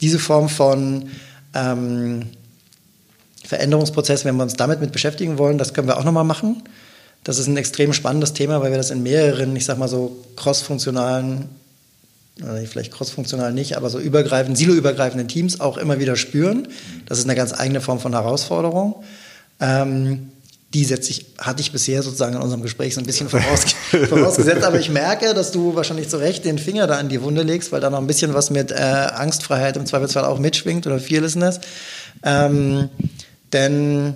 diese 0.00 0.18
Form 0.18 0.48
von 0.48 1.08
ähm, 1.54 2.26
Veränderungsprozess, 3.44 4.24
wenn 4.24 4.36
wir 4.36 4.42
uns 4.42 4.54
damit 4.54 4.80
mit 4.80 4.92
beschäftigen 4.92 5.38
wollen, 5.38 5.58
das 5.58 5.74
können 5.74 5.88
wir 5.88 5.98
auch 5.98 6.04
nochmal 6.04 6.24
machen. 6.24 6.62
Das 7.24 7.38
ist 7.38 7.48
ein 7.48 7.56
extrem 7.56 7.92
spannendes 7.92 8.32
Thema, 8.32 8.62
weil 8.62 8.70
wir 8.70 8.78
das 8.78 8.90
in 8.90 9.02
mehreren, 9.02 9.54
ich 9.56 9.64
sag 9.64 9.78
mal 9.78 9.88
so 9.88 10.24
crossfunktionalen, 10.36 11.48
vielleicht 12.66 12.92
crossfunktional 12.92 13.52
nicht, 13.52 13.76
aber 13.76 13.90
so 13.90 13.98
übergreifend, 13.98 14.56
siloübergreifenden 14.56 15.28
Teams 15.28 15.60
auch 15.60 15.76
immer 15.76 15.98
wieder 15.98 16.16
spüren. 16.16 16.68
Das 17.06 17.18
ist 17.18 17.24
eine 17.24 17.34
ganz 17.34 17.52
eigene 17.52 17.80
Form 17.80 18.00
von 18.00 18.12
Herausforderung. 18.12 19.02
Ähm, 19.60 20.30
die 20.72 20.84
setze 20.84 21.10
ich, 21.10 21.26
hatte 21.38 21.62
ich 21.62 21.72
bisher 21.72 22.02
sozusagen 22.02 22.36
in 22.36 22.42
unserem 22.42 22.62
Gespräch 22.62 22.94
so 22.94 23.00
ein 23.00 23.06
bisschen 23.06 23.28
voraus, 23.28 23.64
vorausgesetzt. 24.08 24.62
Aber 24.62 24.78
ich 24.78 24.88
merke, 24.88 25.34
dass 25.34 25.50
du 25.50 25.74
wahrscheinlich 25.74 26.08
zu 26.08 26.18
Recht 26.18 26.44
den 26.44 26.58
Finger 26.58 26.86
da 26.86 26.98
an 26.98 27.08
die 27.08 27.20
Wunde 27.22 27.42
legst, 27.42 27.72
weil 27.72 27.80
da 27.80 27.90
noch 27.90 27.98
ein 27.98 28.06
bisschen 28.06 28.34
was 28.34 28.50
mit 28.50 28.70
äh, 28.70 28.74
Angstfreiheit 28.74 29.76
im 29.76 29.86
Zweifelsfall 29.86 30.24
auch 30.24 30.38
mitschwingt 30.38 30.86
oder 30.86 31.00
Fearlessness. 31.00 31.60
Ähm, 32.22 32.88
denn, 33.52 34.14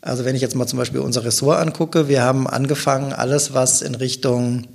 also 0.00 0.24
wenn 0.24 0.36
ich 0.36 0.42
jetzt 0.42 0.54
mal 0.54 0.68
zum 0.68 0.78
Beispiel 0.78 1.00
unser 1.00 1.24
Ressort 1.24 1.58
angucke, 1.58 2.08
wir 2.08 2.22
haben 2.22 2.46
angefangen, 2.46 3.12
alles, 3.12 3.52
was 3.52 3.82
in 3.82 3.96
Richtung 3.96 4.68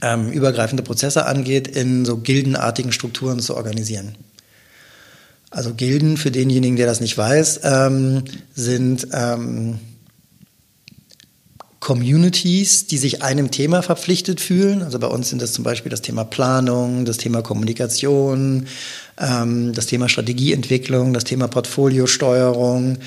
ähm, 0.00 0.30
übergreifende 0.30 0.84
Prozesse 0.84 1.26
angeht, 1.26 1.66
in 1.66 2.04
so 2.04 2.18
gildenartigen 2.18 2.92
Strukturen 2.92 3.40
zu 3.40 3.56
organisieren. 3.56 4.14
Also 5.50 5.74
Gilden, 5.74 6.16
für 6.16 6.30
denjenigen, 6.30 6.76
der 6.76 6.86
das 6.86 7.00
nicht 7.00 7.18
weiß, 7.18 7.60
ähm, 7.64 8.24
sind 8.54 9.08
ähm, 9.12 9.78
Communities, 11.84 12.86
die 12.86 12.96
sich 12.96 13.22
einem 13.22 13.50
Thema 13.50 13.82
verpflichtet 13.82 14.40
fühlen. 14.40 14.82
Also 14.82 14.98
bei 14.98 15.06
uns 15.06 15.28
sind 15.28 15.42
das 15.42 15.52
zum 15.52 15.64
Beispiel 15.64 15.90
das 15.90 16.00
Thema 16.00 16.24
Planung, 16.24 17.04
das 17.04 17.18
Thema 17.18 17.42
Kommunikation, 17.42 18.68
ähm, 19.20 19.74
das 19.74 19.84
Thema 19.84 20.08
Strategieentwicklung, 20.08 21.12
das 21.12 21.24
Thema 21.24 21.46
Portfoliosteuerung, 21.46 23.00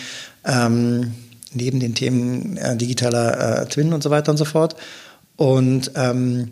ähm, 0.45 1.11
neben 1.53 1.79
den 1.79 1.95
Themen 1.95 2.55
äh, 2.57 2.77
digitaler 2.77 3.63
äh, 3.63 3.65
Twin 3.67 3.93
und 3.93 4.03
so 4.03 4.11
weiter 4.11 4.29
und 4.29 4.37
so 4.37 4.45
fort. 4.45 4.75
Und 5.37 5.93
ähm, 5.95 6.51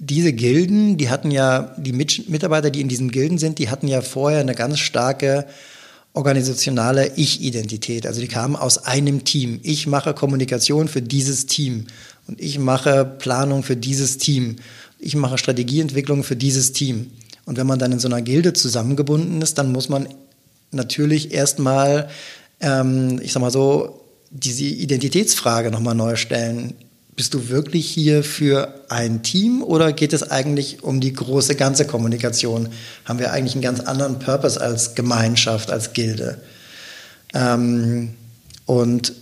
diese 0.00 0.32
Gilden, 0.32 0.96
die 0.96 1.08
hatten 1.08 1.30
ja, 1.30 1.72
die 1.76 1.92
Mitarbeiter, 1.92 2.70
die 2.70 2.80
in 2.80 2.88
diesen 2.88 3.12
Gilden 3.12 3.38
sind, 3.38 3.60
die 3.60 3.70
hatten 3.70 3.86
ja 3.86 4.00
vorher 4.00 4.40
eine 4.40 4.56
ganz 4.56 4.80
starke 4.80 5.46
organisationale 6.12 7.12
Ich-Identität. 7.16 8.06
Also 8.06 8.20
die 8.20 8.28
kamen 8.28 8.56
aus 8.56 8.78
einem 8.78 9.24
Team. 9.24 9.60
Ich 9.62 9.86
mache 9.86 10.14
Kommunikation 10.14 10.88
für 10.88 11.02
dieses 11.02 11.46
Team 11.46 11.86
und 12.26 12.40
ich 12.40 12.58
mache 12.58 13.04
Planung 13.04 13.62
für 13.62 13.76
dieses 13.76 14.18
Team. 14.18 14.56
Ich 14.98 15.14
mache 15.14 15.38
Strategieentwicklung 15.38 16.24
für 16.24 16.36
dieses 16.36 16.72
Team. 16.72 17.10
Und 17.46 17.56
wenn 17.56 17.66
man 17.66 17.78
dann 17.78 17.92
in 17.92 18.00
so 18.00 18.08
einer 18.08 18.22
Gilde 18.22 18.52
zusammengebunden 18.52 19.40
ist, 19.40 19.58
dann 19.58 19.72
muss 19.72 19.88
man 19.88 20.08
natürlich 20.72 21.32
erstmal, 21.32 22.08
ähm, 22.60 23.20
ich 23.22 23.32
sag 23.32 23.40
mal 23.40 23.50
so, 23.50 24.04
diese 24.30 24.64
Identitätsfrage 24.64 25.70
nochmal 25.70 25.94
neu 25.94 26.16
stellen 26.16 26.74
bist 27.16 27.34
du 27.34 27.48
wirklich 27.48 27.88
hier 27.90 28.22
für 28.24 28.74
ein 28.88 29.22
Team 29.22 29.62
oder 29.62 29.92
geht 29.92 30.12
es 30.12 30.30
eigentlich 30.30 30.82
um 30.82 31.00
die 31.00 31.12
große 31.12 31.54
ganze 31.54 31.86
Kommunikation? 31.86 32.68
Haben 33.04 33.18
wir 33.18 33.32
eigentlich 33.32 33.54
einen 33.54 33.62
ganz 33.62 33.80
anderen 33.80 34.18
Purpose 34.18 34.60
als 34.60 34.94
Gemeinschaft, 34.94 35.70
als 35.70 35.92
Gilde? 35.92 36.40
Ähm, 37.34 38.10
und 38.66 39.12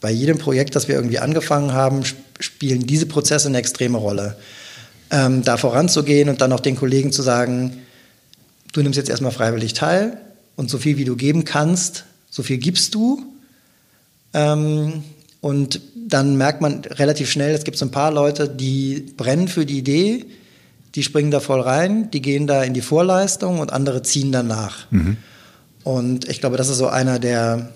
bei 0.00 0.10
jedem 0.10 0.38
Projekt, 0.38 0.76
das 0.76 0.88
wir 0.88 0.94
irgendwie 0.94 1.18
angefangen 1.18 1.72
haben, 1.72 2.04
spielen 2.38 2.86
diese 2.86 3.06
Prozesse 3.06 3.48
eine 3.48 3.58
extreme 3.58 3.98
Rolle. 3.98 4.36
Ähm, 5.10 5.42
da 5.42 5.56
voranzugehen 5.56 6.28
und 6.28 6.40
dann 6.40 6.52
auch 6.52 6.60
den 6.60 6.76
Kollegen 6.76 7.12
zu 7.12 7.22
sagen, 7.22 7.78
du 8.72 8.82
nimmst 8.82 8.96
jetzt 8.96 9.10
erstmal 9.10 9.32
freiwillig 9.32 9.74
teil 9.74 10.20
und 10.56 10.70
so 10.70 10.78
viel 10.78 10.96
wie 10.96 11.04
du 11.04 11.16
geben 11.16 11.44
kannst, 11.44 12.04
so 12.30 12.42
viel 12.42 12.58
gibst 12.58 12.94
du. 12.94 13.24
Ähm, 14.32 15.02
und 15.40 15.80
dann 16.10 16.36
merkt 16.36 16.60
man 16.60 16.82
relativ 16.84 17.30
schnell, 17.30 17.54
es 17.54 17.64
gibt 17.64 17.78
so 17.78 17.86
ein 17.86 17.90
paar 17.90 18.12
Leute, 18.12 18.48
die 18.48 19.12
brennen 19.16 19.48
für 19.48 19.64
die 19.64 19.78
Idee, 19.78 20.26
die 20.94 21.02
springen 21.02 21.30
da 21.30 21.40
voll 21.40 21.60
rein, 21.60 22.10
die 22.10 22.20
gehen 22.20 22.46
da 22.46 22.62
in 22.62 22.74
die 22.74 22.80
Vorleistung 22.80 23.60
und 23.60 23.72
andere 23.72 24.02
ziehen 24.02 24.32
danach. 24.32 24.90
Mhm. 24.90 25.16
Und 25.84 26.28
ich 26.28 26.40
glaube, 26.40 26.56
das 26.56 26.68
ist 26.68 26.78
so 26.78 26.88
einer 26.88 27.18
der, 27.18 27.70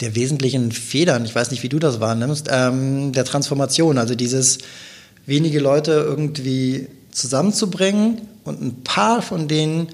der 0.00 0.14
wesentlichen 0.14 0.72
Federn, 0.72 1.24
ich 1.24 1.34
weiß 1.34 1.50
nicht, 1.50 1.62
wie 1.62 1.68
du 1.68 1.78
das 1.78 2.00
wahrnimmst, 2.00 2.48
ähm, 2.50 3.12
der 3.12 3.24
Transformation. 3.24 3.98
Also 3.98 4.14
dieses 4.14 4.58
wenige 5.24 5.58
Leute 5.58 5.92
irgendwie 5.92 6.88
zusammenzubringen 7.10 8.20
und 8.44 8.62
ein 8.62 8.82
paar 8.84 9.22
von 9.22 9.48
denen 9.48 9.88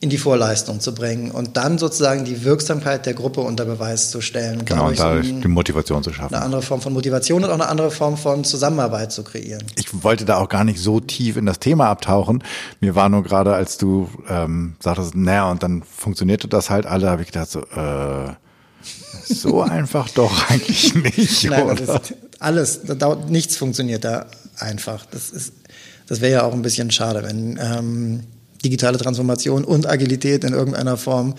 in 0.00 0.10
die 0.10 0.18
Vorleistung 0.18 0.78
zu 0.78 0.94
bringen 0.94 1.32
und 1.32 1.56
dann 1.56 1.76
sozusagen 1.76 2.24
die 2.24 2.44
Wirksamkeit 2.44 3.04
der 3.04 3.14
Gruppe 3.14 3.40
unter 3.40 3.64
Beweis 3.64 4.10
zu 4.10 4.20
stellen. 4.20 4.64
Genau, 4.64 4.88
und 4.88 4.98
dadurch 4.98 5.26
so 5.26 5.40
die 5.40 5.48
Motivation 5.48 6.04
zu 6.04 6.12
schaffen. 6.12 6.34
Eine 6.34 6.44
andere 6.44 6.62
Form 6.62 6.80
von 6.80 6.92
Motivation 6.92 7.42
und 7.42 7.50
auch 7.50 7.54
eine 7.54 7.68
andere 7.68 7.90
Form 7.90 8.16
von 8.16 8.44
Zusammenarbeit 8.44 9.10
zu 9.10 9.24
kreieren. 9.24 9.64
Ich 9.74 10.04
wollte 10.04 10.24
da 10.24 10.36
auch 10.36 10.48
gar 10.48 10.62
nicht 10.62 10.78
so 10.78 11.00
tief 11.00 11.36
in 11.36 11.46
das 11.46 11.58
Thema 11.58 11.88
abtauchen. 11.88 12.44
Mir 12.80 12.94
war 12.94 13.08
nur 13.08 13.24
gerade, 13.24 13.54
als 13.54 13.76
du 13.76 14.08
ähm, 14.28 14.76
sagtest, 14.78 15.16
naja, 15.16 15.50
und 15.50 15.64
dann 15.64 15.82
funktionierte 15.82 16.46
das 16.46 16.70
halt 16.70 16.86
alle, 16.86 17.10
habe 17.10 17.22
ich 17.22 17.28
gedacht 17.28 17.50
so, 17.50 17.62
äh, 17.62 18.34
so 19.26 19.62
einfach 19.62 20.08
doch 20.10 20.48
eigentlich 20.48 20.94
nicht. 20.94 21.50
Nein, 21.50 21.64
oder? 21.64 22.00
alles, 22.38 22.82
da 22.84 22.94
dauert, 22.94 23.30
nichts 23.30 23.56
funktioniert 23.56 24.04
da 24.04 24.26
einfach. 24.58 25.06
Das 25.06 25.30
ist, 25.30 25.54
das 26.06 26.20
wäre 26.20 26.32
ja 26.32 26.42
auch 26.44 26.52
ein 26.52 26.62
bisschen 26.62 26.92
schade, 26.92 27.24
wenn 27.24 27.58
ähm, 27.60 28.24
digitale 28.64 28.98
Transformation 28.98 29.64
und 29.64 29.88
Agilität 29.88 30.44
in 30.44 30.52
irgendeiner 30.52 30.96
Form 30.96 31.34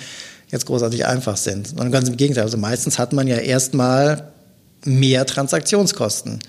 jetzt 0.50 0.66
großartig 0.66 1.06
einfach 1.06 1.38
sind. 1.38 1.68
Sondern 1.68 1.91
ganz 1.91 2.10
im 2.10 2.18
Gegenteil. 2.18 2.44
Also 2.44 2.58
meistens 2.58 2.98
hat 2.98 3.14
man 3.14 3.28
ja 3.28 3.38
erstmal 3.38 4.32
mehr 4.86 5.26
Transaktionskosten, 5.26 6.34
mhm. 6.34 6.40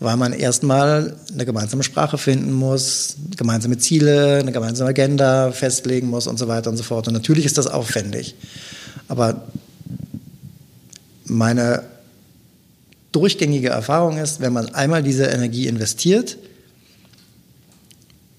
weil 0.00 0.16
man 0.16 0.32
erstmal 0.32 1.16
eine 1.32 1.46
gemeinsame 1.46 1.82
Sprache 1.82 2.18
finden 2.18 2.52
muss, 2.52 3.16
gemeinsame 3.36 3.78
Ziele, 3.78 4.38
eine 4.38 4.52
gemeinsame 4.52 4.90
Agenda 4.90 5.52
festlegen 5.52 6.08
muss 6.08 6.26
und 6.26 6.38
so 6.38 6.48
weiter 6.48 6.70
und 6.70 6.76
so 6.76 6.82
fort. 6.82 7.06
Und 7.08 7.14
natürlich 7.14 7.44
ist 7.44 7.58
das 7.58 7.66
aufwendig. 7.66 8.34
Aber 9.06 9.44
meine 11.24 11.84
durchgängige 13.12 13.68
Erfahrung 13.68 14.18
ist, 14.18 14.40
wenn 14.40 14.52
man 14.52 14.74
einmal 14.74 15.02
diese 15.02 15.26
Energie 15.26 15.66
investiert, 15.66 16.36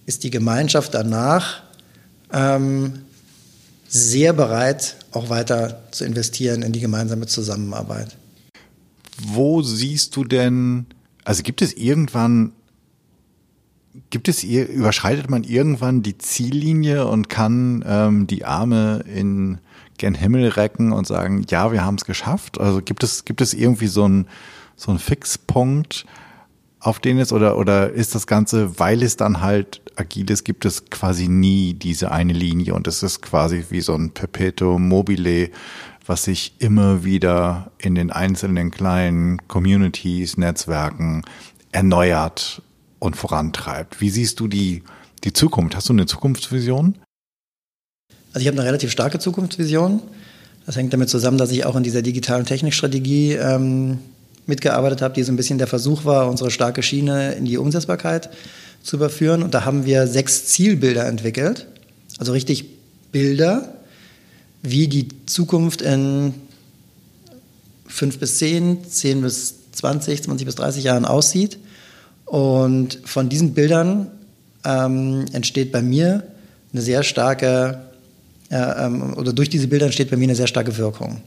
ist 0.06 0.23
die 0.23 0.31
Gemeinschaft 0.31 0.93
danach 0.93 1.64
ähm, 2.31 2.93
sehr 3.88 4.34
bereit, 4.34 4.97
auch 5.11 5.30
weiter 5.30 5.84
zu 5.91 6.06
investieren 6.06 6.61
in 6.61 6.72
die 6.72 6.80
gemeinsame 6.80 7.26
Zusammenarbeit. 7.26 8.18
Wo 9.22 9.61
siehst 9.61 10.15
du 10.15 10.23
denn, 10.23 10.85
also 11.23 11.43
gibt 11.43 11.61
es 11.61 11.73
irgendwann, 11.73 12.53
gibt 14.10 14.27
es, 14.27 14.43
überschreitet 14.43 15.30
man 15.30 15.43
irgendwann 15.43 16.03
die 16.03 16.18
Ziellinie 16.18 17.07
und 17.07 17.30
kann 17.30 17.84
ähm, 17.85 18.27
die 18.27 18.45
Arme 18.45 19.03
in 19.14 19.57
gen 19.97 20.14
Himmel 20.14 20.49
recken 20.49 20.93
und 20.93 21.07
sagen, 21.07 21.45
ja, 21.49 21.72
wir 21.72 21.84
haben 21.84 21.95
es 21.95 22.06
geschafft? 22.06 22.60
Also 22.60 22.81
gibt 22.81 23.03
es, 23.03 23.26
gibt 23.26 23.41
es 23.41 23.53
irgendwie 23.53 23.88
so 23.88 24.06
einen 24.06 24.27
so 24.80 24.91
einen 24.91 24.99
Fixpunkt, 24.99 26.06
auf 26.80 26.99
den 26.99 27.19
es 27.19 27.34
oder, 27.34 27.57
oder 27.57 27.91
ist 27.91 28.15
das 28.15 28.26
Ganze, 28.26 28.80
weil 28.80 29.03
es 29.03 29.18
dann 29.18 29.41
halt 29.41 29.81
agil 29.95 30.30
ist, 30.31 30.45
gibt 30.45 30.65
es 30.65 30.85
quasi 30.89 31.27
nie 31.27 31.73
diese 31.73 32.11
eine 32.11 32.34
Linie 32.34 32.73
und 32.73 32.88
es 32.88 33.03
ist 33.03 33.22
quasi 33.22 33.65
wie 33.69 33.81
so 33.81 33.95
ein 33.95 34.11
Perpetuum 34.11 34.88
mobile, 34.88 35.49
was 36.06 36.23
sich 36.23 36.53
immer 36.60 37.03
wieder 37.03 37.72
in 37.77 37.95
den 37.95 38.11
einzelnen 38.11 38.72
kleinen 38.72 39.47
Communities, 39.47 40.38
Netzwerken 40.38 41.23
erneuert 41.72 42.61
und 42.99 43.15
vorantreibt. 43.15 43.99
Wie 43.99 44.10
siehst 44.10 44.39
du 44.39 44.47
die, 44.47 44.84
die 45.23 45.34
Zukunft? 45.34 45.76
Hast 45.76 45.89
du 45.89 45.93
eine 45.93 46.06
Zukunftsvision? 46.06 46.97
Also 48.34 48.41
ich 48.41 48.47
habe 48.47 48.57
eine 48.57 48.65
relativ 48.68 48.91
starke 48.91 49.19
Zukunftsvision. 49.19 50.01
Das 50.65 50.76
hängt 50.76 50.93
damit 50.93 51.10
zusammen, 51.10 51.38
dass 51.38 51.51
ich 51.51 51.65
auch 51.65 51.76
in 51.76 51.84
dieser 51.84 52.01
digitalen 52.01 52.45
Technikstrategie 52.45 53.34
ähm, 53.34 53.99
mitgearbeitet 54.49 55.01
habe, 55.01 55.13
die 55.13 55.23
so 55.23 55.31
ein 55.31 55.38
bisschen 55.38 55.57
der 55.57 55.67
Versuch 55.67 56.03
war, 56.03 56.27
unsere 56.27 56.51
starke 56.51 56.84
Schiene 56.84 57.34
in 57.34 57.45
die 57.45 57.57
Umsetzbarkeit 57.57 58.30
zu 58.84 58.97
überführen. 58.97 59.43
Und 59.43 59.53
da 59.53 59.63
haben 59.63 59.85
wir 59.85 60.07
sechs 60.07 60.45
Zielbilder 60.47 61.05
entwickelt, 61.05 61.67
also 62.17 62.34
richtig 62.34 62.65
Bilder, 63.11 63.73
wie 64.61 64.88
die 64.88 65.07
Zukunft 65.26 65.81
in 65.81 66.34
fünf 67.88 68.19
bis 68.19 68.38
zehn, 68.38 68.84
zehn 68.84 69.21
bis 69.21 69.55
20, 69.71 70.23
20 70.23 70.45
bis 70.45 70.55
30 70.55 70.84
Jahren 70.84 71.05
aussieht. 71.05 71.57
Und 72.26 72.99
von 73.05 73.30
diesen 73.30 73.53
Bildern 73.53 74.11
ähm, 74.65 75.26
entsteht 75.31 75.71
bei 75.71 75.81
mir 75.81 76.23
eine 76.73 76.81
sehr 76.81 77.03
starke, 77.03 77.81
äh, 78.51 78.85
ähm, 78.85 79.13
oder 79.15 79.34
durch 79.34 79.49
diese 79.49 79.67
Bilder 79.67 79.85
entsteht 79.85 80.11
bei 80.11 80.17
mir 80.17 80.26
eine 80.26 80.35
sehr 80.35 80.47
starke 80.47 80.77
Wirkung. 80.77 81.21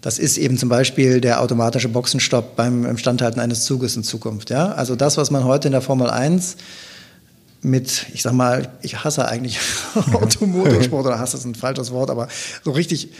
Das 0.00 0.18
ist 0.18 0.38
eben 0.38 0.56
zum 0.56 0.68
Beispiel 0.68 1.20
der 1.20 1.42
automatische 1.42 1.88
Boxenstopp 1.88 2.56
beim 2.56 2.86
Instandhalten 2.86 3.40
eines 3.40 3.64
Zuges 3.64 3.96
in 3.96 4.02
Zukunft. 4.02 4.50
Ja? 4.50 4.72
Also 4.72 4.96
das, 4.96 5.16
was 5.16 5.30
man 5.30 5.44
heute 5.44 5.68
in 5.68 5.72
der 5.72 5.82
Formel 5.82 6.08
1 6.08 6.56
mit, 7.62 8.06
ich 8.14 8.22
sag 8.22 8.32
mal, 8.32 8.72
ich 8.80 9.04
hasse 9.04 9.28
eigentlich 9.28 9.58
Automotorsport 10.12 11.06
oder 11.06 11.18
hasse 11.18 11.36
ist 11.36 11.44
ein 11.44 11.54
falsches 11.54 11.90
Wort, 11.90 12.08
aber 12.08 12.28
so 12.64 12.70
richtig 12.70 13.10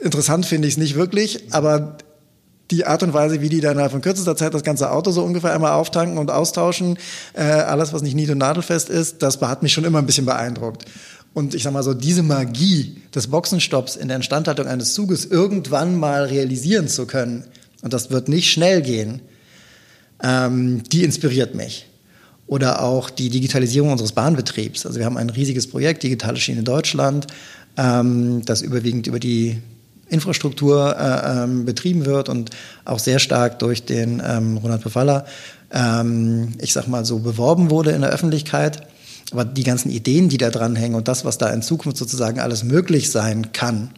interessant 0.00 0.46
finde 0.46 0.68
ich 0.68 0.74
es 0.74 0.78
nicht 0.78 0.94
wirklich. 0.94 1.52
Aber 1.52 1.98
die 2.70 2.86
Art 2.86 3.02
und 3.02 3.12
Weise, 3.12 3.40
wie 3.40 3.48
die 3.48 3.60
dann 3.60 3.72
innerhalb 3.72 3.92
von 3.92 4.00
kürzester 4.00 4.36
Zeit 4.36 4.54
das 4.54 4.62
ganze 4.62 4.90
Auto 4.90 5.10
so 5.10 5.22
ungefähr 5.22 5.52
einmal 5.52 5.72
auftanken 5.72 6.18
und 6.18 6.30
austauschen, 6.30 6.98
äh, 7.34 7.42
alles, 7.42 7.92
was 7.92 8.02
nicht 8.02 8.14
nied- 8.14 8.30
und 8.30 8.38
nadelfest 8.38 8.88
ist, 8.88 9.22
das 9.22 9.40
hat 9.40 9.62
mich 9.62 9.72
schon 9.72 9.84
immer 9.84 9.98
ein 9.98 10.06
bisschen 10.06 10.26
beeindruckt. 10.26 10.86
Und 11.32 11.54
ich 11.54 11.62
sag 11.62 11.72
mal 11.72 11.82
so, 11.82 11.94
diese 11.94 12.22
Magie 12.22 12.96
des 13.14 13.28
Boxenstopps 13.28 13.96
in 13.96 14.08
der 14.08 14.16
Instandhaltung 14.16 14.66
eines 14.66 14.94
Zuges 14.94 15.24
irgendwann 15.24 15.96
mal 15.96 16.24
realisieren 16.24 16.88
zu 16.88 17.06
können, 17.06 17.44
und 17.82 17.92
das 17.92 18.10
wird 18.10 18.28
nicht 18.28 18.50
schnell 18.50 18.82
gehen, 18.82 19.20
ähm, 20.22 20.82
die 20.92 21.04
inspiriert 21.04 21.54
mich. 21.54 21.86
Oder 22.46 22.82
auch 22.82 23.10
die 23.10 23.30
Digitalisierung 23.30 23.92
unseres 23.92 24.12
Bahnbetriebs. 24.12 24.84
Also 24.84 24.98
wir 24.98 25.06
haben 25.06 25.16
ein 25.16 25.30
riesiges 25.30 25.68
Projekt, 25.68 26.02
Digitale 26.02 26.36
Schiene 26.36 26.62
Deutschland, 26.62 27.28
ähm, 27.76 28.42
das 28.44 28.60
überwiegend 28.60 29.06
über 29.06 29.20
die 29.20 29.58
Infrastruktur 30.08 30.96
äh, 30.98 31.44
ähm, 31.44 31.64
betrieben 31.64 32.04
wird 32.04 32.28
und 32.28 32.50
auch 32.84 32.98
sehr 32.98 33.20
stark 33.20 33.60
durch 33.60 33.84
den 33.84 34.20
ähm, 34.26 34.56
Ronald 34.56 34.82
Befaller, 34.82 35.24
ähm, 35.72 36.54
ich 36.60 36.72
sag 36.72 36.88
mal 36.88 37.04
so, 37.04 37.20
beworben 37.20 37.70
wurde 37.70 37.92
in 37.92 38.00
der 38.00 38.10
Öffentlichkeit. 38.10 38.82
Aber 39.30 39.44
die 39.44 39.62
ganzen 39.62 39.90
Ideen, 39.90 40.28
die 40.28 40.38
da 40.38 40.50
dranhängen 40.50 40.96
und 40.96 41.08
das, 41.08 41.24
was 41.24 41.38
da 41.38 41.50
in 41.50 41.62
Zukunft 41.62 41.98
sozusagen 41.98 42.40
alles 42.40 42.64
möglich 42.64 43.10
sein 43.10 43.52
kann, 43.52 43.90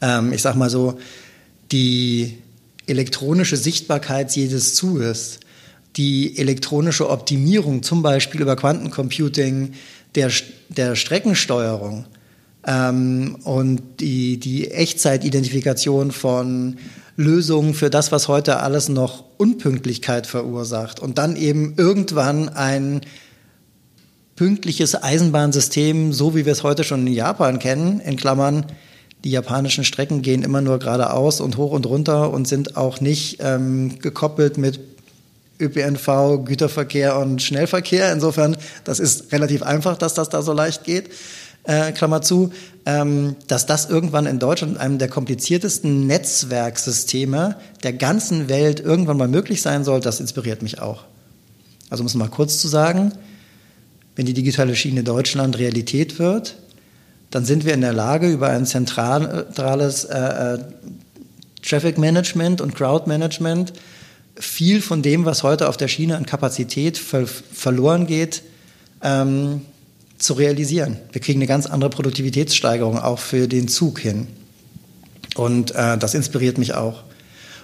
ähm, 0.00 0.32
ich 0.32 0.42
sag 0.42 0.54
mal 0.54 0.70
so, 0.70 0.98
die 1.72 2.38
elektronische 2.86 3.56
Sichtbarkeit 3.56 4.34
jedes 4.34 4.74
Zuges, 4.74 5.40
die 5.96 6.38
elektronische 6.38 7.08
Optimierung, 7.10 7.82
zum 7.82 8.02
Beispiel 8.02 8.40
über 8.40 8.56
Quantencomputing 8.56 9.72
der, 10.14 10.30
der 10.68 10.96
Streckensteuerung 10.96 12.06
ähm, 12.66 13.36
und 13.44 13.82
die, 14.00 14.38
die 14.38 14.70
Echtzeitidentifikation 14.70 16.12
von 16.12 16.78
Lösungen 17.16 17.74
für 17.74 17.90
das, 17.90 18.12
was 18.12 18.28
heute 18.28 18.60
alles 18.60 18.88
noch 18.88 19.24
Unpünktlichkeit 19.36 20.26
verursacht. 20.26 21.00
Und 21.00 21.18
dann 21.18 21.36
eben 21.36 21.74
irgendwann 21.76 22.48
ein 22.48 23.02
pünktliches 24.40 24.94
Eisenbahnsystem, 24.94 26.14
so 26.14 26.34
wie 26.34 26.46
wir 26.46 26.52
es 26.52 26.62
heute 26.62 26.82
schon 26.82 27.06
in 27.06 27.12
Japan 27.12 27.58
kennen, 27.58 28.00
in 28.00 28.16
Klammern, 28.16 28.64
die 29.22 29.30
japanischen 29.30 29.84
Strecken 29.84 30.22
gehen 30.22 30.42
immer 30.42 30.62
nur 30.62 30.78
geradeaus 30.78 31.42
und 31.42 31.58
hoch 31.58 31.72
und 31.72 31.84
runter 31.84 32.32
und 32.32 32.48
sind 32.48 32.74
auch 32.74 33.02
nicht 33.02 33.36
ähm, 33.40 33.98
gekoppelt 33.98 34.56
mit 34.56 34.80
ÖPNV, 35.60 36.42
Güterverkehr 36.46 37.18
und 37.18 37.42
Schnellverkehr. 37.42 38.10
Insofern, 38.14 38.56
das 38.84 38.98
ist 38.98 39.30
relativ 39.30 39.62
einfach, 39.62 39.98
dass 39.98 40.14
das 40.14 40.30
da 40.30 40.40
so 40.40 40.54
leicht 40.54 40.84
geht. 40.84 41.10
Äh, 41.64 41.92
Klammer 41.92 42.22
zu, 42.22 42.50
ähm, 42.86 43.36
dass 43.46 43.66
das 43.66 43.90
irgendwann 43.90 44.24
in 44.24 44.38
Deutschland 44.38 44.78
einem 44.78 44.96
der 44.96 45.08
kompliziertesten 45.08 46.06
Netzwerksysteme 46.06 47.56
der 47.82 47.92
ganzen 47.92 48.48
Welt 48.48 48.80
irgendwann 48.80 49.18
mal 49.18 49.28
möglich 49.28 49.60
sein 49.60 49.84
soll, 49.84 50.00
das 50.00 50.18
inspiriert 50.18 50.62
mich 50.62 50.80
auch. 50.80 51.04
Also 51.90 52.02
um 52.02 52.06
es 52.06 52.14
mal 52.14 52.30
kurz 52.30 52.58
zu 52.58 52.68
sagen, 52.68 53.12
wenn 54.20 54.26
die 54.26 54.34
digitale 54.34 54.76
Schiene 54.76 55.02
Deutschland 55.02 55.58
Realität 55.58 56.18
wird, 56.18 56.56
dann 57.30 57.46
sind 57.46 57.64
wir 57.64 57.72
in 57.72 57.80
der 57.80 57.94
Lage, 57.94 58.30
über 58.30 58.50
ein 58.50 58.66
zentrales 58.66 60.04
äh, 60.04 60.18
äh, 60.18 60.58
Traffic 61.62 61.96
Management 61.96 62.60
und 62.60 62.74
Crowd 62.74 63.08
Management 63.08 63.72
viel 64.38 64.82
von 64.82 65.00
dem, 65.00 65.24
was 65.24 65.42
heute 65.42 65.70
auf 65.70 65.78
der 65.78 65.88
Schiene 65.88 66.18
an 66.18 66.26
Kapazität 66.26 66.98
ver 66.98 67.26
verloren 67.26 68.06
geht, 68.06 68.42
ähm, 69.02 69.62
zu 70.18 70.34
realisieren. 70.34 70.98
Wir 71.12 71.22
kriegen 71.22 71.38
eine 71.38 71.46
ganz 71.46 71.64
andere 71.64 71.88
Produktivitätssteigerung 71.88 72.98
auch 72.98 73.20
für 73.20 73.48
den 73.48 73.68
Zug 73.68 74.00
hin. 74.00 74.26
Und 75.34 75.74
äh, 75.74 75.96
das 75.96 76.12
inspiriert 76.12 76.58
mich 76.58 76.74
auch. 76.74 77.04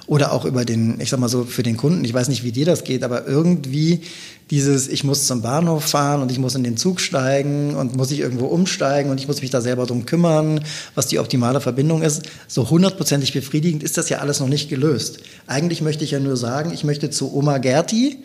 Oder 0.07 0.33
auch 0.33 0.45
über 0.45 0.65
den, 0.65 1.01
ich 1.01 1.11
sag 1.11 1.19
mal 1.19 1.29
so, 1.29 1.45
für 1.45 1.65
den 1.65 1.77
Kunden, 1.77 2.05
ich 2.05 2.15
weiß 2.15 2.29
nicht, 2.29 2.45
wie 2.45 2.53
dir 2.53 2.65
das 2.65 2.85
geht, 2.85 3.03
aber 3.03 3.27
irgendwie 3.27 4.03
dieses, 4.51 4.87
ich 4.87 5.03
muss 5.03 5.27
zum 5.27 5.43
Bahnhof 5.43 5.85
fahren 5.85 6.23
und 6.23 6.31
ich 6.31 6.39
muss 6.39 6.55
in 6.55 6.63
den 6.63 6.77
Zug 6.77 7.01
steigen 7.01 7.75
und 7.75 7.97
muss 7.97 8.13
ich 8.13 8.21
irgendwo 8.21 8.47
umsteigen 8.47 9.11
und 9.11 9.19
ich 9.19 9.27
muss 9.27 9.41
mich 9.41 9.51
da 9.51 9.61
selber 9.61 9.87
drum 9.87 10.07
kümmern, 10.07 10.61
was 10.95 11.09
die 11.09 11.19
optimale 11.19 11.61
Verbindung 11.61 12.03
ist. 12.03 12.23
So 12.47 12.71
hundertprozentig 12.71 13.33
befriedigend 13.33 13.83
ist 13.83 13.99
das 13.99 14.09
ja 14.09 14.19
alles 14.19 14.39
noch 14.39 14.49
nicht 14.49 14.69
gelöst. 14.69 15.19
Eigentlich 15.49 15.83
möchte 15.83 16.05
ich 16.05 16.13
ja 16.13 16.21
nur 16.21 16.37
sagen, 16.37 16.73
ich 16.73 16.85
möchte 16.85 17.11
zu 17.11 17.35
Oma 17.35 17.59
Gerti 17.59 18.19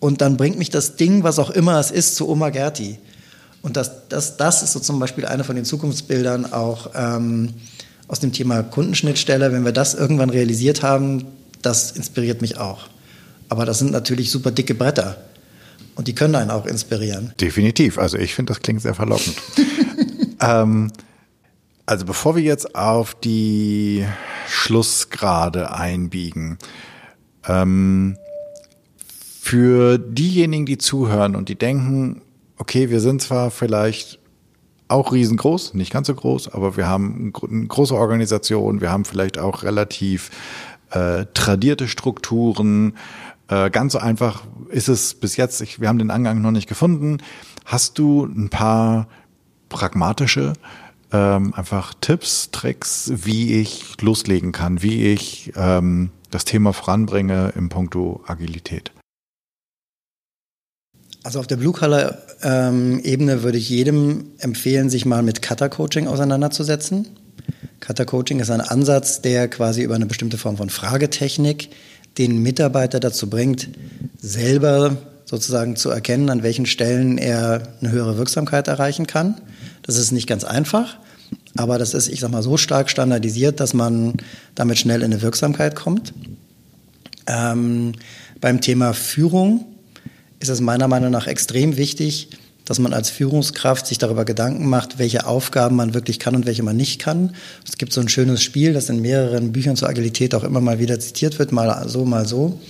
und 0.00 0.22
dann 0.22 0.38
bringt 0.38 0.58
mich 0.58 0.70
das 0.70 0.96
Ding, 0.96 1.22
was 1.22 1.38
auch 1.38 1.50
immer 1.50 1.78
es 1.78 1.90
ist, 1.90 2.16
zu 2.16 2.28
Oma 2.28 2.48
Gerti. 2.48 2.98
Und 3.60 3.76
das, 3.76 4.08
das, 4.08 4.38
das 4.38 4.62
ist 4.62 4.72
so 4.72 4.80
zum 4.80 4.98
Beispiel 4.98 5.26
eine 5.26 5.44
von 5.44 5.56
den 5.56 5.64
Zukunftsbildern 5.66 6.52
auch 6.52 6.90
ähm, 6.94 7.52
aus 8.08 8.20
dem 8.20 8.32
Thema 8.32 8.62
Kundenschnittstelle. 8.62 9.52
Wenn 9.52 9.64
wir 9.64 9.72
das 9.72 9.94
irgendwann 9.94 10.30
realisiert 10.30 10.82
haben, 10.82 11.24
das 11.62 11.92
inspiriert 11.92 12.42
mich 12.42 12.58
auch. 12.58 12.88
Aber 13.48 13.64
das 13.64 13.78
sind 13.78 13.92
natürlich 13.92 14.30
super 14.30 14.50
dicke 14.50 14.74
Bretter. 14.74 15.16
Und 15.94 16.08
die 16.08 16.14
können 16.14 16.34
einen 16.34 16.50
auch 16.50 16.66
inspirieren. 16.66 17.32
Definitiv. 17.40 17.98
Also 17.98 18.18
ich 18.18 18.34
finde, 18.34 18.52
das 18.52 18.62
klingt 18.62 18.82
sehr 18.82 18.94
verlockend. 18.94 19.36
ähm, 20.40 20.92
also 21.86 22.04
bevor 22.04 22.36
wir 22.36 22.42
jetzt 22.42 22.74
auf 22.74 23.14
die 23.14 24.04
Schlussgrade 24.48 25.72
einbiegen, 25.72 26.58
ähm, 27.48 28.18
für 29.40 29.98
diejenigen, 29.98 30.66
die 30.66 30.78
zuhören 30.78 31.36
und 31.36 31.48
die 31.48 31.54
denken, 31.54 32.20
okay, 32.58 32.90
wir 32.90 33.00
sind 33.00 33.22
zwar 33.22 33.52
vielleicht 33.52 34.18
auch 34.88 35.12
riesengroß, 35.12 35.74
nicht 35.74 35.92
ganz 35.92 36.06
so 36.06 36.14
groß, 36.14 36.48
aber 36.48 36.76
wir 36.76 36.86
haben 36.86 37.32
eine 37.50 37.66
große 37.66 37.94
Organisation, 37.94 38.80
wir 38.80 38.90
haben 38.90 39.04
vielleicht 39.04 39.38
auch 39.38 39.62
relativ 39.62 40.30
äh, 40.90 41.26
tradierte 41.34 41.88
Strukturen. 41.88 42.94
Äh, 43.48 43.70
ganz 43.70 43.92
so 43.92 43.98
einfach 43.98 44.44
ist 44.70 44.88
es 44.88 45.14
bis 45.14 45.36
jetzt, 45.36 45.60
ich, 45.60 45.80
wir 45.80 45.88
haben 45.88 45.98
den 45.98 46.10
Angang 46.10 46.40
noch 46.40 46.52
nicht 46.52 46.68
gefunden. 46.68 47.18
Hast 47.64 47.98
du 47.98 48.24
ein 48.24 48.48
paar 48.48 49.08
pragmatische 49.68 50.52
ähm, 51.12 51.54
einfach 51.54 51.94
Tipps, 52.00 52.50
Tricks, 52.50 53.12
wie 53.14 53.60
ich 53.60 54.00
loslegen 54.00 54.52
kann, 54.52 54.82
wie 54.82 55.12
ich 55.12 55.52
ähm, 55.56 56.10
das 56.30 56.44
Thema 56.44 56.72
voranbringe 56.72 57.52
im 57.56 57.68
Punkto 57.68 58.22
Agilität? 58.26 58.92
Also 61.26 61.40
auf 61.40 61.48
der 61.48 61.56
Blue-Color-Ebene 61.56 63.32
ähm, 63.32 63.42
würde 63.42 63.58
ich 63.58 63.68
jedem 63.68 64.26
empfehlen, 64.38 64.90
sich 64.90 65.04
mal 65.06 65.24
mit 65.24 65.42
Cutter-Coaching 65.42 66.06
auseinanderzusetzen. 66.06 67.08
Cutter-Coaching 67.80 68.38
ist 68.38 68.50
ein 68.50 68.60
Ansatz, 68.60 69.22
der 69.22 69.48
quasi 69.48 69.82
über 69.82 69.96
eine 69.96 70.06
bestimmte 70.06 70.38
Form 70.38 70.56
von 70.56 70.70
Fragetechnik 70.70 71.70
den 72.16 72.44
Mitarbeiter 72.44 73.00
dazu 73.00 73.28
bringt, 73.28 73.70
selber 74.20 74.98
sozusagen 75.24 75.74
zu 75.74 75.90
erkennen, 75.90 76.30
an 76.30 76.44
welchen 76.44 76.64
Stellen 76.64 77.18
er 77.18 77.74
eine 77.80 77.90
höhere 77.90 78.18
Wirksamkeit 78.18 78.68
erreichen 78.68 79.08
kann. 79.08 79.40
Das 79.82 79.96
ist 79.96 80.12
nicht 80.12 80.28
ganz 80.28 80.44
einfach, 80.44 80.96
aber 81.56 81.76
das 81.78 81.92
ist, 81.92 82.06
ich 82.06 82.20
sag 82.20 82.30
mal, 82.30 82.44
so 82.44 82.56
stark 82.56 82.88
standardisiert, 82.88 83.58
dass 83.58 83.74
man 83.74 84.14
damit 84.54 84.78
schnell 84.78 85.00
in 85.02 85.12
eine 85.12 85.22
Wirksamkeit 85.22 85.74
kommt. 85.74 86.14
Ähm, 87.26 87.94
beim 88.40 88.60
Thema 88.60 88.92
Führung 88.92 89.72
ist 90.40 90.48
es 90.48 90.60
meiner 90.60 90.88
Meinung 90.88 91.10
nach 91.10 91.26
extrem 91.26 91.76
wichtig, 91.76 92.28
dass 92.66 92.80
man 92.80 92.92
als 92.92 93.10
Führungskraft 93.10 93.86
sich 93.86 93.98
darüber 93.98 94.24
Gedanken 94.24 94.68
macht, 94.68 94.98
welche 94.98 95.26
Aufgaben 95.26 95.76
man 95.76 95.94
wirklich 95.94 96.18
kann 96.18 96.34
und 96.34 96.46
welche 96.46 96.64
man 96.64 96.76
nicht 96.76 97.00
kann. 97.00 97.34
Es 97.66 97.78
gibt 97.78 97.92
so 97.92 98.00
ein 98.00 98.08
schönes 98.08 98.42
Spiel, 98.42 98.72
das 98.72 98.88
in 98.88 99.00
mehreren 99.00 99.52
Büchern 99.52 99.76
zur 99.76 99.88
Agilität 99.88 100.34
auch 100.34 100.42
immer 100.42 100.60
mal 100.60 100.80
wieder 100.80 100.98
zitiert 100.98 101.38
wird, 101.38 101.52
mal 101.52 101.88
so, 101.88 102.04
mal 102.04 102.26
so, 102.26 102.60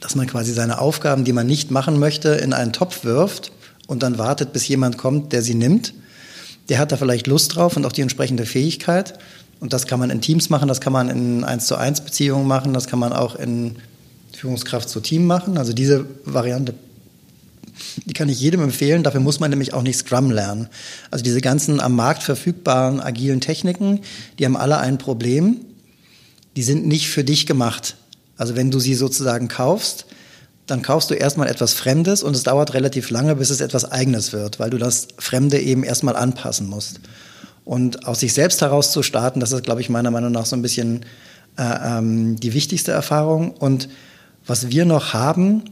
dass 0.00 0.14
man 0.14 0.28
quasi 0.28 0.52
seine 0.52 0.78
Aufgaben, 0.78 1.24
die 1.24 1.32
man 1.32 1.48
nicht 1.48 1.72
machen 1.72 1.98
möchte, 1.98 2.28
in 2.30 2.52
einen 2.52 2.72
Topf 2.72 3.04
wirft 3.04 3.50
und 3.88 4.04
dann 4.04 4.18
wartet, 4.18 4.52
bis 4.52 4.68
jemand 4.68 4.98
kommt, 4.98 5.32
der 5.32 5.42
sie 5.42 5.54
nimmt. 5.54 5.92
Der 6.68 6.78
hat 6.78 6.92
da 6.92 6.96
vielleicht 6.96 7.26
Lust 7.26 7.56
drauf 7.56 7.76
und 7.76 7.84
auch 7.86 7.92
die 7.92 8.02
entsprechende 8.02 8.46
Fähigkeit. 8.46 9.18
Und 9.58 9.72
das 9.72 9.86
kann 9.86 9.98
man 9.98 10.10
in 10.10 10.20
Teams 10.20 10.48
machen, 10.48 10.68
das 10.68 10.80
kann 10.80 10.92
man 10.92 11.08
in 11.08 11.42
1 11.42 11.66
zu 11.66 11.76
1 11.76 12.02
Beziehungen 12.02 12.46
machen, 12.46 12.72
das 12.72 12.86
kann 12.86 12.98
man 12.98 13.12
auch 13.12 13.34
in 13.34 13.76
Führungskraft 14.46 14.88
zu 14.88 15.00
Team 15.00 15.26
machen. 15.26 15.58
Also 15.58 15.72
diese 15.72 16.06
Variante, 16.24 16.72
die 18.04 18.14
kann 18.14 18.28
ich 18.28 18.40
jedem 18.40 18.62
empfehlen. 18.62 19.02
Dafür 19.02 19.20
muss 19.20 19.40
man 19.40 19.50
nämlich 19.50 19.74
auch 19.74 19.82
nicht 19.82 19.98
Scrum 19.98 20.30
lernen. 20.30 20.68
Also 21.10 21.24
diese 21.24 21.40
ganzen 21.40 21.80
am 21.80 21.96
Markt 21.96 22.22
verfügbaren 22.22 23.00
agilen 23.00 23.40
Techniken, 23.40 24.02
die 24.38 24.44
haben 24.44 24.56
alle 24.56 24.78
ein 24.78 24.98
Problem. 24.98 25.56
Die 26.54 26.62
sind 26.62 26.86
nicht 26.86 27.08
für 27.08 27.24
dich 27.24 27.46
gemacht. 27.46 27.96
Also 28.36 28.54
wenn 28.54 28.70
du 28.70 28.78
sie 28.78 28.94
sozusagen 28.94 29.48
kaufst, 29.48 30.06
dann 30.66 30.82
kaufst 30.82 31.10
du 31.10 31.14
erstmal 31.14 31.48
etwas 31.48 31.72
Fremdes 31.72 32.22
und 32.22 32.36
es 32.36 32.44
dauert 32.44 32.72
relativ 32.72 33.10
lange, 33.10 33.34
bis 33.34 33.50
es 33.50 33.60
etwas 33.60 33.84
Eigenes 33.84 34.32
wird, 34.32 34.60
weil 34.60 34.70
du 34.70 34.78
das 34.78 35.08
Fremde 35.18 35.58
eben 35.58 35.82
erstmal 35.82 36.14
anpassen 36.14 36.68
musst. 36.68 37.00
Und 37.64 38.06
aus 38.06 38.20
sich 38.20 38.32
selbst 38.32 38.62
heraus 38.62 38.92
zu 38.92 39.02
starten, 39.02 39.40
das 39.40 39.50
ist, 39.50 39.64
glaube 39.64 39.80
ich, 39.80 39.88
meiner 39.88 40.12
Meinung 40.12 40.30
nach 40.30 40.46
so 40.46 40.54
ein 40.54 40.62
bisschen 40.62 41.04
äh, 41.58 41.98
ähm, 41.98 42.38
die 42.38 42.54
wichtigste 42.54 42.92
Erfahrung. 42.92 43.50
Und 43.50 43.88
was 44.46 44.70
wir 44.70 44.84
noch 44.84 45.12
haben, 45.12 45.64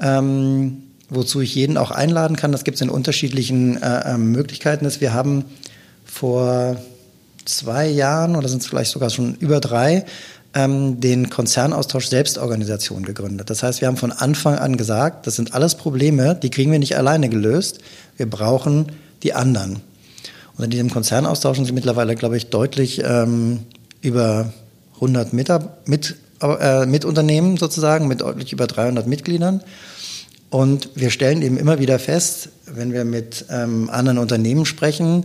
ähm, 0.00 0.82
wozu 1.08 1.40
ich 1.40 1.54
jeden 1.54 1.76
auch 1.76 1.90
einladen 1.90 2.36
kann, 2.36 2.52
das 2.52 2.64
gibt 2.64 2.76
es 2.76 2.82
in 2.82 2.90
unterschiedlichen 2.90 3.82
äh, 3.82 4.14
ähm, 4.14 4.32
Möglichkeiten, 4.32 4.84
ist, 4.84 5.00
wir 5.00 5.14
haben 5.14 5.44
vor 6.04 6.76
zwei 7.44 7.88
Jahren 7.88 8.36
oder 8.36 8.48
sind 8.48 8.62
es 8.62 8.68
vielleicht 8.68 8.90
sogar 8.90 9.10
schon 9.10 9.34
über 9.36 9.60
drei, 9.60 10.04
ähm, 10.54 11.00
den 11.00 11.30
Konzernaustausch 11.30 12.06
Selbstorganisation 12.06 13.04
gegründet. 13.04 13.50
Das 13.50 13.62
heißt, 13.62 13.80
wir 13.80 13.88
haben 13.88 13.96
von 13.96 14.12
Anfang 14.12 14.56
an 14.56 14.76
gesagt, 14.76 15.26
das 15.26 15.36
sind 15.36 15.54
alles 15.54 15.74
Probleme, 15.74 16.34
die 16.34 16.50
kriegen 16.50 16.72
wir 16.72 16.78
nicht 16.78 16.96
alleine 16.96 17.28
gelöst. 17.28 17.80
Wir 18.16 18.28
brauchen 18.28 18.92
die 19.22 19.34
anderen. 19.34 19.80
Und 20.56 20.64
in 20.64 20.70
diesem 20.70 20.90
Konzernaustausch 20.90 21.56
sind 21.56 21.72
mittlerweile, 21.72 22.16
glaube 22.16 22.36
ich, 22.36 22.50
deutlich 22.50 23.02
ähm, 23.04 23.60
über 24.00 24.52
100 24.96 25.32
Mitarbeiter 25.32 25.78
mit 25.86 26.16
äh, 26.42 26.86
mit 26.86 27.04
Unternehmen 27.04 27.56
sozusagen, 27.56 28.08
mit 28.08 28.20
deutlich 28.20 28.52
über 28.52 28.66
300 28.66 29.06
Mitgliedern. 29.06 29.62
Und 30.50 30.90
wir 30.94 31.10
stellen 31.10 31.42
eben 31.42 31.58
immer 31.58 31.78
wieder 31.78 31.98
fest, 31.98 32.50
wenn 32.66 32.92
wir 32.92 33.04
mit 33.04 33.44
ähm, 33.50 33.90
anderen 33.90 34.18
Unternehmen 34.18 34.64
sprechen, 34.64 35.24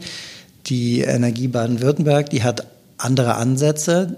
die 0.65 1.01
Energie 1.01 1.47
Baden-Württemberg, 1.47 2.29
die 2.29 2.43
hat 2.43 2.67
andere 2.97 3.35
Ansätze. 3.35 4.17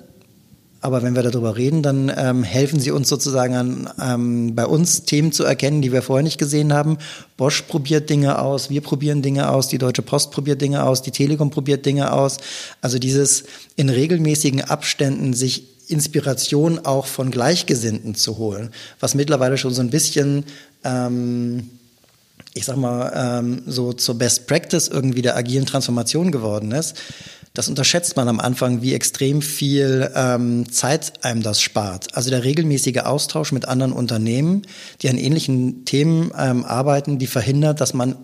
Aber 0.81 1.01
wenn 1.01 1.15
wir 1.15 1.23
darüber 1.23 1.57
reden, 1.57 1.81
dann 1.81 2.11
ähm, 2.15 2.43
helfen 2.43 2.79
sie 2.79 2.91
uns 2.91 3.09
sozusagen 3.09 3.55
an, 3.55 3.89
ähm, 3.99 4.55
bei 4.55 4.67
uns 4.67 5.03
Themen 5.03 5.31
zu 5.31 5.43
erkennen, 5.43 5.81
die 5.81 5.91
wir 5.91 6.03
vorher 6.03 6.23
nicht 6.23 6.37
gesehen 6.37 6.73
haben. 6.73 6.99
Bosch 7.37 7.63
probiert 7.63 8.09
Dinge 8.09 8.39
aus, 8.39 8.69
wir 8.69 8.81
probieren 8.81 9.23
Dinge 9.23 9.49
aus, 9.49 9.67
die 9.67 9.79
Deutsche 9.79 10.03
Post 10.03 10.29
probiert 10.29 10.61
Dinge 10.61 10.83
aus, 10.83 11.01
die 11.01 11.09
Telekom 11.09 11.49
probiert 11.49 11.87
Dinge 11.87 12.13
aus. 12.13 12.37
Also 12.81 12.99
dieses 12.99 13.45
in 13.75 13.89
regelmäßigen 13.89 14.61
Abständen 14.61 15.33
sich 15.33 15.74
Inspiration 15.87 16.79
auch 16.79 17.05
von 17.05 17.31
Gleichgesinnten 17.31 18.15
zu 18.15 18.37
holen, 18.37 18.71
was 18.99 19.15
mittlerweile 19.15 19.57
schon 19.57 19.73
so 19.73 19.81
ein 19.81 19.89
bisschen, 19.89 20.45
ähm, 20.83 21.69
ich 22.53 22.65
sag 22.65 22.77
mal, 22.77 23.11
ähm, 23.15 23.63
so 23.65 23.93
zur 23.93 24.17
Best 24.17 24.47
Practice 24.47 24.87
irgendwie 24.87 25.21
der 25.21 25.35
agilen 25.35 25.65
Transformation 25.65 26.31
geworden 26.31 26.71
ist. 26.71 26.95
Das 27.53 27.69
unterschätzt 27.69 28.17
man 28.17 28.27
am 28.27 28.41
Anfang, 28.41 28.81
wie 28.81 28.93
extrem 28.93 29.41
viel 29.41 30.11
ähm, 30.13 30.69
Zeit 30.69 31.23
einem 31.23 31.41
das 31.41 31.61
spart. 31.61 32.13
Also 32.13 32.29
der 32.29 32.43
regelmäßige 32.43 32.99
Austausch 32.99 33.53
mit 33.53 33.65
anderen 33.65 33.93
Unternehmen, 33.93 34.63
die 35.01 35.09
an 35.09 35.17
ähnlichen 35.17 35.85
Themen 35.85 36.31
ähm, 36.37 36.65
arbeiten, 36.65 37.17
die 37.17 37.27
verhindert, 37.27 37.79
dass 37.79 37.93
man 37.93 38.17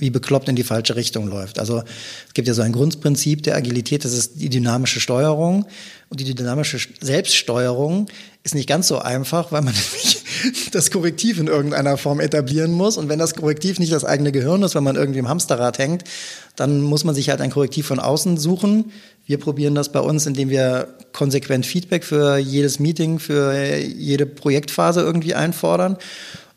wie 0.00 0.10
bekloppt 0.10 0.48
in 0.48 0.56
die 0.56 0.62
falsche 0.62 0.96
Richtung 0.96 1.28
läuft. 1.28 1.58
Also 1.58 1.82
es 2.26 2.34
gibt 2.34 2.48
ja 2.48 2.54
so 2.54 2.62
ein 2.62 2.72
Grundprinzip 2.72 3.42
der 3.42 3.56
Agilität, 3.56 4.04
das 4.04 4.12
ist 4.12 4.40
die 4.40 4.48
dynamische 4.48 5.00
Steuerung. 5.00 5.66
Und 6.08 6.18
die 6.18 6.34
dynamische 6.34 6.78
Selbststeuerung 7.00 8.06
ist 8.42 8.56
nicht 8.56 8.68
ganz 8.68 8.88
so 8.88 8.98
einfach, 8.98 9.52
weil 9.52 9.62
man 9.62 9.74
das 10.72 10.90
Korrektiv 10.90 11.38
in 11.38 11.46
irgendeiner 11.46 11.96
Form 11.96 12.18
etablieren 12.18 12.72
muss. 12.72 12.96
Und 12.96 13.08
wenn 13.08 13.20
das 13.20 13.34
Korrektiv 13.34 13.78
nicht 13.78 13.92
das 13.92 14.04
eigene 14.04 14.32
Gehirn 14.32 14.62
ist, 14.62 14.74
wenn 14.74 14.82
man 14.82 14.96
irgendwie 14.96 15.20
im 15.20 15.28
Hamsterrad 15.28 15.78
hängt, 15.78 16.02
dann 16.56 16.80
muss 16.80 17.04
man 17.04 17.14
sich 17.14 17.30
halt 17.30 17.40
ein 17.40 17.50
Korrektiv 17.50 17.86
von 17.86 18.00
außen 18.00 18.38
suchen. 18.38 18.92
Wir 19.24 19.38
probieren 19.38 19.76
das 19.76 19.92
bei 19.92 20.00
uns, 20.00 20.26
indem 20.26 20.50
wir 20.50 20.88
konsequent 21.12 21.64
Feedback 21.64 22.02
für 22.02 22.38
jedes 22.38 22.80
Meeting, 22.80 23.20
für 23.20 23.76
jede 23.76 24.26
Projektphase 24.26 25.02
irgendwie 25.02 25.34
einfordern. 25.34 25.96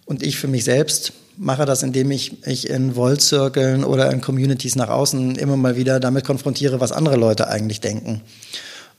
Und 0.06 0.24
ich 0.24 0.38
für 0.38 0.48
mich 0.48 0.64
selbst 0.64 1.14
mache 1.38 1.66
das, 1.66 1.84
indem 1.84 2.12
ich 2.12 2.46
mich 2.46 2.70
in 2.70 2.96
Volt-Zirkeln 2.96 3.84
oder 3.84 4.12
in 4.12 4.22
Communities 4.22 4.76
nach 4.76 4.90
außen 4.90 5.36
immer 5.36 5.58
mal 5.58 5.76
wieder 5.76 6.00
damit 6.00 6.26
konfrontiere, 6.26 6.80
was 6.80 6.92
andere 6.92 7.16
Leute 7.16 7.48
eigentlich 7.48 7.82
denken. 7.82 8.22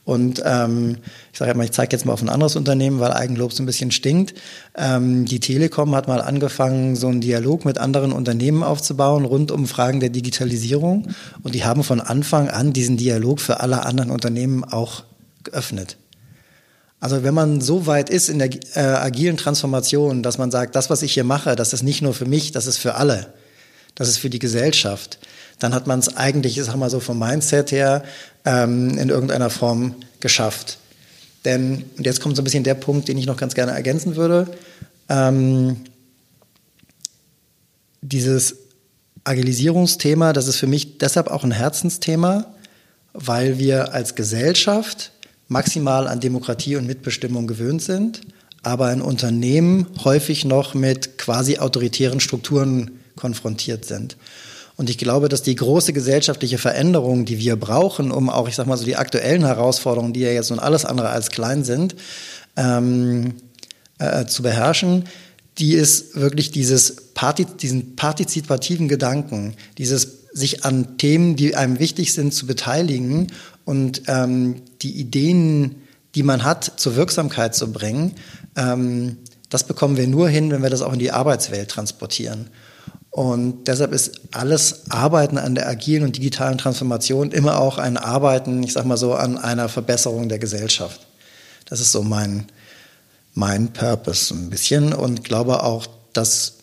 Und 0.05 0.43
ähm, 0.45 0.97
ich 1.33 1.39
sage 1.39 1.55
mal, 1.55 1.63
ich 1.63 1.71
zeige 1.71 1.95
jetzt 1.95 2.05
mal 2.05 2.13
auf 2.13 2.21
ein 2.21 2.29
anderes 2.29 2.55
Unternehmen, 2.55 2.99
weil 2.99 3.11
Eigenlob 3.11 3.51
so 3.51 3.63
ein 3.63 3.65
bisschen 3.65 3.89
stinkt. 3.89 4.35
Ähm, 4.77 5.25
die 5.25 5.39
Telekom 5.39 5.95
hat 5.95 6.07
mal 6.07 6.21
angefangen, 6.21 6.95
so 6.95 7.07
einen 7.07 7.21
Dialog 7.21 7.65
mit 7.65 7.79
anderen 7.79 8.11
Unternehmen 8.11 8.61
aufzubauen 8.61 9.25
rund 9.25 9.51
um 9.51 9.65
Fragen 9.65 9.99
der 9.99 10.09
Digitalisierung. 10.09 11.07
Und 11.41 11.55
die 11.55 11.65
haben 11.65 11.83
von 11.83 12.01
Anfang 12.01 12.49
an 12.49 12.71
diesen 12.71 12.97
Dialog 12.97 13.41
für 13.41 13.61
alle 13.61 13.83
anderen 13.83 14.11
Unternehmen 14.11 14.63
auch 14.63 15.03
geöffnet. 15.43 15.97
Also 17.05 17.21
wenn 17.21 17.35
man 17.35 17.61
so 17.61 17.85
weit 17.85 18.09
ist 18.09 18.29
in 18.29 18.39
der 18.39 18.49
äh, 18.73 18.79
agilen 18.79 19.37
Transformation, 19.37 20.23
dass 20.23 20.39
man 20.39 20.49
sagt, 20.49 20.75
das, 20.75 20.89
was 20.89 21.03
ich 21.03 21.13
hier 21.13 21.23
mache, 21.23 21.55
das 21.55 21.71
ist 21.71 21.83
nicht 21.83 22.01
nur 22.01 22.15
für 22.15 22.25
mich, 22.25 22.51
das 22.51 22.65
ist 22.65 22.79
für 22.79 22.95
alle, 22.95 23.31
das 23.93 24.07
ist 24.07 24.17
für 24.17 24.31
die 24.31 24.39
Gesellschaft, 24.39 25.19
dann 25.59 25.75
hat 25.75 25.85
man 25.85 25.99
es 25.99 26.17
eigentlich, 26.17 26.57
ich 26.57 26.63
sag 26.63 26.75
mal 26.77 26.89
so 26.89 26.99
vom 26.99 27.19
Mindset 27.19 27.71
her, 27.71 28.03
ähm, 28.43 28.97
in 28.97 29.09
irgendeiner 29.09 29.51
Form 29.51 29.93
geschafft. 30.19 30.79
Denn, 31.45 31.85
und 31.95 32.07
jetzt 32.07 32.21
kommt 32.21 32.37
so 32.37 32.41
ein 32.41 32.43
bisschen 32.43 32.63
der 32.63 32.73
Punkt, 32.73 33.07
den 33.07 33.19
ich 33.19 33.27
noch 33.27 33.37
ganz 33.37 33.53
gerne 33.53 33.73
ergänzen 33.73 34.15
würde, 34.15 34.47
ähm, 35.07 35.81
dieses 38.01 38.55
Agilisierungsthema, 39.25 40.33
das 40.33 40.47
ist 40.47 40.55
für 40.55 40.65
mich 40.65 40.97
deshalb 40.97 41.27
auch 41.27 41.43
ein 41.43 41.51
Herzensthema, 41.51 42.47
weil 43.13 43.59
wir 43.59 43.93
als 43.93 44.15
Gesellschaft 44.15 45.11
maximal 45.47 46.07
an 46.07 46.19
Demokratie 46.19 46.75
und 46.75 46.87
Mitbestimmung 46.87 47.47
gewöhnt 47.47 47.81
sind, 47.81 48.21
aber 48.63 48.91
in 48.91 49.01
Unternehmen 49.01 49.87
häufig 50.03 50.45
noch 50.45 50.73
mit 50.73 51.17
quasi 51.17 51.59
autoritären 51.59 52.19
Strukturen 52.19 52.99
konfrontiert 53.15 53.85
sind. 53.85 54.17
Und 54.77 54.89
ich 54.89 54.97
glaube, 54.97 55.29
dass 55.29 55.41
die 55.41 55.55
große 55.55 55.93
gesellschaftliche 55.93 56.57
Veränderung, 56.57 57.25
die 57.25 57.39
wir 57.39 57.55
brauchen, 57.55 58.11
um 58.11 58.29
auch, 58.29 58.49
ich 58.49 58.55
sag 58.55 58.67
mal 58.67 58.75
so, 58.75 58.83
die 58.83 58.97
aktuellen 58.97 59.45
Herausforderungen, 59.45 60.13
die 60.13 60.21
ja 60.21 60.31
jetzt 60.31 60.49
nun 60.49 60.59
alles 60.59 60.83
andere 60.83 61.09
als 61.09 61.29
klein 61.29 61.63
sind, 61.63 61.95
ähm, 62.57 63.35
äh, 63.99 64.25
zu 64.25 64.43
beherrschen, 64.43 65.05
die 65.57 65.73
ist 65.73 66.15
wirklich 66.15 66.51
dieses 66.51 67.13
Parti 67.13 67.45
diesen 67.45 67.95
partizipativen 67.95 68.89
Gedanken, 68.89 69.55
dieses 69.77 70.25
sich 70.33 70.65
an 70.65 70.97
Themen, 70.97 71.37
die 71.37 71.55
einem 71.55 71.79
wichtig 71.79 72.13
sind, 72.13 72.33
zu 72.33 72.45
beteiligen 72.45 73.27
und 73.63 74.01
ähm, 74.07 74.61
die 74.85 74.99
Ideen, 74.99 75.81
die 76.13 76.23
man 76.23 76.43
hat, 76.43 76.73
zur 76.77 76.95
Wirksamkeit 76.95 77.55
zu 77.55 77.73
bringen. 77.73 78.13
Ähm, 78.55 79.17
das 79.49 79.63
bekommen 79.63 79.97
wir 79.97 80.07
nur 80.07 80.29
hin, 80.29 80.51
wenn 80.51 80.61
wir 80.61 80.69
das 80.69 80.81
auch 80.81 80.93
in 80.93 80.99
die 80.99 81.11
Arbeitswelt 81.11 81.69
transportieren. 81.69 82.49
Und 83.09 83.67
deshalb 83.67 83.93
ist 83.93 84.21
alles 84.31 84.91
Arbeiten 84.91 85.37
an 85.37 85.55
der 85.55 85.67
agilen 85.67 86.03
und 86.03 86.17
digitalen 86.17 86.57
Transformation 86.57 87.31
immer 87.31 87.59
auch 87.59 87.77
ein 87.77 87.97
Arbeiten, 87.97 88.61
ich 88.61 88.73
sag 88.73 88.85
mal 88.85 88.97
so, 88.97 89.13
an 89.13 89.37
einer 89.37 89.69
Verbesserung 89.69 90.29
der 90.29 90.37
Gesellschaft. 90.39 90.99
Das 91.65 91.79
ist 91.79 91.91
so 91.91 92.03
mein, 92.03 92.45
mein 93.33 93.73
Purpose 93.73 94.33
ein 94.33 94.49
bisschen 94.49 94.93
und 94.93 95.23
glaube 95.23 95.63
auch, 95.63 95.87
dass 96.13 96.54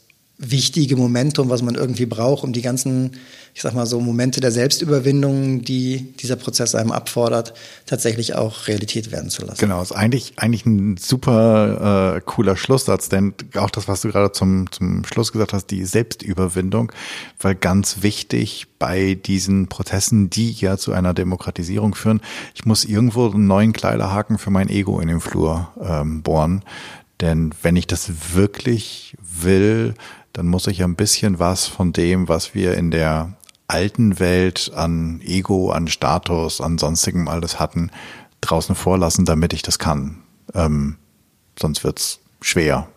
wichtige 0.44 0.96
Momentum, 0.96 1.48
was 1.48 1.62
man 1.62 1.76
irgendwie 1.76 2.06
braucht, 2.06 2.42
um 2.42 2.52
die 2.52 2.62
ganzen, 2.62 3.12
ich 3.54 3.62
sag 3.62 3.74
mal 3.74 3.86
so, 3.86 4.00
Momente 4.00 4.40
der 4.40 4.50
Selbstüberwindung, 4.50 5.62
die 5.62 6.12
dieser 6.20 6.36
Prozess 6.36 6.74
einem 6.74 6.90
abfordert, 6.90 7.54
tatsächlich 7.86 8.34
auch 8.34 8.66
Realität 8.66 9.12
werden 9.12 9.30
zu 9.30 9.44
lassen. 9.44 9.60
Genau, 9.60 9.80
ist 9.80 9.92
eigentlich, 9.92 10.34
eigentlich 10.36 10.66
ein 10.66 10.96
super 10.96 12.16
äh, 12.16 12.20
cooler 12.24 12.56
Schlusssatz, 12.56 13.08
denn 13.08 13.34
auch 13.54 13.70
das, 13.70 13.86
was 13.86 14.00
du 14.00 14.08
gerade 14.08 14.32
zum, 14.32 14.70
zum 14.72 15.04
Schluss 15.04 15.32
gesagt 15.32 15.52
hast, 15.52 15.66
die 15.66 15.84
Selbstüberwindung, 15.84 16.92
weil 17.40 17.54
ganz 17.54 18.02
wichtig 18.02 18.66
bei 18.78 19.14
diesen 19.14 19.68
Prozessen, 19.68 20.28
die 20.28 20.50
ja 20.50 20.76
zu 20.76 20.92
einer 20.92 21.14
Demokratisierung 21.14 21.94
führen, 21.94 22.20
ich 22.54 22.64
muss 22.64 22.84
irgendwo 22.84 23.30
einen 23.30 23.46
neuen 23.46 23.72
Kleiderhaken 23.72 24.38
für 24.38 24.50
mein 24.50 24.68
Ego 24.68 24.98
in 24.98 25.06
den 25.06 25.20
Flur 25.20 25.68
ähm, 25.80 26.22
bohren. 26.22 26.64
Denn 27.20 27.54
wenn 27.62 27.76
ich 27.76 27.86
das 27.86 28.34
wirklich 28.34 29.16
will, 29.20 29.94
dann 30.32 30.46
muss 30.46 30.66
ich 30.66 30.82
ein 30.82 30.96
bisschen 30.96 31.38
was 31.38 31.66
von 31.66 31.92
dem, 31.92 32.28
was 32.28 32.54
wir 32.54 32.74
in 32.74 32.90
der 32.90 33.34
alten 33.68 34.18
Welt 34.18 34.70
an 34.74 35.20
Ego, 35.22 35.70
an 35.70 35.88
Status, 35.88 36.60
an 36.60 36.78
sonstigem 36.78 37.28
alles 37.28 37.58
hatten, 37.58 37.90
draußen 38.40 38.74
vorlassen, 38.74 39.24
damit 39.24 39.52
ich 39.52 39.62
das 39.62 39.78
kann. 39.78 40.22
Ähm, 40.54 40.96
sonst 41.58 41.84
wird's 41.84 42.20
schwer 42.40 42.88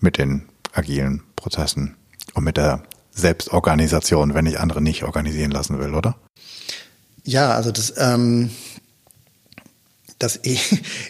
mit 0.00 0.18
den 0.18 0.42
agilen 0.72 1.22
Prozessen 1.36 1.96
und 2.34 2.44
mit 2.44 2.56
der 2.56 2.82
Selbstorganisation, 3.12 4.34
wenn 4.34 4.46
ich 4.46 4.58
andere 4.58 4.80
nicht 4.80 5.04
organisieren 5.04 5.50
lassen 5.50 5.78
will, 5.78 5.94
oder? 5.94 6.16
Ja, 7.24 7.52
also 7.52 7.70
das 7.70 7.94
ähm, 7.98 8.50
das, 10.22 10.38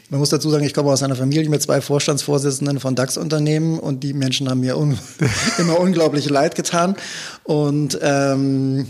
man 0.08 0.20
muss 0.20 0.30
dazu 0.30 0.48
sagen, 0.48 0.64
ich 0.64 0.72
komme 0.72 0.90
aus 0.90 1.02
einer 1.02 1.16
Familie 1.16 1.50
mit 1.50 1.60
zwei 1.60 1.82
Vorstandsvorsitzenden 1.82 2.80
von 2.80 2.94
DAX-Unternehmen 2.94 3.78
und 3.78 4.02
die 4.02 4.14
Menschen 4.14 4.48
haben 4.48 4.60
mir 4.60 4.78
un 4.78 4.98
immer 5.58 5.78
unglaublich 5.78 6.30
leid 6.30 6.54
getan. 6.54 6.96
Und 7.44 7.98
ähm, 8.00 8.86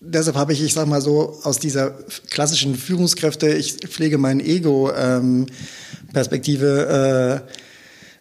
deshalb 0.00 0.36
habe 0.36 0.54
ich, 0.54 0.62
ich 0.62 0.72
sag 0.72 0.88
mal 0.88 1.02
so, 1.02 1.38
aus 1.42 1.58
dieser 1.58 1.90
klassischen 2.30 2.74
Führungskräfte, 2.74 3.52
ich 3.52 3.74
pflege 3.74 4.16
mein 4.16 4.40
Ego-Perspektive, 4.40 6.88
ähm, 6.90 7.36
äh, 7.36 7.40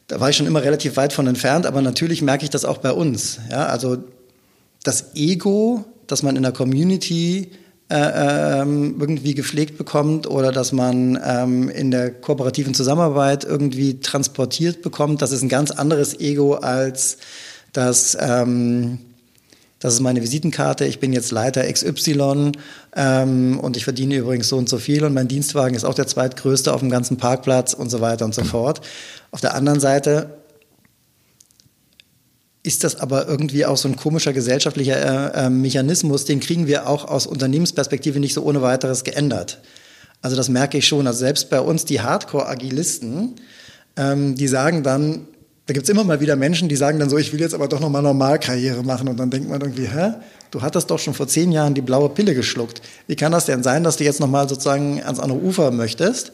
da 0.08 0.20
war 0.20 0.30
ich 0.30 0.36
schon 0.36 0.48
immer 0.48 0.64
relativ 0.64 0.98
weit 0.98 1.14
von 1.14 1.26
entfernt, 1.28 1.66
aber 1.66 1.82
natürlich 1.82 2.22
merke 2.22 2.44
ich 2.44 2.50
das 2.50 2.66
auch 2.66 2.80
bei 2.80 2.92
uns. 2.92 3.40
Ja, 3.50 3.68
also 3.68 4.00
das 4.84 5.16
Ego, 5.16 5.86
das 6.08 6.22
man 6.24 6.36
in 6.36 6.44
der 6.44 6.52
Community 6.52 7.52
äh, 7.90 8.62
ähm, 8.62 8.98
irgendwie 9.00 9.34
gepflegt 9.34 9.78
bekommt 9.78 10.28
oder 10.28 10.52
dass 10.52 10.72
man 10.72 11.20
ähm, 11.26 11.70
in 11.70 11.90
der 11.90 12.12
kooperativen 12.12 12.76
Zusammenarbeit 12.76 13.44
irgendwie 13.44 14.00
transportiert 14.00 14.84
bekommt, 14.84 15.24
das 15.24 15.32
ist 15.32 15.42
ein 15.42 15.50
ganz 15.50 15.72
anderes 15.72 16.20
Ego 16.20 16.54
als 16.54 17.18
das, 17.74 18.16
ähm, 18.20 19.00
das 19.80 19.96
ist 19.96 20.00
meine 20.02 20.22
Visitenkarte, 20.22 20.86
ich 20.86 21.00
bin 21.00 21.14
jetzt 21.14 21.32
Leiter 21.32 21.64
XY 21.64 22.52
ähm, 22.96 23.60
und 23.60 23.76
ich 23.76 23.86
verdiene 23.86 24.18
übrigens 24.18 24.50
so 24.50 24.58
und 24.58 24.70
so 24.70 24.78
viel. 24.78 25.04
Und 25.04 25.14
mein 25.14 25.28
Dienstwagen 25.28 25.76
ist 25.76 25.86
auch 25.86 25.94
der 25.94 26.06
zweitgrößte 26.06 26.74
auf 26.74 26.82
dem 26.82 26.90
ganzen 26.90 27.18
Parkplatz 27.18 27.74
und 27.74 27.90
so 27.90 28.02
weiter 28.02 28.26
und 28.26 28.36
so 28.36 28.44
fort. 28.44 28.82
Auf 29.32 29.42
der 29.42 29.56
anderen 29.56 29.80
Seite 29.80 30.30
ist 32.64 32.84
das 32.84 32.98
aber 32.98 33.28
irgendwie 33.28 33.66
auch 33.66 33.78
so 33.78 33.88
ein 33.88 33.96
komischer 33.96 34.34
gesellschaftlicher 34.34 35.34
äh, 35.36 35.46
äh, 35.46 35.50
Mechanismus, 35.50 36.26
den 36.26 36.40
kriegen 36.40 36.68
wir 36.68 36.88
auch 36.88 37.06
aus 37.06 37.26
Unternehmensperspektive 37.26 38.20
nicht 38.20 38.34
so 38.34 38.44
ohne 38.44 38.62
weiteres 38.62 39.04
geändert. 39.04 39.60
Also 40.22 40.36
das 40.36 40.50
merke 40.50 40.78
ich 40.78 40.88
schon. 40.88 41.08
Also 41.08 41.20
selbst 41.20 41.50
bei 41.50 41.62
uns 41.62 41.86
die 41.86 42.02
Hardcore-Agilisten, 42.02 43.36
ähm, 43.96 44.36
die 44.36 44.48
sagen 44.48 44.84
dann, 44.84 45.28
da 45.66 45.74
gibt's 45.74 45.90
immer 45.90 46.04
mal 46.04 46.20
wieder 46.20 46.36
Menschen, 46.36 46.68
die 46.68 46.76
sagen 46.76 47.00
dann 47.00 47.10
so, 47.10 47.18
ich 47.18 47.32
will 47.32 47.40
jetzt 47.40 47.54
aber 47.54 47.68
doch 47.68 47.80
nochmal 47.80 48.02
Normalkarriere 48.02 48.84
machen. 48.84 49.08
Und 49.08 49.18
dann 49.18 49.30
denkt 49.30 49.48
man 49.48 49.62
irgendwie, 49.62 49.88
hä? 49.88 50.16
Du 50.52 50.64
hattest 50.64 50.90
doch 50.90 50.98
schon 50.98 51.14
vor 51.14 51.28
zehn 51.28 51.52
Jahren 51.52 51.76
die 51.76 51.82
blaue 51.82 52.10
Pille 52.10 52.34
geschluckt. 52.34 52.82
Wie 53.06 53.16
kann 53.16 53.32
das 53.32 53.46
denn 53.46 53.62
sein, 53.62 53.84
dass 53.84 53.98
du 53.98 54.04
jetzt 54.04 54.20
nochmal 54.20 54.50
sozusagen 54.50 55.02
ans 55.04 55.20
andere 55.20 55.40
Ufer 55.40 55.70
möchtest? 55.70 56.32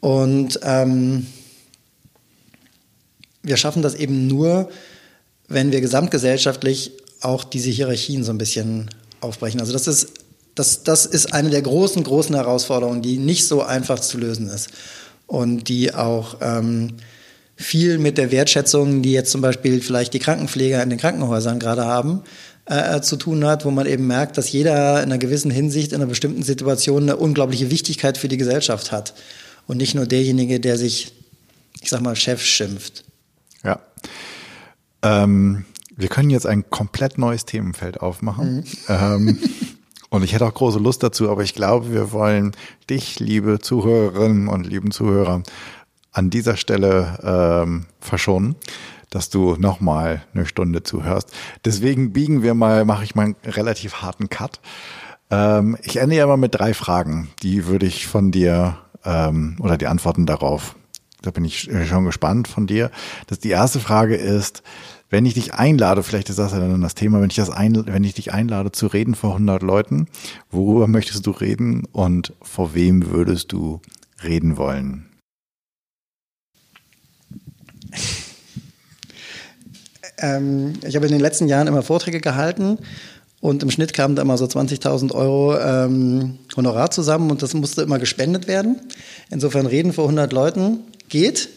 Und 0.00 0.58
ähm, 0.62 1.26
wir 3.42 3.58
schaffen 3.58 3.82
das 3.82 3.94
eben 3.94 4.26
nur, 4.26 4.70
wenn 5.48 5.72
wir 5.72 5.80
gesamtgesellschaftlich 5.80 6.92
auch 7.20 7.44
diese 7.44 7.70
Hierarchien 7.70 8.22
so 8.22 8.30
ein 8.30 8.38
bisschen 8.38 8.90
aufbrechen. 9.20 9.60
Also 9.60 9.72
das 9.72 9.88
ist, 9.88 10.12
das, 10.54 10.82
das 10.82 11.06
ist 11.06 11.32
eine 11.32 11.50
der 11.50 11.62
großen, 11.62 12.04
großen 12.04 12.34
Herausforderungen, 12.34 13.02
die 13.02 13.18
nicht 13.18 13.46
so 13.46 13.62
einfach 13.62 13.98
zu 13.98 14.18
lösen 14.18 14.48
ist 14.48 14.68
und 15.26 15.68
die 15.68 15.94
auch 15.94 16.36
ähm, 16.40 16.94
viel 17.56 17.98
mit 17.98 18.18
der 18.18 18.30
Wertschätzung, 18.30 19.02
die 19.02 19.12
jetzt 19.12 19.32
zum 19.32 19.40
Beispiel 19.40 19.80
vielleicht 19.80 20.14
die 20.14 20.20
Krankenpfleger 20.20 20.82
in 20.82 20.90
den 20.90 20.98
Krankenhäusern 20.98 21.58
gerade 21.58 21.84
haben, 21.84 22.22
äh, 22.66 23.00
zu 23.00 23.16
tun 23.16 23.44
hat, 23.44 23.64
wo 23.64 23.70
man 23.70 23.86
eben 23.86 24.06
merkt, 24.06 24.38
dass 24.38 24.52
jeder 24.52 24.98
in 24.98 25.04
einer 25.04 25.18
gewissen 25.18 25.50
Hinsicht 25.50 25.92
in 25.92 25.96
einer 25.96 26.06
bestimmten 26.06 26.42
Situation 26.42 27.04
eine 27.04 27.16
unglaubliche 27.16 27.70
Wichtigkeit 27.70 28.18
für 28.18 28.28
die 28.28 28.36
Gesellschaft 28.36 28.92
hat 28.92 29.14
und 29.66 29.78
nicht 29.78 29.94
nur 29.94 30.06
derjenige, 30.06 30.60
der 30.60 30.76
sich, 30.76 31.12
ich 31.80 31.90
sag 31.90 32.00
mal, 32.00 32.14
Chef 32.14 32.44
schimpft. 32.44 33.04
Ja. 33.64 33.80
Ähm, 35.02 35.64
wir 35.96 36.08
können 36.08 36.30
jetzt 36.30 36.46
ein 36.46 36.70
komplett 36.70 37.18
neues 37.18 37.44
Themenfeld 37.44 38.00
aufmachen. 38.00 38.56
Mhm. 38.56 38.64
Ähm, 38.88 39.38
und 40.10 40.22
ich 40.22 40.32
hätte 40.32 40.46
auch 40.46 40.54
große 40.54 40.78
Lust 40.78 41.02
dazu, 41.02 41.30
aber 41.30 41.42
ich 41.42 41.54
glaube, 41.54 41.92
wir 41.92 42.12
wollen 42.12 42.52
dich, 42.88 43.20
liebe 43.20 43.58
Zuhörerinnen 43.58 44.48
und 44.48 44.66
lieben 44.66 44.90
Zuhörer, 44.90 45.42
an 46.12 46.30
dieser 46.30 46.56
Stelle 46.56 47.18
ähm, 47.22 47.86
verschonen, 48.00 48.56
dass 49.10 49.28
du 49.30 49.56
nochmal 49.56 50.24
eine 50.34 50.46
Stunde 50.46 50.82
zuhörst. 50.82 51.32
Deswegen 51.64 52.12
biegen 52.12 52.42
wir 52.42 52.54
mal, 52.54 52.84
mache 52.84 53.04
ich 53.04 53.14
mal 53.14 53.24
einen 53.24 53.36
relativ 53.44 53.96
harten 53.96 54.28
Cut. 54.28 54.60
Ähm, 55.30 55.76
ich 55.82 55.98
ende 55.98 56.16
ja 56.16 56.26
mal 56.26 56.36
mit 56.36 56.54
drei 56.54 56.74
Fragen, 56.74 57.28
die 57.42 57.66
würde 57.66 57.86
ich 57.86 58.06
von 58.06 58.30
dir 58.30 58.78
ähm, 59.04 59.56
oder 59.60 59.76
die 59.76 59.86
Antworten 59.86 60.26
darauf 60.26 60.74
da 61.22 61.30
bin 61.30 61.44
ich 61.44 61.68
schon 61.88 62.04
gespannt 62.04 62.48
von 62.48 62.66
dir. 62.66 62.90
Das, 63.26 63.38
die 63.38 63.50
erste 63.50 63.80
Frage 63.80 64.16
ist, 64.16 64.62
wenn 65.10 65.24
ich 65.24 65.34
dich 65.34 65.54
einlade, 65.54 66.02
vielleicht 66.02 66.28
ist 66.28 66.38
das 66.38 66.52
ja 66.52 66.60
dann 66.60 66.80
das 66.80 66.94
Thema, 66.94 67.20
wenn 67.20 67.30
ich 67.30 67.36
das 67.36 67.50
ein, 67.50 67.86
wenn 67.86 68.04
ich 68.04 68.14
dich 68.14 68.32
einlade 68.32 68.72
zu 68.72 68.86
reden 68.86 69.14
vor 69.14 69.32
100 69.32 69.62
Leuten, 69.62 70.06
worüber 70.50 70.86
möchtest 70.86 71.26
du 71.26 71.30
reden 71.30 71.84
und 71.92 72.34
vor 72.42 72.74
wem 72.74 73.10
würdest 73.10 73.52
du 73.52 73.80
reden 74.22 74.56
wollen? 74.56 75.06
Ähm, 80.20 80.72
ich 80.84 80.96
habe 80.96 81.06
in 81.06 81.12
den 81.12 81.20
letzten 81.20 81.46
Jahren 81.46 81.68
immer 81.68 81.82
Vorträge 81.82 82.20
gehalten 82.20 82.78
und 83.40 83.62
im 83.62 83.70
Schnitt 83.70 83.92
kamen 83.92 84.16
da 84.16 84.22
immer 84.22 84.36
so 84.36 84.46
20.000 84.46 85.14
Euro 85.14 85.56
ähm, 85.56 86.38
Honorar 86.56 86.90
zusammen 86.90 87.30
und 87.30 87.40
das 87.40 87.54
musste 87.54 87.82
immer 87.82 88.00
gespendet 88.00 88.48
werden. 88.48 88.80
Insofern 89.30 89.66
reden 89.66 89.92
vor 89.92 90.06
100 90.06 90.32
Leuten 90.32 90.80
geht, 91.08 91.48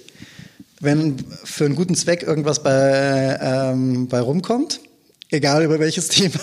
wenn 0.80 1.18
für 1.44 1.66
einen 1.66 1.76
guten 1.76 1.96
Zweck 1.96 2.24
irgendwas 2.24 2.64
bei, 2.64 3.38
ähm, 3.42 4.08
bei 4.08 4.20
rumkommt, 4.20 4.82
egal 5.30 5.64
über 5.64 5.80
welches 5.80 6.08
Thema. 6.10 6.40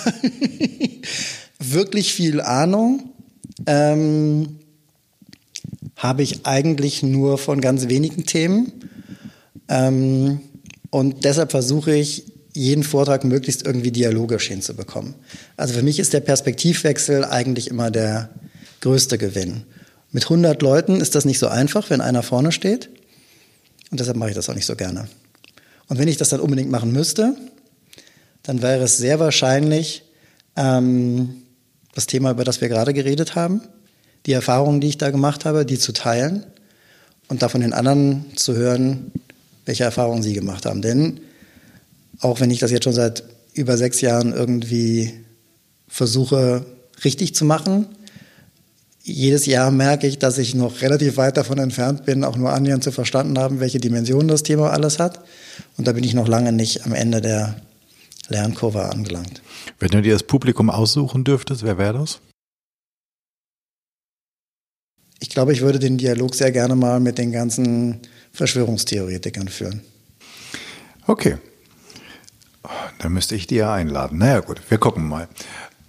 Wirklich 1.58 2.14
viel 2.14 2.40
Ahnung 2.40 3.10
ähm, 3.66 4.58
habe 5.96 6.22
ich 6.22 6.46
eigentlich 6.46 7.02
nur 7.02 7.38
von 7.38 7.60
ganz 7.60 7.88
wenigen 7.88 8.24
Themen. 8.24 8.72
Ähm, 9.68 10.40
und 10.90 11.24
deshalb 11.24 11.50
versuche 11.50 11.94
ich 11.94 12.32
jeden 12.54 12.82
Vortrag 12.82 13.24
möglichst 13.24 13.66
irgendwie 13.66 13.92
dialogisch 13.92 14.48
hinzubekommen. 14.48 15.14
Also 15.56 15.74
für 15.74 15.82
mich 15.82 15.98
ist 15.98 16.12
der 16.12 16.20
Perspektivwechsel 16.20 17.24
eigentlich 17.24 17.68
immer 17.68 17.90
der 17.90 18.30
größte 18.80 19.18
Gewinn. 19.18 19.64
Mit 20.10 20.24
100 20.24 20.62
Leuten 20.62 21.00
ist 21.00 21.14
das 21.14 21.24
nicht 21.24 21.38
so 21.38 21.48
einfach, 21.48 21.90
wenn 21.90 22.00
einer 22.00 22.22
vorne 22.22 22.52
steht. 22.52 22.88
Und 23.90 24.00
deshalb 24.00 24.16
mache 24.16 24.30
ich 24.30 24.36
das 24.36 24.48
auch 24.48 24.54
nicht 24.54 24.66
so 24.66 24.76
gerne. 24.76 25.08
Und 25.88 25.98
wenn 25.98 26.08
ich 26.08 26.16
das 26.16 26.28
dann 26.28 26.40
unbedingt 26.40 26.70
machen 26.70 26.92
müsste, 26.92 27.34
dann 28.42 28.62
wäre 28.62 28.84
es 28.84 28.98
sehr 28.98 29.18
wahrscheinlich 29.18 30.02
ähm, 30.56 31.42
das 31.94 32.06
Thema, 32.06 32.30
über 32.30 32.44
das 32.44 32.60
wir 32.60 32.68
gerade 32.68 32.92
geredet 32.92 33.34
haben, 33.34 33.62
die 34.26 34.32
Erfahrungen, 34.32 34.80
die 34.80 34.88
ich 34.88 34.98
da 34.98 35.10
gemacht 35.10 35.44
habe, 35.44 35.64
die 35.64 35.78
zu 35.78 35.92
teilen 35.92 36.44
und 37.28 37.42
davon 37.42 37.60
den 37.60 37.72
anderen 37.72 38.26
zu 38.36 38.54
hören, 38.54 39.12
welche 39.64 39.84
Erfahrungen 39.84 40.22
sie 40.22 40.34
gemacht 40.34 40.66
haben. 40.66 40.82
Denn 40.82 41.20
auch 42.20 42.40
wenn 42.40 42.50
ich 42.50 42.58
das 42.58 42.70
jetzt 42.70 42.84
schon 42.84 42.92
seit 42.92 43.24
über 43.54 43.76
sechs 43.76 44.00
Jahren 44.00 44.32
irgendwie 44.32 45.12
versuche 45.88 46.64
richtig 47.04 47.34
zu 47.34 47.44
machen, 47.44 47.86
jedes 49.08 49.46
Jahr 49.46 49.70
merke 49.70 50.06
ich, 50.06 50.18
dass 50.18 50.38
ich 50.38 50.54
noch 50.54 50.82
relativ 50.82 51.16
weit 51.16 51.36
davon 51.36 51.58
entfernt 51.58 52.04
bin, 52.04 52.24
auch 52.24 52.36
nur 52.36 52.52
annähernd 52.52 52.84
zu 52.84 52.92
verstanden 52.92 53.38
haben, 53.38 53.60
welche 53.60 53.78
Dimensionen 53.78 54.28
das 54.28 54.42
Thema 54.42 54.70
alles 54.70 54.98
hat. 54.98 55.24
Und 55.76 55.86
da 55.88 55.92
bin 55.92 56.04
ich 56.04 56.14
noch 56.14 56.28
lange 56.28 56.52
nicht 56.52 56.84
am 56.84 56.92
Ende 56.92 57.20
der 57.20 57.56
Lernkurve 58.28 58.84
angelangt. 58.90 59.42
Wenn 59.78 59.88
du 59.88 60.02
dir 60.02 60.12
das 60.12 60.22
Publikum 60.22 60.70
aussuchen 60.70 61.24
dürftest, 61.24 61.62
wer 61.62 61.78
wäre 61.78 61.98
das? 61.98 62.20
Ich 65.20 65.30
glaube, 65.30 65.52
ich 65.52 65.62
würde 65.62 65.78
den 65.78 65.98
Dialog 65.98 66.34
sehr 66.34 66.52
gerne 66.52 66.76
mal 66.76 67.00
mit 67.00 67.18
den 67.18 67.32
ganzen 67.32 68.00
Verschwörungstheoretikern 68.32 69.48
führen. 69.48 69.80
Okay. 71.06 71.38
Dann 72.98 73.12
müsste 73.12 73.34
ich 73.34 73.46
die 73.46 73.56
ja 73.56 73.72
einladen. 73.72 74.18
Naja, 74.18 74.40
gut, 74.40 74.60
wir 74.68 74.78
gucken 74.78 75.08
mal. 75.08 75.28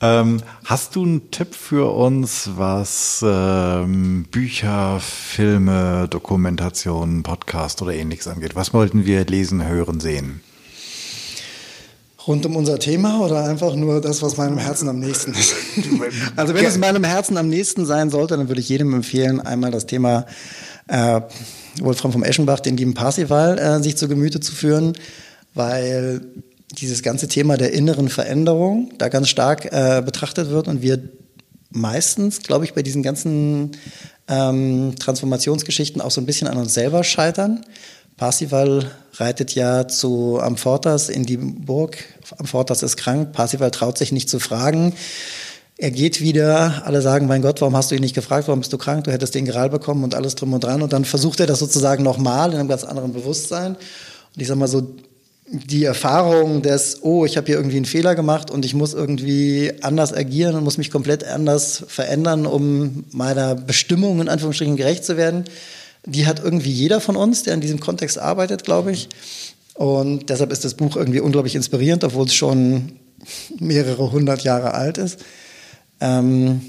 Ähm, 0.02 0.42
hast 0.64 0.96
du 0.96 1.04
einen 1.04 1.30
Tipp 1.30 1.54
für 1.54 1.94
uns, 1.94 2.52
was 2.56 3.24
ähm, 3.26 4.26
Bücher, 4.32 5.00
Filme, 5.02 6.08
Dokumentationen, 6.10 7.22
Podcast 7.22 7.82
oder 7.82 7.94
ähnliches 7.94 8.28
angeht? 8.28 8.56
Was 8.56 8.74
wollten 8.74 9.06
wir 9.06 9.26
lesen, 9.26 9.68
hören, 9.68 10.00
sehen? 10.00 10.42
Rund 12.26 12.46
um 12.46 12.56
unser 12.56 12.80
Thema 12.80 13.20
oder 13.20 13.44
einfach 13.44 13.76
nur 13.76 14.00
das, 14.00 14.22
was 14.22 14.38
meinem 14.38 14.58
Herzen 14.58 14.88
am 14.88 15.00
nächsten 15.00 15.34
ist? 15.34 15.56
also 16.38 16.54
wenn 16.54 16.64
es 16.64 16.78
meinem 16.78 17.04
Herzen 17.04 17.36
am 17.36 17.50
nächsten 17.50 17.86
sein 17.86 18.10
sollte, 18.10 18.38
dann 18.38 18.48
würde 18.48 18.62
ich 18.62 18.70
jedem 18.70 18.94
empfehlen, 18.94 19.42
einmal 19.42 19.72
das 19.72 19.86
Thema 19.86 20.26
äh, 20.88 21.22
Wolfram 21.82 22.14
vom 22.14 22.24
Eschenbach, 22.24 22.62
den 22.62 22.78
lieben 22.78 22.94
Parsival, 22.94 23.58
äh, 23.58 23.84
sich 23.84 23.98
zu 23.98 24.08
Gemüte 24.08 24.40
zu 24.40 24.54
führen, 24.54 24.94
weil 25.54 26.22
dieses 26.72 27.02
ganze 27.04 27.28
Thema 27.28 27.58
der 27.58 27.74
inneren 27.74 28.10
Veränderung 28.10 28.92
da 28.98 29.10
ganz 29.10 29.30
stark 29.30 29.66
äh, 29.72 30.02
betrachtet 30.06 30.50
wird 30.50 30.68
und 30.68 30.82
wir 30.82 31.00
meistens, 31.72 32.42
glaube 32.42 32.66
ich, 32.66 32.74
bei 32.74 32.84
diesen 32.84 33.04
ganzen 33.04 33.72
ähm, 34.28 34.94
Transformationsgeschichten 35.00 36.02
auch 36.02 36.12
so 36.12 36.22
ein 36.22 36.26
bisschen 36.26 36.48
an 36.48 36.58
uns 36.58 36.74
selber 36.74 37.04
scheitern. 37.04 37.66
Parsival 38.18 38.92
reitet 39.14 39.56
ja 39.56 39.88
zu 39.88 40.40
Amfortas 40.40 41.10
in 41.10 41.26
die 41.26 41.38
Burg. 41.38 41.98
Amfortas 42.38 42.84
ist 42.84 42.98
krank. 42.98 43.32
Parsival 43.32 43.72
traut 43.72 43.98
sich 43.98 44.12
nicht 44.12 44.30
zu 44.30 44.40
fragen. 44.40 44.94
Er 45.78 45.92
geht 45.92 46.20
wieder, 46.20 46.84
alle 46.86 47.02
sagen, 47.02 47.28
mein 47.28 47.42
Gott, 47.42 47.62
warum 47.62 47.76
hast 47.78 47.90
du 47.90 47.96
ihn 47.96 48.02
nicht 48.02 48.16
gefragt, 48.16 48.50
warum 48.50 48.60
bist 48.60 48.74
du 48.74 48.78
krank, 48.78 49.06
du 49.06 49.14
hättest 49.14 49.34
den 49.34 49.46
Gral 49.46 49.70
bekommen 49.70 50.04
und 50.04 50.14
alles 50.14 50.36
drum 50.36 50.52
und 50.52 50.62
dran. 50.62 50.82
Und 50.82 50.92
dann 50.92 51.06
versucht 51.06 51.40
er 51.40 51.48
das 51.48 51.60
sozusagen 51.60 52.04
nochmal 52.04 52.52
in 52.52 52.60
einem 52.60 52.68
ganz 52.68 52.84
anderen 52.84 53.14
Bewusstsein. 53.14 53.76
Und 53.76 54.42
ich 54.42 54.48
sag 54.50 54.58
mal 54.58 54.68
so, 54.68 54.96
die 55.52 55.84
Erfahrung 55.84 56.62
des, 56.62 57.00
oh, 57.02 57.26
ich 57.26 57.36
habe 57.36 57.48
hier 57.48 57.56
irgendwie 57.56 57.78
einen 57.78 57.86
Fehler 57.86 58.14
gemacht 58.14 58.52
und 58.52 58.66
ich 58.66 58.76
muss 58.76 58.94
irgendwie 58.94 59.72
anders 59.82 60.14
agieren 60.14 60.56
und 60.56 60.64
muss 60.64 60.78
mich 60.78 60.92
komplett 60.92 61.24
anders 61.24 61.84
verändern, 61.88 62.46
um 62.46 63.06
meiner 63.12 63.56
Bestimmung 63.56 64.22
in 64.22 64.30
Anführungsstrichen 64.30 64.78
gerecht 64.78 65.04
zu 65.04 65.18
werden, 65.18 65.46
die 66.06 66.28
hat 66.28 66.44
irgendwie 66.44 66.72
jeder 66.72 67.02
von 67.02 67.16
uns, 67.16 67.44
der 67.44 67.56
in 67.56 67.62
diesem 67.62 67.80
Kontext 67.80 68.20
arbeitet, 68.20 68.64
glaube 68.64 68.92
ich. 68.92 69.10
Und 69.74 70.30
deshalb 70.30 70.52
ist 70.52 70.66
das 70.66 70.76
Buch 70.76 70.96
irgendwie 70.96 71.20
unglaublich 71.20 71.56
inspirierend, 71.56 72.04
obwohl 72.04 72.26
es 72.26 72.34
schon 72.36 72.94
mehrere 73.60 74.12
hundert 74.12 74.44
Jahre 74.44 74.74
alt 74.74 74.98
ist. 74.98 75.20
Ähm, 76.00 76.62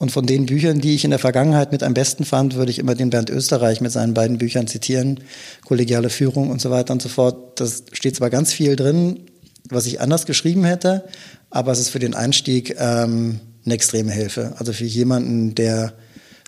und 0.00 0.10
von 0.10 0.24
den 0.24 0.46
Büchern, 0.46 0.80
die 0.80 0.94
ich 0.94 1.04
in 1.04 1.10
der 1.10 1.18
Vergangenheit 1.18 1.72
mit 1.72 1.82
am 1.82 1.92
besten 1.92 2.24
fand, 2.24 2.54
würde 2.54 2.70
ich 2.70 2.78
immer 2.78 2.94
den 2.94 3.10
Bernd 3.10 3.28
Österreich 3.28 3.82
mit 3.82 3.92
seinen 3.92 4.14
beiden 4.14 4.38
Büchern 4.38 4.66
zitieren, 4.66 5.20
Kollegiale 5.66 6.08
Führung 6.08 6.48
und 6.48 6.58
so 6.58 6.70
weiter 6.70 6.94
und 6.94 7.02
so 7.02 7.10
fort. 7.10 7.60
Das 7.60 7.84
steht 7.92 8.16
zwar 8.16 8.30
ganz 8.30 8.50
viel 8.50 8.76
drin, 8.76 9.20
was 9.68 9.84
ich 9.84 10.00
anders 10.00 10.24
geschrieben 10.24 10.64
hätte, 10.64 11.04
aber 11.50 11.70
es 11.72 11.80
ist 11.80 11.90
für 11.90 11.98
den 11.98 12.14
Einstieg 12.14 12.76
ähm, 12.78 13.40
eine 13.66 13.74
extreme 13.74 14.10
Hilfe. 14.10 14.54
Also 14.56 14.72
für 14.72 14.86
jemanden, 14.86 15.54
der 15.54 15.92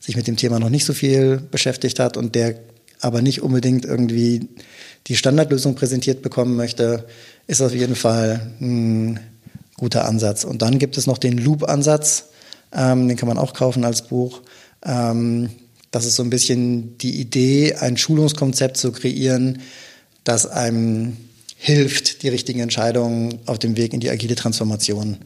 sich 0.01 0.17
mit 0.17 0.27
dem 0.27 0.39
Thema 0.39 0.59
noch 0.59 0.71
nicht 0.71 0.87
so 0.87 0.95
viel 0.95 1.37
beschäftigt 1.51 2.01
hat 2.01 2.17
und 2.17 2.35
der 2.35 2.55
aber 3.01 3.21
nicht 3.21 3.43
unbedingt 3.43 3.85
irgendwie 3.85 4.49
die 5.09 5.17
Standardlösung 5.17 5.75
präsentiert 5.75 6.23
bekommen 6.23 6.57
möchte, 6.57 7.05
ist 7.49 7.61
auf 7.61 7.75
jeden 7.75 7.97
Fall 7.97 8.51
ein 8.63 9.21
guter 9.77 10.07
Ansatz. 10.07 10.45
Und 10.45 10.63
dann 10.63 10.79
gibt 10.79 10.97
es 10.97 11.07
noch 11.07 11.19
den 11.19 11.37
Loop-Ansatz 11.37 12.32
ähm, 12.75 13.09
den 13.09 13.17
kann 13.17 13.29
man 13.29 13.39
auch 13.39 13.55
kaufen 13.55 13.85
als 13.85 14.03
Buch. 14.03 14.43
Ähm, 14.85 15.51
das 15.91 16.07
ist 16.07 16.17
so 16.17 16.23
ein 16.23 16.31
bisschen 16.31 16.97
die 16.99 17.21
Idee, 17.21 17.75
ein 17.75 17.97
Schulungskonzept 17.97 18.77
zu 18.77 18.93
kreieren, 18.93 19.61
das 20.25 20.47
einem 20.47 21.17
hilft, 21.57 22.23
die 22.23 22.29
richtigen 22.29 22.61
Entscheidungen 22.61 23.39
auf 23.47 23.59
dem 23.59 23.77
Weg 23.77 23.93
in 23.93 24.01
die 24.01 24.11
agile 24.11 24.35
Transformation 24.35 25.19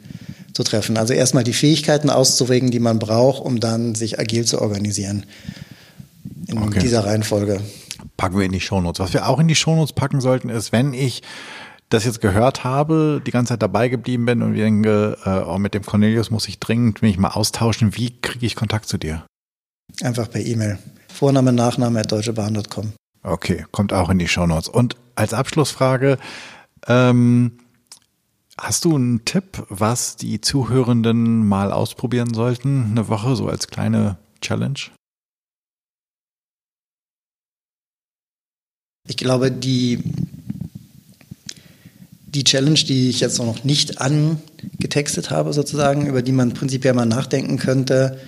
zu 0.52 0.64
treffen. 0.64 0.97
Also 0.97 1.14
erstmal 1.14 1.44
die 1.44 1.52
Fähigkeiten 1.52 2.10
auszuregen, 2.10 2.70
die 2.70 2.81
man 2.81 2.98
braucht, 2.98 3.43
um 3.43 3.60
dann 3.60 3.94
sich 3.94 4.18
agil 4.18 4.44
zu 4.44 4.60
organisieren. 4.60 5.24
In 6.47 6.59
okay. 6.59 6.81
dieser 6.81 7.05
Reihenfolge. 7.05 7.60
Packen 8.16 8.39
wir 8.39 8.44
in 8.44 8.52
die 8.52 8.60
Shownotes. 8.60 9.01
Was 9.01 9.12
wir 9.12 9.28
auch 9.28 9.39
in 9.39 9.48
die 9.48 9.55
Shownotes 9.55 9.93
packen 9.93 10.20
sollten, 10.20 10.48
ist, 10.48 10.73
wenn 10.73 10.94
ich 10.94 11.23
das 11.88 12.04
jetzt 12.04 12.20
gehört 12.20 12.64
habe, 12.64 13.22
die 13.24 13.30
ganze 13.30 13.50
Zeit 13.52 13.62
dabei 13.62 13.88
geblieben 13.88 14.26
bin 14.26 14.42
und 14.42 14.54
denke, 14.54 15.16
äh, 15.24 15.48
oh, 15.48 15.58
mit 15.58 15.74
dem 15.74 15.84
Cornelius 15.84 16.30
muss 16.30 16.48
ich 16.48 16.58
dringend 16.58 17.02
mich 17.02 17.18
mal 17.18 17.30
austauschen. 17.30 17.96
Wie 17.96 18.20
kriege 18.20 18.46
ich 18.46 18.56
Kontakt 18.56 18.88
zu 18.88 18.98
dir? 18.98 19.24
Einfach 20.02 20.30
per 20.30 20.40
E-Mail. 20.40 20.78
Vorname, 21.08 21.52
Nachname 21.52 22.00
at 22.00 22.10
deutschebahn.com. 22.10 22.92
Okay, 23.22 23.64
kommt 23.70 23.92
auch 23.92 24.10
in 24.10 24.18
die 24.18 24.28
Shownotes. 24.28 24.68
Und 24.68 24.96
als 25.14 25.32
Abschlussfrage, 25.32 26.18
ähm, 26.86 27.58
hast 28.58 28.84
du 28.84 28.94
einen 28.94 29.24
Tipp, 29.24 29.64
was 29.68 30.16
die 30.16 30.40
Zuhörenden 30.40 31.46
mal 31.46 31.72
ausprobieren 31.72 32.34
sollten? 32.34 32.90
Eine 32.90 33.08
Woche, 33.08 33.36
so 33.36 33.48
als 33.48 33.68
kleine 33.68 34.18
Challenge? 34.40 34.78
Ich 39.08 39.16
glaube, 39.16 39.52
die 39.52 40.02
die 42.36 42.44
Challenge, 42.44 42.78
die 42.78 43.08
ich 43.08 43.20
jetzt 43.20 43.38
noch 43.38 43.64
nicht 43.64 44.00
angetextet 44.00 45.30
habe, 45.30 45.52
sozusagen, 45.52 46.06
über 46.06 46.22
die 46.22 46.32
man 46.32 46.52
prinzipiell 46.52 46.92
mal 46.92 47.06
nachdenken 47.06 47.58
könnte, 47.58 48.20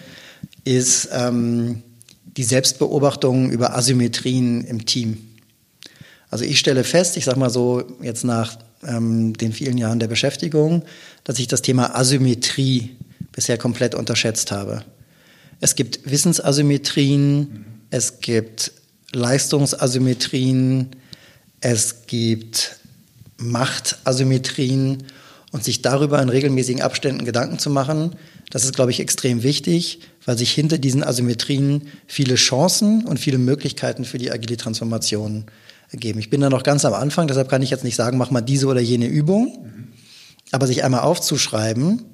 ist 0.65 1.11
ähm, 1.13 1.83
die 2.25 2.45
Selbstbeobachtung 2.45 3.51
über 3.51 3.77
Asymmetrien 3.77 4.65
im 4.65 4.87
Team. 4.87 5.19
Also 6.31 6.45
ich 6.45 6.59
stelle 6.59 6.85
fest, 6.85 7.17
ich 7.17 7.25
sage 7.25 7.39
mal 7.39 7.51
so 7.51 7.83
jetzt 8.03 8.25
nach 8.25 8.59
ähm, 8.87 9.35
den 9.35 9.53
vielen 9.53 9.77
Jahren 9.77 9.99
der 9.99 10.09
Beschäftigung, 10.09 10.85
dass 11.25 11.39
ich 11.39 11.47
das 11.47 11.63
Thema 11.63 11.95
Asymmetrie 11.95 12.97
bisher 13.33 13.59
komplett 13.59 13.95
unterschätzt 13.95 14.53
habe. 14.53 14.85
Es 15.61 15.75
gibt 15.75 16.11
Wissensasymmetrien, 16.11 17.65
es 17.91 18.21
gibt 18.21 18.73
Leistungsasymmetrien, 19.13 20.91
es 21.61 22.07
gibt 22.07 22.78
Machtasymmetrien 23.39 25.05
und 25.53 25.65
sich 25.65 25.81
darüber 25.81 26.21
in 26.21 26.29
regelmäßigen 26.29 26.83
Abständen 26.83 27.25
Gedanken 27.25 27.59
zu 27.59 27.71
machen, 27.71 28.17
das 28.51 28.65
ist, 28.65 28.75
glaube 28.75 28.91
ich, 28.91 29.01
extrem 29.01 29.43
wichtig, 29.43 30.01
weil 30.25 30.37
sich 30.37 30.53
hinter 30.53 30.79
diesen 30.79 31.03
Asymmetrien 31.03 31.89
viele 32.07 32.35
Chancen 32.35 33.07
und 33.07 33.19
viele 33.19 33.39
Möglichkeiten 33.39 34.05
für 34.05 34.19
die 34.19 34.31
agile 34.31 34.57
Transformation 34.57 35.47
ergeben. 35.91 36.19
Ich 36.19 36.31
bin 36.31 36.41
da 36.41 36.51
noch 36.51 36.63
ganz 36.63 36.85
am 36.85 36.95
Anfang, 36.95 37.29
deshalb 37.29 37.49
kann 37.49 37.63
ich 37.63 37.71
jetzt 37.71 37.85
nicht 37.85 37.97
sagen, 37.97 38.19
mach 38.19 38.31
mal 38.31 38.41
diese 38.41 38.67
oder 38.67 38.81
jene 38.81 39.07
Übung, 39.07 39.67
aber 40.51 40.67
sich 40.67 40.85
einmal 40.85 41.01
aufzuschreiben, 41.01 42.05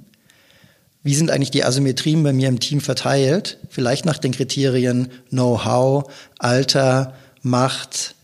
wie 1.02 1.14
sind 1.14 1.30
eigentlich 1.30 1.51
die 1.51 1.64
Asymmetrien 1.64 2.22
bei 2.22 2.32
mir 2.32 2.48
im 2.48 2.60
Team 2.60 2.80
verteilt, 2.80 3.59
vielleicht 3.68 4.06
nach 4.06 4.18
den 4.18 4.32
Kriterien 4.32 5.09
Know-how, 5.28 6.10
Alter, 6.38 7.14
Macht, 7.42 8.14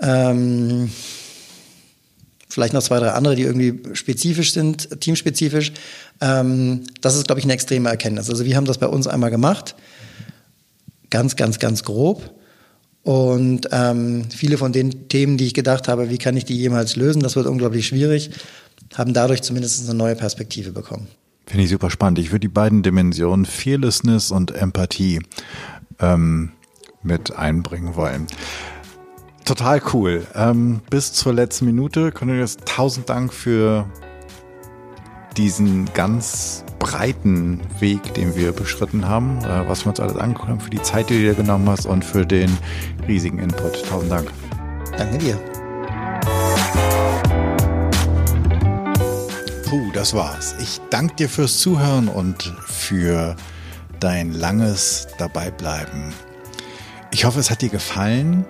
ähm, 0.00 0.90
vielleicht 2.52 2.74
noch 2.74 2.82
zwei, 2.82 2.98
drei 2.98 3.10
andere, 3.12 3.34
die 3.34 3.42
irgendwie 3.42 3.94
spezifisch 3.94 4.52
sind, 4.52 5.00
teamspezifisch. 5.00 5.72
Ähm, 6.20 6.82
das 7.00 7.16
ist, 7.16 7.26
glaube 7.26 7.38
ich, 7.38 7.44
eine 7.44 7.54
extreme 7.54 7.88
Erkenntnis. 7.88 8.28
Also 8.28 8.44
wir 8.44 8.56
haben 8.56 8.66
das 8.66 8.78
bei 8.78 8.86
uns 8.86 9.06
einmal 9.06 9.30
gemacht, 9.30 9.74
ganz, 11.10 11.36
ganz, 11.36 11.58
ganz 11.58 11.82
grob. 11.82 12.34
Und 13.02 13.68
ähm, 13.72 14.26
viele 14.30 14.58
von 14.58 14.72
den 14.72 15.08
Themen, 15.08 15.36
die 15.36 15.46
ich 15.46 15.54
gedacht 15.54 15.88
habe, 15.88 16.10
wie 16.10 16.18
kann 16.18 16.36
ich 16.36 16.44
die 16.44 16.56
jemals 16.56 16.94
lösen, 16.94 17.22
das 17.22 17.34
wird 17.34 17.46
unglaublich 17.46 17.86
schwierig, 17.86 18.30
haben 18.94 19.12
dadurch 19.12 19.42
zumindest 19.42 19.88
eine 19.88 19.98
neue 19.98 20.14
Perspektive 20.14 20.72
bekommen. 20.72 21.08
Finde 21.46 21.64
ich 21.64 21.70
super 21.70 21.90
spannend. 21.90 22.18
Ich 22.20 22.30
würde 22.30 22.40
die 22.40 22.48
beiden 22.48 22.82
Dimensionen 22.82 23.46
Fearlessness 23.46 24.30
und 24.30 24.52
Empathie 24.52 25.20
ähm, 25.98 26.52
mit 27.02 27.34
einbringen 27.34 27.96
wollen. 27.96 28.28
Total 29.44 29.82
cool. 29.92 30.26
Ähm, 30.34 30.80
bis 30.88 31.12
zur 31.12 31.32
letzten 31.32 31.66
Minute. 31.66 32.12
Cornelius, 32.12 32.56
tausend 32.64 33.10
Dank 33.10 33.32
für 33.32 33.86
diesen 35.36 35.92
ganz 35.94 36.64
breiten 36.78 37.60
Weg, 37.80 38.14
den 38.14 38.36
wir 38.36 38.52
beschritten 38.52 39.08
haben, 39.08 39.38
äh, 39.44 39.68
was 39.68 39.84
wir 39.84 39.90
uns 39.90 40.00
alles 40.00 40.16
angeguckt 40.16 40.48
haben, 40.48 40.60
für 40.60 40.70
die 40.70 40.82
Zeit, 40.82 41.10
die 41.10 41.14
du 41.14 41.20
dir 41.20 41.34
genommen 41.34 41.68
hast 41.68 41.86
und 41.86 42.04
für 42.04 42.24
den 42.24 42.56
riesigen 43.08 43.38
Input. 43.38 43.84
Tausend 43.88 44.12
Dank. 44.12 44.30
Danke 44.96 45.18
dir. 45.18 45.36
Puh, 49.64 49.90
das 49.92 50.14
war's. 50.14 50.54
Ich 50.60 50.80
danke 50.90 51.16
dir 51.16 51.28
fürs 51.28 51.58
Zuhören 51.58 52.08
und 52.08 52.54
für 52.66 53.36
dein 54.00 54.32
langes 54.32 55.08
Dabeibleiben. 55.18 56.12
Ich 57.10 57.24
hoffe, 57.24 57.40
es 57.40 57.50
hat 57.50 57.62
dir 57.62 57.70
gefallen 57.70 58.44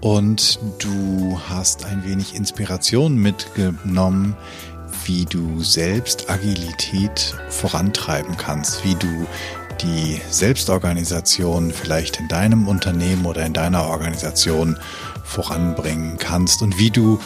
und 0.00 0.58
du 0.78 1.40
hast 1.48 1.84
ein 1.84 2.04
wenig 2.04 2.34
Inspiration 2.34 3.16
mitgenommen, 3.16 4.36
wie 5.04 5.24
du 5.24 5.62
selbst 5.62 6.30
Agilität 6.30 7.34
vorantreiben 7.48 8.36
kannst, 8.36 8.84
wie 8.84 8.94
du 8.94 9.26
die 9.82 10.20
Selbstorganisation 10.30 11.70
vielleicht 11.70 12.18
in 12.18 12.28
deinem 12.28 12.66
Unternehmen 12.66 13.26
oder 13.26 13.44
in 13.44 13.52
deiner 13.52 13.86
Organisation 13.86 14.78
voranbringen 15.24 16.18
kannst 16.18 16.62
und 16.62 16.78
wie 16.78 16.90
du 16.90 17.18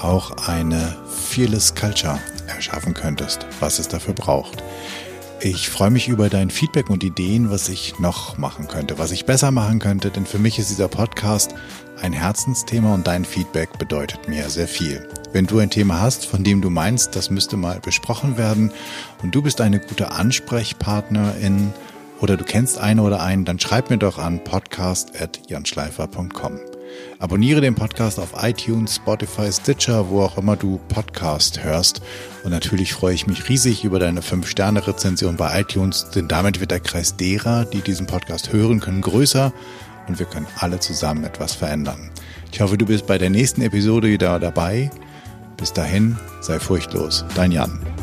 auch 0.00 0.48
eine 0.48 0.96
Fearless 1.08 1.74
Culture 1.74 2.20
erschaffen 2.46 2.94
könntest, 2.94 3.46
was 3.60 3.78
es 3.78 3.88
dafür 3.88 4.14
braucht. 4.14 4.62
Ich 5.40 5.70
freue 5.70 5.90
mich 5.90 6.08
über 6.08 6.28
dein 6.28 6.50
Feedback 6.50 6.90
und 6.90 7.04
Ideen, 7.04 7.48
was 7.48 7.68
ich 7.68 8.00
noch 8.00 8.38
machen 8.38 8.66
könnte, 8.66 8.98
was 8.98 9.12
ich 9.12 9.24
besser 9.24 9.52
machen 9.52 9.78
könnte, 9.78 10.10
denn 10.10 10.26
für 10.26 10.40
mich 10.40 10.58
ist 10.58 10.70
dieser 10.70 10.88
Podcast 10.88 11.54
ein 12.02 12.12
Herzensthema 12.12 12.92
und 12.92 13.06
dein 13.06 13.24
Feedback 13.24 13.78
bedeutet 13.78 14.28
mir 14.28 14.50
sehr 14.50 14.66
viel. 14.66 15.08
Wenn 15.32 15.46
du 15.46 15.60
ein 15.60 15.70
Thema 15.70 16.00
hast, 16.00 16.26
von 16.26 16.42
dem 16.42 16.60
du 16.60 16.70
meinst, 16.70 17.14
das 17.14 17.30
müsste 17.30 17.56
mal 17.56 17.78
besprochen 17.78 18.36
werden 18.36 18.72
und 19.22 19.32
du 19.32 19.40
bist 19.40 19.60
eine 19.60 19.78
gute 19.78 20.10
Ansprechpartnerin 20.10 21.72
oder 22.20 22.36
du 22.36 22.42
kennst 22.42 22.78
eine 22.78 23.02
oder 23.02 23.22
einen, 23.22 23.44
dann 23.44 23.60
schreib 23.60 23.90
mir 23.90 23.98
doch 23.98 24.18
an 24.18 24.42
podcast.janschleifer.com. 24.42 26.58
Abonniere 27.18 27.60
den 27.60 27.74
Podcast 27.74 28.18
auf 28.18 28.34
iTunes, 28.42 28.96
Spotify, 28.96 29.50
Stitcher, 29.52 30.08
wo 30.10 30.22
auch 30.22 30.38
immer 30.38 30.56
du 30.56 30.78
Podcast 30.88 31.62
hörst. 31.64 32.00
Und 32.44 32.50
natürlich 32.50 32.92
freue 32.92 33.14
ich 33.14 33.26
mich 33.26 33.48
riesig 33.48 33.84
über 33.84 33.98
deine 33.98 34.20
5-Sterne-Rezension 34.20 35.36
bei 35.36 35.60
iTunes, 35.60 36.10
denn 36.10 36.28
damit 36.28 36.60
wird 36.60 36.70
der 36.70 36.80
Kreis 36.80 37.16
derer, 37.16 37.64
die 37.64 37.80
diesen 37.80 38.06
Podcast 38.06 38.52
hören 38.52 38.80
können, 38.80 39.00
größer 39.00 39.52
und 40.06 40.18
wir 40.18 40.26
können 40.26 40.46
alle 40.58 40.80
zusammen 40.80 41.24
etwas 41.24 41.54
verändern. 41.54 42.10
Ich 42.52 42.60
hoffe, 42.60 42.78
du 42.78 42.86
bist 42.86 43.06
bei 43.06 43.18
der 43.18 43.30
nächsten 43.30 43.62
Episode 43.62 44.08
wieder 44.08 44.38
dabei. 44.38 44.90
Bis 45.56 45.72
dahin, 45.72 46.16
sei 46.40 46.58
furchtlos. 46.58 47.24
Dein 47.34 47.52
Jan. 47.52 47.97